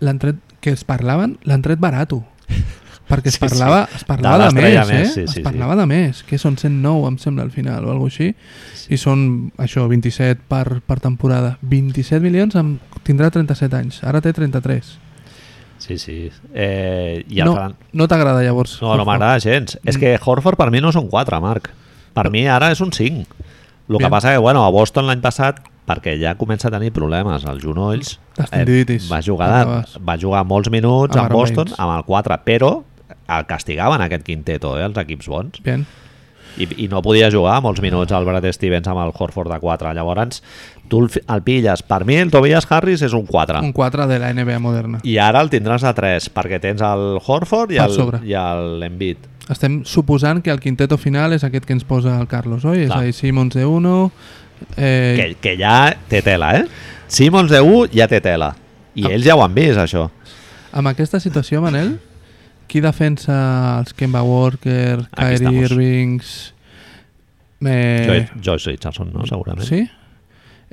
[0.00, 2.24] l'han tret, que es parlaven, l'han tret barato.
[3.08, 3.48] Perquè es Sí, sí.
[3.48, 4.94] parlava, es parlava De de, més, eh?
[4.94, 5.40] més, sí, sí, es sí.
[5.42, 8.30] parlava de més, que són 109, em sembla, al final, o alguna així.
[8.88, 11.58] I són, això, 27 per, per temporada.
[11.60, 14.00] 27 milions amb, tindrà 37 anys.
[14.02, 14.94] Ara té 33.
[15.82, 16.30] Sí, sí.
[16.54, 17.72] Eh, I el no Fran...
[17.92, 18.76] no t'agrada, llavors?
[18.84, 19.74] No, no m'agrada gens.
[19.82, 21.72] És que Horford per mi no és un 4, Marc.
[22.14, 23.42] Per mi ara és un 5.
[23.90, 27.42] El que passa que, bueno, a Boston l'any passat, perquè ja comença a tenir problemes
[27.50, 29.08] als genolls, Tendinitis.
[29.10, 29.98] va, jugar, Acabes.
[29.98, 32.70] va jugar molts minuts Aaron Boston amb el 4, però
[33.26, 35.58] el castigaven aquest quinteto, eh, els equips bons.
[35.66, 35.84] Bien.
[36.60, 39.92] I, i no podia jugar molts minuts al Brad Stevens amb el Horford de 4.
[39.96, 40.42] Llavors,
[40.88, 41.82] tu el, el pilles.
[41.82, 43.60] Per mi, el Tobias Harris és un 4.
[43.64, 45.00] Un 4 de la NBA moderna.
[45.02, 48.20] I ara el tindràs a 3, perquè tens el Horford i Per el, sobre.
[48.28, 49.28] i el Embiid.
[49.50, 52.84] Estem suposant que el quinteto final és aquest que ens posa el Carlos, oi?
[52.84, 53.00] És Clar.
[53.00, 53.96] a dir, Simons de 1...
[54.76, 56.66] Eh, Que, que ja té tela, eh?
[57.10, 58.52] Simons de 1 ja té tela.
[58.94, 59.14] I Ah.
[59.16, 60.10] ells ja ho han vist, això.
[60.72, 61.96] Amb aquesta situació, Manel,
[62.72, 63.34] qui defensa
[63.82, 65.70] els Kemba Walker, Aquí Kyrie estamos.
[65.70, 66.54] Irvings...
[67.64, 69.26] Eh, Joyce, Richardson, no?
[69.28, 69.66] Segurament.
[69.68, 69.84] Sí?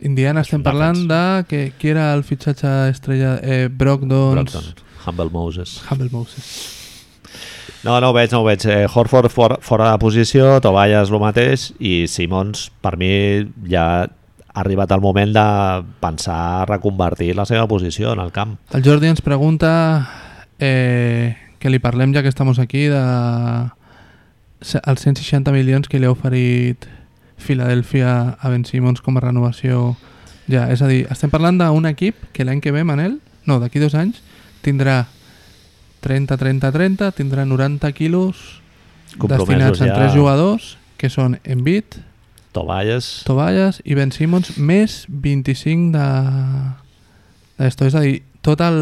[0.07, 1.23] Indiana estem parlant de...
[1.49, 3.35] Que, qui era el fitxatge estrella?
[3.43, 4.53] Eh, Brogdons...
[4.53, 5.81] Brogdon, Humble Moses.
[5.89, 6.47] Humble Moses.
[7.83, 8.63] No, no ho veig, no ho veig.
[8.67, 13.11] Eh, Horford fora, fora de posició, Tobias el mateix i Simons, per mi,
[13.69, 15.45] ja ha arribat el moment de
[16.01, 18.57] pensar a reconvertir la seva posició en el camp.
[18.73, 19.69] El Jordi ens pregunta
[20.59, 23.03] eh, que li parlem ja que estamos aquí de
[24.59, 26.87] els 160 milions que li ha oferit
[27.39, 29.95] Filadèlfia a Ben Simmons com a renovació.
[30.51, 33.79] Ja, és a dir, estem parlant d'un equip que l'any que ve, Manel, no, d'aquí
[33.79, 34.19] dos anys
[34.65, 35.05] tindrà
[36.03, 38.61] 30-30-30 tindrà 90 quilos
[39.17, 39.95] Compromesos destinats en ja.
[39.95, 41.97] tres jugadors que són Embiid,
[42.51, 46.07] Tobias, Tobias i Ben Simmons més 25 de
[47.59, 48.79] d'esto, és a dir, tot el,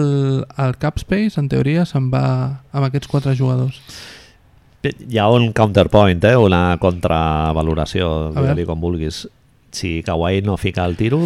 [0.61, 2.27] el cap space en teoria se'n va
[2.71, 3.81] amb aquests quatre jugadors
[4.87, 6.35] hi ha un counterpoint, eh?
[6.39, 9.25] una contravaloració, digue-li com vulguis.
[9.73, 11.19] Si Kawhi no fica el tiro,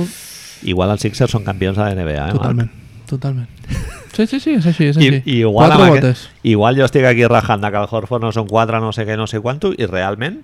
[0.65, 2.29] igual els Sixers són campions de la NBA.
[2.31, 2.39] Eh, Marc?
[2.41, 2.71] totalment,
[3.11, 7.05] totalment sí, sí, sí, és així, és així I, igual, quatre aquest, igual jo estic
[7.07, 9.87] aquí rajant que el Horford no són 4, no sé què, no sé quanto, i
[9.87, 10.41] realment,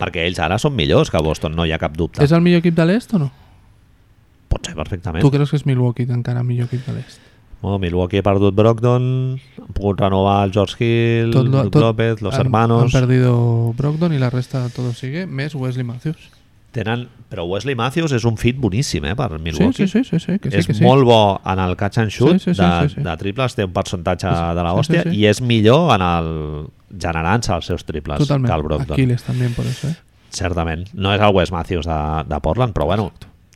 [0.00, 2.22] perquè ells ara són millors que Boston, no hi ha cap dubte.
[2.24, 3.30] és el millor equip de l'est o no?
[4.50, 5.22] Pot ser perfectament.
[5.22, 7.29] tu creus que és Milwaukee encara millor equip de l'est?
[7.62, 12.22] Bueno, Milwaukee ha perdut Brogdon, han pogut renovar el George Hill, Tot Brook tot- López,
[12.22, 12.94] los han, hermanos...
[12.94, 16.30] han perdido Brogdon i la resta todo sigue més Wesley Matthews
[16.72, 17.08] Tenen...
[17.30, 19.86] Però Wesley Matthews és un fit boníssim, eh, per sí, Milwaukee.
[19.86, 20.82] sí, sí, sí, sí, que sí, és que sí.
[20.86, 23.02] molt bo en el catch and shoot Sí, sí, sí, de, sí, sí.
[23.06, 25.18] de triples, té un percentatge Sí, sí, de la sí, hòstia sí, sí.
[25.20, 26.30] i és millor en el
[26.98, 28.94] generant-se els seus triples totalment, que el Brogdon.
[28.96, 29.94] Aquiles també por eso, eh?
[30.30, 30.86] Certament.
[30.94, 33.10] No és el Wes Matthews de, de Portland, però bueno,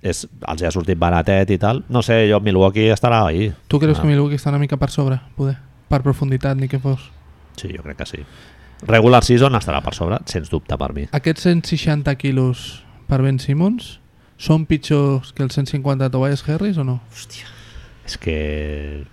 [0.04, 1.82] és, els ha sortit baratet i tal.
[1.88, 3.48] No sé, jo Milwaukee estarà ahí.
[3.68, 4.02] Tu creus Ah.
[4.02, 5.56] que Milwaukee està una mica per sobre, poder?
[5.88, 7.10] Per profunditat, ni que fos.
[7.56, 8.18] Sí, jo crec que sí.
[8.86, 11.06] Regular season estarà per sobre, sens dubte per mi.
[11.12, 14.00] Aquests 160 quilos per Ben Simmons
[14.36, 17.00] són pitjors que els 150 de Tobias Harris o no?
[18.04, 19.04] És que...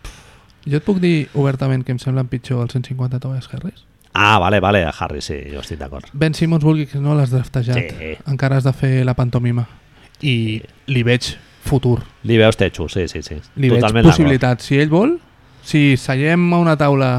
[0.67, 3.85] Jo et puc dir obertament que em semblen pitjor els 150 de Tobias Harris?
[4.13, 6.09] Ah, vale, vale, Harry, sí, jo estic d'acord.
[6.11, 7.77] Ben Simmons vulgui que no l'has draftejat.
[7.95, 8.09] Sí.
[8.27, 9.67] Encara has de fer la pantomima.
[10.21, 11.33] I li veig
[11.65, 12.01] futur.
[12.27, 13.37] Li veus techo, sí, sí, sí.
[13.55, 14.67] Li Totalment veig possibilitats.
[14.69, 15.15] Si ell vol,
[15.65, 17.13] si seiem a una taula,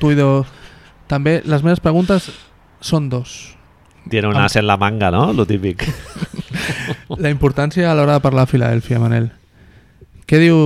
[0.00, 0.48] tu i dos...
[1.12, 2.30] També les meves preguntes
[2.80, 3.52] són dos.
[4.08, 5.32] Tiene un as en la manga, no?
[5.36, 5.84] Lo típic.
[7.22, 9.28] La importància a l'hora de parlar a Filadèlfia, Manel.
[10.26, 10.56] Què diu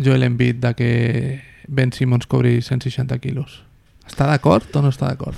[0.00, 0.90] Joel Embiid de que
[1.68, 3.60] Ben Simmons cobri 160 quilos?
[4.08, 5.36] Està d'acord o no està d'acord?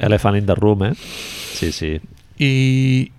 [0.00, 0.94] Elephant in the room, eh?
[0.96, 1.98] Sí, sí.
[2.40, 3.10] I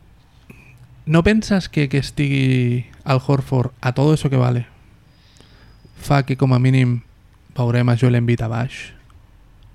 [1.05, 4.67] no penses que que estigui al Horford a todo eso que vale
[6.01, 7.01] fa que com a mínim
[7.57, 8.93] veurem a Joel Embiid a baix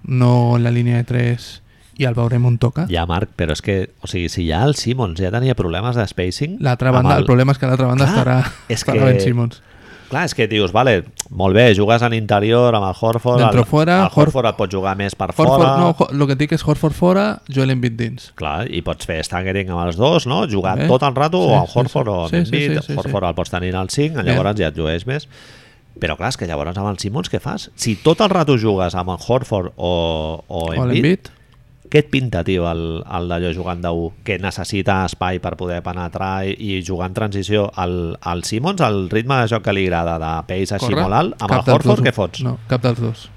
[0.03, 1.63] no en la línia de 3
[1.99, 2.85] i el veurem on toca?
[2.93, 6.05] Ja, Marc, però és que, o sigui, si ja el Simmons ja tenia problemes de
[6.07, 6.59] spacing...
[6.61, 7.25] l'altra banda, el...
[7.25, 8.37] problema és que l'altra banda Clar, estarà,
[8.69, 9.63] és estarà que- Ben Simmons
[10.07, 11.01] Clar, és que dius, vale,
[11.35, 14.71] molt bé, jugues a l'interior amb el Horford, Dentro el, fuera, el Horford et pot
[14.71, 15.73] jugar més per Horford, fora...
[15.83, 19.73] no, lo que dic és Horford fora Joel Embiid dins Clar, i pots fer staggering
[19.75, 20.45] amb els dos, no?
[20.51, 20.87] Jugar Bé.
[20.91, 22.15] tot el rato Sí, o amb sí, Horford sí.
[22.15, 24.27] o amb Sí, sí, Embiid, sí, sí, Horford el pots tenir al 5, Bé.
[24.31, 25.27] llavors ja et jugueix més.
[25.97, 27.71] Però clar, és que llavors amb el Simmons què fas?
[27.81, 29.93] Si tot el rato jugues amb el Horford o,
[30.47, 31.31] o o Embiid,
[31.91, 34.11] què et pinta, tio, el, el d'allò jugant de 1?
[34.27, 37.69] Que necessita espai per poder penetrar i, i jugar en transició.
[37.83, 41.03] El, el Simmons, el ritme de joc que li agrada de pace així Corre.
[41.07, 42.05] molt alt, amb Cap el Horford dos.
[42.07, 42.45] què fots?
[42.47, 43.31] no, cap dels dos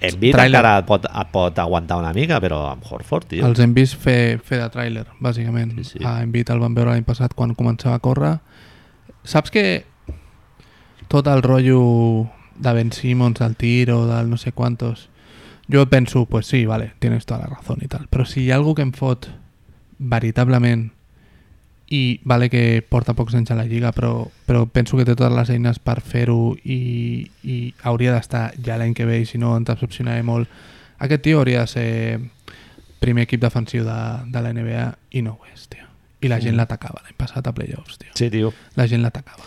[0.00, 0.46] Trailer.
[0.46, 3.44] encara et pot, et pot aguantar una mica, però amb Horford, tio.
[3.46, 5.74] Els hem vist fer, fer de tràiler, bàsicament.
[5.76, 6.04] Sí, sí.
[6.08, 8.38] A Embiid el vam veure l'any passat quan començava a córrer.
[9.28, 9.84] Saps que
[11.12, 11.82] tot el rotllo
[12.56, 15.09] de Ben Simmons, del tiro, del no sé quantos...
[15.72, 18.08] Jo penso, pues sí, vale, tienes toda la razón y tal.
[18.10, 19.28] Però si hi ha algú que em fot
[19.98, 20.90] veritablement
[21.90, 25.34] i vale que porta pocs anys a la Lliga, però, però penso que té totes
[25.34, 29.56] les eines per fer-ho i, i hauria d'estar ja l'any que ve i si no
[29.58, 30.48] ens decepcionaré molt.
[31.02, 32.20] Aquest tio hauria de ser
[33.00, 33.98] primer equip defensiu de,
[34.30, 34.84] de la NBA
[35.18, 35.86] i no ho és, tio.
[36.20, 36.60] I la gent Mm.
[36.62, 38.10] l'atacava l'any passat a playoffs, tio.
[38.14, 38.52] Sí, tio.
[38.76, 39.42] La gent l'atacava.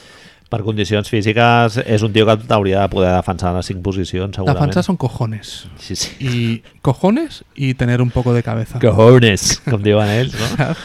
[0.54, 4.36] Per condicions físiques és un tio que t'hauria de poder defensar a les 5 posicions,
[4.38, 4.60] segurament.
[4.60, 5.66] Defensar son cojones.
[5.82, 6.12] Sí, sí.
[6.20, 8.78] Y cojones y tener un poco de cabeza.
[8.80, 10.76] Cojones, com diuen ells, no?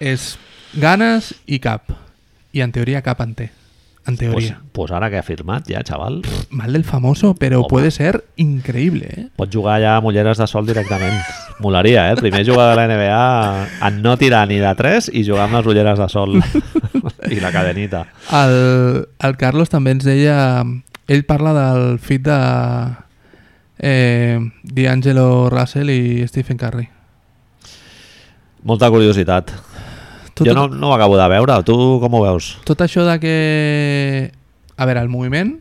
[0.00, 0.38] es
[0.74, 1.82] ganas y cap.
[2.52, 3.50] Y en teoría cap en té.
[4.06, 4.60] En Pues, teoría.
[4.72, 7.68] pues ara que ha firmat ja, xaval, Mal del famoso, pero Home.
[7.68, 9.28] puede ser increíble, ¿eh?
[9.36, 11.14] pot jugar ja a mulleres de sol directament.
[11.60, 12.12] Molaria, eh?
[12.12, 15.58] El primer jugador de la NBA en no tirar ni de 3 i jugar amb
[15.60, 16.40] les ulleres de sol
[17.30, 18.04] i la cadenita.
[18.36, 18.54] El,
[19.18, 20.64] el Carlos també ens deia
[21.10, 22.38] ell parla del fit de
[23.80, 26.86] eh, D'Angelo Russell i Stephen Curry.
[28.62, 29.54] Molta curiositat.
[30.34, 32.54] Tu, jo tot, no, no ho acabo de veure, tu com ho veus?
[32.68, 33.36] tot això de que...
[34.80, 35.58] A veure, el moviment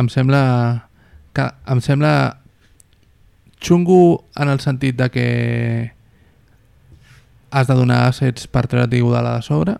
[0.00, 0.42] em sembla
[1.36, 2.40] que em sembla
[3.62, 5.26] xungo en el sentit de que
[7.50, 9.76] has de donar assets per treure't Iguodala de sobre,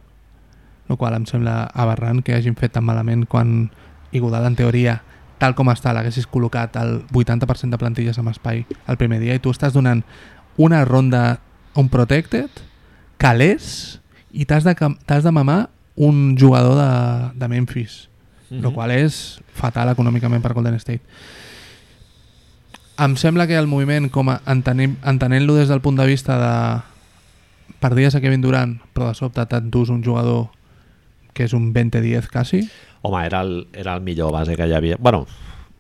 [0.91, 3.71] el qual em sembla aberrant que hagin fet tan malament quan
[4.11, 4.97] Iguodala, en teoria,
[5.39, 9.43] tal com està, l'haguessis col·locat el 80% de plantilles amb espai el primer dia i
[9.43, 10.03] tu estàs donant
[10.59, 11.39] una ronda
[11.79, 12.51] un protected,
[13.23, 14.01] calés
[14.35, 18.09] i t'has de, de mamar un jugador de, de Memphis,
[18.49, 18.67] mm -hmm.
[18.67, 21.03] el qual és fatal econòmicament per Golden State.
[22.99, 26.83] Em sembla que el moviment, com a entenent-lo des del punt de vista de
[27.81, 30.51] perdies a Kevin Durant, però de sobte t'endús un jugador
[31.41, 32.67] que és un 20-10 quasi,
[33.03, 34.99] Home, era el, era el millor base que hi havia.
[35.01, 35.25] Bueno,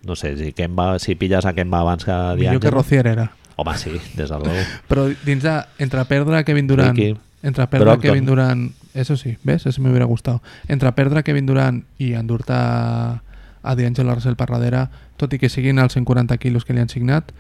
[0.09, 2.71] no sé, si, Kemba, si pilles a Kemba abans que millor que.
[2.73, 3.33] Rocier era.
[3.57, 4.63] Home, sí, des de luego.
[4.89, 7.19] Però dins de, entre perdre Kevin Durant, Ricky.
[7.43, 8.09] entre perdre a Brogdon.
[8.09, 9.67] Kevin Durant, eso sí, ¿ves?
[9.67, 10.41] Eso me hubiera gustado.
[10.67, 13.21] Entre perdre Kevin Durant i endur-te a
[13.63, 14.87] a D'Angelo Russell per darrere,
[15.21, 17.33] tot i que siguin els 140 quilos que li han signat,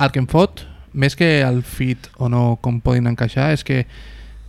[0.00, 3.84] el que em fot, més que el fit o no com poden encaixar, és que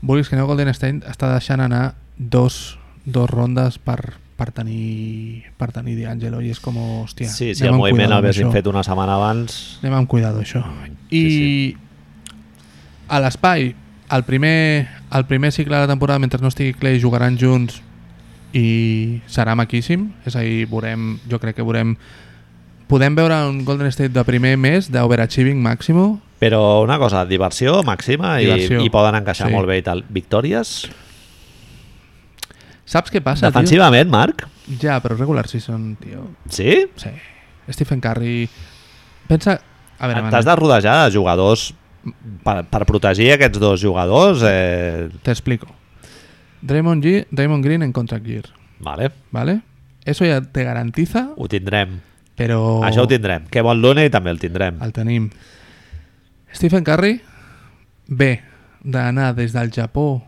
[0.01, 5.72] vulguis que no Golden State està deixant anar dos, dos rondes per, per tenir per
[5.75, 8.53] tenir D'Angelo i és com, hòstia, Sí, anem el moviment cuidado el amb haguessin això.
[8.53, 9.80] fet una setmana abans...
[9.83, 10.64] Anem amb cuidado, això.
[11.11, 11.77] I sí.
[13.07, 13.73] a l'espai,
[14.14, 17.82] el primer, el primer cicle de la temporada, mentre no estigui Clay, jugaran junts
[18.53, 20.11] i serà maquíssim.
[20.25, 21.95] És a dir, veurem, jo crec que veurem...
[22.88, 26.19] Podem veure un Golden State de primer mes d'overachieving màximo.
[26.43, 28.82] Però una cosa, diversió màxima i, Diversió.
[28.83, 29.53] i poden encaixar Sí.
[29.56, 30.03] molt bé i tal.
[30.14, 30.73] Victòries?
[32.86, 34.44] Saps què passa, Defensivament, Marc?
[34.66, 34.78] tio?
[34.82, 36.26] Ja, però regular season, tio.
[36.50, 36.84] Sí?
[37.00, 37.12] Sí.
[37.72, 38.48] Stephen Curry...
[39.28, 39.60] Pensa...
[40.03, 41.70] A veure, T'has de rodejar de jugadors
[42.44, 44.42] per, per protegir aquests dos jugadors.
[44.44, 45.08] Eh...
[45.24, 45.68] Te explico.
[46.62, 49.62] Draymond, G, Draymond Green en contract year, Vale, ¿vale?
[50.03, 52.02] Eso ya te garantiza, ho tindrem.
[52.36, 52.82] però...
[52.84, 53.45] Això ho tindrem.
[53.52, 54.82] Kevin Looney també el tindrem.
[54.84, 55.30] El tenim.
[56.52, 57.22] Stephen Curry
[58.08, 58.42] ve
[58.84, 60.24] d'anar des del Japó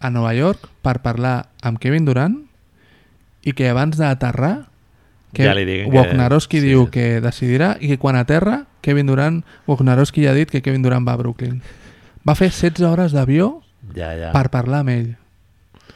[0.00, 2.38] a Nova York per parlar amb Kevin Durant
[3.44, 4.66] i que abans d'aterrar
[5.32, 6.66] que Ja diguen que- Wojnarowski sí.
[6.72, 10.82] diu que decidirà i que quan aterra Kevin Durant, Wojnarowski ja ha dit que Kevin
[10.82, 11.60] Durant va a Brooklyn.
[12.26, 13.60] Va fer 16 hores d'avió
[13.94, 14.32] Ja, ja.
[14.32, 15.16] per parlar amb ell.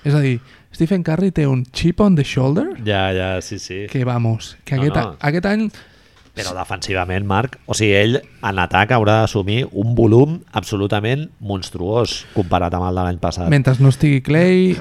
[0.04, 0.38] És a dir,
[0.72, 3.86] Stephen Curry té un chip on the shoulder Ja, ja, sí, sí.
[3.90, 5.16] que, vamos, que No, aquest, no.
[5.20, 5.70] aquest any
[6.34, 12.74] Però defensivament, Marc, o sigui, ell en atac haurà d'assumir un volum absolutament monstruós comparat
[12.74, 13.48] amb el de l'any passat.
[13.48, 14.76] mentre no estigui Clay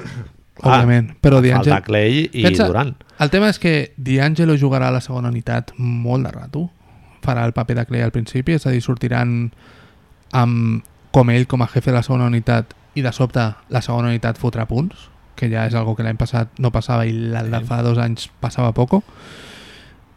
[0.62, 2.94] Ah, òbviament, però Falta D'Angelo Clay i Pensa- Durant.
[3.18, 6.70] el tema és que D'Angelo jugarà a la segona unitat molt de rato
[7.22, 9.50] farà el paper de Clay al principi és a dir, sortiran
[10.32, 14.08] amb, com ell com a jefe de la segona unitat i de sobte la segona
[14.08, 17.58] unitat fotrà punts que ja és algo que l'any passat no passava i el de
[17.58, 17.64] Sí.
[17.66, 19.02] fa dos anys passava poco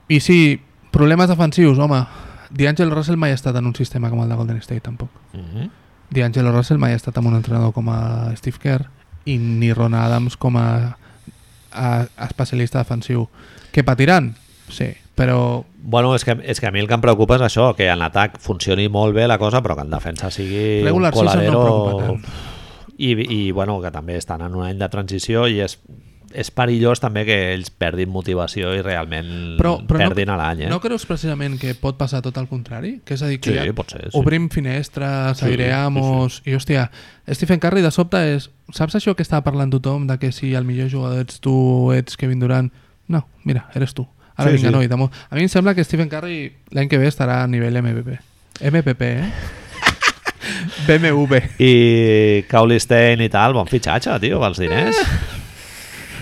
[0.07, 2.05] i sí, problemes defensius home,
[2.49, 5.39] D'Angelo Russell mai ha estat en un sistema com el de Golden State tampoc Mm
[5.41, 5.69] -hmm.
[6.09, 8.85] D'Angelo Russell mai ha estat amb un entrenador com a Steve Kerr
[9.25, 10.97] i ni Ron Adams com a,
[11.71, 13.27] a, a especialista defensiu.
[13.71, 14.35] Que patiran?
[14.69, 17.69] Sí, però Bueno, és que, és que a mi el que em preocupa és això,
[17.75, 21.15] que en atac funcioni molt bé la cosa, però que en defensa sigui regular un
[21.15, 21.61] no coladero...
[22.01, 22.23] tant.
[22.97, 25.77] I, I, bueno, que també estan en un any de transició i és,
[26.35, 30.65] és perillós també que ells perdin motivació i realment Però, però perdin no, a l'any,
[30.65, 30.69] eh?
[30.71, 32.97] no creus precisament que pot passar tot el contrari?
[33.05, 34.17] Que és a dir, que Sí, ja pot ser, sí.
[34.19, 36.41] obrim finestres, Sí, aireamos...
[36.45, 36.89] I, hòstia,
[37.31, 38.49] Stephen Curry de sobte és...
[38.75, 41.55] Saps això que estava parlant tothom de que si el millor jugador ets tu,
[41.95, 42.67] ets Kevin Durant?
[43.07, 44.03] No, mira, eres tu.
[44.35, 44.75] Ara Sí, vinga, sí.
[44.75, 45.07] noi, demo.
[45.29, 48.19] A mi em sembla que Stephen Curry l'any que ve estarà a nivell MVP.
[48.67, 49.31] MPP, eh?
[50.87, 51.41] BMW.
[51.63, 54.99] I Caulistein i tal, bon fitxatge, tio, pels diners.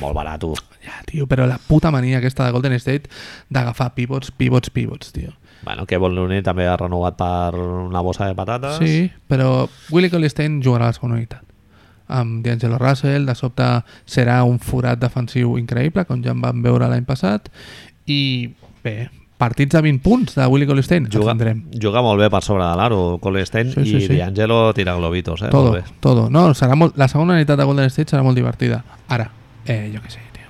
[0.01, 0.43] Molt barat.
[0.83, 3.09] Ja, tio, però la puta mania aquesta de Golden State
[3.49, 5.31] d'agafar pivots, pivots, pivots, tio.
[5.65, 8.77] Bueno, Kevin Looney també ha renovat per una bossa de patates.
[8.77, 11.41] Sí, però Willie Colistein jugarà a la segona unitat.
[12.07, 13.65] Amb D'Angelo Russell, de sobte
[14.05, 17.49] serà un forat defensiu increïble, com ja en vam veure l'any passat,
[18.05, 18.51] i
[18.83, 19.07] bé,
[19.41, 21.63] partits de 20 punts de Willie Colistein, Juga, tindrem.
[21.81, 24.17] juga molt bé per sobre de l'aro, Colistein, Sí, sí, i sí.
[24.19, 25.49] D'Angelo tira globitos, eh?
[25.49, 25.93] Todo, Molt bé.
[25.99, 26.29] todo.
[26.29, 28.83] No, serà molt, la segona unitat de Golden State serà molt divertida.
[29.07, 29.31] Ara,
[29.65, 30.47] eh, jo què sé, tio.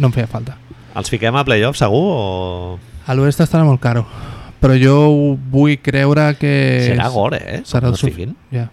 [0.00, 0.56] No em feia falta.
[0.96, 2.78] Els fiquem a playoff segur o...
[3.06, 4.04] A l'oest estarà molt caro,
[4.60, 4.96] però jo
[5.50, 6.52] vull creure que...
[6.90, 7.62] Serà gore, eh?
[7.66, 8.36] Serà no es fiquin.
[8.54, 8.68] Ja,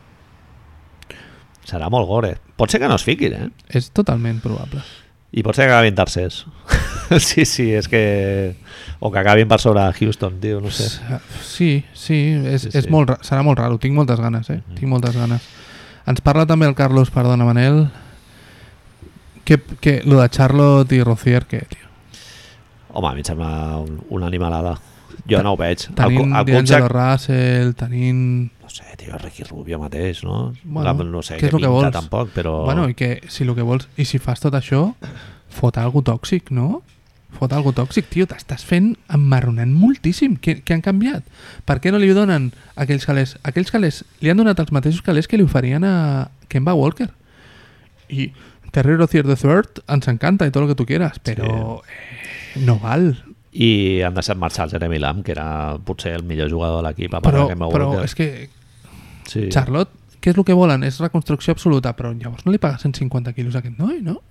[1.68, 2.38] Serà molt gore.
[2.56, 3.48] Pot ser que no es fiquin, eh?
[3.76, 4.80] és totalment probable.
[5.36, 6.46] I pot ser que acabin tercers.
[7.24, 8.58] Sí, sí, és que...
[9.00, 10.90] O que acabin per sobre Houston, tio, no sé.
[11.40, 13.78] Sí, sí, és, Sí, sí, és molt, serà molt raro.
[13.80, 14.58] Tinc moltes ganes, eh?
[14.60, 14.76] Mhm.
[14.76, 15.46] Tinc moltes ganes.
[16.08, 17.86] Ens parla també el Carlos, perdona, Manel,
[19.48, 21.86] que, que lo de Charlotte i Rocier, què, tio?
[22.92, 24.76] Home, a mi em sembla un, una animalada.
[25.30, 25.86] Jo no ho veig.
[25.90, 28.20] El, Tenint el D'Angelo Kutxak, Russell, tenint...
[28.64, 30.52] no sé, tio, Ricky Rubio mateix, no?
[30.64, 31.94] Bueno, La- no sé què és el que pinta vols?
[31.96, 32.54] tampoc, però...
[32.68, 33.88] Bueno, i que si el que vols...
[33.98, 34.82] I si fas tot això,
[35.58, 36.82] fot algo tòxic, no?
[37.38, 40.38] Fot algo tòxic, tio, t'estàs fent emmarronant moltíssim.
[40.42, 41.26] Què, què han canviat?
[41.68, 43.36] Per què no li donen aquells calés?
[43.48, 45.96] Aquells calés li han donat els mateixos calés que li oferien a
[46.52, 47.10] Kemba Walker.
[48.08, 48.30] I
[48.72, 53.10] Terry Rozier III ens encanta i tot el que tu quieras, però eh, no val.
[53.58, 57.16] I han deixat marxar el Jeremy Lamb, que era potser el millor jugador de l'equip,
[57.24, 58.06] Però, Kemba però Walker.
[58.06, 58.50] és que
[59.28, 59.50] Sí.
[59.52, 60.84] Charlotte, què és el que volen?
[60.88, 64.22] És reconstrucció absoluta, però llavors no li paga 150 quilos a aquest noi, no?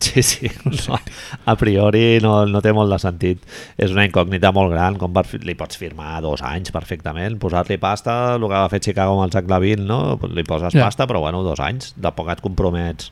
[0.00, 0.96] Sí, sí, no,
[1.44, 3.42] a priori no, no té molt de sentit.
[3.76, 8.36] És una incògnita molt gran, com per, li pots firmar dos anys perfectament, posar-li pasta,
[8.36, 10.18] el que va fer Chicago amb el Zach Lavin, no?
[10.30, 10.84] Li poses Ja.
[10.86, 13.10] pasta, però bueno, dos anys, de poc et compromets.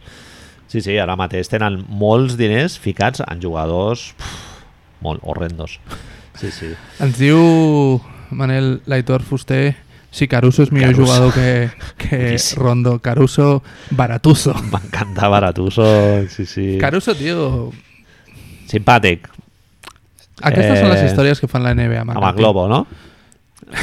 [0.69, 4.33] Sí, sí, ara mateix tenen molts diners ficats en jugadors uf,
[5.01, 5.79] molt horrendos.
[6.37, 6.73] Sí, sí.
[7.01, 9.77] Ens diu Manel Laitor Fuster
[10.11, 11.07] si Caruso és millor Caruso.
[11.07, 12.59] jugador que, que Boníssim.
[12.63, 12.99] Rondo.
[13.01, 14.55] Caruso, baratuso.
[14.73, 16.79] M'encanta Baratuso, sí, sí.
[16.81, 17.71] Caruso, tio...
[18.67, 19.29] Simpàtic,
[20.43, 22.01] Aquestes són les Eh, històries que fan la NBA.
[22.03, 22.83] amb el globo, no?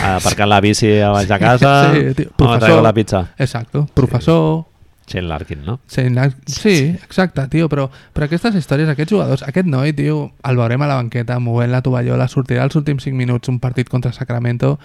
[0.03, 2.60] Aparcant la bici a baix de casa, Sí, tio, professor.
[2.60, 3.24] traigo la pizza.
[3.38, 3.88] Exacto.
[3.94, 4.66] Professor...
[5.07, 5.80] Shane Larkin, no?
[5.88, 10.56] Sí, la- sí, exacte, tio, però, però aquestes històries, aquests jugadors, aquest noi, tio, el
[10.57, 14.14] veurem a la banqueta movent la tovallola, sortirà els últims 5 minuts un partit contra
[14.15, 14.77] Sacramento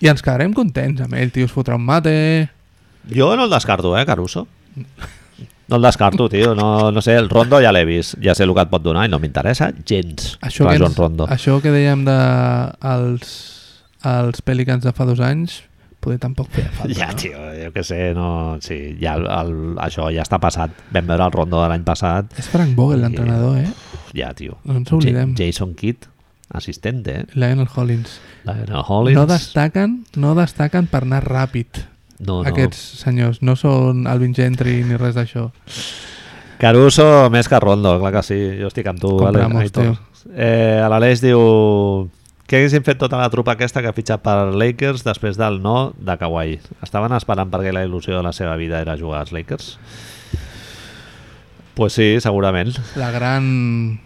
[0.00, 2.48] i ens quedarem contents amb ell, tio, es fotrà un mate...
[3.14, 4.46] Jo no el descarto, eh, Caruso?
[5.68, 6.54] No el descarto, tio.
[6.54, 8.16] No, no sé, el Rondo ja l'he vist.
[8.22, 10.32] Ja sé el que et pot donar i no m'interessa gens.
[10.42, 11.28] Això que, ens, Rondo.
[11.30, 12.16] això que dèiem de
[12.90, 13.30] els,
[14.04, 15.60] els Pelicans de fa dos anys,
[16.00, 17.16] poder tampoc feia falta, Ja, no?
[17.20, 18.58] tio, jo que sé, no...
[18.64, 19.52] Sí, ja el, el,
[19.84, 20.72] això ja està passat.
[20.94, 22.32] Vam veure el Rondo de l'any passat.
[22.40, 23.68] És Frank Vogel, l'entrenador, eh?
[24.16, 24.58] Ja, tio.
[24.64, 25.36] No ens oblidem.
[25.38, 26.08] Ja- Jason Kidd,
[26.50, 27.26] assistente, eh?
[27.34, 28.18] Lionel Hollins.
[28.44, 29.16] Lionel Hollins.
[29.20, 31.84] No destaquen, no destaquen per anar ràpid.
[32.20, 32.48] no, no.
[32.50, 35.46] Aquests senyors no són Alvin Gentry ni res d'això.
[36.60, 38.38] Caruso més que Rondo, clar que sí.
[38.60, 39.94] Jo estic amb tu, Compramos, Aitor.
[40.36, 41.40] Eh, a l'Aleix diu
[42.50, 45.92] què haguessin fet tota la trupa aquesta que ha fitxat per Lakers després del no
[45.94, 46.56] de Kawhi?
[46.82, 49.76] Estaven esperant perquè la il·lusió de la seva vida era jugar als Lakers?
[51.78, 52.74] Pues sí, segurament.
[52.98, 54.00] La gran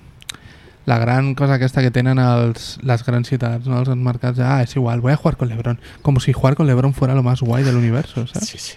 [0.84, 3.78] la gran cosa aquesta que tenen els, les grans ciutats, ¿no?
[3.80, 5.80] els grans mercats, ah, és igual, voy a jugar con LeBron.
[6.02, 8.48] Como si jugar con LeBron fuera lo más guay del universo, ¿sabes?
[8.48, 8.76] Sí, sí.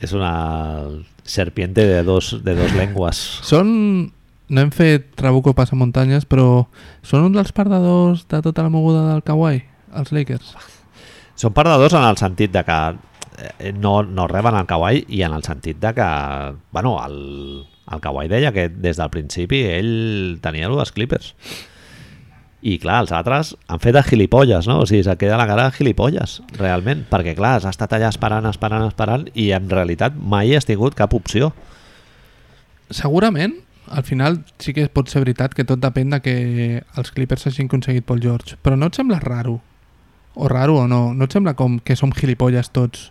[0.00, 0.88] És una
[1.22, 3.20] serpiente de dos, de dos lenguas.
[3.44, 4.12] Són...
[4.48, 6.66] No hem fet Trabuco passa muntanyes, però
[7.06, 9.62] són un dels perdedors de tota la moguda del Kawhi,
[9.96, 10.54] els Lakers.
[11.40, 15.32] Són perdedors en el sentit de que eh, no, no reben el Kawhi i en
[15.34, 16.08] el sentit de que,
[16.76, 17.16] bueno, el,
[17.90, 21.32] el Kawhi deia que des del principi ell tenia el dels Clippers.
[22.64, 24.78] I clar, els altres han fet de gilipolles, no?
[24.80, 28.46] O sigui, se queda la cara de gilipolles, realment, perquè clar, has estat allà esperant,
[28.48, 31.52] esperant, esperant i en realitat mai has tingut cap opció.
[32.88, 36.36] Segurament, al final sí que pot ser veritat que tot depèn de que
[36.96, 39.60] els Clippers hagin aconseguit Paul George, però no et sembla raro?
[40.34, 41.12] O raro o no?
[41.14, 43.10] No et sembla com que som gilipolles tots?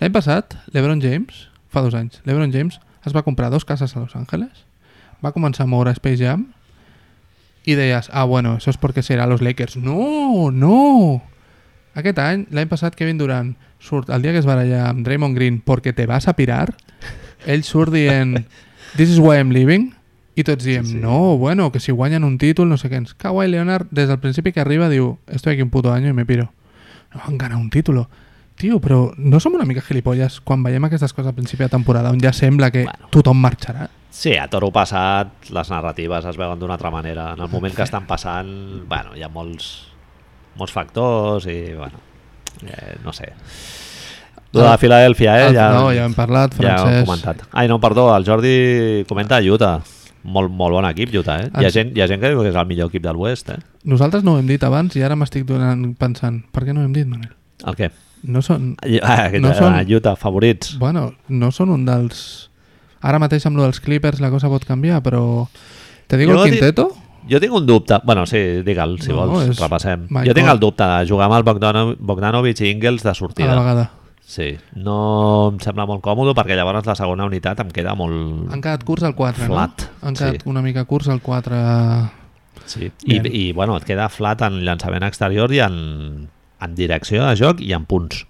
[0.00, 4.00] L'any passat, l'Ebron James, fa dos anys, l'Ebron James es va comprar dos cases a
[4.00, 4.64] Los Angeles,
[5.24, 6.46] va començar a moure Space Jam
[7.64, 9.76] i deies, ah, bueno, eso es porque será los Lakers.
[9.76, 11.22] No, no!
[11.94, 15.60] Aquest any, l'any passat, Kevin Durant surt el dia que es baralla amb Draymond Green
[15.60, 16.70] perquè te vas a pirar,
[17.44, 18.38] ell surt dient
[18.96, 19.94] This is why I'm leaving
[20.36, 20.98] i tots diem, Sí, sí.
[20.98, 23.14] no, bueno, que si guanyen un títol, no sé què ens.
[23.14, 26.24] Kawhi Leonard, des del principi que arriba, diu estoy aquí un puto año y me
[26.24, 26.52] piro.
[27.14, 28.08] No van ganar un título.
[28.56, 32.10] Tio, però no som una mica gilipolles quan veiem aquestes coses al principi de temporada
[32.10, 33.08] on ja sembla que Bueno.
[33.10, 33.88] tothom marxarà?
[34.10, 37.32] Sí, a toro passat les narratives es veuen d'una altra manera.
[37.34, 39.88] En el moment que estan passant, bueno, hi ha molts,
[40.56, 41.98] molts factors i, bueno,
[42.66, 43.32] eh, no sé.
[44.52, 45.46] Lo de la Filadèlfia, eh?
[45.48, 47.06] El- Ja, no, ja hem parlat, ja ho hem Francesc.
[47.06, 47.42] comentat.
[47.52, 49.80] Ai, no, perdó, el Jordi comenta Utah.
[50.22, 51.46] Molt, molt bon equip, Utah, eh?
[51.54, 53.12] Hi ha, Ens- gent, hi ha gent que diu que és el millor equip de
[53.14, 53.58] l'Oest, eh?
[53.84, 55.46] Nosaltres no ho hem dit abans i ara m'estic
[55.98, 57.30] pensant, per què no ho hem dit, Manel?
[57.64, 57.90] El què?
[58.24, 60.76] No són, Ah, No no són- Utah, favorits.
[60.78, 62.50] bueno, no són un dels...
[63.00, 65.48] Ara mateix amb lo dels Clippers la cosa pot canviar, però...
[66.06, 66.90] Te digo Jo el quinteto?
[67.30, 70.02] Jo tinc un dubte, bueno, sí, digue'l, si No, vols, és repassem.
[70.10, 70.26] Michael.
[70.28, 73.14] Jo tinc el dubte de jugar amb el Bogdano- Bogdanovic i Ingles de A la
[73.14, 73.54] sortida.
[73.56, 73.90] vegada.
[74.30, 74.96] Sí, no
[75.50, 78.46] em sembla molt còmode perquè llavors la segona unitat em queda molt...
[78.54, 80.06] Han quedat curts al 4, Flat, no?
[80.06, 80.50] Han quedat sí.
[80.52, 81.58] una mica curts al 4.
[82.70, 82.92] Sí.
[83.10, 83.18] I.
[83.26, 85.80] I, bueno, et queda flat en llançament exterior i en,
[86.62, 88.22] en direcció de joc i en punts.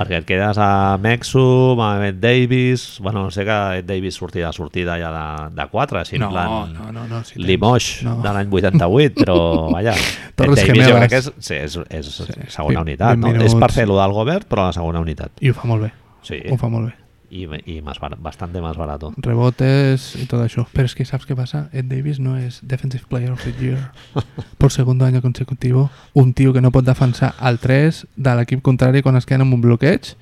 [0.00, 2.98] Perquè et quedes a Mexum, a Ed Davis...
[3.04, 6.22] Bueno, no sé que Ed Davis sortia de sortida ja de, de 4, si en
[6.22, 6.72] No, plan...
[6.72, 7.18] no, no, no.
[7.24, 8.14] Si tens- Limoges no.
[8.24, 9.36] de l'any 88, però
[9.76, 10.98] vaja, Ed Torres Davis jo Gemelas.
[10.98, 12.32] crec que és, sí, és, és Sí.
[12.48, 13.34] segona unitat, vint no?
[13.44, 13.60] És minuts.
[13.60, 15.32] per fer-lo del govern, però la segona unitat.
[15.44, 15.92] I ho fa molt bé.
[16.22, 16.94] Sí, Ho fa molt bé.
[17.30, 19.14] I, i más bastante más barato.
[19.16, 20.66] Rebotes y todo eso.
[20.72, 21.70] Pero es que, ¿sabes qué pasa?
[21.72, 23.92] Ed Davis no es Defensive Player of the Year
[24.58, 25.90] por segundo año consecutivo.
[26.12, 29.54] Un tío que no pot defensar al 3 de l'equip contrari quan es queden amb
[29.54, 30.14] un bloqueig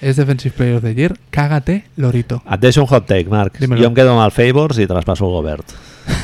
[0.00, 1.16] és Defensive Player of the Year.
[1.30, 2.42] Cágate, Lorito.
[2.46, 3.58] Et deixo un hot take, Marc.
[3.58, 3.82] Dímelo.
[3.82, 5.66] Yo me quedo amb el Favors y traspaso el Gobert.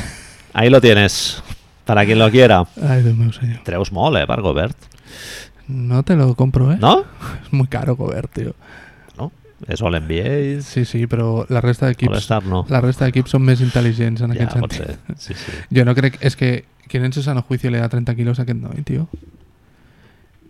[0.53, 1.43] Ahí lo tienes.
[1.85, 2.65] Para quien lo quiera.
[2.83, 3.63] Ai, Déu meu senyor.
[3.65, 4.77] Treus molt, eh, per Gobert.
[5.69, 6.79] No te lo compro, ¿eh?
[6.81, 7.05] No?
[7.45, 8.55] Es muy caro Gobert, tío.
[9.69, 12.65] És All NBA, Sí, sí, però la resta d'equips no.
[12.69, 14.79] la resta d'equips són més intel·ligents en Ja, aquest sentit.
[14.85, 15.17] ser.
[15.17, 15.53] Sí, sí.
[15.71, 16.19] Yo no crec...
[16.21, 19.09] És que quin en su sano juicio le da 30 quilos a aquest noi, tio?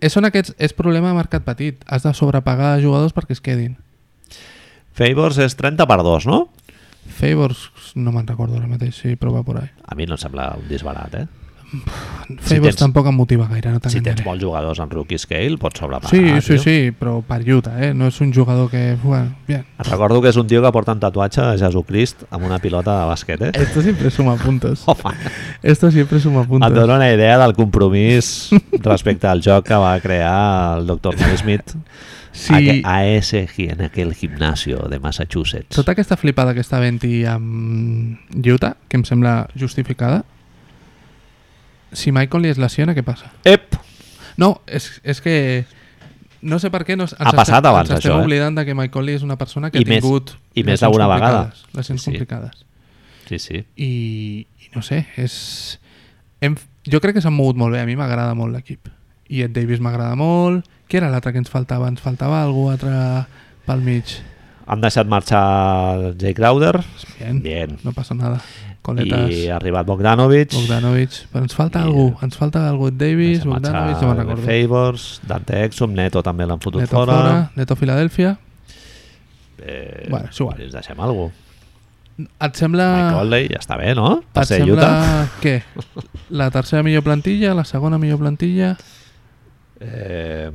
[0.00, 1.78] És, són aquests, és problema de mercat petit.
[1.86, 3.76] Has de sobrepagar jugadors perquè es quedin.
[4.96, 6.48] Favors és 30 per 2, no?
[7.16, 9.68] Favors, no me'n recordo ara mateix, sí, però va por ahí.
[9.86, 11.26] A mi no em sembla un disbarat, eh?
[12.40, 15.78] Favors tens- tampoc em motiva gaire, no Si tens molts jugadors en rookie scale, pots
[15.80, 16.10] sobrepagar.
[16.10, 16.62] Sí, sí, tio.
[16.62, 17.92] sí, però per Utah, eh?
[17.94, 18.96] No és un jugador que...
[19.02, 19.64] Bueno, bien.
[19.78, 22.96] Et recordo que és un tio que porta un tatuatge de Jesucrist amb una pilota
[23.00, 23.52] de bàsquet, eh?
[23.54, 24.82] Esto siempre suma puntos.
[24.86, 25.14] Home,
[25.62, 26.72] Esto siempre suma et puntos.
[26.74, 28.50] dono una idea del compromís
[28.82, 31.18] respecte al joc que va crear el Dr.
[31.20, 31.74] Naismith
[32.36, 35.74] Sí, a, a ese, en aquel gimnasio de Massachusetts.
[35.74, 40.24] tota aquesta flipada que està havent-hi amb Utah, que em sembla justificada,
[41.96, 43.30] si Conley es lesiona, què passa?
[43.48, 43.74] Ep!
[44.36, 45.64] No, és, és que
[46.44, 48.24] no sé per què no, ens Ha passat estem, abans, ens estem això, eh?
[48.28, 50.80] oblidant de que Mike Conley és una persona que I ha més- tingut i més
[50.84, 51.52] d'una vegada.
[51.72, 52.10] lesions Sí.
[52.12, 52.64] complicades
[53.26, 53.64] Sí, sí.
[53.76, 55.80] I, i no sé és...
[56.40, 58.90] Hem, jo crec que s'han mogut molt bé a mi m'agrada molt l'equip
[59.32, 61.88] i Ed Davis m'agrada molt qui era l'altre que ens faltava?
[61.88, 62.92] ens faltava algú altre
[63.66, 64.12] pel mig
[64.68, 66.84] Han deixat marxar Jay Crowder.
[67.18, 67.78] bien, Bien.
[67.82, 68.40] no passa nada
[68.86, 70.54] coletes I ha arribat Bogdanovic.
[70.54, 75.06] Bogdanovic però ens falta I- algú ens falta algú Davis, Bogdanovic no me'n recordo Favors,
[75.26, 77.16] Dante Exum, Neto també l'han fotut Neto fora.
[77.18, 78.36] fora, Neto Filadèlfia
[79.58, 80.58] Eh, Bueno, és igual.
[80.70, 81.30] Deixem algú.
[82.40, 84.22] et sembla Mike Conley ja està bé, no?
[84.32, 85.26] Per Et ser sembla Utah.
[85.42, 85.62] què?
[86.30, 88.76] La tercera millor plantilla, la segona millor plantilla...
[89.80, 90.50] Eh,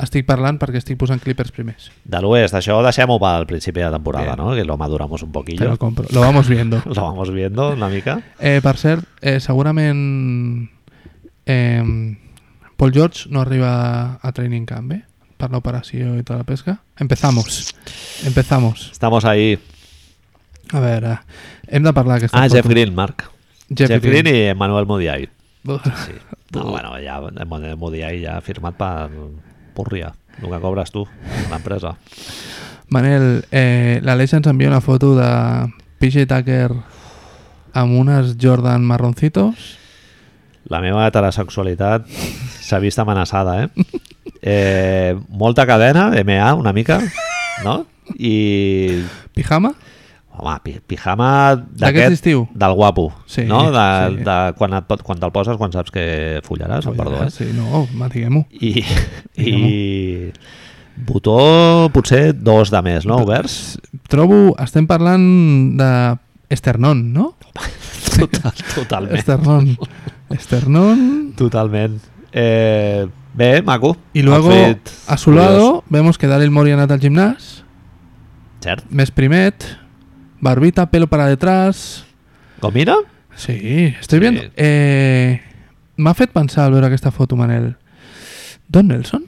[0.00, 1.90] Estic parlant perquè estic posant Clippers primers.
[2.04, 4.38] de l'oest, això deixem-ho pel principi de temporada, Bien.
[4.46, 4.54] no?
[4.54, 5.68] Que lo maduramos un Te poquillo.
[5.68, 6.06] lo compro.
[6.10, 6.80] Lo vamos viendo.
[6.86, 8.20] Lo vamos viendo una mica.
[8.38, 10.70] Eh, per cert, eh, segurament
[11.46, 12.16] eh,
[12.76, 15.02] Paul George no arriba a training camp, eh?
[15.36, 16.78] Per l'operació i tota la pesca.
[16.98, 17.74] Empezamos.
[18.24, 18.90] Empezamos.
[18.92, 19.58] Estamos ahí.
[20.72, 21.18] A veure,
[21.66, 22.48] hem de parlar d'aquesta Ah.
[22.48, 23.24] Jeff Green, Marc.
[23.68, 24.24] Jeff, Jeff Green.
[24.24, 25.28] Green i Manuel Modiay.
[25.62, 25.82] Buf.
[26.06, 26.12] Sí.
[26.52, 29.10] No, bueno, ja Manuel Modiay ja ha firmat per
[29.74, 31.06] Purria, el que cobres tu,
[31.50, 31.96] l'empresa.
[32.90, 35.30] Manel, eh, l'Aleix ens envia una foto de
[36.02, 36.72] PJ Tucker
[37.72, 39.76] amb unes Jordan marroncitos.
[40.70, 42.08] La meva heterosexualitat
[42.60, 43.86] s'ha vist amenaçada, eh?
[44.42, 45.14] eh?
[45.28, 47.00] Molta cadena, MA, una mica,
[47.64, 47.84] no?
[48.18, 49.74] I, Pijama?
[50.40, 52.46] Home, pi- pijama D'aquest estiu?
[52.54, 53.62] del guapo, Sí, no?
[53.70, 53.84] De,
[54.16, 54.24] sí.
[54.24, 57.30] de quan, et, quan te'l poses, quan saps que follaràs, oh, perdó, eh?
[57.30, 58.46] Sí, no, ma, diguem-ho.
[58.60, 58.84] I,
[59.36, 60.32] i
[60.96, 63.20] botó potser dos de més, no?
[63.24, 63.78] Oberts?
[64.10, 65.90] Trobo, estem parlant de
[66.50, 67.34] Esternon, no?
[68.20, 69.16] Total, totalment.
[69.16, 69.68] Esternon.
[70.34, 71.32] Esternon.
[71.38, 72.00] Totalment.
[72.32, 73.96] Eh, bé, maco.
[74.12, 74.50] Y luego,
[75.06, 75.44] a su curiós.
[75.46, 77.62] lado, vemos que Daryl Morey ha anat al gimnàs,
[78.60, 78.84] Cert.
[78.90, 79.64] més primet,
[80.40, 82.04] barbita, pelo para detrás...
[82.60, 82.96] Com mira?
[83.36, 84.20] Sí, estoy Sí.
[84.20, 84.42] viendo.
[84.56, 85.40] Eh,
[85.96, 87.74] M'ha fet pensar al veure aquesta foto, Manel.
[88.68, 89.24] Don Nelson?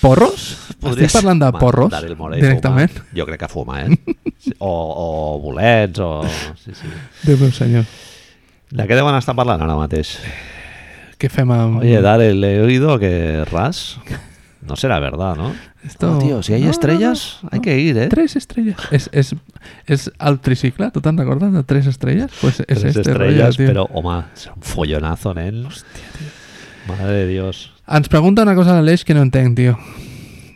[0.00, 0.74] Porros?
[0.82, 2.90] Estic parlant de porros, Daryl Morey directament.
[2.90, 3.06] Fuma.
[3.14, 3.98] Jo crec que fuma, eh?
[4.58, 6.22] O, o bolets, o...
[6.58, 6.90] Sí, sí.
[7.22, 7.84] Déu meu senyor.
[8.70, 10.16] De què deuen estar parlant ara mateix?
[11.20, 11.82] Què fem amb...
[11.84, 13.98] Oye, Daryl, he oído que Ras...
[14.62, 15.54] No será verdad, ¿no?
[15.82, 16.10] Esto...
[16.10, 18.08] No, tío, si hay No, estrellas, no, hay que ir, ¿eh?
[18.08, 18.76] Tres estrellas.
[18.90, 19.08] És,
[19.86, 22.30] és el tricicle, tu te'n recordes de tres estrelles?
[22.42, 25.32] Pues és Tres este estrellas, rollo, pero, home, serà un follonazo.
[25.32, 26.28] Hòstia, tio.
[26.88, 27.72] Madre de Dios.
[27.88, 29.78] Ens pregunta una cosa a l'Aleix que no entenc, tio.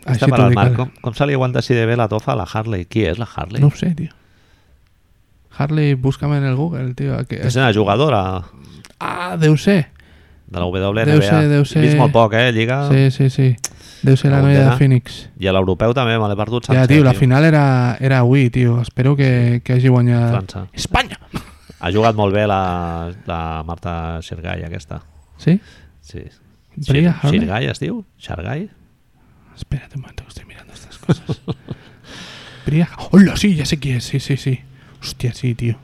[0.05, 0.75] Està per al Marc.
[0.77, 2.85] Com, com se li aguanta de bé la tofa a la Harley?
[2.85, 3.59] Qui és la Harley?
[3.61, 4.13] No ho sé, tio.
[5.57, 7.17] Harley, búscame en el Google, tio.
[7.27, 7.41] Que...
[7.47, 8.43] És una jugadora
[8.99, 9.89] Ah, deu ser.
[10.55, 11.05] De la WNBA.
[11.11, 12.85] Deu ser- deu ser- He vist molt poc, eh, Lliga.
[12.89, 13.55] Sí, sí, sí.
[14.05, 14.77] Deu ser la La noia de.
[14.77, 15.29] Phoenix.
[15.41, 16.67] I a l'europeu també me l'he perdut.
[16.71, 18.79] Ja, tio, la final era, era avui, tio.
[18.81, 20.31] Espero que, que hagi guanyat...
[20.31, 20.67] França.
[20.73, 21.19] Espanya!
[21.79, 25.01] Ha jugat molt bé la, la Marta Xergai, aquesta.
[25.37, 25.59] Sí?
[26.01, 26.23] Sí.
[26.87, 27.39] Harley?
[27.39, 28.03] Xirgai es diu?
[28.19, 28.69] Xargai?
[29.55, 31.41] Espérate un momento que estoy mirando estas cosas.
[32.65, 32.89] Bria...
[33.11, 33.35] ¡Hola!
[33.37, 34.05] Sí, ya sé quién es.
[34.05, 34.59] Sí, sí, sí.
[35.01, 35.77] Hòstia, sí, tio.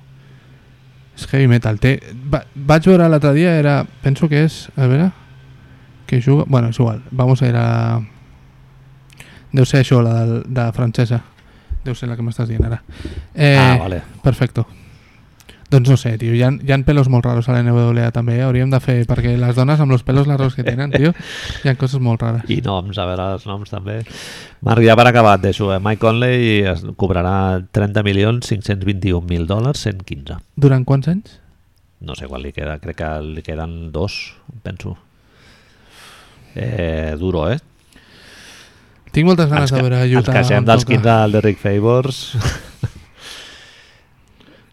[1.21, 1.77] És heavy metal.
[1.81, 1.95] Té...
[2.31, 3.81] Va, vaig veure l'altre dia, era...
[4.03, 4.63] Penso que és...
[4.75, 5.11] A veure...
[6.09, 6.47] Que juga...
[6.47, 7.03] Bueno, és igual.
[7.11, 8.01] Vamos a ir a...
[9.51, 11.21] Deu ser això, la de, de francesa.
[11.85, 12.81] Deu ser la que m'estàs dient ara.
[13.35, 14.01] Eh, ah, vale.
[14.23, 14.65] Perfecto.
[15.71, 18.35] Doncs no sé, tio, hi ha, hi ha pelos molt raros a la NWA també,
[18.41, 18.43] eh?
[18.43, 21.13] hauríem de fer, perquè les dones amb els pelos largos que tenen, tio,
[21.63, 22.43] hi ha coses molt rares.
[22.51, 24.01] I noms, a veure els noms també.
[24.67, 25.69] Marc, ja per acabar et deixo.
[25.71, 25.79] Eh?
[25.79, 30.41] Mike Conley es cobrarà 30 milions 521 mil dòlars 115.
[30.59, 31.39] Durant quants anys?
[32.03, 34.19] No sé quan li queda, crec que li queden dos,
[34.67, 34.97] penso.
[36.51, 37.59] Eh, duro, eh?
[39.15, 40.35] Tinc moltes ganes Ens, de veure ens Utah.
[40.35, 40.99] queixem amb dels Toca.
[40.99, 42.23] 15 del Derrick Favors.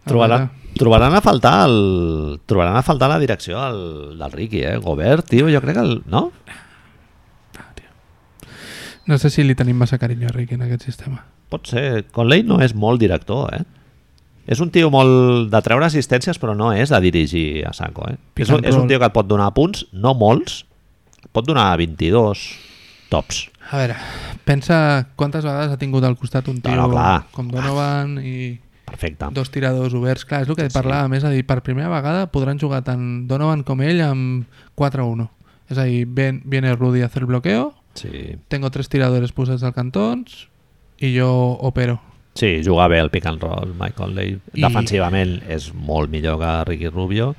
[0.08, 4.76] A trobaran, a faltar el, trobaran a faltar la direcció del, del Ricky, eh?
[4.82, 6.28] Gobert, tio, jo crec que el, no?
[9.08, 11.22] No sé si li tenim massa carinyo a Ricky en aquest sistema.
[11.48, 12.04] Pot ser.
[12.12, 13.62] Conley no és molt director, eh?
[14.48, 18.18] És un tio molt de treure assistències, però no és de dirigir a saco, eh?
[18.36, 20.62] És és un tio que et pot donar punts, no molts,
[21.32, 22.44] pot donar 22
[23.12, 23.46] tops.
[23.68, 23.96] A veure,
[24.48, 24.78] pensa
[25.16, 27.26] quantes vegades ha tingut al costat un tio No, no, clar.
[27.32, 28.58] com Donovan i
[28.90, 29.26] Perfecte.
[29.32, 30.24] dos tiradors oberts.
[30.24, 30.74] Clar, és el que Sí.
[30.74, 35.30] parlava més, a dir, per primera vegada podran jugar tant Donovan com ell amb 4-1.
[35.68, 38.36] És a dir, ven, viene Rudy a hacer el bloqueo, Sí.
[38.48, 40.48] tengo tres tiradores posats al cantons
[40.98, 42.00] i jo opero.
[42.34, 44.38] sí, juga bé el pick and roll, Mike Conley.
[44.54, 47.34] I- Defensivament és molt millor que Ricky Rubio,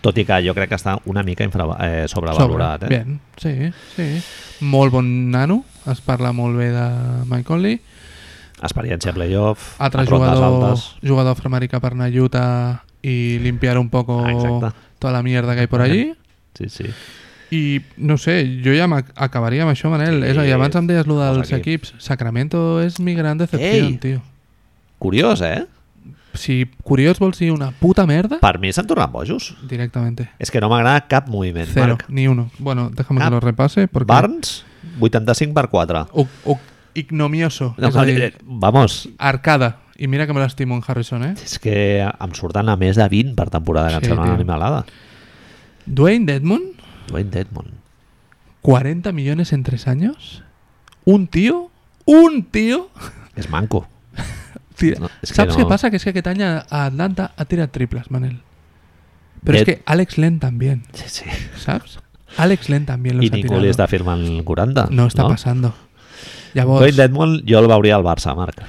[0.00, 2.80] tot i que jo crec que està una mica infra, eh, sobrevalorat.
[2.82, 2.94] Sobre.
[2.94, 3.02] Eh?
[3.04, 4.22] Bien, sí, sí.
[4.64, 7.80] Molt bon nano, es parla molt bé de Mike Conley.
[8.62, 10.94] Experiència playoff, Altre jugador, altes.
[11.02, 14.72] jugador afroamericà per anar a Utah y limpiar un poco exacte.
[14.98, 16.14] toda la mierda que hay por allí.
[16.54, 16.84] Sí, sí.
[17.50, 20.22] I no sé, jo ja m'acabaria amb això, Manel.
[20.24, 21.92] Sí, és a dir, abans em deies els dels equips.
[21.92, 21.94] equips.
[22.02, 24.22] Sacramento és mi gran decepció, tio.
[24.98, 25.66] Curiós, eh?
[26.34, 29.54] Si Curiós vols dir una puta merda, Per mi s'han tornat bojos.
[29.68, 30.28] directamente.
[30.38, 32.08] És que no m'agrada cap moviment, Cero, Marc.
[32.08, 32.50] ni uno.
[32.58, 33.28] Bueno, déjame Cap.
[33.28, 33.86] que lo repase.
[33.88, 34.06] Porque...
[34.12, 34.64] Barnes,
[35.00, 36.08] 85 per 4.
[36.12, 36.58] O, o
[36.96, 37.74] ignomioso.
[37.78, 39.78] No, és a dir, vamos, arcada.
[39.98, 41.34] I mira que me l'estimo en Harrison, eh?
[41.42, 44.34] és que em surten a més de 20 per temporada, que Sí, em sembla una
[44.36, 44.84] animalada.
[45.86, 46.62] Dwayne Dedmon,
[47.08, 47.70] Dwayne Dedmon.
[48.62, 50.42] 40 millones en 3 años.
[51.04, 51.70] Un tío,
[52.04, 52.90] un tío...
[53.36, 53.86] És manco.
[54.76, 54.98] Tira.
[55.00, 55.62] No, és que Saps no.
[55.62, 55.88] què passa?
[55.88, 58.40] Que és que aquest any a Atlanta ha tirat triples, Manel.
[59.44, 61.24] Pero es Dead- que Alex Len también, Sí, sí.
[61.56, 62.00] ¿sabes?
[62.36, 63.54] Alex Len también los I ha tirado.
[63.54, 64.88] Nicoli està firmant 40.
[64.90, 65.28] No està no?
[65.30, 65.72] pasando.
[66.56, 68.62] Llavors, Dwayne Dedmon jo el veuria al Barça, Marc.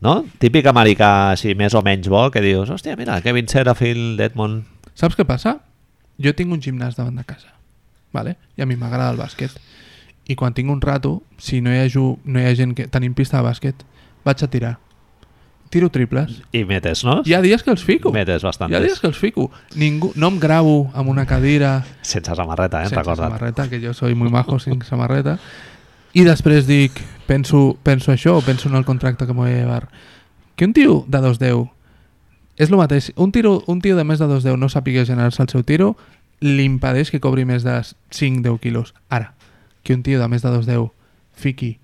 [0.00, 0.22] No?
[0.40, 4.60] Típic americà així més o menys bo que dius, hòstia, mira, Kevin Serafield, Dedmon...
[4.94, 5.58] saps què passa?
[6.22, 7.50] Jo tinc un gimnàs davant de casa,
[8.14, 8.36] vale?
[8.56, 9.54] i a mi m'agrada el bàsquet.
[10.28, 11.86] I quan tinc un rato, si no hi ha,
[12.24, 13.84] no hi ha gent que tenim pista de bàsquet,
[14.26, 14.74] vaig a tirar.
[15.68, 16.38] Tiro triples.
[16.56, 17.18] I metes, no?
[17.28, 18.10] Hi ha dies que els fico.
[18.12, 18.82] Metes Hi ha bastantes.
[18.86, 19.50] dies que els fico.
[19.76, 22.88] Ningú, no em gravo amb una cadira Sense samarreta, eh?
[22.88, 23.26] sense Recorda't.
[23.28, 25.38] samarreta, que jo soy muy majo sin samarreta,
[26.14, 26.96] i després dic,
[27.28, 29.88] penso, penso això, o penso en el contracte que m'ho de llevar.
[30.56, 31.68] Que un tio de 2'10
[32.56, 33.12] és el mateix.
[33.16, 35.92] Un, tiro, un tio de més de 2'10 no sàpiga generar-se el seu tiro,
[36.40, 38.94] li impedeix que cobri més de 5-10 quilos.
[39.12, 39.34] Ara,
[39.84, 40.88] que un tio de més de 2'10
[41.38, 41.76] fiqui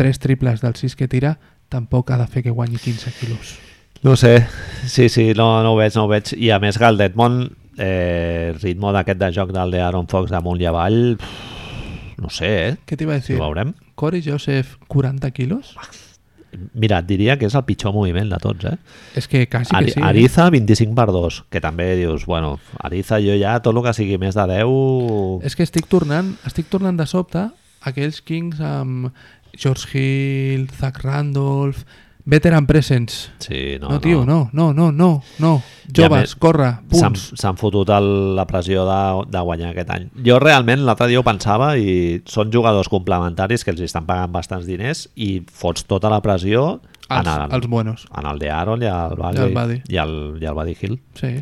[0.00, 1.36] 3 triples del 6 que tira,
[1.68, 3.56] tampoc ha de fer que guanyi 15 quilos.
[4.02, 4.46] No sé,
[4.86, 6.32] sí, sí, no, no ho veig, no ho veig.
[6.36, 10.32] I a més que el Deadmond, eh, el ritme d'aquest de joc del d'Aaron Fox
[10.32, 12.76] damunt i avall, pff, no sé, eh?
[12.86, 13.36] Què t'hi va dir?
[13.36, 13.76] ho veurem.
[13.96, 15.74] Corey Joseph, 40 quilos?
[16.72, 18.76] Mira, et diria que és el pitjor moviment de tots, eh?
[19.18, 20.00] És que quasi Ari, que sí.
[20.00, 20.06] eh?
[20.06, 22.54] Ariza, 25 per 2, que també dius, bueno,
[22.86, 25.44] Ariza jo ja, tot el que sigui més de 10...
[25.48, 27.48] És que estic tornant, estic tornant de sobte
[27.86, 29.10] aquells Kings amb
[29.56, 31.84] George Hill, Zach Randolph,
[32.26, 33.30] veteran presence.
[33.38, 35.62] Sí, no, No, tio, no, no, no, no, no.
[35.94, 37.28] Joves, me- corre, punts.
[37.38, 38.98] s'han fotut el, la pressió de,
[39.30, 40.08] de guanyar aquest any.
[40.26, 44.66] Jo realment l'altre dia ho pensava i són jugadors complementaris que els estan pagant bastants
[44.66, 48.08] diners i fots tota la pressió en Els, el, els buenos.
[48.18, 49.80] en el de Aaron i el Buddy, I el Buddy.
[49.94, 50.98] i el, i el Buddy Hill.
[51.14, 51.36] Sí.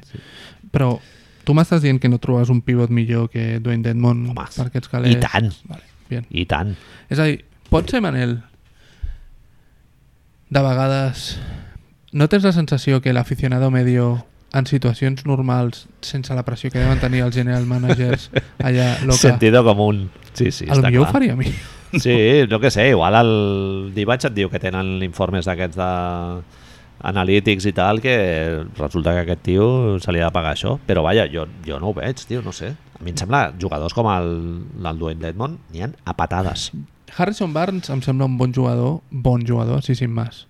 [0.70, 0.98] Però
[1.44, 4.88] tu m'estàs dient que no trobes un pivot millor que Dwayne Dedmon Home, per aquests
[4.92, 5.16] calés?
[5.16, 6.26] I tant, Vale, bien.
[6.28, 6.74] i tant.
[7.08, 7.40] És a dir,
[7.72, 8.42] pot ser, Manel,
[10.50, 11.38] de vegades...
[12.14, 14.24] No tens la sensació que l'aficionado medio
[14.54, 18.28] en situacions normals, sense la pressió que deuen tenir els general managers
[18.62, 20.12] allà loca, Sentido común.
[20.32, 21.16] Sí, sí, lo està millor ho clar.
[21.16, 21.50] faria a mi.
[21.98, 22.14] Sí,
[22.50, 23.32] no que sé, igual el
[23.94, 25.90] Divac et diu que tenen informes d'aquests de
[27.04, 28.14] analítics i tal, que
[28.78, 29.66] resulta que aquest tio
[30.00, 30.78] se li ha de pagar això.
[30.86, 32.72] Però vaja, jo, jo no ho veig, tio, no sé.
[32.94, 34.34] A mi em sembla, jugadors com el,
[34.78, 36.70] el Dwayne Dedmon n'hi ha a patades.
[37.16, 40.46] Harrison Barnes em sembla un bon jugador, bon jugador, sí, sin más.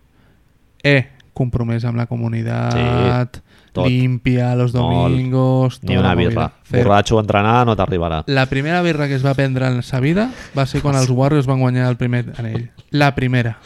[0.83, 3.41] Eh, compromès amb la comunitat,
[3.73, 3.87] tot.
[3.89, 5.81] limpia los domingos...
[5.83, 6.53] Ni tota una birra.
[6.71, 6.85] Cero.
[6.85, 8.23] Borratxo a entrenar no t'arribarà.
[8.27, 11.47] La primera birra que es va prendre en sa vida va ser quan els Warriors
[11.51, 12.71] van guanyar el primer anell.
[12.91, 13.59] La primera.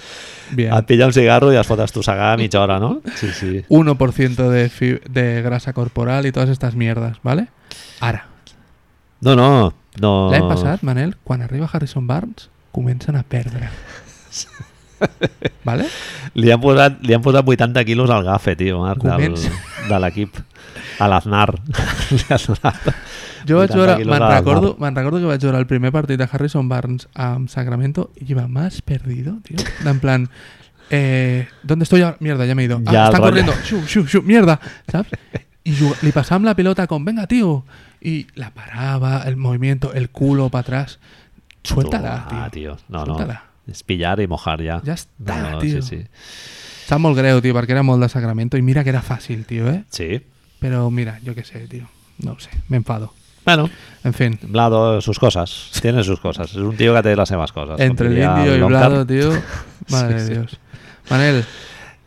[0.50, 0.72] Bien.
[0.72, 3.02] Et pilla un cigarro i es fot estossegar mitja hora, no?
[3.20, 3.64] Sí, sí.
[3.68, 7.48] 1% de, de grasa corporal y todas estas mierdas, ¿vale?
[8.00, 8.24] Ara,
[9.20, 9.74] No, no.
[10.00, 10.30] no.
[10.30, 13.68] l'any passat, Manel, quan arriba Harrison Barnes, comencen a perdre.
[15.64, 15.86] ¿Vale?
[16.38, 19.34] Li han, posat, li han posat 80 quilos al gafe, tio, Marc, del,
[19.88, 20.38] de l'equip.
[20.98, 21.52] A l'Aznar.
[23.48, 26.66] Jo vaig 80 veure, me'n al recordo, que vaig veure el primer partit de Harrison
[26.68, 29.56] Barnes amb Sacramento y iba más perdido, tío.
[29.86, 30.28] En plan,
[30.90, 32.18] eh, ¿dónde estoy ahora?
[32.20, 32.82] Mierda, ya me he ido.
[32.86, 33.54] Ah, corriendo.
[34.24, 35.12] Mierda, ¿sabes?
[35.64, 37.64] Y le pasamos la pelota con, venga, tío.
[38.00, 40.98] Y la paraba, el movimiento, el culo para atrás.
[41.74, 42.38] Suéltala, tío.
[42.40, 42.76] Ah, tio.
[42.88, 43.14] No, no.
[43.16, 43.42] Suéltala.
[43.68, 44.78] És pillar i mojar ja.
[44.86, 45.82] Ja està, no, no, tio.
[45.82, 46.06] Sí, sí.
[46.88, 49.68] Sap molt greu, tio, perquè era molt de Sacramento i mira que era fàcil, tio,
[49.68, 49.82] eh?
[49.92, 50.22] Sí.
[50.58, 51.84] Però mira, jo què sé, tio.
[52.24, 53.12] No ho sé, me enfado.
[53.44, 53.68] Bueno,
[54.04, 55.70] En fin, Blado, sus cosas.
[55.80, 56.50] Tiene sus cosas.
[56.50, 57.78] Es un tío que té les seves coses.
[57.80, 58.60] entre el indio y.
[58.62, 59.30] Blado, tío.
[59.90, 60.32] Madre Sí, de sí.
[60.34, 60.60] Dios.
[61.10, 61.44] Manel,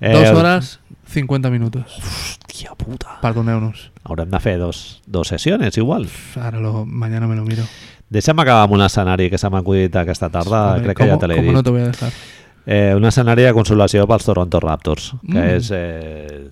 [0.03, 1.85] Eh, dos horas, 50 minutos.
[2.01, 3.19] Hòstia puta.
[3.21, 3.91] Perdoneu-nos.
[4.03, 6.07] Haurem de fer dos, dos sessions, igual.
[6.35, 7.63] Ahora lo, mañana me lo miro.
[8.11, 10.73] Deixa'm acabar amb un escenari que se m'ha acudit aquesta tarda.
[10.75, 11.53] Hombre, Crec que ¿cómo- ja te l'he ¿Cómo dit.
[11.55, 12.11] no te voy a dejar?
[12.65, 15.55] Eh, un escenari de consolació pels Toronto Raptors, que Mm.
[15.55, 15.71] és...
[15.73, 16.49] Eh,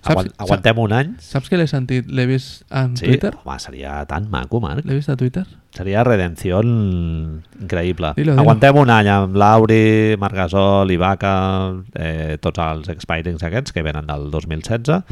[0.00, 1.08] Saps- aguant, aguantem un any.
[1.18, 2.06] Saps que l'he sentit?
[2.06, 3.32] L'he vist en Sí, Twitter?
[3.44, 4.84] home, seria tan maco, Marc.
[4.86, 5.44] L'he vist a Twitter?
[5.74, 8.12] Seria redenció increïble.
[8.14, 8.40] Dilo, dilo.
[8.40, 14.06] Aguantem un any amb Lauri, Marc Gasol, Ibaka, eh, tots els expirings aquests que venen
[14.06, 15.02] del 2016.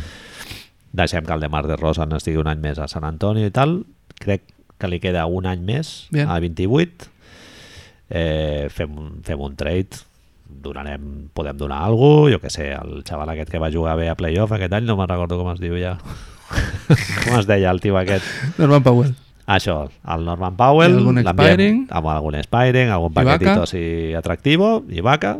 [0.93, 3.51] Deixem que el de Mar de Rosa estigui un any més a Sant Antonio i
[3.51, 3.85] tal.
[4.18, 4.43] Crec
[4.78, 6.28] que li queda un any més Bien.
[6.28, 7.06] a 28.
[8.08, 10.05] Eh, fem, un- fem un trade
[10.48, 14.08] donarem, podem donar alguna cosa, jo que sé, el xaval aquest que va jugar bé
[14.08, 15.96] a playoff aquest any, no me'n recordo com es diu ja
[17.26, 18.22] com es deia el tio aquest
[18.58, 19.14] Norman Powell.
[19.46, 21.80] això, el Norman Powell, l'enviem expiring.
[21.90, 25.36] amb algun expiring, algun paquetito así atractivo, Ibaka,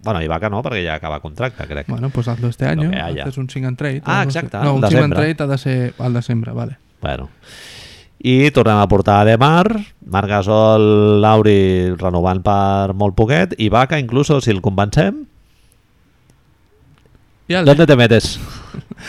[0.00, 1.86] bueno, Ibaka no, perquè ja acaba contracte, crec.
[1.88, 2.90] Bueno, pues hazlo este año.
[2.96, 4.00] Haces un sing and trade.
[4.06, 5.34] Ah, exacte, No, un sing and desembre.
[5.34, 6.78] trade ha de ser al desembre, vale.
[7.02, 7.28] Bueno.
[8.20, 9.68] I tornem a portar a Demar,
[10.06, 15.24] Marc Gasol, Lauri renovant per molt poquet, Ibaka incluso, si el convencem,
[17.46, 18.38] Y al- ¿dónde te metes?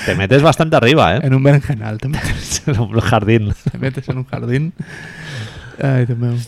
[0.05, 1.21] Te metes bastante arriba, ¿eh?
[1.23, 3.53] en un berenjenal te metes, En un jardín.
[3.71, 4.73] te metes en un jardín.
[5.81, 6.39] Ay, Dios mío.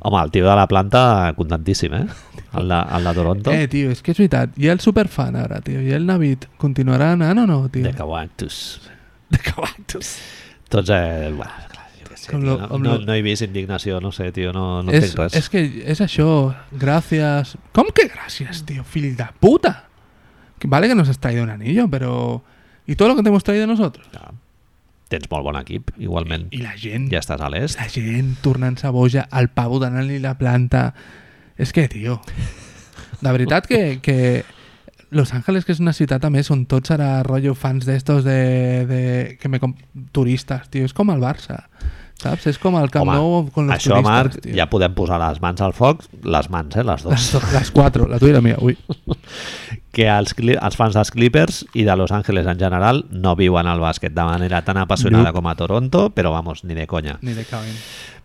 [0.00, 2.06] Home, el tio de la planta contentíssim, eh?
[2.54, 3.50] El de, el de Toronto.
[3.52, 4.52] Eh, tio, és que és veritat.
[4.60, 5.80] I el superfan ara, tio.
[5.80, 7.82] I el Navid continuarà anant o no, tio?
[7.88, 8.80] de Cactus.
[9.32, 10.10] De Cactus.
[10.68, 11.83] Tots, eh, bueno, clar,
[12.24, 14.92] sé, tio, lo- no, no, lo- no he vist indignació, no sé, tio, no, no
[14.92, 15.36] és, entenc res.
[15.42, 15.62] és que
[15.94, 16.28] és això.
[16.72, 17.54] Gràcies.
[17.76, 18.84] Com que gràcies, tio?
[18.84, 19.84] Fill de puta.
[20.58, 22.42] Que Vale que nos has traído un anillo, pero...
[22.86, 24.06] ¿Y todo lo que te hemos traído nosotros?
[24.12, 24.32] Ja.
[25.08, 26.48] Tens molt bon equip, igualment.
[26.52, 27.10] I la gent...
[27.12, 27.78] Ja estàs a l'est.
[27.78, 30.94] La gent tornant-se boja, el pavo donant-li la planta...
[31.60, 32.20] És que, tio...
[33.20, 34.44] De veritat que, que
[35.14, 38.34] Los Ángeles, que és una ciutat a més on tots ara rotllo fans d'estos de,
[38.88, 39.02] de,
[39.40, 39.72] que me com,
[40.12, 41.62] turistes, tio, és com el Barça
[42.24, 42.46] saps?
[42.50, 44.54] És com el Camp Home, Nou con los Això, turistes, Marc, tio.
[44.58, 47.32] ja podem posar les mans al foc, les mans, eh, les Les, dues.
[47.36, 48.76] do- les quatre, la tuya i la mia, ui.
[49.94, 53.78] que els, els fans dels Clippers i de Los Angeles en general no viuen el
[53.78, 55.38] bàsquet de manera tan apassionada Nope.
[55.38, 57.18] com a Toronto, però vamos, ni de conya.
[57.22, 57.76] Ni de cabell.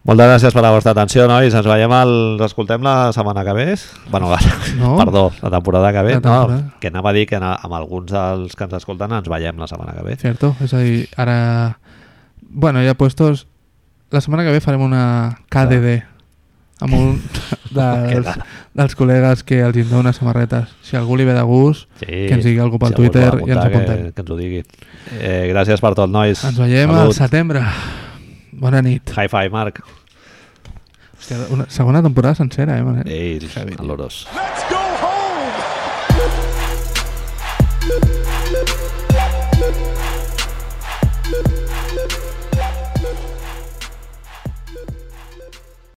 [0.07, 1.53] Moltes gràcies per la vostra atenció, nois.
[1.53, 2.11] Ens veiem, el...
[2.39, 3.65] ens escoltem la setmana que ve.
[4.09, 4.39] Bueno, la...
[4.79, 4.93] No.
[5.03, 6.13] perdó, la temporada que ve.
[6.13, 6.55] Temporada.
[6.57, 9.67] No, que anava a dir que amb alguns dels que ens escolten ens veiem la
[9.67, 10.15] setmana que ve.
[10.15, 11.77] Cierto, és a dir, ara...
[12.49, 13.45] Bueno, ja puestos...
[14.11, 15.03] La setmana que ve farem una
[15.53, 15.99] KDD
[16.81, 17.09] amb un
[17.75, 18.29] dels,
[18.73, 20.71] dels col·legues que els hem unes samarretes.
[20.85, 23.51] Si algú li ve de gust, Sí, que ens digui algú pel si Twitter i
[23.51, 24.07] ens apuntem.
[24.07, 24.63] Que, que ens ho digui.
[25.19, 26.41] Eh, gràcies per tot, nois.
[26.49, 27.19] Ens veiem al Salut.
[27.21, 27.63] setembre.
[28.59, 29.13] Bona nit.
[29.15, 29.83] High five, Marc.
[31.19, 33.07] Hòstia, una segona temporada sencera, eh, Manel?
[33.11, 33.39] Ei,
[33.77, 34.25] a l'Oros.
[34.33, 34.78] Let's go!